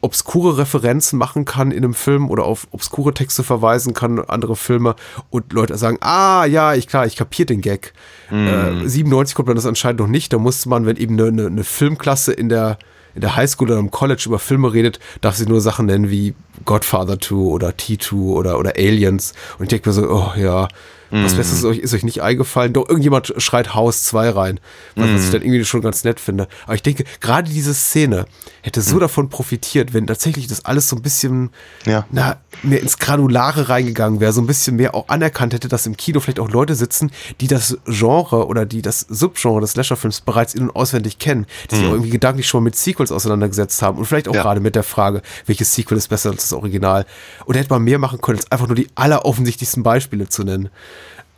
obskure 0.00 0.58
Referenzen 0.58 1.18
machen 1.18 1.44
kann 1.44 1.70
in 1.70 1.82
einem 1.82 1.94
Film 1.94 2.30
oder 2.30 2.44
auf 2.44 2.68
obskure 2.70 3.12
Texte 3.12 3.42
verweisen 3.42 3.94
kann, 3.94 4.20
andere 4.20 4.54
Filme 4.54 4.94
und 5.30 5.52
Leute 5.52 5.76
sagen, 5.78 5.98
ah, 6.00 6.44
ja, 6.44 6.74
ich 6.74 6.86
klar, 6.86 7.06
ich 7.06 7.16
kapier 7.16 7.46
den 7.46 7.60
Gag. 7.60 7.92
Äh, 8.30 8.86
97 8.86 9.34
kommt 9.34 9.48
man 9.48 9.56
das 9.56 9.66
anscheinend 9.66 10.00
noch 10.00 10.06
nicht, 10.06 10.32
da 10.32 10.38
musste 10.38 10.68
man, 10.68 10.86
wenn 10.86 10.96
eben 10.96 11.18
eine, 11.18 11.28
eine, 11.28 11.46
eine 11.46 11.64
Filmklasse 11.64 12.32
in 12.32 12.48
der 12.48 12.78
in 13.16 13.22
der 13.22 13.34
Highschool 13.34 13.70
oder 13.70 13.80
im 13.80 13.90
College 13.90 14.24
über 14.26 14.38
Filme 14.38 14.72
redet, 14.72 15.00
darf 15.22 15.36
sie 15.36 15.46
nur 15.46 15.62
Sachen 15.62 15.86
nennen 15.86 16.10
wie 16.10 16.34
Godfather 16.66 17.18
2 17.18 17.34
oder 17.34 17.70
T2 17.70 18.12
oder, 18.12 18.58
oder 18.58 18.74
Aliens. 18.76 19.32
Und 19.58 19.64
ich 19.64 19.68
denke 19.70 19.88
mir 19.88 19.94
so, 19.94 20.08
oh 20.08 20.32
ja, 20.38 20.68
Was. 21.10 21.34
Besseres 21.34 21.58
ist 21.58 21.64
euch, 21.64 21.78
ist 21.78 21.94
euch 21.94 22.02
nicht 22.04 22.22
eingefallen? 22.22 22.72
Doch 22.72 22.88
irgendjemand 22.88 23.32
schreit 23.38 23.74
Haus 23.74 24.02
2 24.04 24.30
rein, 24.30 24.60
was, 24.96 25.08
was 25.08 25.20
ich 25.22 25.26
Mhm. 25.28 25.32
dann 25.32 25.42
irgendwie 25.42 25.64
schon 25.64 25.80
ganz 25.80 26.02
nett 26.04 26.18
finde. 26.18 26.48
Aber 26.64 26.74
ich 26.74 26.82
denke, 26.82 27.04
gerade 27.20 27.48
diese 27.50 27.74
Szene 27.74 28.26
hätte 28.62 28.80
so 28.80 28.98
davon 28.98 29.28
profitiert, 29.28 29.94
wenn 29.94 30.06
tatsächlich 30.06 30.46
das 30.48 30.64
alles 30.64 30.88
so 30.88 30.96
ein 30.96 31.02
bisschen 31.02 31.50
Ja. 31.84 32.06
na, 32.10 32.38
mehr 32.62 32.80
ins 32.80 32.98
Granulare 32.98 33.68
reingegangen 33.68 34.18
wäre, 34.20 34.32
so 34.32 34.40
ein 34.40 34.46
bisschen 34.46 34.76
mehr 34.76 34.94
auch 34.94 35.08
anerkannt 35.08 35.52
hätte, 35.54 35.68
dass 35.68 35.86
im 35.86 35.96
Kino 35.96 36.18
vielleicht 36.20 36.40
auch 36.40 36.50
Leute 36.50 36.74
sitzen, 36.74 37.10
die 37.40 37.46
das 37.46 37.78
Genre 37.86 38.46
oder 38.46 38.66
die 38.66 38.82
das 38.82 39.00
Subgenre 39.08 39.60
des 39.60 39.72
Slasher-Films 39.72 40.22
bereits 40.22 40.54
in- 40.54 40.62
und 40.62 40.74
auswendig 40.76 41.18
kennen, 41.18 41.46
die 41.70 41.76
sich 41.76 41.84
Mhm. 41.84 41.90
auch 41.90 41.94
irgendwie 41.94 42.10
gedanklich 42.10 42.48
schon 42.48 42.64
mit 42.64 42.74
Sequels 42.76 43.12
auseinandergesetzt 43.12 43.80
haben 43.82 43.98
und 43.98 44.06
vielleicht 44.06 44.28
auch 44.28 44.34
Ja. 44.34 44.42
gerade 44.42 44.60
mit 44.60 44.74
der 44.74 44.82
Frage, 44.82 45.22
welches 45.46 45.72
Sequel 45.74 45.96
ist 45.98 46.08
besser 46.08 46.30
als 46.30 46.42
das 46.42 46.52
Original. 46.52 47.06
Und 47.44 47.54
da 47.54 47.60
hätte 47.60 47.70
man 47.72 47.82
mehr 47.84 47.98
machen 47.98 48.20
können, 48.20 48.38
als 48.38 48.50
einfach 48.50 48.66
nur 48.66 48.76
die 48.76 48.88
alleroffensichtlichsten 48.96 49.82
Beispiele 49.82 50.28
zu 50.28 50.42
nennen. 50.42 50.68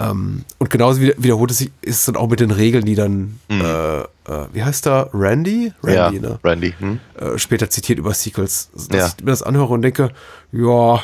Ähm, 0.00 0.44
und 0.58 0.70
genauso 0.70 1.00
wieder, 1.00 1.14
wiederholt 1.18 1.50
es 1.50 1.58
sich 1.58 1.70
ist 1.82 1.96
es 2.00 2.04
dann 2.06 2.16
auch 2.16 2.28
mit 2.28 2.38
den 2.40 2.52
Regeln, 2.52 2.84
die 2.84 2.94
dann, 2.94 3.40
äh, 3.50 4.00
äh, 4.02 4.06
wie 4.52 4.62
heißt 4.62 4.86
er, 4.86 5.10
Randy? 5.12 5.72
Randy, 5.82 6.18
Mhm. 6.18 6.24
ja, 6.24 6.30
ne? 6.30 6.38
Randy. 6.44 6.74
Hm? 6.78 7.00
äh, 7.18 7.36
später 7.38 7.68
zitiert 7.68 7.98
über 7.98 8.14
Sequels, 8.14 8.70
dass 8.74 8.88
Ja. 8.88 9.06
ich 9.18 9.24
mir 9.24 9.30
das 9.32 9.42
anhöre 9.42 9.72
und 9.74 9.82
denke, 9.82 10.10
ja, 10.52 11.02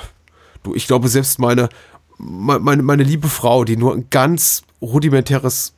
du, 0.63 0.75
ich 0.77 0.87
glaube 0.87 1.09
selbst 1.09 1.41
meine, 1.41 1.69
me- 2.19 2.61
meine, 2.61 2.83
meine 2.85 3.03
liebe 3.03 3.29
Frau, 3.29 3.65
die 3.65 3.77
nur 3.77 3.95
ein 3.95 4.07
ganz 4.11 4.63
rudimentäres, 4.81 5.73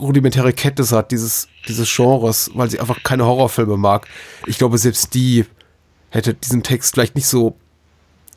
rudimentäre 0.00 0.52
Kenntnis 0.52 0.92
hat 0.92 1.10
dieses, 1.10 1.48
dieses 1.68 1.94
Genres, 1.94 2.50
weil 2.54 2.70
sie 2.70 2.80
einfach 2.80 3.02
keine 3.02 3.24
Horrorfilme 3.26 3.76
mag, 3.76 4.06
ich 4.46 4.56
glaube 4.58 4.78
selbst 4.78 5.14
die 5.14 5.44
hätte 6.10 6.32
diesen 6.34 6.62
Text 6.62 6.94
vielleicht 6.94 7.16
nicht 7.16 7.26
so 7.26 7.56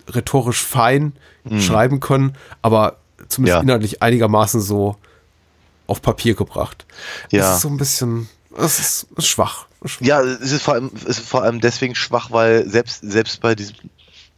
rhetorisch 0.10 0.64
fein 0.64 1.14
Mhm. 1.50 1.62
schreiben 1.62 2.00
können, 2.02 2.34
aber 2.62 2.98
zumindest 3.28 3.56
Ja. 3.58 3.62
inhaltlich 3.62 4.02
einigermaßen 4.02 4.62
so 4.62 4.96
auf 5.88 6.02
Papier 6.02 6.36
gebracht. 6.36 6.86
Ja. 7.32 7.40
Das 7.42 7.56
ist 7.56 7.62
so 7.62 7.70
ein 7.70 7.78
bisschen, 7.78 8.30
das 8.56 8.80
ist, 8.80 9.08
ist 9.16 9.28
schwach. 9.28 9.68
schwach. 9.86 10.06
Ja, 10.06 10.22
es 10.22 10.52
ist 10.52 10.64
vor 10.64 10.74
allem, 10.76 10.92
es 10.96 11.20
ist 11.20 11.28
vor 11.28 11.44
allem 11.44 11.62
deswegen 11.62 11.96
schwach, 11.96 12.32
weil 12.32 12.68
selbst, 12.70 13.02
selbst 13.04 13.42
bei 13.42 13.56
diesem 13.56 13.76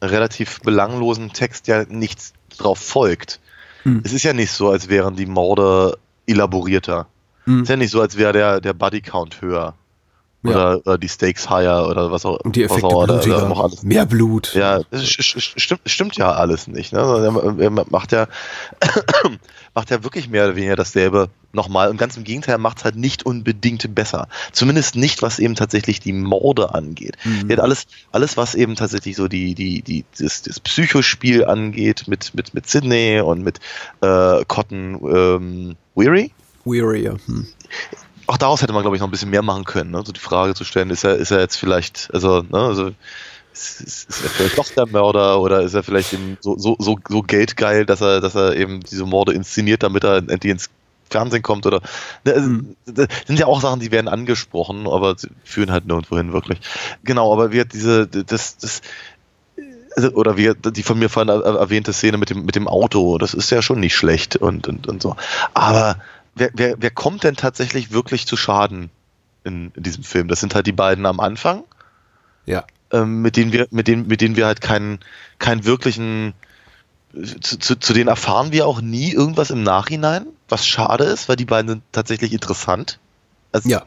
relativ 0.02 0.62
belanglosen 0.62 1.34
Text 1.34 1.68
ja 1.68 1.84
nichts 1.86 2.34
drauf 2.58 2.80
folgt. 2.80 3.40
Hm. 3.84 4.02
Es 4.04 4.14
ist 4.14 4.24
ja 4.24 4.34
nicht 4.34 4.52
so, 4.52 4.70
als 4.70 4.90
wären 4.90 5.16
die 5.16 5.26
Morde 5.26 5.98
elaborierter. 6.28 7.08
Hm. 7.46 7.58
Es 7.58 7.64
ist 7.64 7.70
ja 7.70 7.76
nicht 7.78 7.92
so, 7.92 8.02
als 8.02 8.18
wäre 8.18 8.34
der, 8.34 8.62
der 8.62 8.74
Body 8.74 9.02
Count 9.02 9.42
höher. 9.42 9.74
Oder, 10.44 10.80
oder 10.86 10.98
die 10.98 11.10
Stakes 11.10 11.50
higher 11.50 11.90
oder 11.90 12.12
was 12.12 12.26
auch 12.26 12.40
Und 12.40 12.56
die 12.56 12.64
was 12.64 12.72
Effekte 12.72 12.88
auch, 12.88 13.04
oder, 13.04 13.14
blutiger. 13.16 13.38
oder 13.38 13.50
noch 13.50 13.62
alles. 13.62 13.84
Mehr 13.84 14.06
Blut. 14.06 14.54
Ja, 14.54 14.82
stimmt, 14.94 15.82
stimmt 15.86 16.16
ja 16.16 16.32
alles 16.32 16.68
nicht. 16.68 16.94
Ne? 16.94 17.58
Er, 17.60 17.70
macht 17.70 18.14
ja 18.14 18.28
macht 19.74 19.90
ja 19.90 20.04
wirklich 20.04 20.30
mehr 20.30 20.46
oder 20.46 20.56
weniger 20.56 20.78
dasselbe 20.78 21.30
nochmal. 21.52 21.90
Und 21.90 21.98
ganz 21.98 22.16
im 22.16 22.24
Gegenteil, 22.24 22.56
er 22.56 22.60
macht 22.60 22.78
es 22.78 22.86
halt 22.86 22.96
nicht 22.96 23.26
unbedingt 23.26 23.94
besser. 23.94 24.30
Zumindest 24.54 24.96
nicht, 24.96 25.22
was 25.22 25.40
eben 25.40 25.56
tatsächlich 25.56 26.00
die 26.00 26.14
Morde 26.14 26.74
angeht. 26.74 27.18
Mhm. 27.26 27.50
Er 27.50 27.58
hat 27.58 27.64
alles, 27.64 27.88
alles, 28.14 28.38
was 28.38 28.56
eben 28.56 28.76
tatsächlich 28.76 29.18
so 29.18 29.28
die, 29.28 29.56
die, 29.56 29.82
die, 29.82 30.06
das, 30.18 30.44
das 30.44 30.62
Psychospiel 30.62 31.44
angeht, 31.44 32.08
mit, 32.08 32.34
mit, 32.34 32.54
mit 32.54 32.70
Sydney 32.70 33.20
und 33.20 33.44
mit 33.44 33.60
äh, 34.02 34.46
Cotton 34.46 35.00
ähm, 35.04 35.76
Weary. 35.96 36.32
Weary, 36.64 37.04
ja. 37.04 37.16
Hm. 37.26 37.48
Auch 38.30 38.38
daraus 38.38 38.62
hätte 38.62 38.74
man, 38.74 38.84
glaube 38.84 38.96
ich, 38.96 39.00
noch 39.00 39.08
ein 39.08 39.12
bisschen 39.12 39.32
mehr 39.32 39.42
machen 39.42 39.66
können. 39.66 39.90
Ne? 39.90 40.04
So 40.06 40.12
die 40.12 40.20
Frage 40.20 40.54
zu 40.54 40.64
stellen, 40.64 40.92
ist 40.92 41.04
er, 41.04 41.16
ist 41.16 41.32
er 41.32 41.40
jetzt 41.40 41.56
vielleicht, 41.56 42.10
also, 42.14 42.44
ne, 42.44 42.60
also 42.60 42.92
ist, 43.52 43.82
ist, 43.82 44.10
ist 44.10 44.24
er 44.24 44.30
vielleicht 44.30 44.58
doch 44.60 44.70
der 44.70 44.86
Mörder 44.86 45.42
oder 45.42 45.62
ist 45.64 45.74
er 45.74 45.82
vielleicht 45.82 46.14
eben 46.14 46.38
so, 46.40 46.56
so, 46.58 46.76
so, 46.78 47.00
so 47.10 47.24
geldgeil, 47.24 47.88
dass 47.88 48.02
er, 48.02 48.22
dass 48.22 48.36
er 48.36 48.56
eben 48.56 48.82
diese 48.82 49.06
Morde 49.06 49.34
inszeniert, 49.34 49.82
damit 49.82 50.04
er 50.04 50.18
endlich 50.18 50.52
ins 50.52 50.70
Fernsehen 51.10 51.42
kommt 51.42 51.66
oder 51.66 51.82
ne, 52.24 52.34
also, 52.34 52.50
das 52.86 53.08
sind 53.26 53.40
ja 53.40 53.48
auch 53.48 53.62
Sachen, 53.62 53.80
die 53.80 53.92
werden 53.92 54.08
angesprochen, 54.08 54.86
aber 54.88 55.18
sie 55.18 55.30
führen 55.44 55.72
halt 55.72 55.88
nirgendwo 55.88 56.16
hin 56.16 56.32
wirklich. 56.32 56.60
Genau, 57.04 57.34
aber 57.34 57.52
wir 57.52 57.66
diese 57.66 58.06
das 58.06 58.58
das 58.58 58.82
also, 59.96 60.12
oder 60.12 60.38
wie 60.38 60.54
die 60.54 60.84
von 60.84 61.00
mir 61.00 61.10
vorhin 61.10 61.30
er- 61.30 61.44
erwähnte 61.44 61.94
Szene 61.94 62.20
mit 62.20 62.30
dem 62.30 62.46
mit 62.46 62.56
dem 62.56 62.68
Auto, 62.68 63.18
das 63.18 63.34
ist 63.34 63.50
ja 63.50 63.64
schon 63.64 63.80
nicht 63.80 63.96
schlecht 63.96 64.36
und 64.36 64.68
und, 64.68 64.88
und 64.88 65.02
so. 65.02 65.16
Aber 65.56 65.96
wer, 66.40 66.50
wer, 66.54 66.76
wer 66.80 66.92
kommt 66.92 67.24
denn 67.24 67.36
tatsächlich 67.36 67.92
wirklich 67.92 68.26
zu 68.28 68.38
Schaden 68.38 68.90
in, 69.44 69.72
in 69.76 69.84
diesem 69.84 70.04
Film? 70.04 70.28
Das 70.28 70.40
sind 70.40 70.56
halt 70.56 70.68
die 70.68 70.72
beiden 70.72 71.06
am 71.06 71.20
Anfang 71.20 71.64
Ja. 72.46 72.66
ähm, 72.92 73.22
mit 73.22 73.36
denen 73.36 73.52
wir, 73.52 73.68
mit 73.72 73.88
denen, 73.88 74.08
mit 74.08 74.22
denen 74.22 74.36
wir 74.36 74.46
halt 74.48 74.62
keinen, 74.62 75.00
keinen 75.38 75.66
wirklichen, 75.66 76.34
zu, 77.14 77.58
zu, 77.60 77.76
zu 77.80 77.94
denen 77.94 78.08
erfahren 78.08 78.52
wir 78.52 78.68
auch 78.68 78.82
nie 78.82 79.12
irgendwas 79.12 79.52
im 79.52 79.64
Nachhinein, 79.64 80.26
was 80.48 80.66
schade 80.68 81.04
ist, 81.06 81.28
weil 81.30 81.36
die 81.36 81.46
beiden 81.46 81.70
sind 81.70 81.84
tatsächlich 81.92 82.34
interessant. 82.34 83.00
Also 83.52 83.70
Ja. 83.70 83.86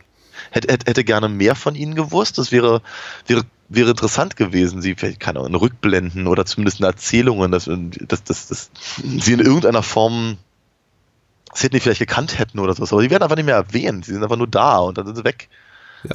hätte, 0.50 0.72
hätte, 0.72 0.86
hätte 0.90 1.04
gerne 1.04 1.28
mehr 1.28 1.54
von 1.54 1.74
ihnen 1.74 1.94
gewusst. 1.94 2.38
Das 2.38 2.50
wäre, 2.52 2.82
wäre, 3.26 3.42
wäre 3.68 3.90
interessant 3.90 4.36
gewesen, 4.36 4.82
sie 4.82 4.94
vielleicht, 4.96 5.20
keine 5.20 5.38
Ahnung, 5.38 5.52
in 5.52 5.56
Rückblenden 5.56 6.26
oder 6.26 6.44
zumindest 6.46 6.80
in 6.80 6.86
Erzählungen, 6.86 7.52
dass, 7.52 7.64
dass, 8.08 8.24
dass, 8.24 8.48
dass 8.48 8.70
sie 8.98 9.32
in 9.32 9.40
irgendeiner 9.40 9.82
Form 9.82 10.36
Sydney 11.54 11.80
vielleicht 11.80 12.00
gekannt 12.00 12.38
hätten 12.38 12.58
oder 12.58 12.74
so, 12.74 12.82
aber 12.82 13.02
die 13.02 13.10
werden 13.10 13.22
einfach 13.22 13.36
nicht 13.36 13.46
mehr 13.46 13.56
erwähnt. 13.56 14.04
Sie 14.04 14.12
sind 14.12 14.22
einfach 14.22 14.36
nur 14.36 14.46
da 14.46 14.78
und 14.78 14.98
dann 14.98 15.06
sind 15.06 15.16
sie 15.16 15.24
weg. 15.24 15.48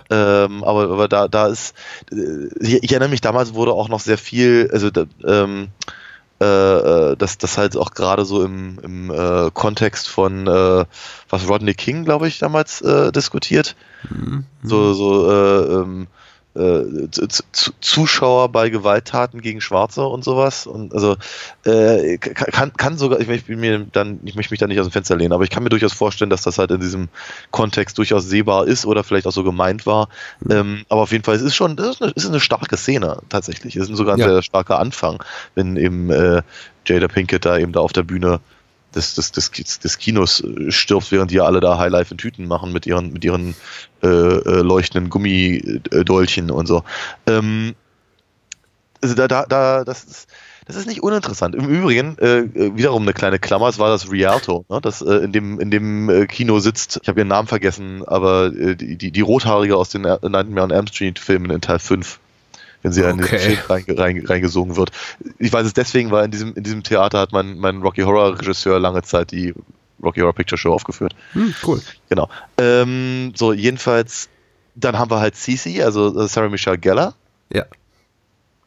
Ähm, 0.10 0.64
aber, 0.64 0.84
aber 0.84 1.08
da, 1.08 1.28
da 1.28 1.48
ist, 1.48 1.74
äh, 2.12 2.48
ich, 2.60 2.84
ich 2.84 2.92
erinnere 2.92 3.10
mich, 3.10 3.22
damals 3.22 3.54
wurde 3.54 3.72
auch 3.72 3.88
noch 3.88 4.02
sehr 4.02 4.18
viel, 4.18 4.70
also 4.74 4.90
da, 4.90 5.06
ähm, 5.26 5.70
äh, 6.40 6.46
äh, 6.46 7.16
das, 7.16 7.38
das 7.38 7.58
halt 7.58 7.76
auch 7.78 7.92
gerade 7.92 8.26
so 8.26 8.44
im, 8.44 8.80
im 8.84 9.10
äh, 9.10 9.50
Kontext 9.52 10.08
von 10.08 10.46
äh, 10.46 10.86
was 11.30 11.50
Rodney 11.50 11.74
King, 11.74 12.06
glaube 12.06 12.28
ich, 12.28 12.38
damals 12.38 12.82
äh, 12.82 13.12
diskutiert. 13.12 13.76
So, 14.62 14.94
so 14.94 15.32
äh, 15.32 15.74
ähm, 15.82 16.08
äh, 16.58 17.12
zu, 17.12 17.28
zu, 17.52 17.72
Zuschauer 17.80 18.50
bei 18.50 18.70
Gewalttaten 18.70 19.42
gegen 19.42 19.62
Schwarze 19.62 20.06
und 20.06 20.24
sowas. 20.24 20.68
Und 20.68 20.94
also 20.94 21.16
äh, 21.66 22.18
kann, 22.18 22.74
kann 22.74 22.98
sogar, 22.98 23.20
ich, 23.20 23.28
möchte 23.28 23.56
mir 23.56 23.86
dann, 23.92 24.20
ich 24.26 24.36
möchte 24.36 24.52
mich 24.54 24.60
da 24.60 24.68
nicht 24.68 24.80
aus 24.80 24.88
dem 24.88 24.92
Fenster 24.92 25.16
lehnen, 25.16 25.34
aber 25.34 25.44
ich 25.44 25.50
kann 25.50 25.64
mir 25.64 25.70
durchaus 25.70 25.94
vorstellen, 25.94 26.30
dass 26.30 26.42
das 26.42 26.58
halt 26.58 26.72
in 26.72 26.80
diesem 26.80 27.10
Kontext 27.52 27.98
durchaus 27.98 28.26
sehbar 28.26 28.68
ist 28.68 28.86
oder 28.86 29.04
vielleicht 29.04 29.28
auch 29.28 29.32
so 29.32 29.44
gemeint 29.44 29.86
war. 29.86 30.10
Ähm, 30.50 30.84
aber 30.90 31.02
auf 31.02 31.12
jeden 31.12 31.24
Fall, 31.24 31.36
es 31.36 31.42
ist 31.42 31.56
schon, 31.56 31.78
es 31.78 31.88
ist 31.88 32.02
eine, 32.02 32.14
es 32.16 32.24
ist 32.24 32.30
eine 32.30 32.40
starke 32.40 32.78
Szene 32.78 33.20
tatsächlich. 33.30 33.76
Es 33.76 33.90
ist 33.90 33.98
sogar 33.98 34.16
ein 34.16 34.20
Ja. 34.20 34.30
sehr 34.30 34.44
starker 34.44 34.80
Anfang, 34.80 35.24
wenn 35.56 35.78
eben 35.78 36.10
äh, 36.10 36.42
Jada 36.86 37.08
Pinkett 37.08 37.46
da 37.46 37.58
eben 37.58 37.72
da 37.72 37.82
auf 37.82 37.94
der 37.94 38.04
Bühne 38.04 38.40
des, 38.96 39.16
des, 39.16 39.32
des, 39.32 39.80
des 39.80 39.98
Kinos 39.98 40.42
äh, 40.42 40.72
stirbt, 40.72 41.12
während 41.12 41.32
die 41.32 41.42
alle 41.42 41.60
da 41.60 41.78
Highlife 41.78 42.14
in 42.14 42.18
Tüten 42.18 42.48
machen 42.48 42.72
mit 42.74 42.86
ihren, 42.86 43.14
mit 43.14 43.24
ihren 43.24 43.56
äh, 44.04 44.08
äh, 44.08 44.62
leuchtenden 44.62 45.10
Gummidolchen 45.10 46.52
und 46.52 46.68
so. 46.68 46.84
Ähm, 47.26 47.76
also 49.02 49.16
da, 49.16 49.28
da, 49.28 49.46
da, 49.46 49.84
das 49.84 50.04
ist, 50.04 50.28
das 50.66 50.76
ist 50.76 50.88
nicht 50.88 51.02
uninteressant. 51.02 51.56
Im 51.56 51.68
Übrigen, 51.70 52.18
äh, 52.18 52.40
äh, 52.40 52.76
wiederum 52.76 53.04
eine 53.04 53.14
kleine 53.14 53.40
Klammer, 53.40 53.70
es 53.70 53.80
war 53.80 53.90
das 53.90 54.12
Rialto, 54.12 54.66
ne, 54.70 54.82
das 54.82 55.02
äh, 55.02 55.16
in 55.16 55.32
dem, 55.32 55.60
in 55.60 55.72
dem 55.72 56.10
äh, 56.10 56.26
Kino 56.26 56.60
sitzt, 56.60 57.00
ich 57.02 57.08
habe 57.08 57.22
ihren 57.22 57.30
Namen 57.30 57.48
vergessen, 57.48 58.04
aber 58.06 58.50
die, 58.50 58.98
die, 58.98 59.12
die 59.12 59.22
Rothaarige 59.22 59.78
aus 59.78 59.90
den 59.90 60.02
Nightmare 60.02 60.64
on 60.64 60.72
Elm 60.72 60.88
Street 60.88 61.20
Filmen 61.20 61.52
in 61.52 61.62
Teil 61.62 61.80
5 61.80 62.20
wenn 62.84 62.92
sie 62.92 63.02
in 63.02 63.18
den 63.18 63.26
Okay. 63.26 63.40
Film 63.40 63.58
reinge- 63.68 63.98
reinge- 63.98 64.30
reingesogen 64.30 64.76
wird. 64.76 64.92
Ich 65.40 65.52
weiß 65.52 65.66
es 65.66 65.74
deswegen, 65.74 66.12
weil 66.12 66.26
in 66.26 66.32
diesem, 66.32 66.54
in 66.56 66.64
diesem 66.64 66.84
Theater 66.84 67.20
hat 67.20 67.32
mein, 67.32 67.58
mein 67.58 67.82
Rocky 67.82 68.02
Horror 68.02 68.40
Regisseur 68.40 68.80
lange 68.80 69.02
Zeit 69.04 69.32
die 69.32 69.54
Rocky 70.04 70.20
Horror 70.20 70.34
Picture 70.34 70.58
Show 70.58 70.74
aufgeführt. 70.74 71.16
Hm, 71.34 71.54
cool. 71.66 71.82
Genau. 72.10 72.30
Ähm, 72.60 73.34
so, 73.36 73.52
jedenfalls, 73.54 74.30
dann 74.76 74.98
haben 74.98 75.10
wir 75.10 75.20
halt 75.20 75.36
Cece, 75.36 75.82
also 75.84 76.20
äh, 76.20 76.28
Sarah 76.28 76.50
Michelle 76.50 76.78
Gellar. 76.78 77.16
Ja. 77.52 77.66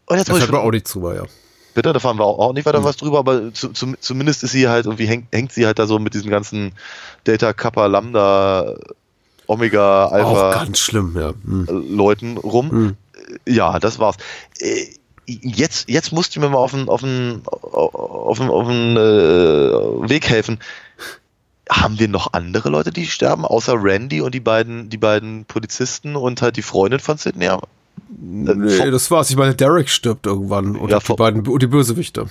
Und 0.06 0.18
jetzt 0.18 0.28
ich 0.28 0.40
hört 0.40 0.50
man 0.50 0.60
auch 0.62 0.72
nicht 0.72 0.88
zu, 0.88 1.08
ja. 1.12 1.22
Bitte, 1.72 1.92
da 1.92 2.00
fahren 2.00 2.18
wir 2.18 2.24
auch 2.24 2.40
auch 2.40 2.52
nicht 2.52 2.66
weiter 2.66 2.82
was 2.82 2.96
drüber, 2.96 3.20
aber 3.20 3.54
zu, 3.54 3.68
zu, 3.68 3.94
zumindest 4.00 4.42
ist 4.42 4.50
sie 4.50 4.68
halt 4.68 4.86
irgendwie 4.86 5.06
hängt, 5.06 5.28
hängt 5.32 5.52
sie 5.52 5.66
halt 5.66 5.78
da 5.78 5.86
so 5.86 6.00
mit 6.00 6.14
diesen 6.14 6.28
ganzen 6.28 6.72
Delta, 7.28 7.52
Kappa, 7.52 7.86
Lambda, 7.86 8.74
Omega, 9.46 10.06
Auch 10.06 10.12
Alpha 10.12 10.64
ganz 10.64 10.80
schlimm, 10.80 11.16
ja. 11.16 11.32
Hm. 11.44 11.66
Leuten 11.96 12.36
rum. 12.38 12.96
Ja, 13.46 13.78
das 13.78 13.98
war's. 13.98 14.16
Äh, 14.58 14.86
Jetzt, 15.26 15.88
jetzt 15.88 16.10
musst 16.12 16.34
du 16.34 16.40
mir 16.40 16.48
mal 16.48 16.56
auf 16.58 16.72
den, 16.72 16.88
auf 16.88 17.02
den, 17.02 17.42
auf 17.46 18.38
den, 18.38 18.48
auf 18.48 18.66
den 18.66 18.96
äh, 18.96 20.08
Weg 20.10 20.28
helfen. 20.28 20.58
Haben 21.70 22.00
wir 22.00 22.08
noch 22.08 22.32
andere 22.32 22.68
Leute, 22.68 22.90
die 22.90 23.06
sterben, 23.06 23.44
außer 23.44 23.74
Randy 23.80 24.22
und 24.22 24.34
die 24.34 24.40
beiden, 24.40 24.90
die 24.90 24.96
beiden 24.96 25.44
Polizisten 25.44 26.16
und 26.16 26.42
halt 26.42 26.56
die 26.56 26.62
Freundin 26.62 26.98
von 26.98 27.16
Sidney? 27.16 27.44
Äh, 27.46 27.58
Nee, 28.18 28.90
das 28.90 29.08
war's. 29.12 29.30
Ich 29.30 29.36
meine, 29.36 29.54
Derek 29.54 29.88
stirbt 29.88 30.26
irgendwann. 30.26 30.74
Und 30.74 30.90
Ja, 30.90 30.98
die 30.98 31.14
beiden 31.14 31.46
und 31.46 31.62
die 31.62 31.68
Bösewichte. 31.68 32.26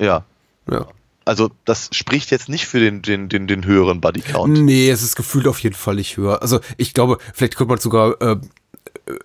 Ja. 0.00 0.24
Ja. 0.70 0.86
Also 1.24 1.50
das 1.64 1.90
spricht 1.92 2.30
jetzt 2.30 2.48
nicht 2.48 2.66
für 2.66 2.78
den, 2.78 3.02
den, 3.02 3.28
den, 3.28 3.48
den 3.48 3.64
höheren 3.64 4.00
Bodycount. 4.00 4.62
Nee, 4.62 4.88
es 4.90 5.02
ist 5.02 5.16
gefühlt 5.16 5.48
auf 5.48 5.58
jeden 5.58 5.74
Fall 5.74 5.96
nicht 5.96 6.16
höher. 6.16 6.40
Also 6.40 6.60
ich 6.76 6.94
glaube, 6.94 7.18
vielleicht 7.34 7.56
könnte 7.56 7.70
man 7.70 7.80
sogar 7.80 8.20
äh, 8.22 8.36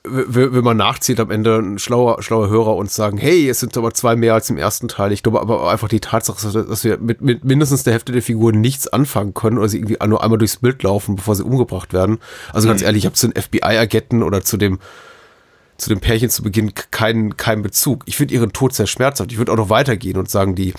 will 0.03 0.61
man 0.61 0.77
nachzieht 0.77 1.19
am 1.19 1.31
Ende 1.31 1.57
ein 1.57 1.79
schlauer, 1.79 2.21
schlauer 2.21 2.49
Hörer 2.49 2.75
uns 2.75 2.95
sagen, 2.95 3.17
hey, 3.17 3.49
es 3.49 3.59
sind 3.59 3.75
aber 3.77 3.93
zwei 3.93 4.15
mehr 4.15 4.33
als 4.33 4.49
im 4.49 4.57
ersten 4.57 4.87
Teil. 4.87 5.11
Ich 5.11 5.23
glaube 5.23 5.41
aber 5.41 5.69
einfach 5.69 5.89
die 5.89 5.99
Tatsache, 5.99 6.65
dass 6.65 6.83
wir 6.83 6.97
mit, 6.99 7.21
mit 7.21 7.43
mindestens 7.43 7.83
der 7.83 7.93
Hälfte 7.93 8.11
der 8.11 8.21
Figuren 8.21 8.61
nichts 8.61 8.87
anfangen 8.87 9.33
können 9.33 9.57
oder 9.57 9.69
sie 9.69 9.77
irgendwie 9.77 9.97
nur 10.07 10.23
einmal 10.23 10.37
durchs 10.37 10.57
Bild 10.57 10.83
laufen, 10.83 11.15
bevor 11.15 11.35
sie 11.35 11.43
umgebracht 11.43 11.93
werden. 11.93 12.19
Also 12.53 12.67
ganz 12.67 12.81
mhm. 12.81 12.85
ehrlich, 12.85 13.03
ich 13.03 13.05
habe 13.05 13.15
zu 13.15 13.27
den 13.27 13.41
FBI-Agenten 13.41 14.23
oder 14.23 14.41
zu 14.41 14.57
dem 14.57 14.79
zu 15.83 15.89
dem 15.89 15.99
Pärchen 15.99 16.29
zu 16.29 16.43
Beginn 16.43 16.73
keinen 16.91 17.37
keinen 17.37 17.61
Bezug. 17.61 18.03
Ich 18.05 18.17
finde 18.17 18.33
ihren 18.33 18.53
Tod 18.53 18.73
sehr 18.73 18.87
schmerzhaft. 18.87 19.31
Ich 19.31 19.37
würde 19.37 19.51
auch 19.51 19.57
noch 19.57 19.69
weitergehen 19.69 20.17
und 20.17 20.29
sagen, 20.29 20.55
die, 20.55 20.73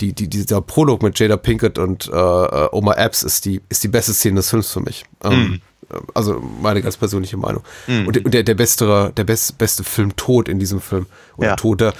die, 0.00 0.12
die, 0.12 0.28
dieser 0.28 0.60
Prolog 0.60 1.02
mit 1.02 1.18
Jada 1.18 1.36
Pinkett 1.36 1.78
und 1.78 2.08
äh, 2.08 2.10
äh 2.12 2.68
Omar 2.72 2.98
Epps 2.98 3.22
ist 3.22 3.44
die, 3.44 3.60
ist 3.68 3.82
die 3.82 3.88
beste 3.88 4.14
Szene 4.14 4.36
des 4.36 4.50
Films 4.50 4.70
für 4.70 4.80
mich. 4.80 5.04
Ähm, 5.22 5.32
mhm. 5.32 5.60
Also 6.14 6.42
meine 6.62 6.82
ganz 6.82 6.96
persönliche 6.96 7.36
Meinung. 7.36 7.62
Mhm. 7.86 8.06
Und, 8.06 8.34
der, 8.34 8.42
der 8.42 8.54
beste, 8.54 9.12
der 9.16 9.24
best, 9.24 9.58
beste 9.58 9.84
Film 9.84 10.16
Tod 10.16 10.48
in 10.48 10.58
diesem 10.58 10.80
Film. 10.80 11.06
Oder 11.36 11.48
ja. 11.48 11.56
Tote. 11.56 11.92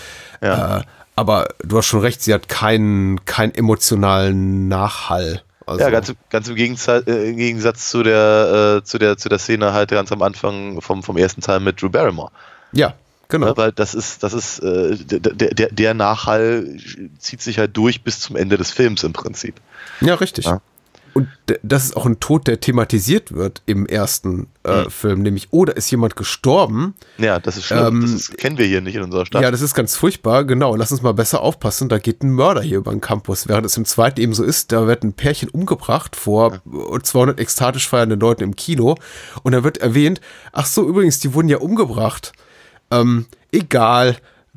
Ja. 0.43 0.79
Äh, 0.79 0.83
aber 1.17 1.49
du 1.63 1.77
hast 1.79 1.87
schon 1.87 2.01
recht, 2.01 2.23
sie 2.23 2.35
hat 2.35 2.49
keinen, 2.49 3.25
keinen 3.25 3.55
emotionalen 3.55 4.69
Nachhall. 4.69 5.43
Also 5.67 5.81
ja, 5.81 5.91
ganz, 5.91 6.13
ganz 6.31 6.49
im 6.49 6.55
Gegensatz, 6.57 7.07
äh, 7.07 7.31
im 7.31 7.37
Gegensatz 7.37 7.89
zu 7.89 8.03
der, 8.03 8.81
äh, 8.81 8.85
zu 8.85 8.99
der, 8.99 9.17
zu 9.17 9.29
der 9.29 9.39
Szene 9.39 9.73
halt 9.73 9.91
ganz 9.91 10.13
am 10.13 10.23
Anfang 10.23 10.81
vom, 10.81 11.03
vom 11.03 11.17
ersten 11.17 11.41
Teil 11.41 11.61
mit 11.61 11.81
Drew 11.81 11.89
Barrymore. 11.89 12.31
Ja, 12.73 12.95
genau. 13.29 13.49
Ja, 13.49 13.57
weil 13.57 13.73
das 13.73 13.95
ist, 13.95 14.23
das 14.23 14.35
ist, 14.35 14.59
äh, 14.59 14.97
der, 14.97 15.55
der, 15.55 15.69
der 15.71 15.95
Nachhall 15.95 16.77
zieht 17.19 17.41
sich 17.41 17.59
halt 17.59 17.77
durch 17.77 18.03
bis 18.03 18.21
zum 18.21 18.37
Ende 18.37 18.59
des 18.59 18.73
Films 18.73 19.05
im 19.05 19.13
Prinzip. 19.13 19.55
Ja, 20.01 20.15
richtig. 20.15 20.45
Ja. 20.45 20.61
Und 21.15 21.29
das 21.63 21.85
ist 21.85 21.97
auch 21.97 22.07
ein 22.07 22.19
Tod, 22.19 22.49
der 22.49 22.59
thematisiert 22.59 23.33
wird 23.33 23.63
im 23.67 23.87
ersten 23.87 24.49
äh, 24.65 24.83
mhm. 24.83 24.91
Film, 24.91 25.23
nämlich, 25.23 25.49
oh, 25.53 25.65
da 25.65 25.73
ist 25.73 25.89
jemand 25.91 26.17
gestorben. 26.17 26.95
Ja, 27.19 27.39
das 27.39 27.57
ist 27.57 27.67
schlimm. 27.67 27.87
Ähm, 27.87 28.01
das 28.03 28.11
ist, 28.11 28.37
kennen 28.37 28.59
wir 28.59 28.67
hier 28.67 28.81
nicht 28.81 28.97
in 28.97 29.03
unserer 29.03 29.25
Stadt. 29.25 29.41
Ja, 29.41 29.53
das 29.53 29.61
ist 29.61 29.75
ganz 29.75 29.95
furchtbar, 29.95 30.45
genau. 30.45 30.75
Lass 30.75 30.91
uns 30.91 31.03
mal 31.03 31.15
besser 31.15 31.41
aufpassen, 31.41 31.89
da 31.89 31.99
geht 31.99 32.25
ein 32.25 32.33
Mörder 32.33 32.63
hier 32.63 32.79
über 32.79 32.91
den 32.91 33.01
Campus. 33.01 33.47
Während 33.47 33.65
es 33.65 33.77
im 33.77 33.85
zweiten 33.85 34.21
eben 34.21 34.35
so 34.35 34.43
ist, 34.43 34.73
da 34.73 34.89
wird 34.89 35.05
ein 35.05 35.13
Pärchen 35.13 35.49
umgebracht 35.49 36.17
vor 36.17 36.61
ja. 36.65 37.01
200 37.01 37.39
ekstatisch 37.39 37.89
feiernden 37.89 38.19
Leuten 38.19 38.43
im 38.43 38.57
Kino. 38.57 38.97
Und 39.45 39.53
da 39.53 39.63
wird 39.63 39.79
erwähnt, 39.79 40.21
ach 40.53 40.67
so, 40.67 40.87
übrigens, 40.89 41.21
die 41.21 41.33
wurden 41.33 41.49
ja 41.49 41.59
umgebracht. 41.59 42.33
Ähm, 42.91 43.27
egal, 43.53 44.17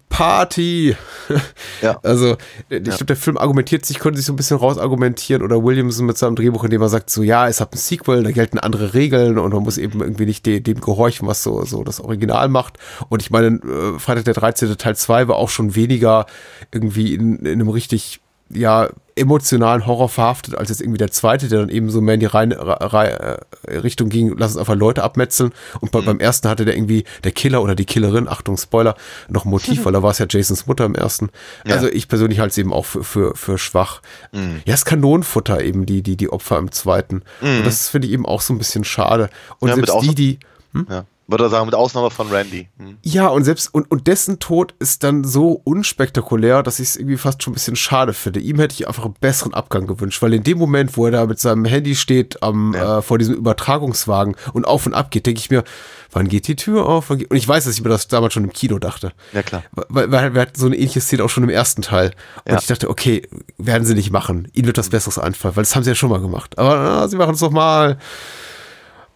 Party. 0.09 0.95
Ja. 1.81 1.99
Also, 2.01 2.37
ich 2.69 2.81
glaube, 2.81 3.05
der 3.05 3.15
Film 3.15 3.37
argumentiert 3.37 3.85
sich, 3.85 3.99
konnte 3.99 4.17
sich 4.17 4.25
so 4.25 4.33
ein 4.33 4.35
bisschen 4.35 4.57
rausargumentieren 4.57 5.43
oder 5.43 5.63
Williamson 5.63 6.07
mit 6.07 6.17
seinem 6.17 6.35
Drehbuch, 6.35 6.63
in 6.63 6.71
dem 6.71 6.81
er 6.81 6.89
sagt, 6.89 7.11
so, 7.11 7.21
ja, 7.21 7.47
es 7.47 7.61
hat 7.61 7.73
ein 7.73 7.77
Sequel, 7.77 8.23
da 8.23 8.31
gelten 8.31 8.57
andere 8.57 8.95
Regeln 8.95 9.37
und 9.37 9.53
man 9.53 9.61
muss 9.61 9.77
eben 9.77 10.01
irgendwie 10.01 10.25
nicht 10.25 10.45
de 10.47 10.59
dem 10.59 10.81
gehorchen, 10.81 11.27
was 11.27 11.43
so, 11.43 11.63
so 11.65 11.83
das 11.83 11.99
Original 11.99 12.49
macht. 12.49 12.79
Und 13.09 13.21
ich 13.21 13.29
meine, 13.29 13.57
äh, 13.57 13.99
Freitag 13.99 14.25
der 14.25 14.33
13. 14.33 14.75
Teil 14.77 14.95
2 14.95 15.27
war 15.27 15.35
auch 15.35 15.49
schon 15.49 15.75
weniger 15.75 16.25
irgendwie 16.71 17.13
in, 17.13 17.37
in 17.39 17.47
einem 17.47 17.69
richtig 17.69 18.21
ja, 18.49 18.89
emotionalen 19.17 19.85
Horror 19.85 20.09
verhaftet, 20.09 20.55
als 20.55 20.69
jetzt 20.69 20.81
irgendwie 20.81 20.99
der 20.99 21.11
zweite, 21.11 21.47
der 21.47 21.59
dann 21.59 21.69
eben 21.69 21.89
so 21.89 22.01
mehr 22.01 22.13
in 22.13 22.19
die 22.19 22.27
reine, 22.27 22.57
Re 22.59 23.39
äh, 23.67 23.77
Richtung 23.77 24.09
ging, 24.09 24.35
lass 24.37 24.51
uns 24.51 24.59
einfach 24.59 24.75
Leute 24.75 25.03
abmetzeln. 25.03 25.51
Und 25.81 25.91
bei, 25.91 26.01
mhm. 26.01 26.05
beim 26.05 26.19
ersten 26.19 26.47
hatte 26.47 26.65
der 26.65 26.75
irgendwie 26.75 27.03
der 27.23 27.31
Killer 27.31 27.61
oder 27.61 27.75
die 27.75 27.85
Killerin, 27.85 28.27
Achtung, 28.27 28.57
Spoiler, 28.57 28.95
noch 29.27 29.45
ein 29.45 29.49
Motiv, 29.49 29.85
weil 29.85 29.93
da 29.93 30.03
war 30.03 30.11
es 30.11 30.19
ja 30.19 30.27
Jasons 30.29 30.67
Mutter 30.67 30.85
im 30.85 30.95
ersten. 30.95 31.29
Ja. 31.65 31.75
Also 31.75 31.87
ich 31.87 32.07
persönlich 32.07 32.39
halte 32.39 32.51
es 32.51 32.57
eben 32.57 32.73
auch 32.73 32.85
für, 32.85 33.03
für, 33.03 33.35
für 33.35 33.57
schwach. 33.57 34.01
Mhm. 34.31 34.61
Ja, 34.65 34.73
es 34.73 34.81
ist 34.81 34.85
Kanonenfutter 34.85 35.61
eben, 35.63 35.85
die, 35.85 36.03
die, 36.03 36.15
die 36.15 36.29
Opfer 36.29 36.57
im 36.59 36.71
zweiten. 36.71 37.23
Mhm. 37.41 37.57
Und 37.57 37.65
das 37.65 37.89
finde 37.89 38.07
ich 38.07 38.13
eben 38.13 38.25
auch 38.25 38.41
so 38.41 38.53
ein 38.53 38.59
bisschen 38.59 38.83
schade. 38.83 39.29
Und 39.59 39.69
ja, 39.69 39.75
selbst 39.75 39.95
die, 40.01 40.15
die. 40.15 40.39
Hm? 40.73 40.87
Ja. 40.89 41.05
Würde 41.29 41.43
er 41.43 41.49
sagen, 41.49 41.65
mit 41.65 41.75
Ausnahme 41.75 42.09
von 42.09 42.29
Randy. 42.29 42.69
Hm. 42.77 42.97
Ja, 43.03 43.27
und 43.27 43.43
selbst, 43.43 43.73
und, 43.73 43.91
und 43.91 44.07
dessen 44.07 44.39
Tod 44.39 44.73
ist 44.79 45.03
dann 45.03 45.25
so 45.25 45.61
unspektakulär, 45.65 46.63
dass 46.63 46.79
ich 46.79 46.89
es 46.89 46.95
irgendwie 46.95 47.17
fast 47.17 47.43
schon 47.43 47.51
ein 47.51 47.55
bisschen 47.55 47.75
schade 47.75 48.13
finde. 48.13 48.39
Ihm 48.39 48.59
hätte 48.59 48.73
ich 48.73 48.87
einfach 48.87 49.03
einen 49.03 49.15
besseren 49.19 49.53
Abgang 49.53 49.87
gewünscht, 49.87 50.21
weil 50.21 50.33
in 50.33 50.43
dem 50.43 50.57
Moment, 50.57 50.95
wo 50.95 51.05
er 51.05 51.11
da 51.11 51.25
mit 51.25 51.37
seinem 51.37 51.65
Handy 51.65 51.95
steht, 51.95 52.41
am, 52.41 52.73
ja. 52.73 52.99
äh, 52.99 53.01
vor 53.01 53.17
diesem 53.17 53.35
Übertragungswagen 53.35 54.37
und 54.53 54.65
auf 54.65 54.85
und 54.85 54.93
ab 54.93 55.11
geht, 55.11 55.25
denke 55.25 55.39
ich 55.39 55.49
mir, 55.49 55.65
wann 56.13 56.29
geht 56.29 56.47
die 56.47 56.55
Tür 56.55 56.85
auf? 56.85 57.09
Und 57.09 57.25
ich 57.33 57.47
weiß, 57.47 57.65
dass 57.65 57.73
ich 57.73 57.83
mir 57.83 57.89
das 57.89 58.07
damals 58.07 58.33
schon 58.33 58.45
im 58.45 58.53
Kino 58.53 58.79
dachte. 58.79 59.11
Ja, 59.33 59.43
klar. 59.43 59.63
Weil, 59.73 60.09
weil 60.09 60.33
wir 60.33 60.41
hatten 60.41 60.57
so 60.57 60.67
eine 60.67 60.77
ähnliche 60.77 61.01
Szene 61.01 61.25
auch 61.25 61.29
schon 61.29 61.43
im 61.43 61.49
ersten 61.49 61.81
Teil. 61.81 62.11
Und 62.45 62.53
ja. 62.53 62.59
ich 62.59 62.67
dachte, 62.67 62.89
okay, 62.89 63.27
werden 63.57 63.83
sie 63.83 63.95
nicht 63.95 64.11
machen. 64.11 64.47
Ihnen 64.53 64.67
wird 64.67 64.77
das 64.77 64.89
Besseres 64.89 65.19
einfallen, 65.19 65.57
weil 65.57 65.63
das 65.63 65.75
haben 65.75 65.83
sie 65.83 65.89
ja 65.89 65.95
schon 65.95 66.09
mal 66.09 66.21
gemacht. 66.21 66.57
Aber 66.57 66.77
na, 66.77 67.07
sie 67.09 67.17
machen 67.17 67.33
es 67.33 67.41
doch 67.41 67.51
mal. 67.51 67.97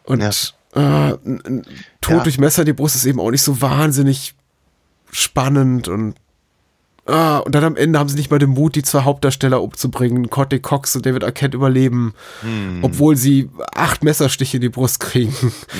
Und 0.03 0.19
ja 0.19 0.29
äh, 0.73 1.11
Tod 2.01 2.17
ja. 2.17 2.23
durch 2.23 2.37
Messer 2.39 2.61
in 2.61 2.67
die 2.67 2.73
Brust 2.73 2.95
ist 2.95 3.05
eben 3.05 3.19
auch 3.19 3.31
nicht 3.31 3.43
so 3.43 3.61
wahnsinnig 3.61 4.35
spannend 5.11 5.87
und 5.87 6.15
Ah, 7.07 7.39
und 7.39 7.55
dann 7.55 7.63
am 7.63 7.75
Ende 7.75 7.97
haben 7.97 8.09
sie 8.09 8.15
nicht 8.15 8.29
mal 8.29 8.37
den 8.37 8.51
Mut, 8.51 8.75
die 8.75 8.83
zwei 8.83 9.01
Hauptdarsteller 9.01 9.61
umzubringen. 9.61 10.29
Courtney 10.29 10.59
Cox 10.59 10.95
und 10.95 11.03
David 11.03 11.23
Arquette 11.23 11.57
überleben, 11.57 12.13
hm. 12.41 12.83
obwohl 12.83 13.17
sie 13.17 13.49
acht 13.73 14.03
Messerstiche 14.03 14.57
in 14.57 14.61
die 14.61 14.69
Brust 14.69 14.99
kriegen. 14.99 15.33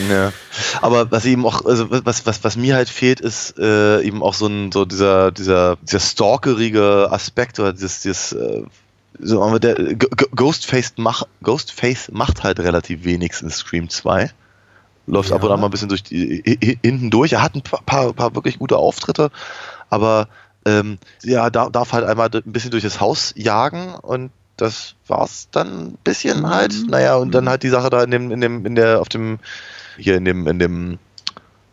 Ja. 0.10 0.34
Aber 0.82 1.12
was 1.12 1.26
eben 1.26 1.46
auch, 1.46 1.64
also 1.64 1.92
was, 1.92 2.26
was, 2.26 2.44
was 2.44 2.58
mir 2.58 2.76
halt 2.76 2.89
fehlt, 2.89 3.22
ist 3.22 3.58
äh, 3.60 4.02
eben 4.02 4.24
auch 4.24 4.34
so 4.34 4.48
ein, 4.48 4.72
so 4.72 4.84
dieser, 4.84 5.32
dieser, 5.32 5.78
dieser 5.84 6.00
stalkerige 6.00 7.10
Aspekt 7.12 7.60
oder 7.60 7.72
dieses, 7.72 8.02
dieses 8.02 8.34
äh, 8.34 8.64
so, 9.20 9.60
der 9.60 9.76
Ghostface, 9.76 10.94
mach, 10.98 11.24
Ghostface 11.44 12.10
macht 12.12 12.44
halt 12.44 12.60
relativ 12.60 13.04
wenig 13.04 13.34
in 13.42 13.52
Scream 13.52 13.89
2 13.89 14.32
läuft 15.08 15.30
ja. 15.30 15.36
ab 15.36 15.43
und 15.43 15.52
an 15.52 15.60
mal 15.60 15.68
ein 15.68 15.72
bisschen 15.72 15.89
durch 15.89 16.04
die, 16.04 16.78
hinten 16.84 17.10
durch. 17.10 17.34
Er 17.34 17.41
hat 17.41 17.56
ein 17.56 17.62
paar, 17.62 18.14
paar 18.14 18.36
wirklich 18.36 18.60
gute 18.60 18.78
Auftritte, 18.78 19.32
aber 19.89 20.28
ähm, 20.66 20.99
ja, 21.24 21.49
darf 21.49 21.93
halt 21.93 22.06
einmal 22.06 22.30
ein 22.34 22.52
bisschen 22.52 22.72
durch 22.72 22.84
das 22.84 22.99
Haus 22.99 23.34
jagen 23.36 23.95
und 23.95 24.32
das 24.58 24.95
war's 25.08 25.47
dann 25.52 25.68
ein 25.68 25.97
bisschen 26.04 26.47
halt. 26.47 26.74
Mhm. 26.74 26.88
Naja, 26.88 27.16
und 27.16 27.34
dann 27.34 27.49
halt 27.49 27.64
die 27.64 27.70
Sache 27.70 27.89
da 27.89 28.04
in 28.04 28.12
dem, 28.12 28.32
in 28.32 28.41
dem, 28.41 28.66
in 28.66 28.76
der, 28.76 29.02
auf 29.02 29.10
dem, 29.10 29.39
hier 29.97 30.18
in 30.18 30.26
dem, 30.26 30.47
in 30.47 30.60
dem 30.60 30.99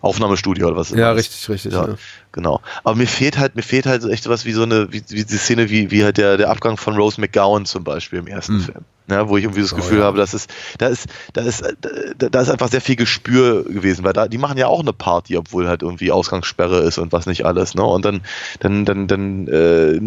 Aufnahmestudio 0.00 0.68
oder 0.68 0.76
was. 0.76 0.90
Ja, 0.90 1.12
richtig, 1.12 1.48
richtig. 1.48 1.72
Ja, 1.72 1.88
ja, 1.88 1.96
Genau. 2.38 2.60
Aber 2.84 2.94
mir 2.94 3.08
fehlt 3.08 3.36
halt, 3.36 3.56
mir 3.56 3.62
fehlt 3.62 3.84
halt 3.84 4.04
echt 4.04 4.22
sowas 4.22 4.44
wie 4.44 4.52
so 4.52 4.62
eine, 4.62 4.92
wie, 4.92 5.02
wie 5.08 5.24
die 5.24 5.36
Szene, 5.36 5.70
wie, 5.70 5.90
wie 5.90 6.04
halt 6.04 6.18
der, 6.18 6.36
der 6.36 6.50
Abgang 6.50 6.76
von 6.76 6.94
Rose 6.94 7.20
McGowan 7.20 7.66
zum 7.66 7.82
Beispiel 7.82 8.20
im 8.20 8.28
ersten 8.28 8.58
mhm. 8.58 8.60
Film. 8.60 8.84
Ja, 9.10 9.28
wo 9.28 9.36
ich 9.36 9.42
irgendwie 9.42 9.62
das 9.62 9.72
oh, 9.72 9.76
Gefühl 9.76 9.98
ja. 9.98 10.04
habe, 10.04 10.18
dass 10.18 10.34
es, 10.34 10.46
da 10.78 10.86
ist, 10.86 11.08
da 11.32 11.40
ist, 11.40 11.64
da, 12.18 12.28
da 12.28 12.40
ist 12.40 12.48
einfach 12.48 12.68
sehr 12.68 12.80
viel 12.80 12.94
Gespür 12.94 13.64
gewesen, 13.64 14.04
weil 14.04 14.12
da, 14.12 14.28
die 14.28 14.38
machen 14.38 14.56
ja 14.56 14.68
auch 14.68 14.78
eine 14.78 14.92
Party, 14.92 15.36
obwohl 15.36 15.66
halt 15.66 15.82
irgendwie 15.82 16.12
Ausgangssperre 16.12 16.78
ist 16.82 16.98
und 16.98 17.10
was 17.10 17.26
nicht 17.26 17.44
alles, 17.44 17.74
ne? 17.74 17.82
Und 17.82 18.04
dann, 18.04 18.20
dann, 18.60 18.84
dann, 18.84 19.08
dann, 19.08 19.48
äh, 19.48 20.00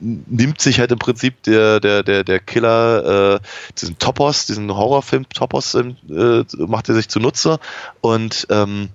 nimmt 0.00 0.60
sich 0.60 0.80
halt 0.80 0.90
im 0.90 0.98
Prinzip 0.98 1.40
der, 1.44 1.78
der, 1.78 2.02
der, 2.02 2.24
der 2.24 2.40
Killer 2.40 3.36
äh, 3.36 3.40
diesen 3.80 3.96
Topos, 3.98 4.46
diesen 4.46 4.74
Horrorfilm 4.74 5.28
Topos, 5.28 5.76
äh, 5.76 5.94
macht 6.56 6.88
er 6.88 6.96
sich 6.96 7.08
zunutze 7.08 7.60
und 8.00 8.48
ähm, 8.50 8.88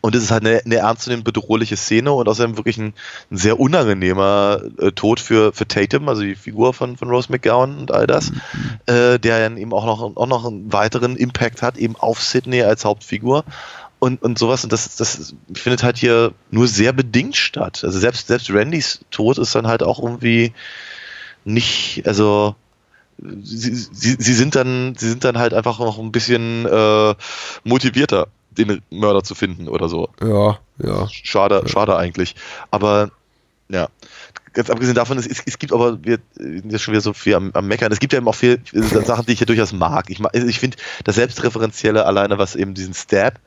und 0.00 0.14
es 0.14 0.24
ist 0.24 0.30
halt 0.30 0.46
eine, 0.46 0.60
eine 0.64 0.76
ernstzunehmend 0.76 1.24
bedrohliche 1.24 1.76
Szene 1.76 2.12
und 2.12 2.28
außerdem 2.28 2.56
wirklich 2.56 2.78
ein, 2.78 2.94
ein 3.30 3.36
sehr 3.36 3.58
unangenehmer 3.58 4.60
äh, 4.78 4.92
Tod 4.92 5.20
für, 5.20 5.52
für 5.52 5.66
Tatum, 5.66 6.08
also 6.08 6.22
die 6.22 6.34
Figur 6.34 6.74
von, 6.74 6.96
von 6.96 7.08
Rose 7.08 7.30
McGowan 7.30 7.78
und 7.78 7.92
all 7.92 8.06
das, 8.06 8.30
mhm. 8.30 8.38
äh, 8.86 9.18
der 9.18 9.40
dann 9.40 9.56
eben 9.56 9.72
auch 9.72 9.84
noch, 9.84 10.16
auch 10.16 10.26
noch 10.26 10.46
einen 10.46 10.72
weiteren 10.72 11.16
Impact 11.16 11.62
hat, 11.62 11.76
eben 11.76 11.96
auf 11.96 12.22
Sydney 12.22 12.62
als 12.62 12.84
Hauptfigur 12.84 13.44
und, 13.98 14.22
und 14.22 14.38
sowas. 14.38 14.64
Und 14.64 14.72
das, 14.72 14.96
das 14.96 15.34
findet 15.52 15.82
halt 15.82 15.98
hier 15.98 16.32
nur 16.50 16.68
sehr 16.68 16.92
bedingt 16.92 17.36
statt. 17.36 17.82
Also 17.84 17.98
selbst, 17.98 18.28
selbst 18.28 18.50
Randys 18.50 19.00
Tod 19.10 19.38
ist 19.38 19.54
dann 19.54 19.66
halt 19.66 19.82
auch 19.82 20.02
irgendwie 20.02 20.52
nicht, 21.44 22.02
also 22.06 22.54
sie, 23.18 23.74
sie, 23.74 24.16
sie 24.18 24.34
sind 24.34 24.54
dann, 24.54 24.94
sie 24.96 25.08
sind 25.08 25.24
dann 25.24 25.38
halt 25.38 25.54
einfach 25.54 25.78
noch 25.78 25.98
ein 25.98 26.12
bisschen 26.12 26.66
äh, 26.66 27.14
motivierter 27.64 28.28
den 28.50 28.82
Mörder 28.90 29.22
zu 29.22 29.34
finden 29.34 29.68
oder 29.68 29.88
so. 29.88 30.08
Ja, 30.20 30.58
ja. 30.78 31.08
Schade, 31.08 31.62
ja. 31.62 31.68
schade 31.68 31.96
eigentlich. 31.96 32.34
Aber 32.70 33.10
ja, 33.68 33.88
ganz 34.52 34.70
abgesehen 34.70 34.94
davon, 34.94 35.18
es, 35.18 35.26
es 35.26 35.58
gibt 35.58 35.72
aber, 35.72 36.02
wir 36.04 36.18
sind 36.34 36.72
ja 36.72 36.78
schon 36.78 36.92
wieder 36.92 37.00
so 37.00 37.12
viel 37.12 37.34
am, 37.34 37.50
am 37.52 37.66
Meckern, 37.66 37.92
es 37.92 38.00
gibt 38.00 38.12
ja 38.12 38.18
eben 38.18 38.28
auch 38.28 38.34
viele 38.34 38.60
Sachen, 38.72 39.26
die 39.26 39.32
ich 39.32 39.40
ja 39.40 39.46
durchaus 39.46 39.72
mag. 39.72 40.10
Ich, 40.10 40.24
also 40.24 40.46
ich 40.46 40.58
finde 40.58 40.78
das 41.04 41.16
Selbstreferenzielle 41.16 42.04
alleine, 42.06 42.38
was 42.38 42.56
eben 42.56 42.74
diesen 42.74 42.94
Stab 42.94 43.38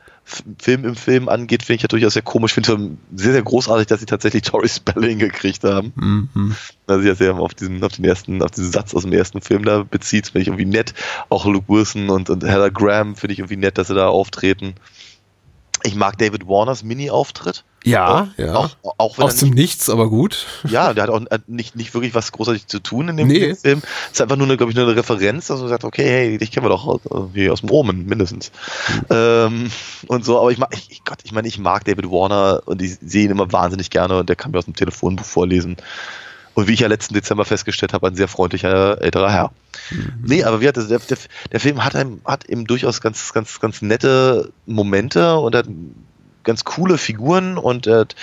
Film 0.59 0.85
im 0.85 0.95
Film 0.95 1.29
angeht, 1.29 1.63
finde 1.63 1.77
ich 1.77 1.81
ja 1.83 1.87
durchaus 1.87 2.13
sehr 2.13 2.21
komisch. 2.21 2.51
Ich 2.51 2.65
finde 2.65 2.97
es 3.15 3.21
sehr, 3.21 3.33
sehr 3.33 3.41
großartig, 3.41 3.87
dass 3.87 3.99
sie 3.99 4.05
tatsächlich 4.05 4.43
Tori 4.43 4.69
Spelling 4.69 5.19
gekriegt 5.19 5.63
haben. 5.63 5.93
Mhm. 5.95 6.55
Sie 6.87 7.07
das 7.07 7.19
ja 7.19 7.33
auf 7.33 7.53
diesen, 7.53 7.83
auf 7.83 7.93
den 7.93 8.05
ersten, 8.05 8.41
auf 8.41 8.51
diesen 8.51 8.71
Satz 8.71 8.93
aus 8.93 9.03
dem 9.03 9.13
ersten 9.13 9.41
Film 9.41 9.63
da 9.63 9.83
bezieht, 9.83 10.27
finde 10.27 10.41
ich 10.41 10.47
irgendwie 10.47 10.65
nett. 10.65 10.93
Auch 11.29 11.45
Luke 11.45 11.69
Wilson 11.69 12.09
und, 12.09 12.29
und 12.29 12.43
Heather 12.43 12.71
Graham 12.71 13.15
finde 13.15 13.33
ich 13.33 13.39
irgendwie 13.39 13.57
nett, 13.57 13.77
dass 13.77 13.87
sie 13.87 13.95
da 13.95 14.07
auftreten. 14.07 14.75
Ich 15.83 15.95
mag 15.95 16.17
David 16.17 16.47
Warners 16.47 16.83
Mini-Auftritt. 16.83 17.63
Ja, 17.83 18.27
ja. 18.37 18.53
Auch, 18.53 18.69
auch 18.99 19.17
Aus 19.17 19.37
dem 19.37 19.49
Nichts, 19.49 19.89
aber 19.89 20.07
gut. 20.09 20.45
Ja, 20.67 20.93
der 20.93 21.03
hat 21.05 21.09
auch 21.09 21.21
nicht, 21.47 21.75
nicht 21.75 21.93
wirklich 21.95 22.13
was 22.13 22.31
großartig 22.31 22.67
zu 22.67 22.79
tun 22.79 23.09
in 23.09 23.17
dem 23.17 23.27
Nee. 23.27 23.55
Film. 23.55 23.81
Es 24.05 24.11
ist 24.13 24.21
einfach 24.21 24.35
nur, 24.35 24.45
eine, 24.45 24.55
glaube 24.57 24.71
ich, 24.71 24.75
nur 24.77 24.85
eine 24.85 24.95
Referenz, 24.95 25.47
dass 25.47 25.59
man 25.59 25.69
sagt, 25.69 25.83
okay, 25.83 26.03
hey, 26.07 26.37
dich 26.37 26.51
kennen 26.51 26.63
wir 26.65 26.69
doch 26.69 26.85
aus- 26.85 27.01
irgendwie 27.09 27.49
aus 27.49 27.61
dem 27.61 27.71
Omen, 27.71 28.05
mindestens. 28.05 28.51
Ähm, 29.09 29.71
und 30.07 30.23
so, 30.25 30.39
aber 30.39 30.51
ich 30.51 30.59
mag, 30.59 30.69
ich, 30.75 30.91
ich- 30.91 31.03
Gott, 31.03 31.19
ich 31.23 31.31
meine, 31.31 31.47
ich 31.47 31.57
mag 31.57 31.83
David 31.85 32.05
Warner 32.11 32.61
und 32.65 32.81
ich 32.83 32.97
sehe 33.01 33.25
ihn 33.25 33.31
immer 33.31 33.51
wahnsinnig 33.51 33.89
gerne 33.89 34.19
und 34.19 34.29
der 34.29 34.35
kann 34.35 34.51
mir 34.51 34.59
aus 34.59 34.65
dem 34.65 34.75
Telefonbuch 34.75 35.25
vorlesen. 35.25 35.77
Und 36.53 36.67
wie 36.67 36.73
ich 36.73 36.81
ja 36.81 36.87
letzten 36.87 37.13
Dezember 37.13 37.45
festgestellt 37.45 37.93
habe, 37.93 38.07
ein 38.07 38.15
sehr 38.15 38.27
freundlicher 38.27 39.01
älterer 39.01 39.31
Herr. 39.31 39.51
Nee, 40.21 40.43
aber 40.43 40.61
wie 40.61 40.67
hat 40.67 40.77
das, 40.77 40.89
der, 40.89 40.99
der, 40.99 41.17
der 41.51 41.59
Film 41.59 41.83
hat, 41.83 41.95
einem, 41.95 42.21
hat 42.25 42.45
eben 42.45 42.65
durchaus 42.65 43.01
ganz, 43.01 43.31
ganz, 43.33 43.59
ganz 43.59 43.81
nette 43.81 44.51
Momente 44.65 45.37
und 45.37 45.55
hat 45.55 45.67
ganz 46.43 46.63
coole 46.63 46.97
Figuren 46.97 47.57
und 47.57 47.87
er 47.87 47.99
hat 47.99 48.15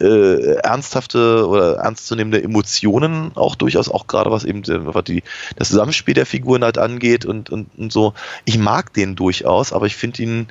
äh, 0.00 0.54
ernsthafte 0.56 1.46
oder 1.46 1.76
ernstzunehmende 1.76 2.42
Emotionen 2.42 3.32
auch 3.36 3.54
durchaus, 3.54 3.88
auch 3.88 4.06
gerade 4.06 4.30
was 4.30 4.44
eben 4.44 4.64
äh, 4.64 4.94
was 4.94 5.04
die, 5.04 5.22
das 5.56 5.68
Zusammenspiel 5.68 6.14
der 6.14 6.26
Figuren 6.26 6.64
halt 6.64 6.78
angeht 6.78 7.24
und, 7.24 7.50
und, 7.50 7.68
und 7.78 7.92
so. 7.92 8.14
Ich 8.44 8.58
mag 8.58 8.92
den 8.92 9.16
durchaus, 9.16 9.72
aber 9.72 9.86
ich 9.86 9.96
finde 9.96 10.22
ihn, 10.22 10.48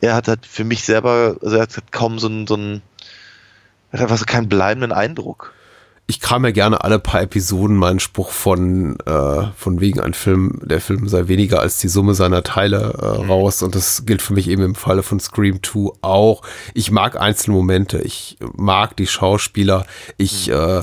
er 0.00 0.14
hat 0.14 0.28
halt 0.28 0.46
für 0.46 0.64
mich 0.64 0.84
selber, 0.84 1.36
also 1.42 1.56
er 1.56 1.62
hat 1.62 1.92
kaum 1.92 2.18
so 2.18 2.28
einen, 2.28 2.46
so 2.46 2.54
einen 2.54 2.82
er 3.90 3.98
hat 3.98 4.04
einfach 4.04 4.18
so 4.18 4.24
keinen 4.24 4.48
bleibenden 4.48 4.92
Eindruck. 4.92 5.52
Ich 6.12 6.20
kram 6.20 6.44
ja 6.44 6.50
gerne 6.50 6.84
alle 6.84 6.98
paar 6.98 7.22
Episoden 7.22 7.74
meinen 7.74 7.98
Spruch 7.98 8.32
von, 8.32 8.98
äh, 9.06 9.44
von 9.56 9.80
wegen 9.80 9.98
ein 9.98 10.12
Film, 10.12 10.60
der 10.62 10.82
Film 10.82 11.08
sei 11.08 11.26
weniger 11.26 11.60
als 11.60 11.78
die 11.78 11.88
Summe 11.88 12.12
seiner 12.12 12.42
Teile 12.42 12.98
äh, 13.00 13.26
raus. 13.26 13.62
Und 13.62 13.74
das 13.74 14.04
gilt 14.04 14.20
für 14.20 14.34
mich 14.34 14.50
eben 14.50 14.62
im 14.62 14.74
Falle 14.74 15.02
von 15.02 15.20
Scream 15.20 15.62
2 15.62 15.90
auch. 16.02 16.42
Ich 16.74 16.90
mag 16.90 17.18
einzelne 17.18 17.56
Momente. 17.56 17.98
Ich 18.02 18.36
mag 18.54 18.94
die 18.98 19.06
Schauspieler. 19.06 19.86
Ich, 20.18 20.50
äh, 20.50 20.82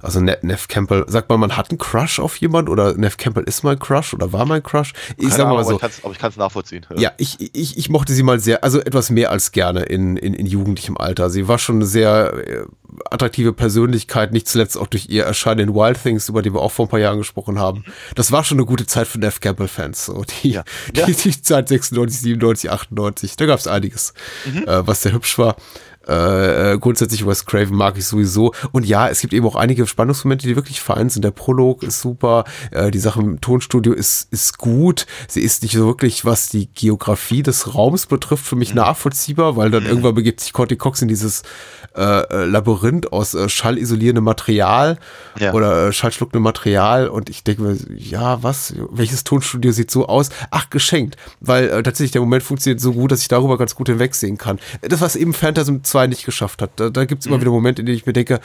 also 0.00 0.20
Ne- 0.20 0.38
Neff 0.42 0.68
Campbell, 0.68 1.04
sagt 1.08 1.28
man, 1.28 1.40
man 1.40 1.56
hat 1.56 1.70
einen 1.70 1.78
Crush 1.78 2.18
auf 2.20 2.36
jemand 2.36 2.68
oder 2.68 2.94
Neff 2.94 3.16
Campbell 3.16 3.44
ist 3.44 3.62
mein 3.64 3.78
Crush 3.78 4.14
oder 4.14 4.32
war 4.32 4.44
mein 4.46 4.62
Crush? 4.62 4.92
Ich 5.16 5.24
Keine 5.24 5.30
sag 5.30 5.46
mal 5.48 5.58
Ahnung, 5.58 5.64
so. 5.78 5.80
aber 6.02 6.12
ich 6.12 6.18
kann 6.18 6.30
es 6.30 6.36
nachvollziehen. 6.36 6.86
Ja, 6.96 7.12
ich, 7.18 7.36
ich, 7.54 7.76
ich 7.78 7.88
mochte 7.90 8.12
sie 8.12 8.22
mal 8.22 8.38
sehr, 8.40 8.62
also 8.64 8.80
etwas 8.80 9.10
mehr 9.10 9.30
als 9.30 9.52
gerne 9.52 9.82
in, 9.82 10.16
in, 10.16 10.34
in 10.34 10.46
jugendlichem 10.46 10.96
Alter. 10.96 11.30
Sie 11.30 11.48
war 11.48 11.58
schon 11.58 11.76
eine 11.76 11.86
sehr 11.86 12.32
äh, 12.46 12.64
attraktive 13.10 13.52
Persönlichkeit, 13.52 14.32
nicht 14.32 14.48
zuletzt 14.48 14.76
auch 14.78 14.86
durch 14.86 15.08
ihr 15.08 15.24
Erscheinen 15.24 15.68
in 15.70 15.74
Wild 15.74 16.02
Things, 16.02 16.28
über 16.28 16.42
die 16.42 16.52
wir 16.54 16.60
auch 16.60 16.72
vor 16.72 16.86
ein 16.86 16.88
paar 16.88 17.00
Jahren 17.00 17.18
gesprochen 17.18 17.58
haben. 17.58 17.84
Das 18.14 18.32
war 18.32 18.44
schon 18.44 18.58
eine 18.58 18.66
gute 18.66 18.86
Zeit 18.86 19.06
für 19.06 19.18
Neff 19.18 19.40
Campbell-Fans. 19.40 20.06
So, 20.06 20.24
die, 20.42 20.50
Ja. 20.50 20.64
die, 20.94 21.12
die 21.12 21.42
Zeit 21.42 21.68
96, 21.68 22.20
97, 22.20 22.70
98, 22.70 23.36
da 23.36 23.46
gab 23.46 23.58
es 23.58 23.66
einiges, 23.66 24.14
äh, 24.46 24.62
was 24.86 25.02
sehr 25.02 25.12
hübsch 25.12 25.38
war. 25.38 25.56
Äh, 26.08 26.72
äh, 26.74 26.78
grundsätzlich 26.78 27.26
Wes 27.26 27.44
Craven 27.44 27.76
mag 27.76 27.98
ich 27.98 28.06
sowieso. 28.06 28.52
Und 28.72 28.86
ja, 28.86 29.08
es 29.08 29.20
gibt 29.20 29.32
eben 29.34 29.46
auch 29.46 29.56
einige 29.56 29.86
Spannungsmomente, 29.86 30.46
die 30.46 30.56
wirklich 30.56 30.80
fein 30.80 31.10
sind. 31.10 31.22
Der 31.24 31.30
Prolog 31.32 31.82
ist 31.82 32.00
super, 32.00 32.44
äh, 32.70 32.90
die 32.90 32.98
Sache 32.98 33.20
im 33.20 33.40
Tonstudio 33.40 33.92
ist, 33.92 34.32
ist 34.32 34.58
gut. 34.58 35.06
Sie 35.28 35.42
ist 35.42 35.62
nicht 35.62 35.74
so 35.74 35.86
wirklich, 35.86 36.24
was 36.24 36.48
die 36.48 36.68
Geografie 36.72 37.42
des 37.42 37.74
Raums 37.74 38.06
betrifft, 38.06 38.46
für 38.46 38.56
mich 38.56 38.74
nachvollziehbar, 38.74 39.56
weil 39.56 39.70
dann 39.70 39.84
irgendwann 39.86 40.14
begibt 40.14 40.40
sich 40.40 40.52
Corty 40.52 40.76
Cox 40.76 41.02
in 41.02 41.08
dieses 41.08 41.42
äh, 41.96 42.02
äh, 42.02 42.44
Labyrinth 42.44 43.12
aus 43.12 43.34
äh, 43.34 43.48
schallisolierendem 43.48 44.24
Material 44.24 44.98
Ja. 45.38 45.52
oder 45.52 45.88
äh, 45.88 45.92
schallschluckendem 45.92 46.42
Material 46.42 47.08
und 47.08 47.28
ich 47.28 47.44
denke 47.44 47.62
mir, 47.62 47.76
ja, 47.96 48.42
was, 48.42 48.74
welches 48.90 49.24
Tonstudio 49.24 49.72
sieht 49.72 49.90
so 49.90 50.06
aus? 50.06 50.30
Ach, 50.50 50.70
geschenkt, 50.70 51.16
weil 51.40 51.68
äh, 51.68 51.82
tatsächlich 51.82 52.12
der 52.12 52.20
Moment 52.20 52.42
funktioniert 52.42 52.80
so 52.80 52.92
gut, 52.92 53.10
dass 53.12 53.20
ich 53.22 53.28
darüber 53.28 53.58
ganz 53.58 53.74
gut 53.74 53.88
hinwegsehen 53.88 54.38
kann. 54.38 54.58
Das, 54.82 55.00
was 55.00 55.16
eben 55.16 55.34
Phantasm 55.34 55.78
2 55.82 55.97
nicht 56.06 56.24
geschafft 56.24 56.62
hat, 56.62 56.70
da, 56.76 56.90
da 56.90 57.04
gibt 57.04 57.22
es 57.22 57.26
immer 57.26 57.40
wieder 57.40 57.50
Momente, 57.50 57.82
in 57.82 57.86
denen 57.86 57.98
ich 57.98 58.06
mir 58.06 58.12
denke, 58.12 58.40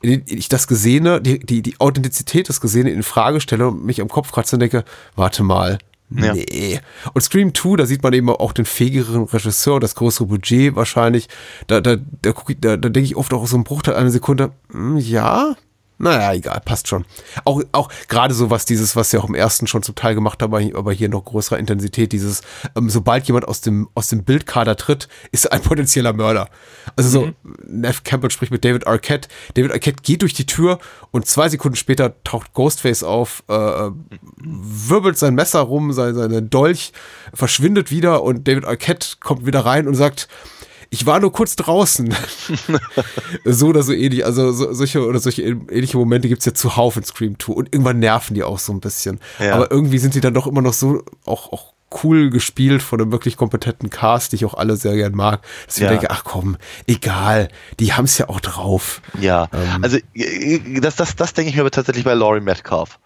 in 0.00 0.10
denen 0.10 0.22
ich 0.26 0.48
das 0.48 0.68
Gesehene, 0.68 1.20
die, 1.20 1.40
die, 1.40 1.60
die 1.60 1.80
Authentizität 1.80 2.48
des 2.48 2.60
Gesehenen 2.60 2.94
in 2.94 3.02
Frage 3.02 3.40
stelle 3.40 3.68
und 3.68 3.84
mich 3.84 4.00
am 4.00 4.08
Kopf 4.08 4.32
kratze 4.32 4.56
und 4.56 4.60
denke, 4.60 4.84
warte 5.16 5.42
mal, 5.42 5.78
Ja. 6.10 6.32
Nee. 6.32 6.80
Und 7.12 7.20
Scream 7.20 7.54
2, 7.54 7.76
da 7.76 7.86
sieht 7.86 8.02
man 8.02 8.12
eben 8.12 8.30
auch 8.30 8.52
den 8.52 8.64
fähigeren 8.64 9.24
Regisseur, 9.24 9.78
das 9.78 9.94
größere 9.94 10.26
Budget 10.26 10.74
wahrscheinlich. 10.74 11.28
Da, 11.66 11.80
da, 11.80 11.96
da, 11.96 12.32
da, 12.32 12.76
da 12.76 12.88
denke 12.88 13.00
ich 13.06 13.16
oft 13.16 13.32
auch 13.34 13.46
so 13.46 13.56
einen 13.56 13.64
Bruchteil 13.64 13.94
einer 13.94 14.10
Sekunde, 14.10 14.52
hm, 14.70 14.96
ja, 14.96 15.54
naja, 15.98 16.32
egal, 16.32 16.60
passt 16.64 16.88
schon. 16.88 17.04
Auch, 17.44 17.62
auch 17.72 17.90
gerade 18.08 18.32
so 18.34 18.50
was 18.50 18.64
dieses, 18.64 18.94
was 18.96 19.12
wir 19.12 19.20
auch 19.20 19.28
im 19.28 19.34
ersten 19.34 19.66
schon 19.66 19.82
zum 19.82 19.94
Teil 19.94 20.14
gemacht 20.14 20.42
haben, 20.42 20.52
aber 20.74 20.92
hier- 20.92 21.08
noch 21.08 21.24
größerer 21.24 21.58
Intensität, 21.58 22.12
dieses, 22.12 22.42
ähm, 22.76 22.90
sobald 22.90 23.26
jemand 23.26 23.48
aus 23.48 23.60
dem, 23.60 23.88
aus 23.94 24.08
dem 24.08 24.24
Bildkader 24.24 24.76
tritt, 24.76 25.08
ist 25.32 25.46
er 25.46 25.52
ein 25.52 25.62
potenzieller 25.62 26.12
Mörder. 26.12 26.48
Also 26.96 27.08
so, 27.08 27.30
Neff 27.66 28.04
Campbell 28.04 28.30
spricht 28.30 28.52
mit 28.52 28.64
David 28.64 28.86
Arquette. 28.86 29.28
David 29.54 29.72
Arquette 29.72 30.02
geht 30.02 30.22
durch 30.22 30.34
die 30.34 30.46
Tür 30.46 30.78
und 31.10 31.26
zwei 31.26 31.48
Sekunden 31.48 31.76
später 31.76 32.22
taucht 32.24 32.52
Ghostface 32.52 33.02
auf, 33.02 33.42
äh, 33.48 33.90
wirbelt 34.36 35.18
sein 35.18 35.34
Messer 35.34 35.60
rum, 35.60 35.92
sein, 35.92 36.14
seinen 36.14 36.50
Dolch, 36.50 36.92
verschwindet 37.34 37.90
wieder 37.90 38.22
und 38.22 38.46
David 38.46 38.64
Arquette 38.64 39.16
kommt 39.20 39.46
wieder 39.46 39.60
rein 39.66 39.88
und 39.88 39.94
sagt, 39.94 40.28
ich 40.90 41.04
war 41.06 41.20
nur 41.20 41.32
kurz 41.32 41.56
draußen. 41.56 42.14
so 43.44 43.66
oder 43.68 43.82
so 43.82 43.92
ähnlich. 43.92 44.24
Also 44.24 44.52
so, 44.52 44.72
solche 44.72 45.06
oder 45.06 45.18
solche 45.20 45.42
ähnliche 45.42 45.96
Momente 45.96 46.28
gibt's 46.28 46.44
ja 46.44 46.54
zuhauf 46.54 46.96
in 46.96 47.04
Scream 47.04 47.38
2 47.38 47.52
und 47.52 47.68
irgendwann 47.74 47.98
nerven 47.98 48.34
die 48.34 48.42
auch 48.42 48.58
so 48.58 48.72
ein 48.72 48.80
bisschen. 48.80 49.20
Ja. 49.38 49.54
Aber 49.54 49.70
irgendwie 49.70 49.98
sind 49.98 50.14
die 50.14 50.20
dann 50.20 50.34
doch 50.34 50.46
immer 50.46 50.62
noch 50.62 50.72
so 50.72 51.02
auch, 51.26 51.52
auch 51.52 51.72
cool 52.02 52.28
gespielt 52.30 52.82
von 52.82 53.00
einem 53.00 53.12
wirklich 53.12 53.36
kompetenten 53.38 53.88
Cast, 53.88 54.32
die 54.32 54.36
ich 54.36 54.44
auch 54.44 54.54
alle 54.54 54.76
sehr 54.76 54.94
gern 54.94 55.14
mag, 55.14 55.40
dass 55.66 55.76
ich 55.76 55.82
Ja. 55.82 55.88
mir 55.90 55.96
denke, 55.98 56.10
ach 56.10 56.22
komm, 56.24 56.58
egal, 56.86 57.48
die 57.80 57.94
haben's 57.94 58.18
ja 58.18 58.28
auch 58.28 58.40
drauf. 58.40 59.00
Ja, 59.20 59.48
Ähm. 59.52 59.82
also 59.82 59.96
äh, 60.14 60.80
das, 60.80 60.96
das, 60.96 61.16
das 61.16 61.32
denke 61.32 61.48
ich 61.50 61.56
mir 61.56 61.62
aber 61.62 61.70
tatsächlich 61.70 62.04
bei 62.04 62.12
Laurie 62.14 62.40
Metcalf. 62.42 62.98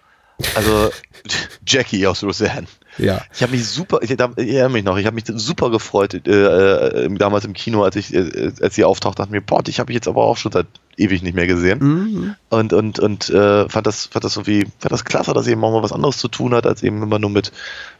Also 0.57 0.91
Jackie 1.67 2.07
aus 2.09 2.25
Roseanne. 2.25 2.67
Ja. 2.99 3.23
Ich 3.35 3.43
habe 3.43 3.53
mich 3.53 3.67
super, 3.67 4.01
ich, 4.03 4.11
erinnere 4.11 4.69
mich 4.71 4.85
noch, 4.85 4.97
ich 4.99 5.07
habe 5.07 5.15
mich 5.15 5.25
super 5.27 5.71
gefreut 5.71 6.15
äh, 6.27 7.05
äh, 7.05 7.15
damals 7.15 7.45
im 7.45 7.55
Kino, 7.55 7.83
als 7.83 7.97
ich, 7.97 8.13
äh, 8.13 8.53
als 8.61 8.75
sie 8.75 8.85
auftaucht, 8.85 9.19
dachte 9.19 9.33
mir, 9.33 9.41
boah, 9.41 9.63
ich 9.67 9.81
habe 9.81 9.93
ich 9.93 9.95
jetzt 9.95 10.09
aber 10.09 10.25
auch 10.25 10.37
schon 10.37 10.53
seit 10.53 10.67
ewig 10.97 11.23
nicht 11.23 11.35
mehr 11.35 11.47
gesehen. 11.47 11.79
Mhm. 11.79 12.35
Und 12.51 12.73
und 12.73 12.99
und 12.99 13.31
äh, 13.31 13.69
fand 13.69 13.87
das 13.87 14.07
fand 14.07 14.25
das 14.25 14.37
irgendwie 14.37 14.67
fand 14.79 14.93
das 14.93 15.05
klasse, 15.05 15.33
dass 15.33 15.47
sie 15.47 15.53
eben 15.53 15.65
auch 15.65 15.73
mal 15.73 15.83
was 15.83 15.93
anderes 15.93 16.19
zu 16.19 16.29
tun 16.29 16.55
hat, 16.55 16.67
als 16.67 16.83
eben 16.83 17.03
immer 17.03 17.19
nur 17.19 17.31
mit 17.31 17.53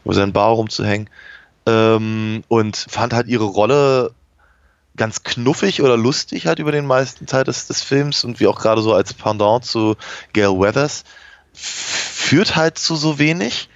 über 0.05 0.13
seinen 0.13 0.33
Bar 0.33 0.51
rumzuhängen. 0.51 1.09
Ähm, 1.65 2.43
und 2.47 2.75
fand 2.75 3.13
halt 3.13 3.27
ihre 3.27 3.45
Rolle 3.45 4.11
ganz 4.95 5.23
knuffig 5.23 5.81
oder 5.81 5.97
lustig 5.97 6.45
halt 6.45 6.59
über 6.59 6.71
den 6.71 6.85
meisten 6.85 7.25
Teil 7.25 7.43
des, 7.43 7.67
des 7.67 7.81
Films 7.81 8.23
und 8.23 8.39
wie 8.39 8.47
auch 8.47 8.59
gerade 8.59 8.81
so 8.81 8.93
als 8.93 9.13
Pendant 9.13 9.65
zu 9.65 9.95
Gail 10.33 10.59
Weathers 10.59 11.03
führt 11.53 12.55
halt 12.55 12.77
zu 12.77 12.95
so 12.95 13.17
wenig. 13.19 13.69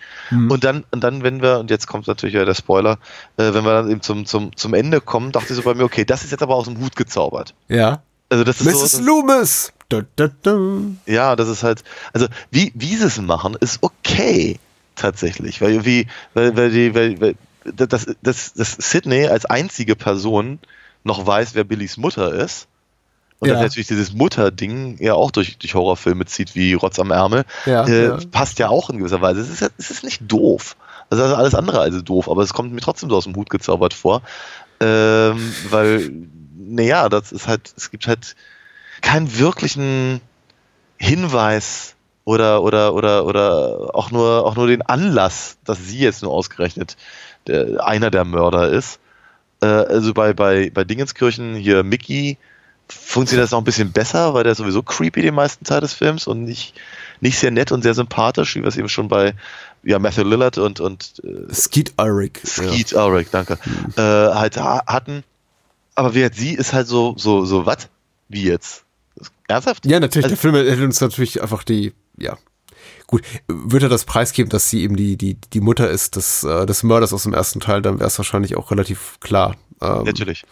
Und 0.50 0.64
dann, 0.64 0.84
und 0.92 1.04
dann, 1.04 1.24
wenn 1.24 1.42
wir, 1.42 1.60
und 1.60 1.70
jetzt 1.70 1.88
kommt 1.88 2.08
natürlich 2.08 2.34
wieder 2.34 2.46
der 2.46 2.54
Spoiler, 2.54 2.98
äh, 3.38 3.54
wenn 3.54 3.64
wir 3.64 3.74
dann 3.74 3.90
eben 3.90 4.02
zum, 4.02 4.26
zum, 4.26 4.56
zum 4.56 4.74
Ende 4.74 5.02
kommen, 5.02 5.32
dachte 5.32 5.54
ich 5.54 5.56
so 5.56 5.64
bei 5.64 5.74
mir, 5.74 5.84
okay, 5.84 6.06
das 6.06 6.24
ist 6.24 6.32
jetzt 6.32 6.44
aber 6.44 6.56
aus 6.56 6.66
dem 6.66 6.80
Hut 6.80 6.96
gezaubert. 6.96 7.54
Ja. 7.68 8.02
Also 8.30 8.44
das 8.44 8.62
ist 8.62 8.66
Mrs. 8.66 8.92
so, 8.92 9.04
Loomis! 9.04 9.74
Da, 9.90 10.02
da, 10.18 10.30
da. 10.44 10.58
ja, 11.06 11.38
das 11.38 11.48
ist 11.48 11.64
halt, 11.64 11.84
also 12.12 12.28
wie, 12.52 12.74
wie 12.76 12.98
sie 12.98 13.06
es 13.06 13.22
machen, 13.22 13.56
ist 13.58 13.82
okay 13.82 14.60
tatsächlich, 14.98 15.62
weil 15.62 15.86
wie, 15.86 16.08
weil, 16.34 16.58
weil 16.58 16.72
die, 16.72 16.94
weil, 16.94 17.22
weil 17.22 17.36
das, 17.64 18.08
das, 18.22 18.54
das 18.54 18.72
Sydney 18.74 19.28
als 19.28 19.46
einzige 19.46 19.96
Person 19.96 20.60
noch 21.04 21.26
weiß, 21.26 21.56
wer 21.56 21.64
Billys 21.64 21.98
Mutter 21.98 22.34
ist. 22.34 22.68
Und 23.40 23.48
Ja. 23.50 23.54
dass 23.56 23.64
natürlich 23.64 23.88
dieses 23.88 24.14
Mutter-Ding 24.14 24.98
ja 25.00 25.14
auch 25.14 25.32
durch, 25.32 25.58
durch 25.58 25.76
Horrorfilme 25.76 26.26
zieht 26.26 26.56
wie 26.56 26.74
Rotz 26.74 26.98
am 27.00 27.12
Ärmel, 27.12 27.46
Ja, 27.66 27.86
äh, 27.88 28.06
ja. 28.08 28.18
passt 28.32 28.58
ja 28.60 28.70
auch 28.70 28.90
in 28.90 28.98
gewisser 28.98 29.22
Weise. 29.22 29.42
Es 29.42 29.50
ist, 29.50 29.72
es 29.78 29.92
ist 29.92 30.04
nicht 30.04 30.22
doof. 30.28 30.76
Also 31.10 31.24
das 31.24 31.32
ist 31.34 31.38
alles 31.38 31.56
andere 31.56 31.80
als 31.80 32.04
doof, 32.04 32.30
aber 32.30 32.42
es 32.42 32.54
kommt 32.54 32.74
mir 32.74 32.82
trotzdem 32.82 33.10
so 33.10 33.16
aus 33.18 33.26
dem 33.26 33.36
Hut 33.36 33.50
gezaubert 33.50 33.94
vor. 33.94 34.22
Ähm, 34.80 35.54
weil, 35.70 36.12
naja, 36.58 37.10
das 37.10 37.32
ist 37.32 37.48
halt, 37.48 37.74
es 37.78 37.92
gibt 37.92 38.08
halt 38.08 38.36
keinen 39.02 39.38
wirklichen 39.38 40.20
Hinweis 40.98 41.96
oder, 42.26 42.62
oder, 42.64 42.94
oder, 42.94 43.26
oder 43.26 43.96
auch 43.96 44.12
nur, 44.12 44.46
auch 44.46 44.56
nur 44.56 44.68
den 44.68 44.82
Anlass, 44.82 45.58
dass 45.64 45.78
sie 45.88 46.00
jetzt 46.00 46.24
nur 46.24 46.32
ausgerechnet 46.34 46.98
der, 47.48 47.86
einer 47.86 48.12
der 48.12 48.26
Mörder 48.26 48.70
ist. 48.70 49.00
Äh, 49.62 49.68
also 49.68 50.14
bei, 50.14 50.34
bei, 50.34 50.70
bei 50.72 50.84
Dingenskirchen 50.84 51.56
hier 51.56 51.84
Mickey 51.84 52.38
funktioniert 52.90 53.44
das 53.44 53.52
noch 53.52 53.60
ein 53.60 53.66
bisschen 53.66 53.92
besser, 53.92 54.34
weil 54.34 54.44
der 54.44 54.54
ist 54.54 54.60
sowieso 54.60 54.84
creepy 54.84 55.22
den 55.22 55.36
meisten 55.36 55.66
Teil 55.66 55.82
des 55.82 55.94
Films 55.94 56.28
und 56.28 56.44
nicht, 56.44 56.74
nicht 57.22 57.38
sehr 57.38 57.52
nett 57.52 57.72
und 57.72 57.82
sehr 57.82 57.94
sympathisch, 57.94 58.56
wie 58.56 58.62
wir 58.62 58.68
es 58.68 58.78
eben 58.78 58.90
schon 58.90 59.08
bei 59.08 59.34
ja, 59.84 60.00
Matthew 60.00 60.24
Lillard 60.24 60.58
und, 60.58 60.80
und 60.80 61.22
äh, 61.24 61.54
Skeet 61.54 61.94
Ulrich. 61.98 62.40
Skeet 62.46 62.94
Ulrich, 62.94 63.28
danke, 63.32 63.58
äh, 63.96 64.02
halt 64.02 64.58
ha 64.58 64.84
hatten. 64.88 65.24
Aber 65.96 66.14
wie 66.14 66.30
sie 66.32 66.54
ist 66.54 66.74
halt 66.74 66.88
so, 66.88 67.16
so, 67.18 67.46
so, 67.46 67.66
was? 67.66 67.90
Wie 68.30 68.44
jetzt? 68.44 68.84
Ernsthaft? 69.48 69.86
Ja, 69.86 70.00
natürlich, 70.00 70.26
Also- 70.26 70.36
der 70.36 70.42
Film 70.42 70.56
hätte 70.56 70.84
uns 70.84 71.02
natürlich 71.02 71.42
einfach 71.42 71.64
die, 71.64 71.94
ja. 72.18 72.38
gut, 73.08 73.24
würde 73.48 73.88
er 73.88 73.90
das 73.90 74.06
preisgeben, 74.06 74.50
dass 74.50 74.70
sie 74.70 74.84
eben 74.84 74.96
die, 74.96 75.18
die, 75.18 75.36
die 75.54 75.62
Mutter 75.62 75.90
ist 75.90 76.16
des, 76.16 76.44
äh, 76.44 76.66
des 76.66 76.84
Mörders 76.84 77.14
aus 77.14 77.24
dem 77.24 77.34
ersten 77.34 77.60
Teil, 77.60 77.82
dann 77.82 78.00
wäre 78.00 78.08
es 78.08 78.18
wahrscheinlich 78.20 78.56
auch 78.58 78.70
relativ 78.72 79.20
klar. 79.22 79.56
Ähm, 79.82 80.04
Natürlich. 80.04 80.44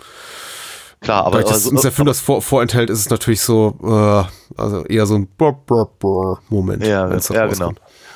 Klar, 1.06 1.26
aber. 1.26 1.38
Dadurch, 1.38 1.53
dass 1.53 1.65
also, 1.68 1.82
der 1.82 1.91
Film 1.91 2.07
das 2.07 2.19
vor, 2.19 2.41
vorenthält, 2.41 2.90
ist 2.90 2.99
es 2.99 3.10
natürlich 3.10 3.41
so, 3.41 3.77
äh, 3.84 4.60
also 4.60 4.84
eher 4.86 5.06
so 5.06 5.15
ein 5.15 5.27
Moment. 6.49 6.84
Ja, 6.84 7.10
ja 7.10 7.48
genau. 7.48 7.73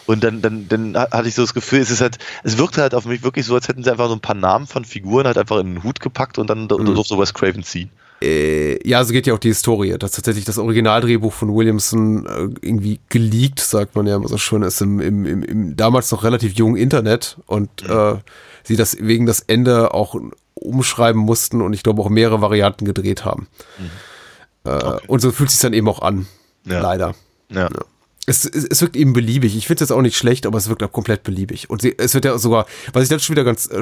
Und 0.08 0.24
dann, 0.24 0.42
dann, 0.42 0.68
dann 0.68 0.98
hatte 0.98 1.28
ich 1.28 1.36
so 1.36 1.44
das 1.44 1.54
Gefühl, 1.54 1.82
es 1.82 1.92
ist 1.92 2.02
halt, 2.02 2.18
es 2.44 2.58
wirkte 2.58 2.82
halt 2.82 2.96
auf 2.96 3.06
mich 3.06 3.22
wirklich 3.22 3.46
so, 3.46 3.54
als 3.54 3.68
hätten 3.68 3.84
sie 3.84 3.92
einfach 3.92 4.08
so 4.08 4.14
ein 4.14 4.22
paar 4.22 4.36
Namen 4.36 4.66
von 4.66 4.84
Figuren 4.84 5.28
halt 5.28 5.38
einfach 5.38 5.58
in 5.60 5.76
den 5.76 5.84
Hut 5.84 6.00
gepackt 6.00 6.40
und 6.40 6.50
dann 6.50 6.64
mhm. 6.64 6.96
durfte 6.96 7.18
Wes 7.20 7.36
Craven 7.36 7.62
ziehen. 7.62 7.92
Äh, 8.22 8.88
ja, 8.88 9.04
so 9.04 9.14
geht 9.14 9.28
ja 9.28 9.34
auch 9.34 9.40
die 9.40 9.50
Historie, 9.50 9.98
dass 9.98 10.12
tatsächlich 10.12 10.44
das 10.46 10.58
Originaldrehbuch 10.58 11.32
von 11.32 11.56
Williamson 11.56 12.26
äh, 12.26 12.68
irgendwie 12.68 13.00
geleakt, 13.08 13.60
sagt 13.62 13.96
man 13.96 14.08
ja 14.08 14.18
immer 14.18 14.28
so 14.28 14.38
schön, 14.38 14.62
ist 14.62 14.82
im, 14.82 15.00
im, 15.00 15.26
im, 15.26 15.44
im 15.44 15.78
damals 15.78 16.12
noch 16.12 16.24
relativ 16.24 16.54
jungen 16.54 16.76
Internet 16.76 17.38
und 17.46 17.70
mhm. 17.84 17.90
äh, 17.90 18.16
sie 18.64 18.76
das 18.76 18.98
wegen 19.00 19.26
das 19.26 19.40
Ende 19.40 19.94
auch 19.94 20.16
umschreiben 20.56 21.22
mussten 21.22 21.62
und 21.62 21.72
ich 21.74 21.84
glaube 21.84 22.02
auch 22.02 22.10
mehrere 22.10 22.42
Varianten 22.42 22.84
gedreht 22.86 23.24
haben. 23.24 23.48
Mhm. 23.78 23.90
Äh, 24.66 24.76
okay. 24.76 25.06
Und 25.08 25.22
so 25.22 25.32
fühlt 25.32 25.50
es 25.50 25.56
sich 25.56 25.62
dann 25.62 25.74
eben 25.74 25.88
auch 25.88 26.02
an. 26.02 26.28
Ja. 26.66 26.82
Leider. 26.82 27.16
Ja. 27.50 27.64
ja. 27.64 27.70
Es, 28.26 28.46
es, 28.46 28.66
es, 28.66 28.82
wirkt 28.82 28.96
eben 28.96 29.14
beliebig. 29.14 29.56
Ich 29.56 29.66
finde 29.66 29.84
es 29.84 29.90
jetzt 29.90 29.96
auch 29.96 30.02
nicht 30.02 30.18
schlecht, 30.18 30.46
aber 30.46 30.58
es 30.58 30.70
wirkt 30.70 30.84
auch 30.84 30.92
komplett 30.92 31.24
beliebig. 31.24 31.70
Und 31.70 31.82
sie, 31.82 31.96
es 31.98 32.14
wird 32.14 32.26
ja 32.26 32.38
sogar, 32.38 32.68
was 32.94 33.04
ich 33.04 33.10
dann 33.10 33.20
schon 33.20 33.36
wieder 33.36 33.44
ganz 33.44 33.68
äh, 33.72 33.82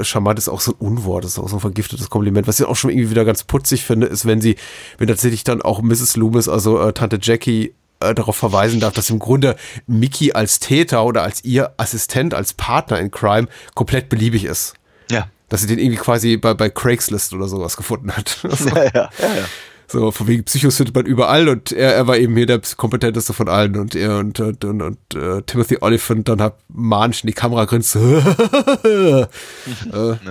charmant 0.00 0.38
ist, 0.38 0.48
auch 0.48 0.60
so 0.60 0.72
ein 0.72 0.76
Unwort, 0.78 1.24
das 1.24 1.32
ist 1.32 1.38
auch 1.38 1.48
so 1.48 1.56
ein 1.56 1.60
vergiftetes 1.60 2.10
Kompliment. 2.10 2.46
Was 2.46 2.60
ich 2.60 2.66
auch 2.66 2.76
schon 2.76 2.90
irgendwie 2.90 3.10
wieder 3.10 3.24
ganz 3.24 3.44
putzig 3.44 3.84
finde, 3.84 4.06
ist, 4.06 4.26
wenn 4.26 4.40
sie, 4.40 4.56
wenn 4.98 5.08
tatsächlich 5.08 5.44
dann 5.44 5.62
auch 5.62 5.82
Mrs. 5.82 6.16
Loomis, 6.16 6.48
also 6.48 6.80
äh, 6.80 6.92
Tante 6.92 7.18
Jackie, 7.20 7.74
äh, 8.00 8.14
darauf 8.14 8.36
verweisen 8.36 8.80
darf, 8.80 8.92
dass 8.92 9.10
im 9.10 9.18
Grunde 9.18 9.56
Mickey 9.86 10.32
als 10.32 10.58
Täter 10.58 11.04
oder 11.04 11.22
als 11.22 11.44
ihr 11.44 11.72
Assistent, 11.76 12.34
als 12.34 12.52
Partner 12.52 12.98
in 12.98 13.10
Crime 13.10 13.48
komplett 13.74 14.08
beliebig 14.08 14.44
ist. 14.44 14.74
Ja 15.10 15.28
dass 15.48 15.60
sie 15.60 15.68
den 15.68 15.78
irgendwie 15.78 15.98
quasi 15.98 16.36
bei, 16.36 16.52
bei 16.54 16.68
Craigslist 16.68 17.32
oder 17.32 17.46
sowas 17.46 17.76
gefunden 17.76 18.10
hat. 18.10 18.40
Also, 18.42 18.68
ja, 18.74 18.84
ja, 18.84 18.90
ja, 18.92 19.34
ja. 19.36 19.44
So, 19.86 20.10
von 20.10 20.26
wegen 20.26 20.44
Psychos 20.44 20.76
findet 20.76 20.94
man 20.94 21.06
überall 21.06 21.48
und 21.48 21.72
er, 21.72 21.94
er 21.94 22.06
war 22.06 22.16
eben 22.16 22.36
hier 22.36 22.46
der 22.46 22.60
kompetenteste 22.76 23.32
von 23.32 23.48
allen 23.48 23.76
und 23.76 23.94
er 23.94 24.18
und, 24.18 24.40
und, 24.40 24.64
und, 24.64 24.82
und 24.82 24.98
uh, 25.14 25.40
Timothy 25.42 25.78
Oliphant 25.80 26.28
dann 26.28 26.40
hat 26.40 26.58
manisch 26.68 27.22
in 27.22 27.28
die 27.28 27.34
Kamera 27.34 27.64
grinst. 27.64 27.96
äh, 27.96 29.26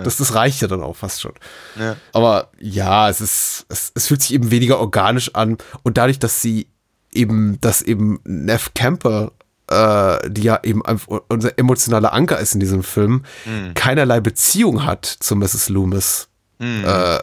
das, 0.04 0.18
das 0.18 0.36
reicht 0.36 0.62
ja 0.62 0.68
dann 0.68 0.82
auch 0.82 0.96
fast 0.96 1.22
schon. 1.22 1.34
Ja. 1.80 1.96
Aber 2.14 2.50
ja, 2.60 3.10
es 3.10 3.22
ist, 3.22 3.66
es, 3.70 3.92
es 3.96 4.08
fühlt 4.08 4.22
sich 4.22 4.34
eben 4.34 4.52
weniger 4.52 4.80
organisch 4.80 5.34
an 5.36 5.58
und 5.84 5.98
dadurch, 5.98 6.20
dass 6.20 6.42
sie 6.42 6.68
eben, 7.12 7.60
dass 7.62 7.82
eben 7.82 8.20
Neff 8.24 8.74
Camper 8.74 9.32
äh, 9.68 10.30
die 10.30 10.44
ja 10.44 10.60
eben 10.64 10.82
unser 11.30 11.58
emotionaler 11.58 12.14
Anker 12.14 12.40
ist 12.40 12.54
in 12.54 12.60
diesem 12.60 12.84
Film, 12.84 13.24
mhm. 13.46 13.74
keinerlei 13.74 14.20
Beziehung 14.20 14.86
hat 14.86 15.06
zu 15.06 15.36
Mrs. 15.36 15.70
Loomis. 15.70 16.28
Äh, 16.60 17.20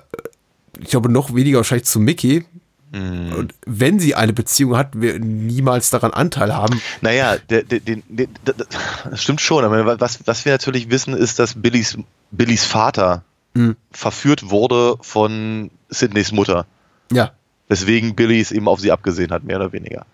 ich 0.80 0.88
glaube, 0.88 1.10
noch 1.10 1.34
weniger 1.34 1.58
wahrscheinlich 1.58 1.86
zu 1.86 2.00
Mickey. 2.00 2.44
Mhm. 2.92 3.32
Und 3.32 3.54
wenn 3.66 4.00
sie 4.00 4.14
eine 4.14 4.32
Beziehung 4.32 4.76
hat, 4.76 5.00
wir 5.00 5.18
niemals 5.18 5.90
daran 5.90 6.12
Anteil 6.12 6.54
haben. 6.54 6.80
Naja, 7.00 7.36
der, 7.48 7.62
der, 7.62 7.80
der, 7.80 8.26
das 8.44 9.22
stimmt 9.22 9.40
schon. 9.40 9.64
Aber 9.64 10.00
was, 10.00 10.20
was 10.26 10.44
wir 10.44 10.52
natürlich 10.52 10.90
wissen, 10.90 11.14
ist, 11.14 11.38
dass 11.38 11.60
Billys, 11.60 11.98
Billys 12.30 12.64
Vater 12.64 13.22
mhm. 13.54 13.76
verführt 13.92 14.50
wurde 14.50 14.96
von 15.00 15.70
Sydneys 15.88 16.32
Mutter. 16.32 16.66
Ja. 17.12 17.32
Weswegen 17.68 18.16
Billy 18.16 18.40
es 18.40 18.50
eben 18.50 18.66
auf 18.66 18.80
sie 18.80 18.90
abgesehen 18.90 19.30
hat, 19.30 19.44
mehr 19.44 19.56
oder 19.56 19.72
weniger. 19.72 20.04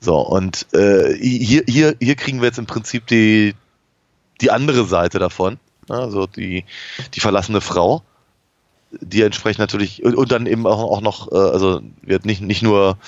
So, 0.00 0.16
und 0.16 0.66
äh, 0.72 1.14
hier, 1.14 1.62
hier, 1.68 1.94
hier 2.00 2.16
kriegen 2.16 2.40
wir 2.40 2.46
jetzt 2.46 2.58
im 2.58 2.66
Prinzip 2.66 3.06
die, 3.06 3.54
die 4.40 4.50
andere 4.50 4.86
Seite 4.86 5.18
davon. 5.18 5.58
Also 5.88 6.26
die, 6.26 6.64
die 7.14 7.20
verlassene 7.20 7.60
Frau, 7.60 8.02
die 8.90 9.22
entsprechend 9.22 9.60
natürlich, 9.60 10.04
und, 10.04 10.14
und 10.14 10.32
dann 10.32 10.46
eben 10.46 10.66
auch, 10.66 10.82
auch 10.82 11.00
noch, 11.00 11.30
äh, 11.32 11.36
also 11.36 11.80
wird 12.02 12.26
nicht, 12.26 12.42
nicht 12.42 12.62
nur, 12.62 12.98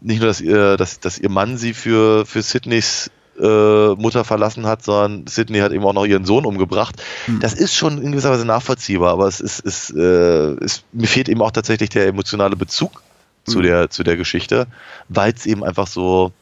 nicht 0.00 0.20
nur, 0.20 0.28
dass 0.28 0.40
ihr, 0.40 0.76
dass, 0.76 1.00
dass 1.00 1.18
ihr 1.18 1.28
Mann 1.28 1.58
sie 1.58 1.74
für, 1.74 2.24
für 2.24 2.42
Sydneys 2.42 3.10
äh, 3.40 3.94
Mutter 3.94 4.24
verlassen 4.24 4.66
hat, 4.66 4.84
sondern 4.84 5.26
Sydney 5.26 5.58
hat 5.60 5.72
eben 5.72 5.84
auch 5.84 5.92
noch 5.92 6.04
ihren 6.04 6.24
Sohn 6.24 6.44
umgebracht. 6.44 7.02
Mhm. 7.26 7.40
Das 7.40 7.54
ist 7.54 7.74
schon 7.74 8.00
in 8.02 8.12
gewisser 8.12 8.30
Weise 8.30 8.44
nachvollziehbar, 8.44 9.12
aber 9.12 9.26
es 9.26 9.40
ist, 9.40 9.60
ist, 9.60 9.90
äh, 9.90 10.52
es, 10.62 10.84
mir 10.92 11.06
fehlt 11.06 11.28
eben 11.28 11.42
auch 11.42 11.50
tatsächlich 11.50 11.90
der 11.90 12.06
emotionale 12.06 12.56
Bezug 12.56 13.02
zu, 13.44 13.58
mhm. 13.58 13.62
der, 13.64 13.90
zu 13.90 14.02
der 14.02 14.16
Geschichte, 14.16 14.66
weil 15.08 15.32
es 15.32 15.46
eben 15.46 15.64
einfach 15.64 15.86
so, 15.86 16.32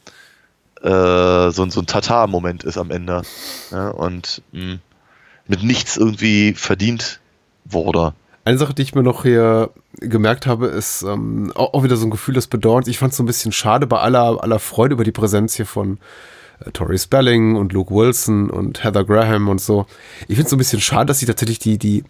äh, 0.81 1.51
so, 1.51 1.69
so 1.69 1.79
ein 1.79 1.85
Tatar-Moment 1.85 2.63
ist 2.63 2.77
am 2.77 2.91
Ende. 2.91 3.21
Ja, 3.71 3.89
und 3.89 4.41
mh, 4.51 4.61
hm, 4.61 4.79
mit 5.47 5.63
nichts 5.63 5.97
irgendwie 5.97 6.53
verdient 6.53 7.19
wurde. 7.65 8.13
Eine 8.49 8.57
Sache, 8.57 8.73
die 8.73 8.81
ich 8.81 8.95
mir 8.95 9.03
noch 9.03 9.21
hier 9.21 9.69
gemerkt 9.99 10.47
habe, 10.47 10.65
ist 10.65 11.03
ähm, 11.03 11.51
auch, 11.53 11.75
auch, 11.75 11.83
wieder 11.83 11.97
so 11.97 12.07
ein 12.07 12.09
Gefühl 12.09 12.33
des 12.33 12.47
Bedauerns. 12.47 12.87
Ich 12.87 12.97
fand 12.97 13.11
es 13.11 13.17
so 13.17 13.21
ein 13.21 13.27
bisschen 13.27 13.51
schade 13.51 13.85
bei 13.85 13.99
aller, 13.99 14.43
aller 14.43 14.57
Freude 14.57 14.93
über 14.93 15.03
die 15.03 15.11
Präsenz 15.11 15.53
hier 15.53 15.67
von 15.67 15.99
äh, 16.65 16.71
Tori 16.71 16.97
Spelling 16.97 17.57
und 17.57 17.73
Luke 17.73 17.93
Wilson 17.93 18.49
und 18.49 18.83
Heather 18.83 19.03
Graham 19.03 19.49
und 19.49 19.61
so. 19.61 19.85
Ich 20.21 20.29
finde 20.29 20.45
es 20.45 20.49
so 20.49 20.55
ein 20.55 20.57
bisschen 20.57 20.81
schade, 20.81 21.05
dass 21.05 21.19
sie 21.19 21.27
tatsächlich 21.27 21.59
die, 21.59 21.77
die 21.77 22.03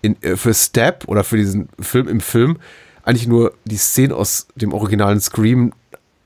in, 0.00 0.14
äh, 0.22 0.36
für 0.36 0.54
Step 0.54 1.08
oder 1.08 1.24
für 1.24 1.36
diesen 1.36 1.68
Film 1.80 2.06
im 2.06 2.20
Film 2.20 2.58
eigentlich 3.02 3.26
nur 3.26 3.54
die 3.64 3.76
Szene 3.76 4.14
aus 4.14 4.46
dem 4.54 4.72
originalen 4.72 5.20
Scream 5.20 5.72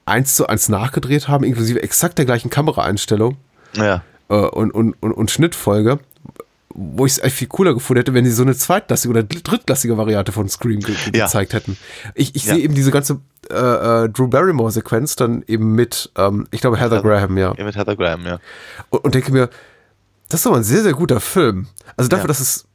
eins 0.04 0.36
zu 0.36 0.46
eins 0.46 0.68
nachgedreht 0.68 1.28
haben, 1.28 1.42
inklusive 1.42 1.82
exakt 1.82 2.18
der 2.18 2.26
gleichen 2.26 2.50
Kameraeinstellung 2.50 3.38
ja. 3.72 4.02
äh, 4.28 4.34
und, 4.34 4.72
und, 4.72 4.92
und, 5.00 5.12
und 5.12 5.30
Schnittfolge, 5.30 6.00
wo 6.74 7.06
ich 7.06 7.12
es 7.12 7.20
eigentlich 7.20 7.34
viel 7.34 7.48
cooler 7.48 7.72
gefunden 7.72 7.98
hätte, 7.98 8.14
wenn 8.14 8.24
sie 8.24 8.32
so 8.32 8.42
eine 8.42 8.54
zweitklassige 8.54 9.10
oder 9.10 9.22
drittklassige 9.22 9.96
Variante 9.96 10.32
von 10.32 10.48
Scream 10.48 10.80
ge 10.80 10.94
ja. 11.14 11.24
gezeigt 11.24 11.52
hätten. 11.52 11.76
Ich, 12.14 12.34
ich 12.34 12.44
ja. 12.44 12.54
sehe 12.54 12.64
eben 12.64 12.74
diese 12.74 12.90
ganze 12.90 13.20
äh, 13.50 13.54
äh, 14.04 14.08
Drew 14.08 14.28
Barrymore-Sequenz 14.28 15.16
dann 15.16 15.44
eben 15.46 15.74
mit, 15.74 16.10
ähm, 16.16 16.48
ich 16.50 16.60
glaube, 16.60 16.76
Heather, 16.76 16.96
Heather 16.96 17.08
Graham, 17.08 17.38
ja. 17.38 17.54
ja. 17.56 17.64
Mit 17.64 17.76
Heather 17.76 17.96
Graham, 17.96 18.26
ja. 18.26 18.40
Und, 18.90 19.04
und 19.04 19.14
denke 19.14 19.32
mir, 19.32 19.48
das 20.28 20.40
ist 20.40 20.46
doch 20.46 20.50
mal 20.50 20.58
ein 20.58 20.64
sehr, 20.64 20.82
sehr 20.82 20.94
guter 20.94 21.20
Film. 21.20 21.68
Also 21.96 22.08
dafür, 22.08 22.28
dass 22.28 22.40
es 22.40 22.66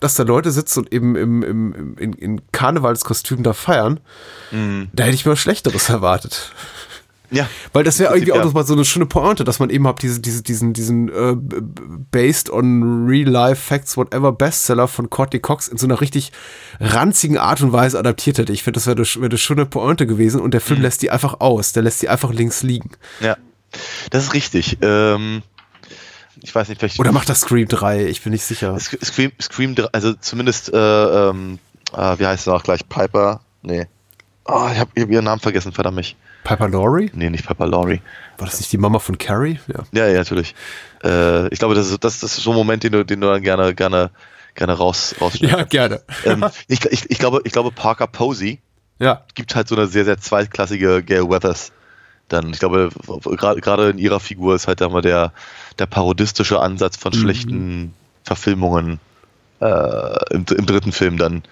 dass 0.00 0.14
da 0.14 0.22
Leute 0.22 0.50
sitzen 0.52 0.80
und 0.80 0.92
eben 0.92 1.16
im, 1.16 1.42
im, 1.42 1.72
im, 1.72 1.98
in, 1.98 2.12
in 2.12 2.52
Karnevalskostüm 2.52 3.42
da 3.42 3.52
feiern, 3.52 3.98
mhm. 4.52 4.88
da 4.92 5.04
hätte 5.04 5.14
ich 5.14 5.26
mir 5.26 5.32
was 5.32 5.40
Schlechteres 5.40 5.88
erwartet. 5.88 6.52
Ja. 7.30 7.48
Weil 7.72 7.84
das 7.84 7.98
wäre 7.98 8.14
irgendwie 8.14 8.32
auch 8.32 8.42
noch 8.42 8.54
mal 8.54 8.64
so 8.64 8.72
eine 8.72 8.84
schöne 8.84 9.06
Pointe, 9.06 9.44
dass 9.44 9.58
man 9.58 9.70
eben 9.70 9.86
hat 9.86 10.02
diese, 10.02 10.20
diese, 10.20 10.42
diesen, 10.42 10.72
diesen 10.72 11.08
äh, 11.08 11.36
based 12.10 12.50
on 12.50 13.06
real 13.06 13.28
life 13.28 13.60
facts, 13.60 13.96
whatever 13.96 14.32
Bestseller 14.32 14.88
von 14.88 15.10
Courtney 15.10 15.40
Cox 15.40 15.68
in 15.68 15.76
so 15.76 15.86
einer 15.86 16.00
richtig 16.00 16.32
ranzigen 16.80 17.36
Art 17.36 17.60
und 17.60 17.72
Weise 17.72 17.98
adaptiert 17.98 18.38
hätte. 18.38 18.52
Ich 18.52 18.62
finde, 18.62 18.78
das 18.78 18.86
wäre 18.86 18.96
eine, 18.96 19.06
wär 19.06 19.28
eine 19.28 19.38
schöne 19.38 19.66
Pointe 19.66 20.06
gewesen 20.06 20.40
und 20.40 20.54
der 20.54 20.60
Film 20.60 20.78
mhm. 20.78 20.84
lässt 20.84 21.02
die 21.02 21.10
einfach 21.10 21.40
aus. 21.40 21.72
Der 21.72 21.82
lässt 21.82 22.00
die 22.02 22.08
einfach 22.08 22.32
links 22.32 22.62
liegen. 22.62 22.92
Ja. 23.20 23.36
Das 24.10 24.24
ist 24.24 24.34
richtig. 24.34 24.78
Ähm, 24.80 25.42
ich 26.42 26.54
weiß 26.54 26.68
nicht, 26.68 26.78
vielleicht. 26.78 26.98
Oder 26.98 27.12
macht 27.12 27.28
das 27.28 27.40
Scream 27.40 27.68
3, 27.68 28.06
ich 28.06 28.22
bin 28.22 28.32
nicht 28.32 28.44
sicher. 28.44 28.78
Scream, 28.80 29.32
Scream 29.40 29.74
3, 29.74 29.88
also 29.92 30.14
zumindest, 30.14 30.72
äh, 30.72 30.76
ähm, 31.28 31.58
äh, 31.92 32.18
wie 32.18 32.26
heißt 32.26 32.44
sie 32.44 32.52
auch 32.52 32.62
gleich? 32.62 32.88
Piper? 32.88 33.40
Nee. 33.62 33.86
Oh, 34.44 34.68
ich 34.72 34.78
habe 34.78 34.90
hab 34.98 35.10
ihren 35.10 35.24
Namen 35.24 35.40
vergessen, 35.40 35.72
verdammt 35.72 35.96
mich. 35.96 36.16
Piper 36.44 36.68
Laurie? 36.68 37.10
Nee, 37.14 37.30
nicht 37.30 37.46
Piper 37.46 37.66
Laurie. 37.66 38.00
War 38.38 38.46
das 38.46 38.58
nicht 38.58 38.72
die 38.72 38.78
Mama 38.78 38.98
von 38.98 39.18
Carrie? 39.18 39.58
Ja, 39.66 39.84
ja, 39.92 40.08
ja 40.08 40.18
natürlich. 40.18 40.54
Äh, 41.04 41.48
ich 41.48 41.58
glaube, 41.58 41.74
das 41.74 41.90
ist, 41.90 42.04
das, 42.04 42.20
das 42.20 42.38
ist 42.38 42.44
so 42.44 42.50
ein 42.50 42.56
Moment, 42.56 42.84
den 42.84 42.92
du, 42.92 43.04
den 43.04 43.20
du 43.20 43.26
dann 43.26 43.42
gerne, 43.42 43.74
gerne, 43.74 44.10
gerne 44.54 44.72
raus, 44.72 45.14
Ja, 45.34 45.64
gerne. 45.64 46.02
Ähm, 46.24 46.44
ich, 46.68 46.84
ich, 46.86 47.10
ich, 47.10 47.18
glaube, 47.18 47.42
ich 47.44 47.52
glaube, 47.52 47.70
Parker 47.70 48.06
Posey 48.06 48.60
ja. 48.98 49.24
gibt 49.34 49.54
halt 49.54 49.68
so 49.68 49.76
eine 49.76 49.86
sehr, 49.86 50.04
sehr 50.04 50.18
zweitklassige 50.18 51.02
Gail 51.02 51.28
Weathers 51.28 51.72
dann, 52.28 52.50
ich 52.50 52.58
glaube, 52.58 52.90
gerade 53.22 53.90
in 53.90 53.98
ihrer 53.98 54.20
Figur 54.20 54.54
ist 54.54 54.68
halt 54.68 54.80
immer 54.80 55.00
der, 55.00 55.32
der 55.78 55.86
parodistische 55.86 56.60
Ansatz 56.60 56.96
von 56.96 57.12
mhm. 57.12 57.18
schlechten 57.18 57.94
Verfilmungen 58.22 59.00
äh, 59.60 60.34
im, 60.34 60.44
im, 60.56 60.66
dritten 60.66 60.92
Film 60.92 61.16
dann 61.16 61.42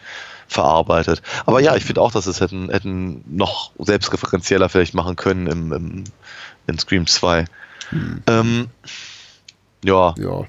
verarbeitet. 0.49 1.23
Aber 1.45 1.61
ja, 1.61 1.77
ich 1.77 1.85
finde 1.85 2.01
auch, 2.01 2.13
dass 2.13 2.27
es 2.27 2.41
hätten, 2.41 2.71
hätten 2.71 3.25
noch 3.27 3.73
selbstreferenzieller 3.79 4.69
vielleicht 4.69 4.95
machen 4.95 5.17
können 5.17 5.47
im, 5.47 5.73
im 5.73 6.05
in 6.67 6.79
Scream 6.79 7.07
2. 7.07 7.45
Mhm. 7.91 8.23
Ähm, 8.27 8.69
ja. 9.85 10.15
Ja. 10.19 10.45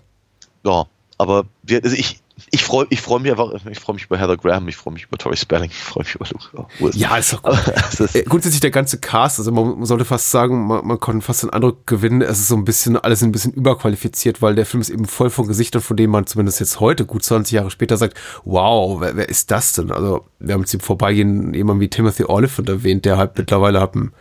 Ja. 0.64 0.86
Aber 1.18 1.46
wir, 1.64 1.84
also 1.84 1.96
ich, 1.96 2.22
ich 2.52 2.64
freue 2.64 2.86
ich 2.90 3.02
freu 3.02 3.20
mich 3.20 3.32
einfach, 3.32 3.52
ich 3.70 3.80
freue 3.80 3.96
mich 3.96 4.06
über 4.06 4.18
Heather 4.18 4.38
Graham, 4.38 4.68
ich 4.68 4.76
freue 4.76 4.94
mich 4.94 5.06
über 5.06 5.18
Tori 5.18 5.36
Spelling, 5.36 5.70
ich 5.72 5.78
freue 5.78 6.04
mich 6.04 6.16
über 6.16 6.26
Luke 6.32 6.68
Wilson. 6.80 7.02
Ja, 7.02 7.18
ist 7.18 7.34
doch 7.34 7.42
gut. 7.42 8.16
äh, 8.16 8.24
Grundsätzlich 8.24 8.62
der 8.62 8.72
ganze 8.72 9.00
Cast, 9.00 9.40
also 9.40 9.52
man, 9.52 9.86
sollte 9.86 10.06
fast 10.06 10.30
sagen, 10.30 10.68
man, 10.68 10.86
man 10.86 11.00
konnte 11.00 11.26
fast 11.26 11.44
den 11.44 11.50
Eindruck 11.50 11.88
gewinnen, 11.88 12.22
es 12.22 12.40
ist 12.40 12.50
so 12.50 12.56
ein 12.56 12.64
bisschen, 12.66 12.96
alles 12.96 13.24
ein 13.24 13.32
bisschen 13.32 13.54
überqualifiziert, 13.54 14.42
weil 14.42 14.56
der 14.56 14.66
Film 14.66 14.82
ist 14.82 14.90
eben 14.90 15.06
voll 15.06 15.30
von 15.30 15.48
Gesichtern, 15.48 15.82
von 15.82 15.98
denen 15.98 16.12
man 16.12 16.28
zumindest 16.28 16.60
jetzt 16.60 16.80
heute, 16.80 17.06
gut 17.06 17.24
20 17.24 17.54
Jahre 17.54 17.72
später, 17.72 17.98
sagt, 17.98 18.18
wow, 18.46 19.02
wer, 19.02 19.16
wer 19.16 19.30
ist 19.30 19.50
das 19.50 19.74
denn? 19.74 19.92
Also, 19.92 20.26
wir 20.40 20.54
haben 20.54 20.62
jetzt 20.62 20.74
im 20.74 20.80
Vorbeigehen 20.80 21.54
jemanden 21.54 21.82
wie 21.82 21.90
Timothy 21.90 22.26
Oliphant 22.26 22.70
erwähnt, 22.70 23.06
der 23.06 23.18
halt 23.18 23.38
mittlerweile 23.38 23.82
hat 23.82 23.96
ein 23.96 24.12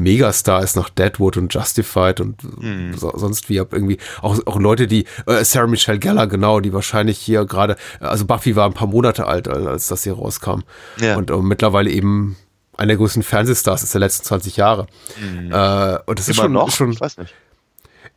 Megastar 0.00 0.62
ist 0.62 0.76
nach 0.76 0.88
Deadwood 0.88 1.36
und 1.36 1.52
Justified 1.54 2.20
und 2.20 2.42
Mhm. 2.62 2.94
so, 2.96 3.12
sonst 3.16 3.48
wie 3.48 3.56
irgendwie 3.56 3.98
auch, 4.22 4.38
auch 4.46 4.58
Leute, 4.58 4.86
die 4.86 5.04
äh, 5.26 5.44
Sarah 5.44 5.66
Michelle 5.66 5.98
Gellar 5.98 6.26
genau, 6.26 6.60
die 6.60 6.72
wahrscheinlich 6.72 7.18
hier 7.18 7.44
gerade, 7.44 7.76
also 8.00 8.24
Buffy 8.26 8.56
war 8.56 8.66
ein 8.66 8.74
paar 8.74 8.88
Monate 8.88 9.26
alt, 9.26 9.46
als 9.48 9.88
das 9.88 10.02
hier 10.04 10.14
rauskam 10.14 10.60
Ja. 10.98 11.16
und 11.16 11.30
äh, 11.30 11.36
mittlerweile 11.36 11.90
eben 11.90 12.36
einer 12.76 12.88
der 12.88 12.96
größten 12.96 13.22
Fernsehstars 13.22 13.82
ist 13.82 13.92
der 13.94 14.00
letzten 14.00 14.24
20 14.24 14.56
Jahre. 14.56 14.86
Äh, 15.18 15.98
und 16.06 16.18
das 16.18 16.28
ist 16.28 16.36
Immer 16.38 16.44
schon, 16.44 16.52
noch? 16.52 16.70
schon 16.70 16.92
Ich 16.92 17.00
weiß 17.00 17.18
nicht. 17.18 17.34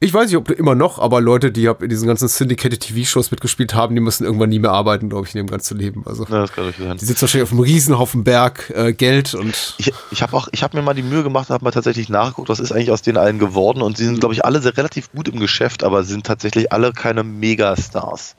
Ich 0.04 0.14
weiß 0.14 0.28
nicht, 0.28 0.38
ob 0.38 0.50
immer 0.52 0.76
noch, 0.76 1.00
aber 1.00 1.22
Leute, 1.22 1.52
die 1.52 1.66
in 1.66 1.90
diesen 1.90 2.08
ganzen 2.08 2.28
Syndicated 2.28 2.82
TV-Shows 2.82 3.32
mitgespielt 3.32 3.74
haben, 3.74 3.96
die 3.96 4.02
müssen 4.02 4.26
irgendwann 4.26 4.50
nie 4.50 4.60
mehr 4.60 4.72
arbeiten, 4.72 5.10
glaube 5.10 5.28
ich, 5.28 5.34
in 5.34 5.40
ihrem 5.40 5.50
ganzen 5.50 5.78
Leben. 5.78 6.04
Also 6.06 6.26
Ja, 6.26 6.42
das 6.42 6.52
kann 6.52 6.66
durchaus 6.66 6.86
sein. 6.86 6.98
die 6.98 7.06
sitzen 7.06 7.22
wahrscheinlich 7.22 7.48
auf 7.48 7.52
einem 7.52 7.62
Riesenhaufen 7.62 8.24
Berg 8.26 8.70
äh, 8.76 8.92
Geld 8.92 9.34
und 9.34 9.76
Ich, 9.78 9.94
ich 10.12 10.22
habe 10.22 10.36
auch, 10.36 10.50
ich 10.52 10.62
habe 10.62 10.76
mir 10.76 10.84
mal 10.84 10.94
die 10.94 11.04
Mühe 11.04 11.24
gemacht, 11.24 11.50
habe 11.50 11.64
mal 11.64 11.72
tatsächlich 11.72 12.10
nachgeguckt, 12.10 12.50
was 12.50 12.60
ist 12.60 12.74
eigentlich 12.74 12.92
aus 12.92 13.02
denen 13.02 13.18
allen 13.18 13.40
geworden 13.40 13.82
und 13.82 13.98
sie 13.98 14.04
sind, 14.06 14.20
glaube 14.20 14.34
ich, 14.34 14.44
alle 14.44 14.62
sehr 14.62 14.76
relativ 14.76 15.12
gut 15.14 15.30
im 15.30 15.40
Geschäft, 15.40 15.84
aber 15.84 16.04
sind 16.04 16.26
tatsächlich 16.26 16.74
alle 16.74 16.92
keine 16.92 17.24
Megastars. 17.24 18.36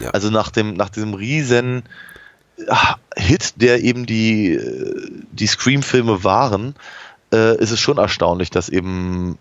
Ja. 0.00 0.10
Also 0.10 0.30
nach 0.30 0.50
dem, 0.50 0.74
nach 0.74 0.88
diesem 0.88 1.12
riesen 1.12 1.82
ah, 2.68 2.96
Hit, 3.16 3.60
der 3.60 3.82
eben 3.82 4.06
die, 4.06 4.54
äh, 4.54 5.10
die 5.32 5.46
Scream-Filme 5.46 6.24
waren, 6.24 6.74
äh, 7.34 7.58
ist 7.58 7.70
es 7.70 7.80
schon 7.80 7.98
erstaunlich, 7.98 8.50
dass 8.50 8.70
eben 8.70 9.36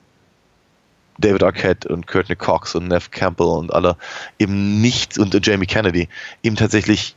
David 1.22 1.44
Arquette 1.44 1.88
und 1.88 2.08
Courtney 2.08 2.36
Cox 2.36 2.76
und 2.76 2.88
Nev 2.88 3.10
Campbell 3.12 3.48
und 3.48 3.74
alle 3.74 3.96
eben 4.40 4.82
nicht 4.82 5.18
und 5.18 5.34
Jamie 5.46 5.66
Kennedy 5.68 6.10
eben 6.44 6.56
tatsächlich, 6.56 7.16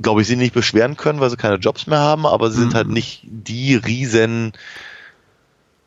glaube 0.00 0.22
ich, 0.22 0.26
sie 0.26 0.36
nicht 0.36 0.54
beschweren 0.54 0.96
können, 0.96 1.20
weil 1.20 1.30
sie 1.30 1.36
keine 1.36 1.56
Jobs 1.56 1.86
mehr 1.86 1.98
haben, 2.00 2.26
aber 2.26 2.50
sie 2.50 2.58
sind 2.60 2.74
halt 2.74 2.88
nicht 2.88 3.20
die 3.24 3.74
riesen 3.76 4.52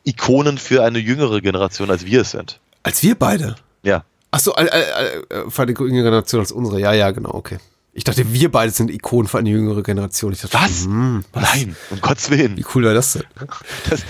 Ikonen 0.04 0.58
für 0.58 0.84
eine 0.84 0.98
jüngere 0.98 1.40
Generation, 1.40 1.90
als 1.90 2.06
wir 2.06 2.20
es 2.22 2.30
sind. 2.30 2.60
als 2.82 3.02
wir 3.02 3.14
beide. 3.16 3.56
Ja. 3.82 4.04
Ach 4.30 4.40
so, 4.40 4.54
äh, 4.54 4.64
äh, 4.66 5.50
für 5.50 5.62
eine 5.62 5.72
jüngere 5.72 6.04
Generation 6.04 6.40
als 6.40 6.52
unsere. 6.52 6.80
Ja, 6.80 6.92
ja, 6.92 7.10
genau, 7.10 7.34
okay. 7.34 7.58
Ich 7.92 8.04
dachte, 8.04 8.30
wir 8.32 8.50
beide 8.52 8.70
sind 8.72 8.90
Ikonen 8.90 9.26
für 9.26 9.38
eine 9.38 9.48
jüngere 9.48 9.82
Generation. 9.82 10.32
Ich 10.32 10.40
dachte, 10.42 10.58
Was? 10.58 10.84
Hm, 10.84 11.24
Nein, 11.34 11.74
um 11.90 12.00
Gottes 12.00 12.28
Willen. 12.30 12.56
wie 12.56 12.64
cool 12.74 12.84
wäre 12.84 12.94
das 12.94 13.14
denn? 13.14 13.24
Das, 13.90 14.02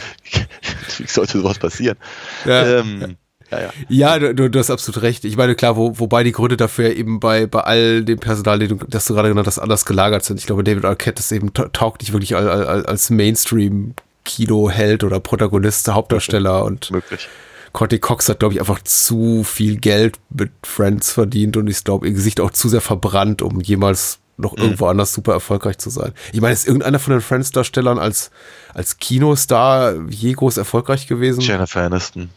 wie 0.99 1.07
sollte 1.07 1.39
sowas 1.39 1.59
passieren? 1.59 1.97
Ja. 2.45 2.81
Ähm, 2.81 3.17
ja, 3.51 3.61
ja. 3.61 3.71
Ja, 3.89 4.19
du, 4.19 4.35
du, 4.35 4.51
du 4.51 4.59
hast 4.59 4.71
absolut 4.71 5.03
recht. 5.03 5.25
Ich 5.25 5.37
meine, 5.37 5.55
klar, 5.55 5.77
wo, 5.77 5.99
wobei 5.99 6.25
die 6.25 6.33
Gründe 6.33 6.57
dafür 6.57 6.95
eben 6.97 7.21
bei, 7.21 7.47
bei 7.47 7.61
all 7.61 8.05
dem 8.05 8.19
Personal, 8.19 8.59
das 8.59 9.07
du 9.07 9.15
gerade 9.15 9.29
genannt 9.29 9.47
hast, 9.47 9.59
anders 9.59 9.85
gelagert 9.85 10.25
sind. 10.25 10.39
Ich 10.41 10.47
glaube, 10.47 10.65
David 10.65 10.85
Arquette 10.85 11.21
ist 11.21 11.33
eben 11.33 11.53
ta- 11.55 11.69
taugt 11.73 12.03
nicht 12.03 12.13
wirklich 12.13 12.35
als, 12.37 12.47
als, 12.47 12.85
als 12.87 13.11
Mainstream-Kino-Held 13.11 15.05
oder 15.05 15.21
Protagonist, 15.21 15.89
Hauptdarsteller 15.89 16.65
und 16.65 16.91
Möglich. 16.91 17.29
Courtney 17.73 17.99
Cox 17.99 18.29
hat, 18.29 18.39
glaube 18.39 18.55
ich, 18.55 18.61
einfach 18.61 18.83
zu 18.85 19.45
viel 19.45 19.77
Geld 19.77 20.17
mit 20.31 20.51
Friends 20.63 21.13
verdient 21.13 21.57
und 21.59 21.67
ich 21.69 21.85
glaube, 21.85 22.07
ihr 22.09 22.15
Gesicht 22.15 22.41
auch 22.41 22.51
zu 22.51 22.69
sehr 22.69 22.81
verbrannt, 22.81 23.43
um 23.43 23.61
jemals 23.61 24.19
noch 24.39 24.57
irgendwo 24.57 24.87
anders 24.87 25.13
super 25.13 25.33
erfolgreich 25.33 25.79
zu 25.79 25.89
sein. 25.91 26.13
Ich 26.33 26.41
meine, 26.41 26.53
ist 26.55 26.67
irgendeiner 26.67 26.99
von 26.99 27.13
den 27.13 27.21
Friends-Darstellern 27.23 27.99
als, 27.99 28.31
als 28.75 28.99
Kinostar 28.99 29.95
je 30.09 30.33
groß 30.33 30.57
erfolgreich 30.59 31.07
gewesen? 31.07 31.41
Jennifer 31.41 31.81
Aniston. 31.83 32.31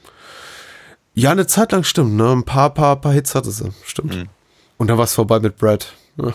Ja, 1.19 1.31
eine 1.31 1.47
Zeit 1.47 1.73
lang 1.73 1.83
stimmt, 1.83 2.13
ne? 2.13 2.31
Ein 2.31 2.43
paar, 2.43 2.73
paar, 2.73 2.95
paar 2.95 3.11
Hits 3.11 3.35
hatte 3.35 3.51
sie, 3.51 3.71
stimmt. 3.83 4.29
Und 4.77 4.87
dann 4.87 4.97
war 4.97 5.03
es 5.03 5.13
vorbei 5.13 5.41
mit 5.41 5.57
Brad. 5.57 5.93
Ja. 6.15 6.33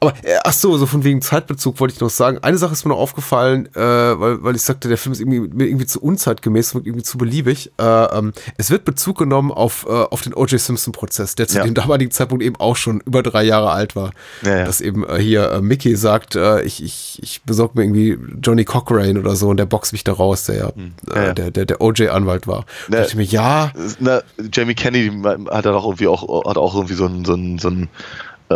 Aber 0.00 0.12
äh, 0.22 0.36
ach 0.44 0.52
so, 0.52 0.76
so 0.78 0.86
von 0.86 1.04
wegen 1.04 1.22
Zeitbezug 1.22 1.80
wollte 1.80 1.94
ich 1.94 2.00
noch 2.00 2.10
sagen. 2.10 2.38
Eine 2.42 2.58
Sache 2.58 2.72
ist 2.72 2.84
mir 2.84 2.90
noch 2.90 2.98
aufgefallen, 2.98 3.66
äh, 3.74 3.78
weil, 3.80 4.42
weil 4.42 4.56
ich 4.56 4.62
sagte, 4.62 4.88
der 4.88 4.98
Film 4.98 5.12
ist 5.12 5.20
irgendwie, 5.20 5.40
mir 5.40 5.66
irgendwie 5.66 5.86
zu 5.86 6.00
unzeitgemäß 6.02 6.74
und 6.74 6.86
irgendwie 6.86 7.02
zu 7.04 7.18
beliebig. 7.18 7.72
Äh, 7.80 7.84
ähm, 7.84 8.32
es 8.56 8.70
wird 8.70 8.84
Bezug 8.84 9.18
genommen 9.18 9.50
auf, 9.52 9.86
äh, 9.88 9.92
auf 9.92 10.22
den 10.22 10.34
O.J. 10.34 10.60
Simpson-Prozess, 10.60 11.34
der 11.34 11.48
zu 11.48 11.58
Ja. 11.58 11.64
dem 11.64 11.74
damaligen 11.74 12.10
Zeitpunkt 12.10 12.42
eben 12.44 12.56
auch 12.56 12.76
schon 12.76 13.00
über 13.06 13.22
drei 13.22 13.44
Jahre 13.44 13.70
alt 13.70 13.96
war. 13.96 14.12
Ja, 14.42 14.58
ja. 14.58 14.64
Dass 14.64 14.80
eben 14.80 15.04
äh, 15.08 15.18
hier 15.18 15.50
äh, 15.50 15.60
Mickey 15.60 15.96
sagt, 15.96 16.36
ich, 16.64 16.82
ich, 16.82 17.18
ich 17.22 17.42
besorge 17.42 17.72
mir 17.78 17.84
irgendwie 17.84 18.18
Johnny 18.42 18.64
Cochrane 18.64 19.18
oder 19.18 19.36
so 19.36 19.48
und 19.48 19.56
der 19.56 19.66
boxt 19.66 19.92
mich 19.92 20.04
da 20.04 20.12
raus, 20.12 20.44
der 20.44 20.56
ja, 20.56 20.70
Hm. 20.74 20.92
Der, 21.34 21.50
der, 21.50 21.64
der 21.66 21.80
O.J.-Anwalt 21.80 22.46
war. 22.46 22.64
Da 22.88 22.90
Ne. 22.90 22.96
dachte 22.98 23.10
ich 23.10 23.16
mir, 23.16 23.22
ja, 23.24 23.72
Na, 24.00 24.20
Jamie 24.52 24.74
Kennedy 24.74 25.10
hat 25.50 25.64
dann 25.66 25.74
auch 25.74 25.84
irgendwie 25.84 26.08
auch, 26.08 26.46
hat 26.48 26.56
auch 26.56 26.74
irgendwie 26.74 26.94
so 26.94 27.06
einen, 27.06 27.24
so 27.24 27.34
einen, 27.34 27.58
so 27.58 27.68
einen 27.68 27.88
äh, 28.48 28.54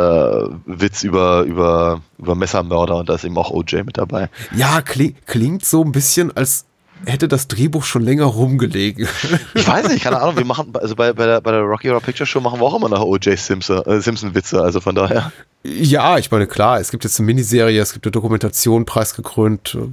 Witz 0.67 1.03
über, 1.03 1.43
über, 1.43 2.01
über 2.19 2.35
Messermörder 2.35 2.97
und 2.97 3.09
da 3.09 3.15
ist 3.15 3.25
eben 3.25 3.37
auch 3.37 3.51
OJ 3.51 3.85
mit 3.85 3.99
dabei. 3.99 4.29
Ja, 4.55 4.83
kling, 4.83 5.17
klingt 5.27 5.65
so 5.65 5.83
ein 5.83 5.93
bisschen, 5.93 6.37
als 6.37 6.67
hätte 7.07 7.29
das 7.29 7.49
Drehbuch 7.49 7.85
schon 7.85 8.03
länger 8.03 8.25
rumgelegen. 8.25 9.09
Ich 9.55 9.67
weiß 9.67 9.89
nicht, 9.89 10.03
keine 10.03 10.21
Ahnung, 10.21 10.37
wir 10.37 10.45
machen, 10.45 10.73
also 10.75 10.97
bei, 10.97 11.13
bei, 11.13 11.27
der, 11.27 11.41
bei 11.41 11.53
der 11.53 11.61
Rocky 11.61 11.89
Horror 11.89 12.01
Picture 12.01 12.27
Show 12.27 12.41
machen 12.41 12.61
wir 12.61 12.67
auch 12.67 12.77
immer 12.77 12.89
nach 12.89 13.01
OJ 13.01 13.37
Simpson, 13.37 13.83
äh, 13.85 14.01
Simpson 14.01 14.35
Witze, 14.35 14.61
also 14.61 14.81
von 14.81 14.95
daher. 14.95 15.33
ja, 15.65 16.19
ich 16.19 16.31
meine, 16.31 16.47
klar, 16.47 16.81
es 16.81 16.91
gibt 16.91 17.05
jetzt 17.05 17.19
eine 17.19 17.27
Miniserie, 17.27 17.81
es 17.81 17.93
gibt 17.93 18.07
eine 18.07 18.13
Dokumentation, 18.13 18.85
preisgekrönt, 18.85 19.77
äh, 19.81 19.89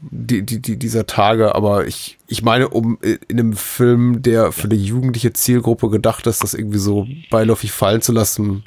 die, 0.00 0.42
die, 0.42 0.60
die, 0.60 0.78
dieser 0.78 1.06
Tage, 1.06 1.54
aber 1.54 1.86
ich, 1.86 2.18
ich 2.26 2.42
meine, 2.42 2.68
um 2.68 2.98
in 3.02 3.18
einem 3.30 3.52
Film, 3.52 4.22
der 4.22 4.52
für 4.52 4.64
eine 4.64 4.74
jugendliche 4.74 5.32
Zielgruppe 5.32 5.90
gedacht 5.90 6.26
ist, 6.26 6.42
das 6.42 6.54
irgendwie 6.54 6.78
so 6.78 7.06
beiläufig 7.30 7.72
fallen 7.72 8.00
zu 8.00 8.12
lassen. 8.12 8.64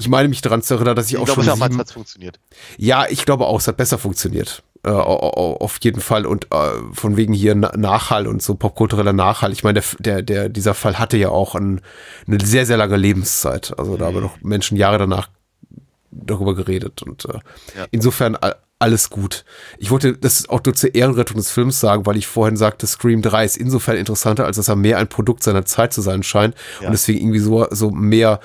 Ich 0.00 0.08
meine 0.08 0.28
mich 0.28 0.40
daran 0.40 0.62
zu 0.62 0.74
erinnern, 0.74 0.96
dass 0.96 1.06
ich, 1.06 1.12
Ich 1.14 1.18
auch 1.18 1.24
glaube, 1.26 1.42
schon 1.42 1.46
damals 1.46 1.70
sieben, 1.70 1.80
hat 1.80 1.86
es 1.88 1.92
funktioniert. 1.92 2.40
Ja, 2.78 3.06
ich 3.08 3.24
glaube 3.24 3.46
auch, 3.46 3.58
es 3.60 3.68
hat 3.68 3.76
besser 3.76 3.98
funktioniert. 3.98 4.62
Äh, 4.82 4.88
au- 4.90 5.18
au- 5.36 5.56
auf 5.58 5.78
jeden 5.82 6.00
Fall. 6.00 6.24
Und 6.26 6.46
äh, 6.52 6.56
von 6.92 7.16
wegen 7.18 7.34
hier 7.34 7.54
Na- 7.54 7.76
Nachhall 7.76 8.26
und 8.26 8.42
so 8.42 8.54
popkultureller 8.54 9.12
Nachhall. 9.12 9.52
Ich 9.52 9.62
meine, 9.62 9.82
der, 9.98 10.22
der, 10.22 10.48
dieser 10.48 10.72
Fall 10.74 10.98
hatte 10.98 11.16
ja 11.18 11.28
auch 11.28 11.54
ein, 11.54 11.80
eine 12.26 12.38
sehr, 12.44 12.64
sehr 12.66 12.78
lange 12.78 12.96
Lebenszeit. 12.96 13.78
Also 13.78 13.96
da 13.98 14.06
haben 14.06 14.20
noch 14.20 14.40
Menschen 14.40 14.76
Jahre 14.78 14.96
danach 14.98 15.28
darüber 16.10 16.54
geredet. 16.54 17.02
Und 17.02 17.24
äh, 17.26 17.34
Ja. 17.78 17.86
insofern 17.90 18.36
alles 18.78 19.10
gut. 19.10 19.44
Ich 19.78 19.90
wollte 19.90 20.16
das 20.16 20.48
auch 20.48 20.62
nur 20.64 20.74
zur 20.74 20.94
Ehrenrettung 20.94 21.36
des 21.36 21.50
Films 21.50 21.78
sagen, 21.80 22.06
weil 22.06 22.16
ich 22.16 22.26
vorhin 22.26 22.56
sagte, 22.56 22.86
Scream 22.86 23.20
3 23.20 23.44
ist 23.44 23.56
insofern 23.58 23.96
interessanter, 23.98 24.46
als 24.46 24.56
dass 24.56 24.68
er 24.68 24.76
mehr 24.76 24.96
ein 24.96 25.08
Produkt 25.08 25.42
seiner 25.42 25.66
Zeit 25.66 25.92
zu 25.92 26.00
sein 26.00 26.22
scheint. 26.22 26.54
Ja. 26.80 26.86
Und 26.86 26.92
deswegen 26.92 27.18
irgendwie 27.20 27.40
so, 27.40 27.66
so 27.70 27.90
mehr 27.90 28.40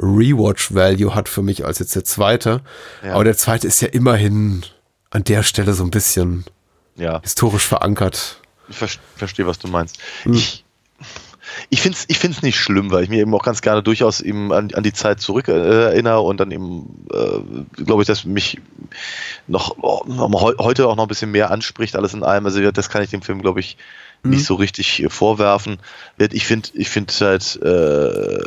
Rewatch-Value 0.00 1.14
hat 1.14 1.28
für 1.28 1.42
mich 1.42 1.64
als 1.64 1.78
jetzt 1.78 1.94
der 1.94 2.04
zweite. 2.04 2.60
Ja. 3.04 3.14
Aber 3.14 3.24
der 3.24 3.36
zweite 3.36 3.66
ist 3.66 3.80
ja 3.80 3.88
immerhin 3.88 4.64
an 5.10 5.24
der 5.24 5.42
Stelle 5.42 5.74
so 5.74 5.84
ein 5.84 5.90
bisschen 5.90 6.44
Ja. 6.96 7.20
historisch 7.22 7.66
verankert. 7.66 8.40
Ich 8.68 8.76
ver 8.76 8.88
verstehe, 9.16 9.46
was 9.46 9.58
du 9.58 9.68
meinst. 9.68 9.98
Ich, 10.24 10.64
ich 11.68 11.80
finde 11.82 11.98
es 11.98 12.04
ich 12.08 12.18
find's 12.18 12.42
nicht 12.42 12.56
schlimm, 12.58 12.92
weil 12.92 13.02
ich 13.02 13.10
mir 13.10 13.18
eben 13.20 13.34
auch 13.34 13.42
ganz 13.42 13.60
gerne 13.62 13.82
durchaus 13.82 14.20
eben 14.20 14.52
an, 14.52 14.72
an 14.74 14.82
die 14.84 14.92
Zeit 14.92 15.20
zurück 15.20 15.48
äh, 15.48 15.84
erinnere 15.86 16.20
und 16.20 16.38
dann 16.38 16.52
eben, 16.52 17.06
äh, 17.12 17.82
glaube 17.82 18.02
ich, 18.02 18.06
dass 18.06 18.24
mich 18.24 18.58
noch, 19.48 19.76
oh, 19.82 20.02
noch 20.06 20.30
heute 20.58 20.86
auch 20.86 20.94
noch 20.96 21.04
ein 21.04 21.08
bisschen 21.08 21.32
mehr 21.32 21.50
anspricht, 21.50 21.96
alles 21.96 22.14
in 22.14 22.22
allem. 22.22 22.46
Also 22.46 22.70
das 22.70 22.88
kann 22.88 23.02
ich 23.02 23.10
dem 23.10 23.22
Film, 23.22 23.42
glaube 23.42 23.58
ich, 23.60 23.76
nicht 24.22 24.44
so 24.44 24.54
richtig 24.54 25.02
äh, 25.02 25.08
vorwerfen. 25.08 25.78
Ich 26.18 26.46
finde, 26.46 26.68
ich 26.74 26.88
finde 26.90 27.12
halt, 27.20 27.56
äh, 27.62 28.44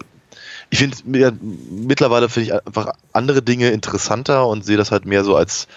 ich 0.74 0.80
finde, 0.80 1.20
ja, 1.20 1.32
mittlerweile 1.70 2.30
finde 2.30 2.48
ich 2.50 2.54
einfach 2.68 2.94
andere 3.12 3.42
Dinge 3.42 3.70
interessanter 3.70 4.48
und 4.48 4.66
sehe 4.66 4.78
das 4.78 4.92
halt 4.92 5.06
mehr 5.06 5.24
so 5.24 5.36
als 5.36 5.68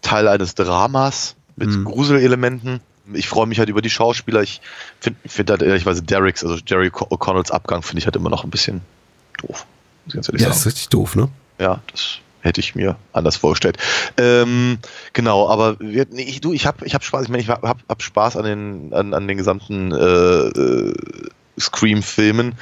Teil 0.00 0.28
eines 0.28 0.54
Dramas 0.54 1.34
mit 1.56 1.68
Mhm. 1.70 1.84
Gruselelementen. 1.84 2.80
Ich 3.14 3.28
freue 3.28 3.46
mich 3.46 3.58
halt 3.58 3.68
über 3.68 3.82
die 3.82 3.90
Schauspieler. 3.90 4.42
Ich 4.42 4.60
finde 5.00 5.18
find 5.28 5.50
halt 5.50 5.62
ehrlicherweise 5.62 6.02
Derricks, 6.02 6.44
also 6.44 6.56
Jerry 6.64 6.90
Co- 6.90 7.06
O'Connells 7.08 7.50
Abgang, 7.50 7.82
finde 7.82 7.98
ich 7.98 8.06
halt 8.06 8.16
immer 8.16 8.30
noch 8.30 8.44
ein 8.44 8.50
bisschen 8.50 8.80
doof. 9.38 9.66
Ja, 10.06 10.20
das 10.20 10.28
ist 10.28 10.40
sagen. 10.40 10.62
richtig 10.64 10.88
doof, 10.88 11.14
ne? 11.16 11.28
Ja, 11.58 11.80
das 11.90 12.18
hätte 12.40 12.60
ich 12.60 12.74
mir 12.74 12.96
anders 13.12 13.36
vorgestellt. 13.36 13.76
Ähm, 14.16 14.78
genau, 15.12 15.48
aber 15.48 15.78
wir, 15.80 16.06
nee, 16.10 16.22
ich, 16.22 16.40
du, 16.40 16.52
ich 16.52 16.66
habe 16.66 16.84
ich 16.86 16.94
hab 16.94 17.04
Spaß. 17.04 17.22
Ich 17.24 17.28
meine, 17.28 17.42
ich 17.42 17.48
habe 17.48 17.68
hab, 17.68 17.78
hab 17.88 18.02
Spaß 18.02 18.36
an 18.36 18.44
den, 18.44 18.92
an, 18.94 19.14
an 19.14 19.28
den 19.28 19.36
gesamten 19.36 19.92
äh, 19.92 20.48
äh, 20.48 20.94
Scream-Filmen. 21.58 22.54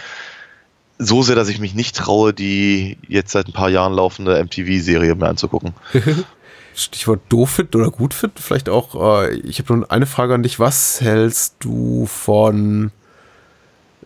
So 1.02 1.22
sehr, 1.22 1.34
dass 1.34 1.48
ich 1.48 1.58
mich 1.60 1.74
nicht 1.74 1.96
traue, 1.96 2.34
die 2.34 2.98
jetzt 3.08 3.32
seit 3.32 3.48
ein 3.48 3.54
paar 3.54 3.70
Jahren 3.70 3.94
laufende 3.94 4.42
MTV-Serie 4.44 5.14
mir 5.14 5.28
anzugucken. 5.28 5.72
Stichwort 6.74 7.20
doof 7.30 7.58
oder 7.74 7.90
gut 7.90 8.12
finden, 8.12 8.36
vielleicht 8.38 8.68
auch. 8.68 9.22
Äh, 9.24 9.36
ich 9.38 9.58
habe 9.58 9.74
nur 9.74 9.90
eine 9.90 10.04
Frage 10.06 10.34
an 10.34 10.42
dich. 10.42 10.60
Was 10.60 11.00
hältst 11.00 11.56
du 11.60 12.04
von 12.06 12.92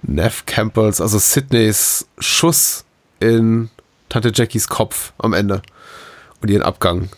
Neff 0.03 0.47
Campbells, 0.47 1.01
also 1.01 1.19
Sydneys 1.19 2.07
Schuss 2.19 2.85
in 3.19 3.71
Tante 4.09 4.31
Jackies 4.33 4.69
Kopf 4.69 5.13
am 5.19 5.33
Ende 5.33 5.63
und 6.41 6.51
ihren 6.51 6.63
Abgang? 6.63 7.09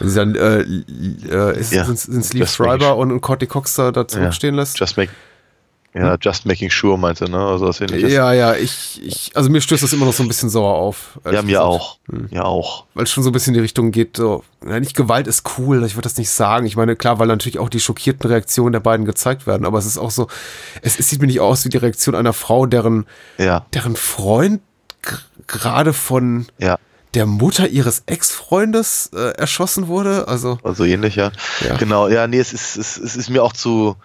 Wenn 0.00 0.08
sie 0.08 0.16
dann, 0.16 0.34
äh, 0.34 0.60
äh, 0.60 1.58
ist, 1.58 1.72
Ja, 1.72 1.84
sind, 1.84 1.98
sind 1.98 2.34
Lee 2.34 2.46
Schreiber 2.46 2.96
und, 2.96 3.12
und 3.12 3.20
Courtney 3.20 3.46
Cox 3.46 3.74
da, 3.74 3.90
da 3.90 4.06
zurückstehen 4.06 4.54
lässt? 4.54 4.78
Just 4.78 4.96
make, 4.96 5.12
Ja, 5.94 6.16
just 6.20 6.44
making 6.44 6.70
sure 6.70 6.98
meinte, 6.98 7.30
ne? 7.30 7.38
Also 7.38 7.66
was 7.66 7.80
ähnliches. 7.80 8.12
Ja, 8.12 8.32
ja, 8.32 8.54
ich, 8.54 9.00
ich, 9.02 9.32
also 9.34 9.48
mir 9.48 9.60
stößt 9.60 9.82
das 9.82 9.92
immer 9.92 10.04
noch 10.04 10.12
so 10.12 10.22
ein 10.22 10.28
bisschen 10.28 10.50
sauer 10.50 10.74
auf. 10.74 11.18
Ja, 11.30 11.42
mir 11.42 11.64
auch. 11.64 11.98
Hm. 12.10 12.28
Ja, 12.30 12.44
auch. 12.44 12.84
Weil 12.94 13.04
es 13.04 13.10
schon 13.10 13.24
so 13.24 13.30
ein 13.30 13.32
bisschen 13.32 13.54
in 13.54 13.54
die 13.54 13.62
Richtung 13.62 13.90
geht, 13.90 14.18
so, 14.18 14.44
ja, 14.66 14.78
nicht 14.80 14.94
Gewalt 14.94 15.26
ist 15.26 15.44
cool, 15.56 15.82
ich 15.84 15.96
würde 15.96 16.04
das 16.04 16.18
nicht 16.18 16.30
sagen. 16.30 16.66
Ich 16.66 16.76
meine, 16.76 16.94
klar, 16.94 17.18
weil 17.18 17.26
natürlich 17.26 17.58
auch 17.58 17.70
die 17.70 17.80
schockierten 17.80 18.28
Reaktionen 18.28 18.72
der 18.72 18.80
beiden 18.80 19.06
gezeigt 19.06 19.46
werden, 19.46 19.64
aber 19.66 19.78
es 19.78 19.86
ist 19.86 19.98
auch 19.98 20.10
so, 20.10 20.28
es, 20.82 20.98
es 20.98 21.08
sieht 21.08 21.20
mir 21.20 21.26
nicht 21.26 21.40
aus 21.40 21.64
wie 21.64 21.70
die 21.70 21.78
Reaktion 21.78 22.14
einer 22.14 22.34
Frau, 22.34 22.66
deren, 22.66 23.06
ja. 23.38 23.64
deren 23.72 23.96
Freund 23.96 24.60
gerade 25.46 25.94
von 25.94 26.46
ja. 26.58 26.78
der 27.14 27.24
Mutter 27.24 27.66
ihres 27.66 28.02
Ex-Freundes 28.04 29.10
äh, 29.14 29.30
erschossen 29.38 29.88
wurde. 29.88 30.28
Also, 30.28 30.58
also 30.62 30.84
ähnlich, 30.84 31.16
ja. 31.16 31.32
ja. 31.66 31.76
Genau, 31.76 32.08
ja, 32.08 32.26
nee, 32.26 32.38
es 32.38 32.52
ist, 32.52 32.76
es, 32.76 32.98
es 32.98 33.16
ist 33.16 33.30
mir 33.30 33.42
auch 33.42 33.54
zu, 33.54 33.96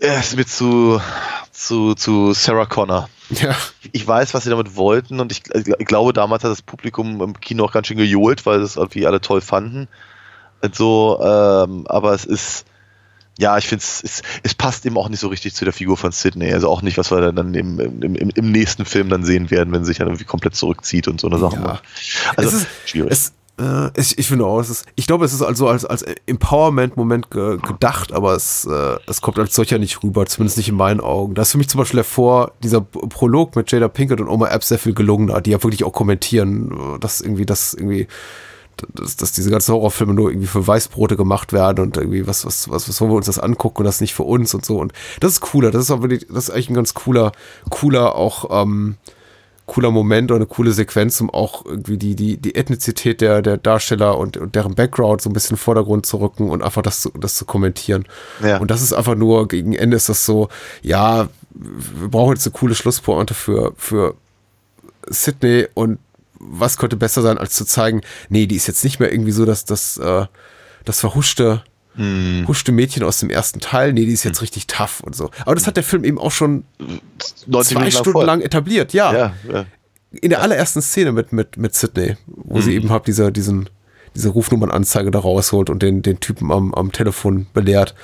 es 0.00 0.28
ist 0.28 0.36
mir 0.36 0.46
zu, 0.46 1.00
zu, 1.52 1.94
zu 1.94 2.32
Sarah 2.32 2.66
Connor. 2.66 3.08
Ja. 3.30 3.54
Ich 3.92 4.06
weiß, 4.06 4.32
was 4.32 4.44
sie 4.44 4.50
damit 4.50 4.76
wollten 4.76 5.20
und 5.20 5.32
ich, 5.32 5.42
ich, 5.54 5.86
glaube, 5.86 6.12
damals 6.12 6.44
hat 6.44 6.50
das 6.50 6.62
Publikum 6.62 7.20
im 7.20 7.38
Kino 7.40 7.64
auch 7.64 7.72
ganz 7.72 7.86
schön 7.86 7.98
gejohlt, 7.98 8.46
weil 8.46 8.60
es 8.62 8.76
irgendwie 8.76 9.06
alle 9.06 9.20
toll 9.20 9.40
fanden. 9.40 9.88
Und 10.62 10.74
so, 10.74 11.20
ähm, 11.22 11.86
aber 11.88 12.14
es 12.14 12.24
ist, 12.24 12.64
ja, 13.38 13.56
ich 13.58 13.68
finde 13.68 13.84
es, 13.84 14.22
es 14.42 14.54
passt 14.54 14.84
eben 14.86 14.96
auch 14.96 15.08
nicht 15.08 15.20
so 15.20 15.28
richtig 15.28 15.54
zu 15.54 15.64
der 15.64 15.74
Figur 15.74 15.96
von 15.96 16.10
Sidney. 16.10 16.52
Also 16.52 16.68
auch 16.68 16.82
nicht, 16.82 16.98
was 16.98 17.10
wir 17.10 17.32
dann 17.32 17.54
im, 17.54 17.78
im, 17.78 18.02
im, 18.02 18.50
nächsten 18.50 18.84
Film 18.84 19.10
dann 19.10 19.24
sehen 19.24 19.50
werden, 19.50 19.72
wenn 19.72 19.84
sie 19.84 19.88
sich 19.88 19.98
dann 19.98 20.08
irgendwie 20.08 20.24
komplett 20.24 20.56
zurückzieht 20.56 21.06
und 21.06 21.20
so 21.20 21.28
eine 21.28 21.38
Sache. 21.38 21.56
Ja. 21.56 21.80
Also 22.34 22.48
es 22.48 22.62
ist, 22.62 22.68
schwierig. 22.86 23.12
Es, 23.12 23.32
äh, 23.58 23.90
ich, 23.96 24.18
ich 24.18 24.28
finde 24.28 24.46
auch, 24.46 24.60
es 24.60 24.70
ist, 24.70 24.86
ich 24.96 25.06
glaube, 25.06 25.24
es 25.24 25.32
ist 25.32 25.42
also 25.42 25.68
als, 25.68 25.84
als 25.84 26.02
Empowerment-Moment 26.26 27.30
ge, 27.30 27.58
gedacht, 27.58 28.12
aber 28.12 28.34
es, 28.34 28.64
äh, 28.64 28.96
es 29.06 29.20
kommt 29.20 29.38
als 29.38 29.54
solcher 29.54 29.78
nicht 29.78 30.02
rüber, 30.02 30.26
zumindest 30.26 30.58
nicht 30.58 30.68
in 30.68 30.76
meinen 30.76 31.00
Augen. 31.00 31.34
Da 31.34 31.42
ist 31.42 31.52
für 31.52 31.58
mich 31.58 31.68
zum 31.68 31.78
Beispiel 31.78 31.98
hervor, 31.98 32.52
dieser 32.62 32.80
Prolog 32.80 33.56
mit 33.56 33.70
Jada 33.70 33.88
Pinkett 33.88 34.20
und 34.20 34.28
Oma 34.28 34.48
Epps 34.48 34.68
sehr 34.68 34.78
viel 34.78 34.94
gelungener, 34.94 35.40
die 35.40 35.50
ja 35.50 35.62
wirklich 35.62 35.84
auch 35.84 35.92
kommentieren, 35.92 36.98
dass 37.00 37.20
irgendwie 37.20 37.46
das 37.46 37.74
irgendwie 37.74 38.08
dass, 38.94 39.16
dass 39.16 39.32
diese 39.32 39.50
ganzen 39.50 39.74
Horrorfilme 39.74 40.14
nur 40.14 40.30
irgendwie 40.30 40.46
für 40.46 40.66
Weißbrote 40.66 41.16
gemacht 41.16 41.52
werden 41.52 41.80
und 41.80 41.96
irgendwie 41.96 42.26
was, 42.26 42.44
was, 42.44 42.68
was, 42.70 42.88
was 42.88 43.00
wollen 43.00 43.10
wir 43.10 43.16
uns 43.16 43.26
das 43.26 43.38
angucken 43.38 43.78
und 43.78 43.84
das 43.84 44.00
nicht 44.00 44.14
für 44.14 44.22
uns 44.22 44.54
und 44.54 44.64
so. 44.64 44.78
Und 44.78 44.92
das 45.20 45.32
ist 45.32 45.40
cooler, 45.40 45.70
das 45.70 45.82
ist 45.82 45.90
auch 45.90 46.02
wirklich, 46.02 46.26
das 46.28 46.44
ist 46.44 46.50
eigentlich 46.50 46.70
ein 46.70 46.74
ganz 46.74 46.94
cooler, 46.94 47.32
cooler 47.70 48.14
auch, 48.14 48.62
ähm, 48.62 48.96
cooler 49.68 49.92
Moment 49.92 50.32
oder 50.32 50.38
eine 50.38 50.46
coole 50.46 50.72
Sequenz, 50.72 51.20
um 51.20 51.30
auch 51.30 51.64
irgendwie 51.64 51.98
die, 51.98 52.16
die, 52.16 52.36
die 52.38 52.56
Ethnizität 52.56 53.20
der, 53.20 53.42
der 53.42 53.56
Darsteller 53.58 54.18
und, 54.18 54.36
und 54.36 54.56
deren 54.56 54.74
Background 54.74 55.20
so 55.20 55.30
ein 55.30 55.32
bisschen 55.32 55.50
in 55.50 55.56
den 55.56 55.62
Vordergrund 55.62 56.06
zu 56.06 56.16
rücken 56.16 56.50
und 56.50 56.62
einfach 56.62 56.82
das 56.82 57.02
zu, 57.02 57.10
das 57.10 57.36
zu 57.36 57.44
kommentieren. 57.44 58.06
Ja. 58.42 58.58
Und 58.58 58.70
das 58.70 58.82
ist 58.82 58.92
einfach 58.92 59.14
nur, 59.14 59.46
gegen 59.46 59.74
Ende 59.74 59.96
ist 59.96 60.08
das 60.08 60.24
so, 60.24 60.48
ja, 60.82 61.28
wir 61.50 62.08
brauchen 62.08 62.34
jetzt 62.34 62.46
eine 62.46 62.54
coole 62.54 62.74
Schlusspointe 62.74 63.34
für, 63.34 63.72
für 63.76 64.14
Sydney 65.06 65.68
und 65.74 65.98
was 66.40 66.76
könnte 66.76 66.96
besser 66.96 67.22
sein, 67.22 67.38
als 67.38 67.54
zu 67.54 67.64
zeigen, 67.64 68.00
nee, 68.28 68.46
die 68.46 68.56
ist 68.56 68.66
jetzt 68.66 68.84
nicht 68.84 69.00
mehr 69.00 69.12
irgendwie 69.12 69.32
so, 69.32 69.44
dass 69.44 69.64
das, 69.64 69.98
äh, 69.98 70.26
das 70.84 71.00
verhuschte, 71.00 71.62
hm. 71.98 72.46
huschte 72.48 72.72
Mädchen 72.72 73.02
aus 73.02 73.20
dem 73.20 73.28
ersten 73.28 73.60
Teil, 73.60 73.92
nee, 73.92 74.06
die 74.06 74.12
ist 74.12 74.24
jetzt 74.24 74.40
richtig 74.40 74.66
tough 74.66 75.00
und 75.00 75.14
so. 75.14 75.30
Aber 75.44 75.54
das 75.54 75.66
hat 75.66 75.76
der 75.76 75.84
Film 75.84 76.04
eben 76.04 76.18
auch 76.18 76.30
schon 76.30 76.64
zwei 77.50 77.90
Stunden 77.90 78.24
lang 78.24 78.40
etabliert, 78.40 78.92
ja. 78.92 79.12
ja, 79.12 79.32
ja. 79.52 79.64
In 80.10 80.30
der 80.30 80.40
allerersten 80.40 80.80
Szene 80.80 81.12
mit, 81.12 81.32
mit, 81.32 81.56
mit 81.58 81.74
Sydney, 81.74 82.16
wo 82.26 82.58
mhm. 82.58 82.62
sie 82.62 82.74
eben 82.74 82.90
halt 82.90 83.06
diese, 83.06 83.30
diesen, 83.30 83.68
diese 84.14 84.30
Rufnummernanzeige 84.30 85.10
da 85.10 85.18
rausholt 85.18 85.68
und 85.68 85.82
den, 85.82 86.02
den 86.02 86.20
Typen 86.20 86.50
am, 86.50 86.72
am 86.74 86.92
Telefon 86.92 87.46
belehrt. 87.52 87.94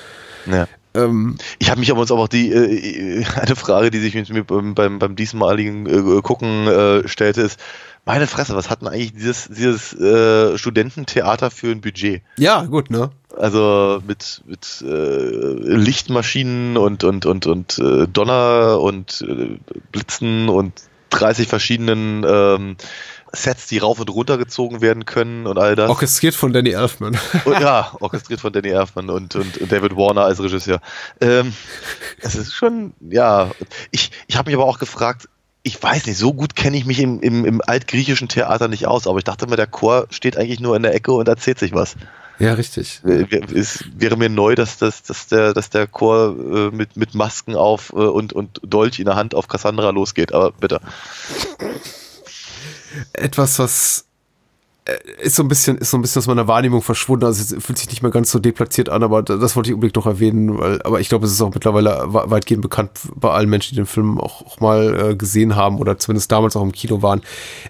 Ja. 0.50 0.66
Ähm, 0.94 1.36
ich 1.58 1.70
habe 1.70 1.80
mich 1.80 1.90
aber 1.90 2.02
auch 2.02 2.28
die 2.28 2.52
äh, 2.52 3.24
eine 3.36 3.56
Frage, 3.56 3.90
die 3.90 3.98
sich 3.98 4.14
mir 4.14 4.44
beim, 4.44 4.74
beim, 4.74 4.98
beim 4.98 5.16
diesmaligen 5.16 5.86
äh, 5.86 6.20
Gucken 6.20 6.66
äh, 6.66 7.08
stellte, 7.08 7.42
ist, 7.42 7.58
meine 8.04 8.26
Fresse, 8.26 8.54
was 8.54 8.68
hat 8.70 8.82
denn 8.82 8.88
eigentlich 8.88 9.14
dieses, 9.14 9.48
dieses 9.48 9.94
äh, 9.94 10.58
Studententheater 10.58 11.50
für 11.50 11.70
ein 11.70 11.80
Budget? 11.80 12.22
Ja, 12.36 12.62
gut, 12.64 12.90
ne? 12.90 13.10
Also 13.36 14.00
mit, 14.06 14.42
mit 14.46 14.84
äh, 14.86 15.76
Lichtmaschinen 15.76 16.76
und, 16.76 17.02
und, 17.02 17.26
und, 17.26 17.46
und 17.46 17.78
äh, 17.78 18.06
Donner 18.06 18.78
und 18.80 19.24
äh, 19.26 19.58
Blitzen 19.90 20.48
und 20.48 20.74
30 21.10 21.48
verschiedenen 21.48 22.24
ähm, 22.26 22.76
Sets, 23.32 23.66
die 23.66 23.78
rauf 23.78 23.98
und 23.98 24.10
runter 24.10 24.38
gezogen 24.38 24.80
werden 24.80 25.04
können 25.04 25.46
und 25.46 25.58
all 25.58 25.74
das. 25.74 25.90
Orchestriert 25.90 26.34
von 26.34 26.52
Danny 26.52 26.70
Elfman. 26.70 27.18
Und, 27.44 27.60
ja, 27.60 27.92
orchestriert 28.00 28.40
von 28.40 28.52
Danny 28.52 28.68
Elfman 28.68 29.10
und, 29.10 29.34
und, 29.34 29.58
und 29.58 29.72
David 29.72 29.96
Warner 29.96 30.24
als 30.24 30.40
Regisseur. 30.40 30.80
Ähm, 31.20 31.52
es 32.20 32.34
ist 32.34 32.54
schon, 32.54 32.94
ja. 33.00 33.50
Ich, 33.90 34.10
ich 34.26 34.36
habe 34.36 34.50
mich 34.50 34.56
aber 34.56 34.66
auch 34.66 34.78
gefragt, 34.78 35.28
ich 35.66 35.82
weiß 35.82 36.06
nicht, 36.06 36.18
so 36.18 36.34
gut 36.34 36.54
kenne 36.54 36.76
ich 36.76 36.84
mich 36.84 37.00
im, 37.00 37.20
im, 37.20 37.46
im 37.46 37.62
altgriechischen 37.66 38.28
Theater 38.28 38.68
nicht 38.68 38.86
aus, 38.86 39.06
aber 39.06 39.16
ich 39.16 39.24
dachte 39.24 39.46
mir, 39.46 39.56
der 39.56 39.66
Chor 39.66 40.06
steht 40.10 40.36
eigentlich 40.36 40.60
nur 40.60 40.76
in 40.76 40.82
der 40.82 40.94
Ecke 40.94 41.12
und 41.12 41.26
erzählt 41.26 41.58
sich 41.58 41.72
was. 41.72 41.96
Ja, 42.38 42.52
richtig. 42.52 43.00
Es 43.02 43.84
wäre 43.96 44.18
mir 44.18 44.28
neu, 44.28 44.56
dass, 44.56 44.76
dass, 44.76 45.02
dass, 45.02 45.28
der, 45.28 45.54
dass 45.54 45.70
der 45.70 45.86
Chor 45.86 46.36
äh, 46.36 46.70
mit, 46.70 46.98
mit 46.98 47.14
Masken 47.14 47.54
auf 47.54 47.90
äh, 47.92 47.96
und, 47.96 48.34
und 48.34 48.60
Dolch 48.62 48.98
in 48.98 49.06
der 49.06 49.16
Hand 49.16 49.34
auf 49.34 49.48
Cassandra 49.48 49.88
losgeht, 49.88 50.34
aber 50.34 50.52
bitte. 50.52 50.80
Etwas, 53.14 53.58
was 53.58 54.00
äh, 54.00 54.13
ist 55.18 55.36
so 55.36 55.42
ein 55.42 55.48
bisschen, 55.48 55.78
ist 55.78 55.90
so 55.90 55.96
ein 55.96 56.02
bisschen 56.02 56.20
aus 56.20 56.26
meiner 56.26 56.46
Wahrnehmung 56.46 56.82
verschwunden. 56.82 57.24
Also 57.24 57.56
es 57.56 57.64
fühlt 57.64 57.78
sich 57.78 57.88
nicht 57.88 58.02
mehr 58.02 58.10
ganz 58.10 58.30
so 58.30 58.38
deplatziert 58.38 58.90
an, 58.90 59.02
aber 59.02 59.22
das 59.22 59.56
wollte 59.56 59.70
ich 59.70 59.74
unbedingt 59.74 59.96
noch 59.96 60.06
erwähnen, 60.06 60.58
weil, 60.58 60.82
aber 60.82 61.00
ich 61.00 61.08
glaube, 61.08 61.24
es 61.24 61.32
ist 61.32 61.40
auch 61.40 61.54
mittlerweile 61.54 62.04
weitgehend 62.08 62.60
bekannt 62.60 62.90
bei 63.14 63.30
allen 63.30 63.48
Menschen, 63.48 63.70
die 63.70 63.76
den 63.76 63.86
Film 63.86 64.20
auch, 64.20 64.42
auch 64.42 64.60
mal 64.60 65.12
äh, 65.12 65.16
gesehen 65.16 65.56
haben 65.56 65.78
oder 65.78 65.98
zumindest 65.98 66.30
damals 66.30 66.54
auch 66.54 66.62
im 66.62 66.72
Kino 66.72 67.00
waren. 67.00 67.22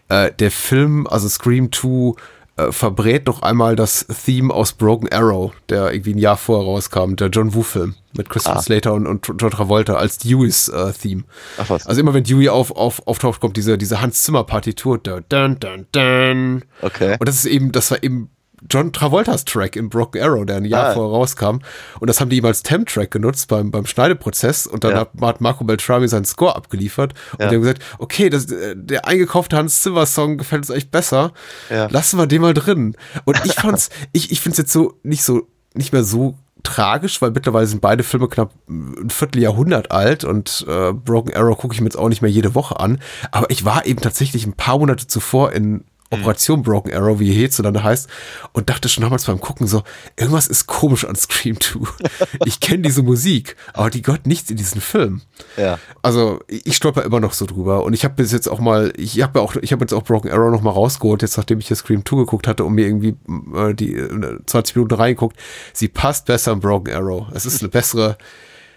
Äh, 0.08 0.32
der 0.32 0.50
Film, 0.50 1.06
also 1.06 1.28
Scream 1.28 1.70
2, 1.70 2.14
äh, 2.56 2.70
verbrät 2.70 3.26
noch 3.26 3.42
einmal 3.42 3.76
das 3.76 4.06
Theme 4.06 4.52
aus 4.52 4.72
Broken 4.72 5.08
Arrow, 5.12 5.52
der 5.68 5.92
irgendwie 5.92 6.14
ein 6.14 6.18
Jahr 6.18 6.36
vorher 6.36 6.64
rauskam, 6.64 7.16
der 7.16 7.28
John 7.28 7.54
Woo-Film 7.54 7.94
mit 8.16 8.30
Christian 8.30 8.56
ah. 8.56 8.62
Slater 8.62 8.94
und, 8.94 9.06
und 9.06 9.26
John 9.38 9.50
Travolta 9.50 9.94
als 9.94 10.18
Deweys 10.18 10.68
äh, 10.68 10.92
Theme. 10.92 11.24
Ach 11.58 11.68
was. 11.68 11.86
Also 11.86 12.00
immer 12.00 12.14
wenn 12.14 12.24
Dewey 12.24 12.48
auf, 12.48 12.70
auf, 12.70 13.06
auftaucht, 13.06 13.40
kommt 13.40 13.56
diese, 13.56 13.76
diese 13.76 14.00
Hans 14.00 14.22
Zimmer 14.22 14.44
Partitur. 14.44 14.98
Dun, 14.98 15.24
dun, 15.28 15.58
dun, 15.58 15.86
dun. 15.90 16.64
Okay. 16.80 17.16
Und 17.18 17.28
das 17.28 17.36
ist 17.36 17.46
eben, 17.46 17.72
das 17.72 17.90
war 17.90 18.02
eben 18.02 18.30
John 18.70 18.92
Travoltas 18.92 19.44
Track 19.44 19.76
in 19.76 19.88
Broken 19.88 20.22
Arrow, 20.22 20.44
der 20.44 20.56
ein 20.56 20.64
Jahr 20.64 20.88
ah. 20.88 20.92
vorher 20.94 21.12
rauskam. 21.12 21.58
Und 22.00 22.08
das 22.08 22.20
haben 22.20 22.30
die 22.30 22.38
ihm 22.38 22.44
als 22.44 22.62
Temp-Track 22.62 23.10
genutzt 23.10 23.48
beim, 23.48 23.70
beim 23.70 23.86
Schneideprozess. 23.86 24.66
Und 24.66 24.84
dann 24.84 24.92
ja. 24.92 25.06
hat, 25.20 25.40
Marco 25.40 25.64
Beltrami 25.64 26.08
seinen 26.08 26.24
Score 26.24 26.56
abgeliefert. 26.56 27.14
Und 27.32 27.40
ja. 27.40 27.48
die 27.48 27.54
haben 27.56 27.62
gesagt, 27.62 27.82
okay, 27.98 28.30
das, 28.30 28.46
der 28.46 29.06
eingekaufte 29.06 29.56
Hans 29.56 29.82
Zimmer 29.82 30.06
Song 30.06 30.38
gefällt 30.38 30.62
uns 30.62 30.70
echt 30.70 30.90
besser. 30.90 31.32
Ja. 31.70 31.86
Lassen 31.90 32.18
wir 32.18 32.26
den 32.26 32.42
mal 32.42 32.54
drin. 32.54 32.96
Und 33.24 33.40
ich 33.44 33.54
fand's, 33.54 33.90
ich, 34.12 34.32
ich 34.32 34.40
find's 34.40 34.58
jetzt 34.58 34.72
so, 34.72 34.94
nicht 35.02 35.24
so, 35.24 35.48
nicht 35.74 35.92
mehr 35.92 36.04
so 36.04 36.36
tragisch, 36.62 37.20
weil 37.22 37.30
mittlerweile 37.30 37.66
sind 37.66 37.80
beide 37.80 38.02
Filme 38.02 38.26
knapp 38.26 38.52
ein 38.68 39.10
Vierteljahrhundert 39.10 39.90
alt 39.92 40.24
und 40.24 40.64
äh, 40.66 40.92
Broken 40.92 41.34
Arrow 41.34 41.56
gucke 41.56 41.74
ich 41.74 41.80
mir 41.80 41.86
jetzt 41.86 41.98
auch 41.98 42.08
nicht 42.08 42.22
mehr 42.22 42.30
jede 42.30 42.54
Woche 42.54 42.80
an. 42.80 43.00
Aber 43.30 43.50
ich 43.50 43.64
war 43.64 43.86
eben 43.86 44.00
tatsächlich 44.00 44.46
ein 44.46 44.54
paar 44.54 44.78
Monate 44.78 45.06
zuvor 45.06 45.52
in 45.52 45.84
Operation 46.10 46.62
Broken 46.62 46.92
Arrow, 46.92 47.18
wie 47.18 47.32
hierzulande 47.32 47.82
heißt, 47.82 48.08
und 48.52 48.70
dachte 48.70 48.88
schon 48.88 49.02
damals 49.02 49.24
beim 49.24 49.40
Gucken 49.40 49.66
so, 49.66 49.82
irgendwas 50.16 50.46
ist 50.46 50.66
komisch 50.66 51.04
an 51.04 51.16
Scream 51.16 51.60
2. 51.60 51.80
ich 52.44 52.60
kenne 52.60 52.82
diese 52.82 53.02
Musik, 53.02 53.56
aber 53.72 53.90
die 53.90 54.02
gehört 54.02 54.26
nichts 54.26 54.50
in 54.50 54.56
diesen 54.56 54.80
Film. 54.80 55.22
Ja. 55.56 55.78
Also 56.02 56.40
ich 56.48 56.76
stolper 56.76 57.04
immer 57.04 57.20
noch 57.20 57.32
so 57.32 57.46
drüber 57.46 57.84
und 57.84 57.94
ich 57.94 58.04
habe 58.04 58.14
bis 58.14 58.32
jetzt 58.32 58.48
auch 58.48 58.60
mal, 58.60 58.92
ich 58.96 59.20
habe 59.22 59.38
ja 59.38 59.44
auch, 59.44 59.56
ich 59.56 59.72
habe 59.72 59.82
jetzt 59.82 59.92
auch 59.92 60.04
Broken 60.04 60.30
Arrow 60.30 60.50
noch 60.50 60.62
mal 60.62 60.70
rausgeholt, 60.70 61.22
jetzt 61.22 61.36
nachdem 61.36 61.58
ich 61.58 61.68
hier 61.68 61.76
Scream 61.76 62.04
2 62.04 62.16
geguckt 62.16 62.46
hatte 62.46 62.64
und 62.64 62.74
mir 62.74 62.86
irgendwie 62.86 63.16
äh, 63.54 63.74
die 63.74 63.94
äh, 63.94 64.38
20 64.46 64.76
Minuten 64.76 64.94
reingeguckt. 64.94 65.36
Sie 65.72 65.88
passt 65.88 66.26
besser 66.26 66.52
in 66.52 66.60
Broken 66.60 66.94
Arrow. 66.94 67.26
Es 67.32 67.46
ist 67.46 67.62
eine 67.62 67.70
bessere 67.70 68.16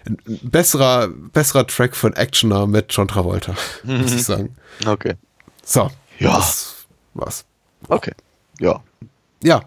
ein 0.06 0.18
besserer, 0.42 1.08
besserer 1.08 1.66
Track 1.66 1.94
von 1.94 2.14
Actioner 2.14 2.66
mit 2.66 2.86
John 2.90 3.08
Travolta, 3.08 3.54
muss 3.84 4.14
ich 4.14 4.24
sagen. 4.24 4.54
Okay. 4.86 5.14
So. 5.64 5.90
Ja. 6.18 6.36
Das, 6.36 6.77
was. 7.18 7.44
Okay. 7.88 8.12
Ja. 8.60 8.82
Ja. 9.42 9.62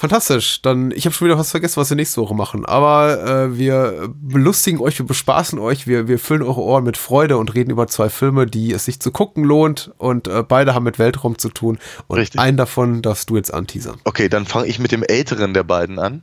Fantastisch. 0.00 0.62
Dann, 0.62 0.92
ich 0.92 1.06
habe 1.06 1.14
schon 1.14 1.26
wieder 1.26 1.36
was 1.36 1.50
vergessen, 1.50 1.80
was 1.80 1.90
wir 1.90 1.96
nächste 1.96 2.20
Woche 2.20 2.34
machen. 2.34 2.64
Aber 2.64 3.20
äh, 3.20 3.58
wir 3.58 4.14
belustigen 4.14 4.78
euch, 4.80 4.96
wir 5.00 5.06
bespaßen 5.06 5.58
euch, 5.58 5.88
wir, 5.88 6.06
wir 6.06 6.20
füllen 6.20 6.42
eure 6.42 6.60
Ohren 6.60 6.84
mit 6.84 6.96
Freude 6.96 7.36
und 7.36 7.52
reden 7.52 7.72
über 7.72 7.88
zwei 7.88 8.08
Filme, 8.08 8.46
die 8.46 8.72
es 8.72 8.84
sich 8.84 9.00
zu 9.00 9.10
gucken 9.10 9.42
lohnt. 9.42 9.90
Und 9.98 10.28
äh, 10.28 10.44
beide 10.46 10.72
haben 10.72 10.84
mit 10.84 11.00
Weltraum 11.00 11.36
zu 11.36 11.48
tun. 11.48 11.78
Und 12.06 12.16
Richtig. 12.16 12.40
einen 12.40 12.56
davon 12.56 13.02
darfst 13.02 13.28
du 13.28 13.36
jetzt 13.36 13.52
anteasern. 13.52 13.98
Okay, 14.04 14.28
dann 14.28 14.46
fange 14.46 14.68
ich 14.68 14.78
mit 14.78 14.92
dem 14.92 15.02
älteren 15.02 15.52
der 15.52 15.64
beiden 15.64 15.98
an. 15.98 16.22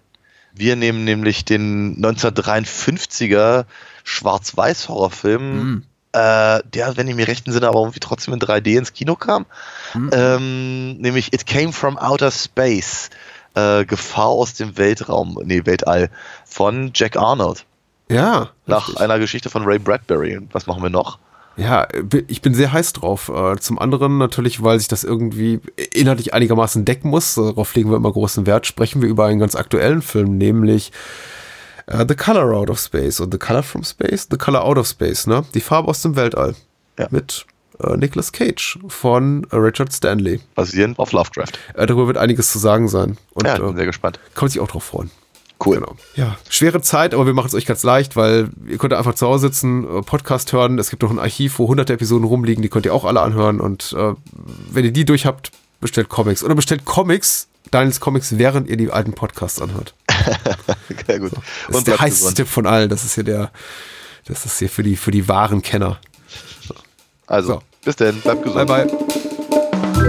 Wir 0.53 0.77
nehmen 0.77 1.03
nämlich 1.03 1.43
den 1.43 1.97
1953er 2.01 3.65
Schwarz-Weiß-Horrorfilm. 4.05 5.73
Mm 5.73 5.83
äh, 6.15 6.61
der, 6.63 6.95
wenn 6.95 7.07
ich 7.09 7.15
mir 7.15 7.27
recht 7.27 7.45
entsinne, 7.45 7.67
aber 7.67 7.79
irgendwie 7.79 7.99
trotzdem 7.99 8.33
in 8.33 8.39
3D 8.39 8.77
ins 8.77 8.93
Kino 8.93 9.15
kam. 9.15 9.45
Mhm. 9.93 10.09
Ähm, 10.13 10.97
nämlich 10.97 11.33
It 11.33 11.45
Came 11.45 11.73
from 11.73 11.97
Outer 11.97 12.31
Space. 12.31 13.09
Äh, 13.53 13.85
Gefahr 13.85 14.27
aus 14.27 14.53
dem 14.53 14.77
Weltraum, 14.77 15.39
nee, 15.43 15.65
Weltall, 15.65 16.09
von 16.45 16.91
Jack 16.93 17.15
Arnold. 17.15 17.65
Ja. 18.09 18.49
Nach 18.65 18.87
richtig. 18.87 19.01
einer 19.01 19.19
Geschichte 19.19 19.49
von 19.49 19.63
Ray 19.63 19.79
Bradbury. 19.79 20.39
Was 20.51 20.67
machen 20.67 20.83
wir 20.83 20.89
noch? 20.89 21.19
Ja, 21.57 21.87
ich 22.27 22.41
bin 22.41 22.53
sehr 22.53 22.73
heiß 22.73 22.93
drauf. 22.93 23.29
Äh, 23.29 23.57
Zum 23.57 23.79
anderen 23.79 24.17
natürlich, 24.17 24.61
weil 24.61 24.79
sich 24.79 24.89
das 24.89 25.05
irgendwie 25.05 25.61
inhaltlich 25.93 26.33
einigermaßen 26.33 26.83
decken 26.83 27.09
muss. 27.09 27.35
Darauf 27.35 27.73
legen 27.75 27.89
wir 27.89 27.95
immer 27.95 28.11
großen 28.11 28.45
Wert. 28.45 28.67
Sprechen 28.67 29.01
wir 29.01 29.07
über 29.07 29.25
einen 29.25 29.39
ganz 29.39 29.55
aktuellen 29.55 30.01
Film, 30.01 30.37
nämlich 30.37 30.91
äh, 31.87 32.05
The 32.07 32.15
Color 32.15 32.55
Out 32.55 32.69
of 32.69 32.79
Space 32.79 33.19
und 33.19 33.31
The 33.31 33.37
Color 33.37 33.63
from 33.63 33.83
Space, 33.83 34.27
The 34.29 34.37
Color 34.37 34.63
Out 34.63 34.77
of 34.77 34.87
Space, 34.87 35.27
ne? 35.27 35.43
Die 35.53 35.61
Farbe 35.61 35.89
aus 35.89 36.01
dem 36.01 36.15
Weltall. 36.15 36.55
Ja. 36.97 37.07
Mit 37.11 37.45
äh, 37.83 37.97
Nicolas 37.97 38.31
Cage 38.31 38.79
von 38.87 39.45
äh, 39.51 39.55
Richard 39.55 39.91
Stanley. 39.91 40.39
Basierend 40.55 40.97
auf 40.99 41.11
Lovecraft. 41.11 41.51
Äh, 41.73 41.85
darüber 41.85 42.07
wird 42.07 42.17
einiges 42.17 42.51
zu 42.51 42.59
sagen 42.59 42.87
sein. 42.87 43.17
Und 43.33 43.45
ja, 43.45 43.55
ich 43.55 43.61
bin 43.61 43.73
äh, 43.73 43.75
sehr 43.75 43.85
gespannt. 43.85 44.19
kann 44.33 44.45
man 44.45 44.49
sich 44.49 44.61
auch 44.61 44.67
drauf 44.67 44.83
freuen. 44.83 45.11
Cool. 45.63 45.75
Genau. 45.75 45.95
Ja, 46.15 46.37
schwere 46.49 46.81
Zeit, 46.81 47.13
aber 47.13 47.25
wir 47.25 47.33
machen 47.33 47.47
es 47.47 47.53
euch 47.53 47.65
ganz 47.65 47.83
leicht, 47.83 48.15
weil 48.15 48.49
ihr 48.67 48.77
könnt 48.77 48.93
einfach 48.93 49.15
zu 49.15 49.25
Hause 49.25 49.47
sitzen, 49.47 49.83
äh, 49.85 50.01
Podcast 50.01 50.51
hören. 50.51 50.77
Es 50.79 50.89
gibt 50.89 51.01
noch 51.01 51.11
ein 51.11 51.19
Archiv, 51.19 51.59
wo 51.59 51.67
hunderte 51.67 51.93
Episoden 51.93 52.25
rumliegen, 52.25 52.61
die 52.61 52.69
könnt 52.69 52.85
ihr 52.85 52.93
auch 52.93 53.05
alle 53.05 53.21
anhören. 53.21 53.61
Und 53.61 53.95
äh, 53.97 54.13
wenn 54.71 54.85
ihr 54.85 54.91
die 54.91 55.05
durch 55.05 55.25
habt, 55.25 55.51
bestellt 55.79 56.09
Comics. 56.09 56.43
Oder 56.43 56.55
bestellt 56.55 56.83
Comics, 56.83 57.47
Daniels 57.71 57.99
Comics, 57.99 58.37
während 58.37 58.69
ihr 58.69 58.77
die 58.77 58.91
alten 58.91 59.13
Podcasts 59.13 59.61
anhört. 59.61 59.93
Sehr 61.07 61.19
gut. 61.19 61.31
Das 61.33 61.41
Und 61.67 61.75
ist 61.79 61.87
der 61.87 61.99
heißeste 61.99 62.23
gesund. 62.23 62.37
Tipp 62.37 62.47
von 62.47 62.65
allen. 62.67 62.89
Das 62.89 63.03
ist 63.03 63.15
hier 63.15 63.23
der, 63.23 63.51
das 64.27 64.45
ist 64.45 64.59
hier 64.59 64.69
für 64.69 64.83
die, 64.83 64.95
für 64.95 65.11
die 65.11 65.27
wahren 65.27 65.61
Kenner. 65.61 65.99
Also, 67.27 67.53
So. 67.53 67.61
bis 67.83 67.95
denn. 67.95 68.19
Bleibt 68.21 68.43
gesund. 68.43 68.67
Bye, 68.67 68.85
bye. 68.85 70.05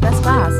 Das 0.00 0.24
war's. 0.24 0.54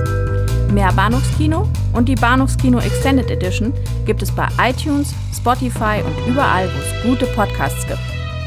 Mehr 0.72 0.93
Bahnhofskino 0.93 1.68
und 1.94 2.09
die 2.09 2.14
Bahnhofskino 2.14 2.78
Extended 2.80 3.30
Edition 3.30 3.72
gibt 4.05 4.22
es 4.22 4.30
bei 4.30 4.47
iTunes, 4.60 5.14
Spotify 5.35 6.02
und 6.05 6.32
überall, 6.32 6.68
wo 6.68 6.78
es 6.80 7.02
gute 7.02 7.26
Podcasts 7.35 7.86
gibt. 7.86 8.01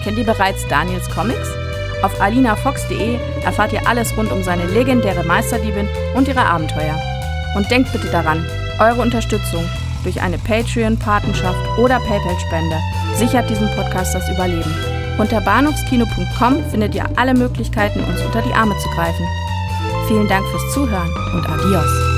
Kennt 0.04 0.18
ihr 0.18 0.26
bereits 0.26 0.68
Daniels 0.68 1.10
Comics? 1.10 1.48
Auf 2.04 2.20
alinafox.de 2.20 3.18
erfahrt 3.44 3.74
ihr 3.74 3.88
alles 3.88 4.16
rund 4.18 4.32
um 4.32 4.44
seine 4.44 4.66
legendäre 4.66 5.24
Meisterdiebin 5.24 5.88
und 6.16 6.28
ihre 6.28 6.46
Abenteuer. 6.46 7.00
Und 7.56 7.70
denkt 7.70 7.92
bitte 7.92 8.08
daran, 8.08 8.46
eure 8.80 9.02
Unterstützung 9.02 9.64
durch 10.04 10.22
eine 10.22 10.38
Patreon-Patenschaft 10.38 11.78
oder 11.78 12.00
PayPal-Spende 12.00 12.78
sichert 13.16 13.50
diesem 13.50 13.70
Podcast 13.76 14.16
das 14.16 14.30
Überleben. 14.30 14.74
Unter 15.18 15.42
bahnhofskino.com 15.42 16.64
findet 16.72 16.96
ihr 16.96 17.06
alle 17.16 17.34
Möglichkeiten, 17.34 18.00
uns 18.04 18.22
unter 18.22 18.42
die 18.42 18.54
Arme 18.54 18.76
zu 18.80 18.90
greifen. 18.90 19.26
Vielen 20.08 20.28
Dank 20.28 20.48
fürs 20.48 20.74
Zuhören 20.74 21.10
und 21.34 21.48
adios. 21.48 22.11